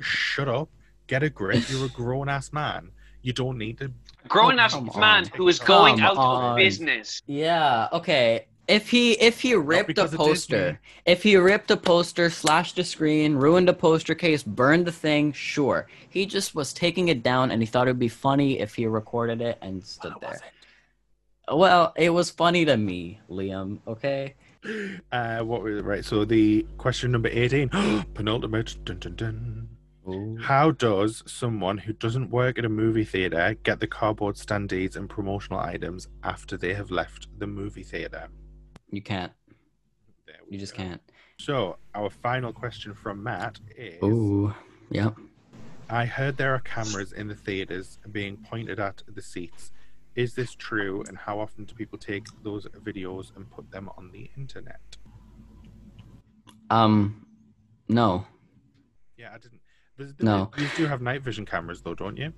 shut 0.00 0.48
up, 0.48 0.68
get 1.06 1.22
a 1.22 1.30
grip. 1.30 1.64
You're 1.70 1.86
a 1.86 1.88
grown 1.88 2.28
ass 2.28 2.52
man. 2.52 2.90
You 3.22 3.32
don't 3.32 3.58
need 3.58 3.78
to. 3.78 3.90
Grown 4.28 4.58
Oh, 4.58 4.62
ass 4.62 4.74
come 4.74 4.90
man 4.96 5.24
on. 5.24 5.30
who 5.36 5.48
is 5.48 5.58
going 5.58 5.96
Come 5.98 6.04
out 6.06 6.16
on. 6.16 6.50
of 6.52 6.56
business. 6.56 7.22
yeah. 7.26 7.88
Okay. 7.92 8.46
If 8.68 8.90
he 8.90 9.12
if 9.12 9.40
he 9.40 9.54
ripped 9.54 9.96
a 9.96 10.08
poster, 10.08 10.80
if 11.04 11.22
he 11.22 11.36
ripped 11.36 11.70
a 11.70 11.76
poster, 11.76 12.28
slashed 12.28 12.76
a 12.80 12.84
screen, 12.84 13.36
ruined 13.36 13.68
a 13.68 13.72
poster 13.72 14.14
case, 14.16 14.42
burned 14.42 14.84
the 14.86 14.92
thing, 14.92 15.32
sure. 15.32 15.86
He 16.10 16.26
just 16.26 16.56
was 16.56 16.72
taking 16.72 17.06
it 17.08 17.22
down 17.22 17.52
and 17.52 17.62
he 17.62 17.66
thought 17.66 17.86
it 17.86 17.90
would 17.92 18.00
be 18.00 18.08
funny 18.08 18.58
if 18.58 18.74
he 18.74 18.86
recorded 18.86 19.40
it 19.40 19.56
and 19.62 19.84
stood 19.84 20.14
there. 20.20 20.40
Well, 21.48 21.92
it 21.96 22.10
was 22.10 22.30
funny 22.30 22.64
to 22.64 22.76
me, 22.76 23.20
Liam. 23.30 23.78
Okay. 23.86 24.34
Uh, 25.12 25.40
what 25.40 25.62
was 25.62 25.78
it? 25.78 25.84
Right. 25.84 26.04
So 26.04 26.24
the 26.24 26.66
question 26.78 27.12
number 27.12 27.28
eighteen, 27.28 27.68
penultimate. 28.14 28.76
Dun, 28.84 28.98
dun, 28.98 29.14
dun. 29.16 29.68
How 30.40 30.70
does 30.70 31.24
someone 31.26 31.78
who 31.78 31.92
doesn't 31.92 32.30
work 32.30 32.58
at 32.58 32.64
a 32.64 32.68
movie 32.68 33.04
theater 33.04 33.56
get 33.64 33.80
the 33.80 33.88
cardboard 33.88 34.36
standees 34.36 34.94
and 34.94 35.10
promotional 35.10 35.58
items 35.58 36.06
after 36.22 36.56
they 36.56 36.74
have 36.74 36.92
left 36.92 37.26
the 37.40 37.46
movie 37.48 37.82
theater? 37.82 38.28
You 38.90 39.02
can't. 39.02 39.32
You 40.48 40.58
just 40.58 40.76
go. 40.76 40.84
can't. 40.84 41.02
So 41.38 41.78
our 41.94 42.08
final 42.08 42.52
question 42.52 42.94
from 42.94 43.22
Matt 43.22 43.58
is: 43.76 44.02
Ooh. 44.02 44.54
Yep. 44.90 45.16
I 45.88 46.04
heard 46.04 46.36
there 46.36 46.54
are 46.54 46.60
cameras 46.60 47.12
in 47.12 47.28
the 47.28 47.34
theaters 47.34 47.98
being 48.10 48.36
pointed 48.36 48.80
at 48.80 49.02
the 49.08 49.22
seats. 49.22 49.72
Is 50.16 50.34
this 50.34 50.54
true? 50.54 51.04
And 51.08 51.16
how 51.16 51.38
often 51.38 51.64
do 51.64 51.74
people 51.74 51.98
take 51.98 52.24
those 52.42 52.66
videos 52.84 53.34
and 53.36 53.48
put 53.50 53.70
them 53.70 53.88
on 53.96 54.10
the 54.12 54.30
internet? 54.36 54.80
Um. 56.70 57.26
No. 57.88 58.26
Yeah, 59.16 59.30
I 59.34 59.38
didn't. 59.38 59.60
there's- 59.96 60.14
No. 60.18 60.50
You 60.58 60.66
do 60.76 60.86
have 60.86 61.00
night 61.00 61.22
vision 61.22 61.46
cameras, 61.46 61.80
though, 61.82 61.94
don't 61.94 62.16
you? 62.16 62.32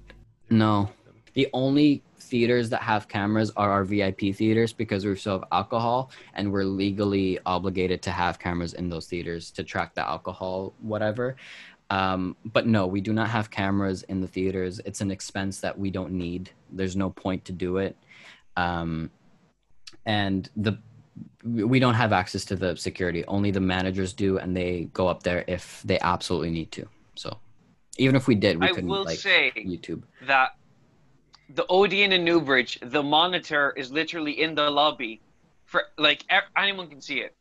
No. 0.51 0.91
The 1.35 1.49
only 1.53 2.03
theaters 2.19 2.69
that 2.71 2.83
have 2.83 3.07
cameras 3.09 3.51
are 3.57 3.71
our 3.71 3.85
VIP 3.85 4.33
theaters 4.35 4.73
because 4.73 5.05
we 5.07 5.15
serve 5.17 5.45
alcohol 5.53 6.11
and 6.35 6.51
we're 6.53 6.65
legally 6.65 7.39
obligated 7.47 8.03
to 8.03 8.11
have 8.11 8.39
cameras 8.39 8.75
in 8.75 8.89
those 8.89 9.07
theaters 9.07 9.51
to 9.53 9.63
track 9.65 9.95
the 9.95 10.07
alcohol, 10.07 10.75
whatever. 10.81 11.37
Um, 11.91 12.37
but 12.45 12.67
no, 12.67 12.87
we 12.87 13.01
do 13.01 13.13
not 13.13 13.29
have 13.31 13.51
cameras 13.51 14.03
in 14.05 14.21
the 14.21 14.29
theaters. 14.29 14.81
It's 14.85 15.01
an 15.01 15.11
expense 15.11 15.61
that 15.61 15.79
we 15.79 15.91
don't 15.91 16.13
need. 16.13 16.51
There's 16.71 16.97
no 16.97 17.11
point 17.11 17.45
to 17.47 17.53
do 17.53 17.79
it. 17.79 17.97
Um, 18.57 19.11
and 20.05 20.49
the 20.57 20.79
we 21.45 21.79
don't 21.79 21.95
have 21.95 22.13
access 22.13 22.45
to 22.47 22.57
the 22.57 22.77
security. 22.77 23.25
Only 23.27 23.51
the 23.51 23.61
managers 23.61 24.13
do, 24.13 24.39
and 24.39 24.57
they 24.57 24.89
go 24.93 25.09
up 25.09 25.23
there 25.23 25.45
if 25.47 25.83
they 25.85 25.99
absolutely 26.01 26.51
need 26.51 26.71
to. 26.73 26.87
So 27.15 27.39
even 27.97 28.17
if 28.17 28.27
we 28.27 28.35
did, 28.35 28.61
we 28.61 28.67
I 28.67 28.69
couldn't 28.71 28.91
will 28.91 29.05
like 29.05 29.19
say 29.19 29.53
YouTube. 29.57 30.03
that 30.27 30.57
the 31.49 31.65
Odeon 31.69 32.13
in 32.13 32.25
Newbridge, 32.25 32.79
the 32.83 33.03
monitor 33.03 33.73
is 33.77 33.91
literally 33.91 34.41
in 34.41 34.55
the 34.55 34.71
lobby. 34.71 35.23
For 35.65 35.85
like 35.97 36.25
anyone 36.57 36.89
can 36.89 37.01
see 37.01 37.21
it. 37.21 37.35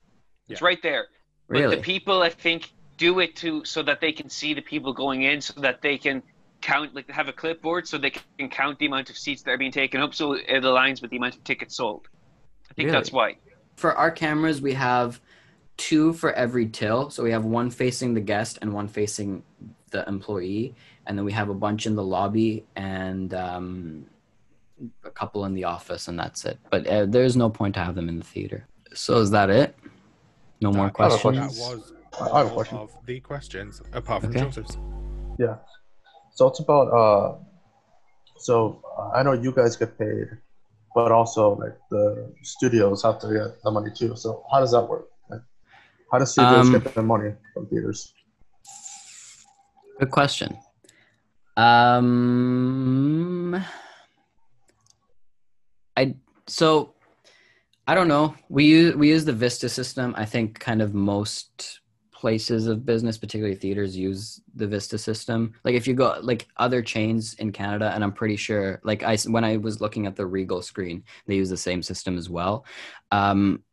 It's 0.49 0.61
Yeah. 0.61 0.67
right 0.67 0.81
there. 0.81 1.07
But 1.47 1.59
Really? 1.59 1.75
the 1.77 1.81
people, 1.81 2.21
I 2.21 2.29
think, 2.29 2.73
do 2.97 3.19
it 3.19 3.35
to 3.37 3.63
so 3.63 3.81
that 3.83 4.01
they 4.01 4.11
can 4.11 4.29
see 4.29 4.53
the 4.53 4.61
people 4.61 4.93
going 4.93 5.23
in, 5.23 5.39
so 5.41 5.59
that 5.61 5.81
they 5.81 5.97
can 5.97 6.21
count, 6.61 6.93
like 6.95 7.09
have 7.09 7.27
a 7.27 7.33
clipboard, 7.33 7.87
so 7.87 7.97
they 7.97 8.11
can 8.37 8.49
count 8.49 8.79
the 8.79 8.87
amount 8.87 9.09
of 9.09 9.17
seats 9.17 9.43
that 9.43 9.51
are 9.51 9.57
being 9.57 9.71
taken 9.71 10.01
up, 10.01 10.13
so 10.13 10.33
it 10.33 10.47
aligns 10.63 11.01
with 11.01 11.11
the 11.11 11.17
amount 11.17 11.35
of 11.35 11.43
tickets 11.43 11.77
sold. 11.77 12.07
I 12.69 12.73
think 12.73 12.91
that's 12.91 13.11
why. 13.11 13.37
for 13.75 13.95
our 13.95 14.11
cameras 14.11 14.61
we 14.61 14.73
have 14.73 15.21
two 15.77 16.11
for 16.13 16.33
every 16.33 16.67
till. 16.67 17.09
So 17.09 17.23
we 17.23 17.31
have 17.31 17.45
one 17.45 17.69
facing 17.69 18.13
the 18.13 18.19
guest 18.19 18.57
and 18.61 18.73
one 18.73 18.87
facing 18.87 19.43
the 19.91 20.07
employee. 20.07 20.75
And 21.05 21.17
then 21.17 21.23
we 21.23 21.31
have 21.31 21.49
a 21.49 21.53
bunch 21.53 21.85
in 21.85 21.95
the 21.95 22.03
lobby 22.03 22.65
and 22.75 23.33
um, 23.33 24.05
a 25.03 25.11
couple 25.11 25.45
in 25.45 25.53
the 25.53 25.63
office 25.63 26.07
and 26.07 26.19
that's 26.19 26.43
it. 26.45 26.57
But 26.71 26.87
uh, 26.87 27.05
there's 27.05 27.37
no 27.37 27.49
point 27.49 27.75
to 27.75 27.81
have 27.81 27.95
them 27.95 28.09
in 28.09 28.17
the 28.17 28.25
theater. 28.25 28.67
So 28.93 29.19
is 29.19 29.31
that 29.31 29.49
it? 29.49 29.75
No 30.61 30.71
more 30.71 30.87
That- 30.87 30.99
I 30.99 31.03
have 31.03 31.13
a 31.13 31.17
questions 31.19 31.57
That 31.57 31.77
was 31.77 31.93
I 32.19 32.39
have 32.39 32.47
a 32.47 32.53
question. 32.53 32.77
of 32.77 32.91
the 33.05 33.19
questions, 33.19 33.81
apart 33.93 34.21
from 34.23 34.31
Okay. 34.31 34.41
Joseph's. 34.41 34.77
Yeah. 35.39 35.57
So 36.35 36.47
it's 36.47 36.59
about 36.59 36.87
uh 36.93 37.37
so 38.37 38.81
uh, 38.97 39.09
I 39.17 39.23
know 39.23 39.33
you 39.33 39.51
guys 39.51 39.75
get 39.75 39.97
paid, 39.97 40.27
but 40.95 41.11
also 41.11 41.55
like 41.55 41.77
the 41.89 42.31
studios 42.43 43.03
have 43.03 43.19
to 43.19 43.27
get 43.33 43.61
the 43.63 43.71
money 43.71 43.91
too. 43.95 44.15
So 44.15 44.43
how 44.51 44.59
does 44.59 44.71
that 44.71 44.83
work? 44.83 45.07
Like, 45.29 45.41
how 46.11 46.19
does 46.19 46.31
studios 46.31 46.67
Um, 46.67 46.73
get 46.73 46.93
their 46.93 47.03
money 47.03 47.31
from 47.53 47.67
theaters? 47.67 48.13
Good 49.99 50.11
question. 50.11 50.57
Um, 51.57 53.55
I 55.95 56.15
so 56.45 56.93
I 57.87 57.95
don't 57.95 58.07
know. 58.07 58.35
We 58.49 58.65
use 58.65 58.95
we 58.95 59.09
use 59.09 59.25
the 59.25 59.33
Vista 59.33 59.69
system. 59.69 60.13
I 60.17 60.25
think 60.25 60.59
kind 60.59 60.81
of 60.83 60.93
most 60.93 61.79
places 62.17 62.65
of 62.65 62.83
business, 62.83 63.15
particularly 63.15 63.55
theaters, 63.55 63.95
use 63.95 64.41
the 64.55 64.65
Vista 64.65 64.97
system. 64.97 65.53
Like 65.63 65.75
if 65.75 65.87
you 65.87 65.93
go 65.93 66.17
like 66.21 66.47
other 66.57 66.81
chains 66.81 67.35
in 67.35 67.51
Canada, 67.51 67.91
and 67.93 68.03
I'm 68.03 68.11
pretty 68.11 68.35
sure, 68.35 68.81
like 68.83 69.03
I 69.03 69.17
when 69.27 69.43
I 69.43 69.57
was 69.57 69.81
looking 69.81 70.07
at 70.07 70.15
the 70.15 70.25
Regal 70.25 70.63
screen, 70.63 71.03
they 71.27 71.35
use 71.35 71.51
the 71.51 71.57
same 71.57 71.83
system 71.83 72.17
as 72.17 72.27
well. 72.27 72.65
Um, 73.11 73.63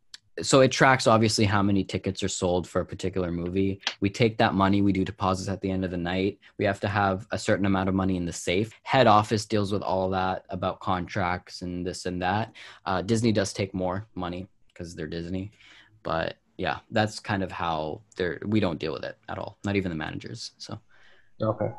so 0.42 0.60
it 0.60 0.72
tracks 0.72 1.06
obviously 1.06 1.44
how 1.44 1.62
many 1.62 1.84
tickets 1.84 2.22
are 2.22 2.28
sold 2.28 2.68
for 2.68 2.80
a 2.82 2.86
particular 2.86 3.30
movie. 3.30 3.80
We 4.00 4.10
take 4.10 4.36
that 4.38 4.52
money, 4.52 4.82
we 4.82 4.92
do 4.92 5.04
deposits 5.04 5.48
at 5.48 5.60
the 5.62 5.70
end 5.70 5.84
of 5.84 5.90
the 5.90 5.96
night. 5.96 6.38
We 6.58 6.66
have 6.66 6.80
to 6.80 6.88
have 6.88 7.26
a 7.30 7.38
certain 7.38 7.66
amount 7.66 7.88
of 7.88 7.94
money 7.94 8.16
in 8.16 8.26
the 8.26 8.32
safe. 8.32 8.72
Head 8.82 9.06
office 9.06 9.46
deals 9.46 9.72
with 9.72 9.82
all 9.82 10.10
that 10.10 10.44
about 10.50 10.80
contracts 10.80 11.62
and 11.62 11.86
this 11.86 12.04
and 12.04 12.20
that. 12.20 12.52
Uh, 12.84 13.00
Disney 13.00 13.32
does 13.32 13.52
take 13.54 13.72
more 13.72 14.06
money 14.14 14.48
because 14.68 14.94
they're 14.94 15.06
Disney, 15.06 15.52
but 16.02 16.36
yeah, 16.56 16.78
that's 16.90 17.20
kind 17.20 17.42
of 17.42 17.50
how 17.50 18.00
they're. 18.16 18.40
We 18.44 18.60
don't 18.60 18.78
deal 18.78 18.92
with 18.92 19.04
it 19.04 19.18
at 19.28 19.38
all. 19.38 19.58
Not 19.64 19.76
even 19.76 19.90
the 19.90 19.96
managers. 19.96 20.52
So 20.58 20.78
Okay. 21.40 21.70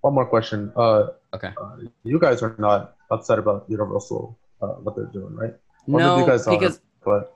One 0.00 0.14
more 0.14 0.26
question. 0.26 0.72
Uh, 0.76 1.08
okay. 1.32 1.52
uh, 1.60 1.76
you 2.02 2.18
guys 2.18 2.42
are 2.42 2.54
not 2.58 2.96
upset 3.10 3.38
about 3.38 3.64
Universal, 3.68 4.38
uh, 4.60 4.66
what 4.84 4.96
they're 4.96 5.06
doing, 5.06 5.34
right? 5.34 5.54
Or 5.88 6.00
No, 6.00 6.18
you 6.18 6.26
guys 6.26 6.46
are, 6.46 6.58
because 6.58 6.80
but 7.04 7.34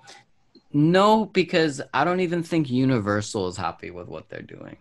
No, 0.72 1.26
because 1.26 1.80
I 1.94 2.04
don't 2.04 2.20
even 2.20 2.42
think 2.42 2.70
Universal 2.70 3.48
is 3.48 3.56
happy 3.56 3.90
with 3.90 4.08
what 4.08 4.28
they're 4.28 4.42
doing. 4.42 4.76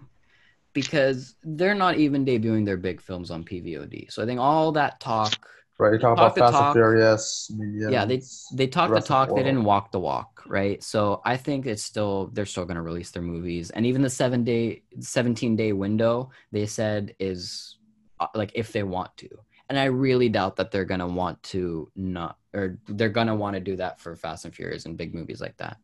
Because 0.73 1.35
they're 1.43 1.75
not 1.75 1.97
even 1.97 2.25
debuting 2.25 2.65
their 2.65 2.77
big 2.77 3.01
films 3.01 3.31
on 3.31 3.43
PVOD. 3.43 4.11
So 4.11 4.21
I 4.21 4.25
think 4.25 4.39
all 4.39 4.73
that 4.73 4.99
talk, 4.99 5.47
right, 5.79 5.99
talking 6.01 6.15
Talk 6.17 6.17
about 6.17 6.37
Fast 6.37 6.53
talk. 6.53 6.63
and 6.65 6.73
Furious. 6.75 7.51
Yeah, 7.89 8.05
they 8.05 8.21
they 8.53 8.67
talk 8.67 8.89
the 8.89 8.95
Jurassic 8.95 9.07
talk, 9.07 9.29
they 9.35 9.43
didn't 9.43 9.63
walk 9.63 9.91
the 9.91 9.99
walk, 9.99 10.43
right? 10.47 10.81
So 10.83 11.21
I 11.25 11.37
think 11.37 11.65
it's 11.65 11.83
still 11.83 12.29
they're 12.33 12.45
still 12.45 12.65
gonna 12.65 12.81
release 12.81 13.11
their 13.11 13.21
movies. 13.23 13.69
And 13.71 13.85
even 13.85 14.01
the 14.01 14.09
seven 14.09 14.43
day 14.43 14.83
17 14.99 15.55
day 15.55 15.73
window, 15.73 16.31
they 16.51 16.65
said 16.65 17.15
is 17.19 17.77
uh, 18.19 18.27
like 18.33 18.51
if 18.55 18.71
they 18.71 18.83
want 18.83 19.15
to. 19.17 19.29
And 19.69 19.77
I 19.77 19.85
really 19.85 20.29
doubt 20.29 20.55
that 20.55 20.71
they're 20.71 20.85
gonna 20.85 21.07
want 21.07 21.41
to 21.43 21.91
not 21.95 22.37
or 22.53 22.79
they're 22.87 23.09
gonna 23.09 23.35
want 23.35 23.55
to 23.55 23.59
do 23.59 23.75
that 23.75 23.99
for 23.99 24.15
Fast 24.15 24.45
and 24.45 24.55
Furious 24.55 24.85
and 24.85 24.97
big 24.97 25.13
movies 25.13 25.41
like 25.41 25.57
that. 25.57 25.77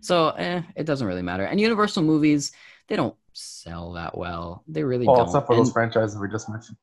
So 0.00 0.30
eh, 0.30 0.62
it 0.74 0.84
doesn't 0.84 1.06
really 1.06 1.22
matter. 1.22 1.44
And 1.44 1.60
Universal 1.60 2.02
movies, 2.02 2.52
they 2.88 2.96
don't 2.96 3.14
sell 3.34 3.92
that 3.92 4.16
well. 4.16 4.64
They 4.66 4.82
really 4.84 5.06
Well, 5.06 5.16
don't. 5.16 5.26
except 5.26 5.46
for 5.48 5.52
And- 5.52 5.60
those 5.66 5.72
franchises 5.72 6.18
we 6.18 6.28
just 6.30 6.48
mentioned. 6.48 6.78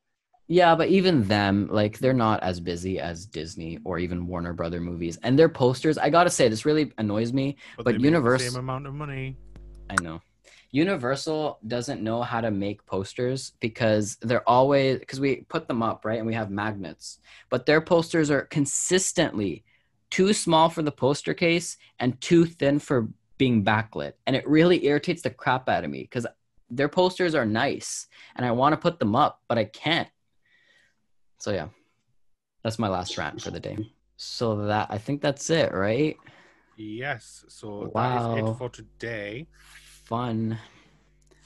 Yeah, 0.47 0.75
but 0.75 0.89
even 0.89 1.23
them, 1.27 1.67
like 1.71 1.99
they're 1.99 2.13
not 2.13 2.43
as 2.43 2.59
busy 2.59 2.99
as 2.99 3.25
Disney 3.25 3.79
or 3.83 3.99
even 3.99 4.27
Warner 4.27 4.53
Brother 4.53 4.81
movies. 4.81 5.17
And 5.23 5.37
their 5.37 5.49
posters, 5.49 5.97
I 5.97 6.09
gotta 6.09 6.29
say, 6.29 6.49
this 6.49 6.65
really 6.65 6.91
annoys 6.97 7.31
me. 7.31 7.57
But 7.77 7.85
the 7.85 8.01
Universe- 8.01 8.43
same 8.43 8.59
amount 8.59 8.87
of 8.87 8.93
money. 8.93 9.37
I 9.89 9.95
know. 10.01 10.21
Universal 10.71 11.59
doesn't 11.67 12.01
know 12.01 12.23
how 12.23 12.41
to 12.41 12.49
make 12.49 12.83
posters 12.87 13.53
because 13.59 14.17
they're 14.21 14.47
always 14.49 14.99
because 14.99 15.19
we 15.19 15.45
put 15.47 15.67
them 15.67 15.83
up, 15.83 16.03
right? 16.03 16.17
And 16.17 16.25
we 16.25 16.33
have 16.33 16.49
magnets. 16.49 17.19
But 17.49 17.67
their 17.67 17.79
posters 17.79 18.31
are 18.31 18.41
consistently 18.41 19.63
too 20.09 20.33
small 20.33 20.69
for 20.69 20.81
the 20.81 20.91
poster 20.91 21.33
case 21.33 21.77
and 21.99 22.19
too 22.21 22.45
thin 22.45 22.79
for 22.79 23.07
being 23.37 23.63
backlit. 23.63 24.13
And 24.25 24.35
it 24.35 24.47
really 24.47 24.85
irritates 24.85 25.21
the 25.21 25.29
crap 25.29 25.69
out 25.69 25.83
of 25.83 25.91
me 25.91 26.01
because 26.01 26.25
their 26.71 26.89
posters 26.89 27.35
are 27.35 27.45
nice 27.45 28.07
and 28.35 28.45
I 28.45 28.51
want 28.51 28.73
to 28.73 28.77
put 28.77 28.99
them 28.99 29.15
up, 29.15 29.41
but 29.47 29.57
I 29.57 29.65
can't. 29.65 30.09
So 31.43 31.51
yeah. 31.51 31.67
That's 32.63 32.79
my 32.79 32.87
last 32.87 33.17
rant 33.17 33.41
for 33.41 33.51
the 33.51 33.59
day. 33.59 33.77
So 34.15 34.65
that 34.67 34.87
I 34.89 34.97
think 34.97 35.21
that's 35.21 35.49
it, 35.49 35.73
right? 35.73 36.15
Yes. 36.77 37.43
So 37.49 37.81
that 37.81 37.93
Wow. 37.93 38.35
is 38.37 38.49
it 38.49 38.57
for 38.57 38.69
today. 38.69 39.47
Fun. 40.05 40.57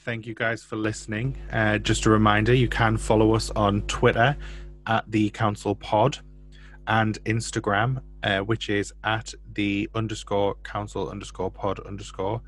Thank 0.04 0.24
you 0.24 0.34
guys 0.34 0.62
for 0.62 0.76
listening. 0.76 1.36
Uh, 1.50 1.78
just 1.78 2.06
a 2.06 2.10
reminder, 2.10 2.54
you 2.54 2.68
can 2.68 2.96
follow 2.96 3.34
us 3.34 3.50
on 3.50 3.82
Twitter 3.88 4.36
at 4.86 5.10
the 5.10 5.30
Council 5.30 5.74
Pod 5.74 6.18
and 6.86 7.18
Instagram, 7.24 8.00
uh, 8.22 8.38
which 8.38 8.70
is 8.70 8.92
at 9.02 9.34
the 9.54 9.90
underscore 9.96 10.54
Council 10.62 11.10
underscore 11.10 11.50
Pod 11.50 11.80
underscore. 11.80 12.40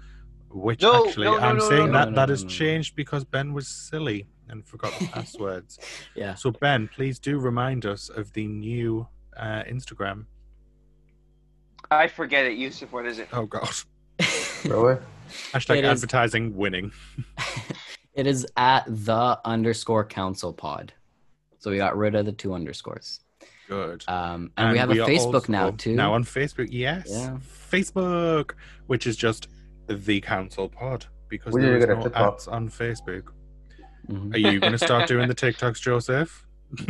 Which 0.51 0.83
No, 0.83 1.05
actually, 1.05 1.25
no, 1.27 1.37
no, 1.37 1.45
I'm 1.45 1.59
no, 1.59 1.69
saying 1.69 1.87
no, 1.89 1.93
that 1.99 2.11
no, 2.11 2.15
that 2.15 2.29
has 2.29 2.45
no, 2.45 2.49
no. 2.49 2.55
changed 2.55 2.95
because 2.95 3.25
Ben 3.25 3.53
was 3.53 3.67
silly 3.67 4.29
and 4.51 4.67
forgot 4.67 4.93
the 4.99 5.07
passwords. 5.07 5.79
Yeah. 6.15 6.35
So 6.35 6.51
Ben, 6.51 6.89
please 6.89 7.19
do 7.19 7.39
remind 7.39 7.87
us 7.87 8.09
of 8.09 8.33
the 8.33 8.47
new 8.47 9.07
uh, 9.37 9.63
Instagram. 9.69 10.27
I 11.91 12.09
forget 12.09 12.47
it, 12.47 12.59
Yousef. 12.59 12.93
What 12.93 13.07
is 13.07 13.19
it? 13.19 13.29
Oh 13.33 13.47
God! 13.47 13.69
Really? 14.65 14.99
Hashtag 15.53 15.79
It 15.79 15.85
is- 15.85 15.91
advertising 15.91 16.55
winning. 16.55 16.93
it 18.15 18.27
is 18.27 18.47
at 18.59 18.85
the 18.87 19.39
underscore 19.45 20.05
council 20.05 20.53
pod. 20.53 20.93
So 21.59 21.71
we 21.71 21.79
got 21.79 21.97
rid 21.97 22.15
of 22.15 22.27
the 22.27 22.33
two 22.33 22.53
underscores. 22.53 23.21
Good. 23.69 24.05
Um, 24.09 24.51
and, 24.57 24.73
we 24.73 24.79
have 24.79 24.91
a 24.91 24.95
Facebook 24.95 25.49
now 25.49 25.71
too. 25.71 25.95
Now 25.95 26.13
on 26.15 26.25
Facebook, 26.25 26.69
yes. 26.71 27.07
Yeah. 27.09 27.39
Facebook, 27.71 28.53
which 28.89 29.07
is 29.07 29.17
just 29.17 29.49
the 29.87 30.21
Council 30.21 30.69
Pod 30.69 31.07
because 31.29 31.55
We 31.55 31.63
need 31.63 31.69
there 31.69 31.95
to 31.95 31.99
is 32.01 32.05
no 32.07 32.13
ads 32.15 32.49
on 32.49 32.69
Facebook. 32.69 33.29
Mhm. 34.11 34.35
Are 34.35 34.39
you 34.39 34.59
going 34.61 34.73
to 34.73 34.79
start 34.79 35.09
doing 35.09 35.29
the 35.29 35.35
TikToks, 35.35 35.81
Joseph? 35.81 36.45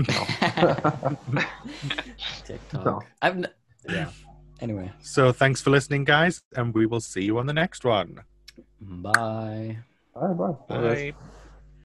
TikTok. 2.47 2.85
No. 2.85 3.01
I've 3.23 3.37
n- 3.37 3.47
Yeah. 3.89 4.11
anyway. 4.61 4.91
So 5.03 5.33
thanks 5.33 5.61
for 5.61 5.71
listening, 5.71 6.05
guys, 6.05 6.43
and 6.57 6.75
we 6.75 6.87
will 6.87 7.01
see 7.01 7.23
you 7.23 7.39
on 7.39 7.47
the 7.47 7.53
next 7.53 7.85
one. 7.85 8.21
Bye. 8.81 9.79
All 10.15 10.29
right, 10.29 10.37
bye. 10.69 10.77
Bye. 10.77 11.15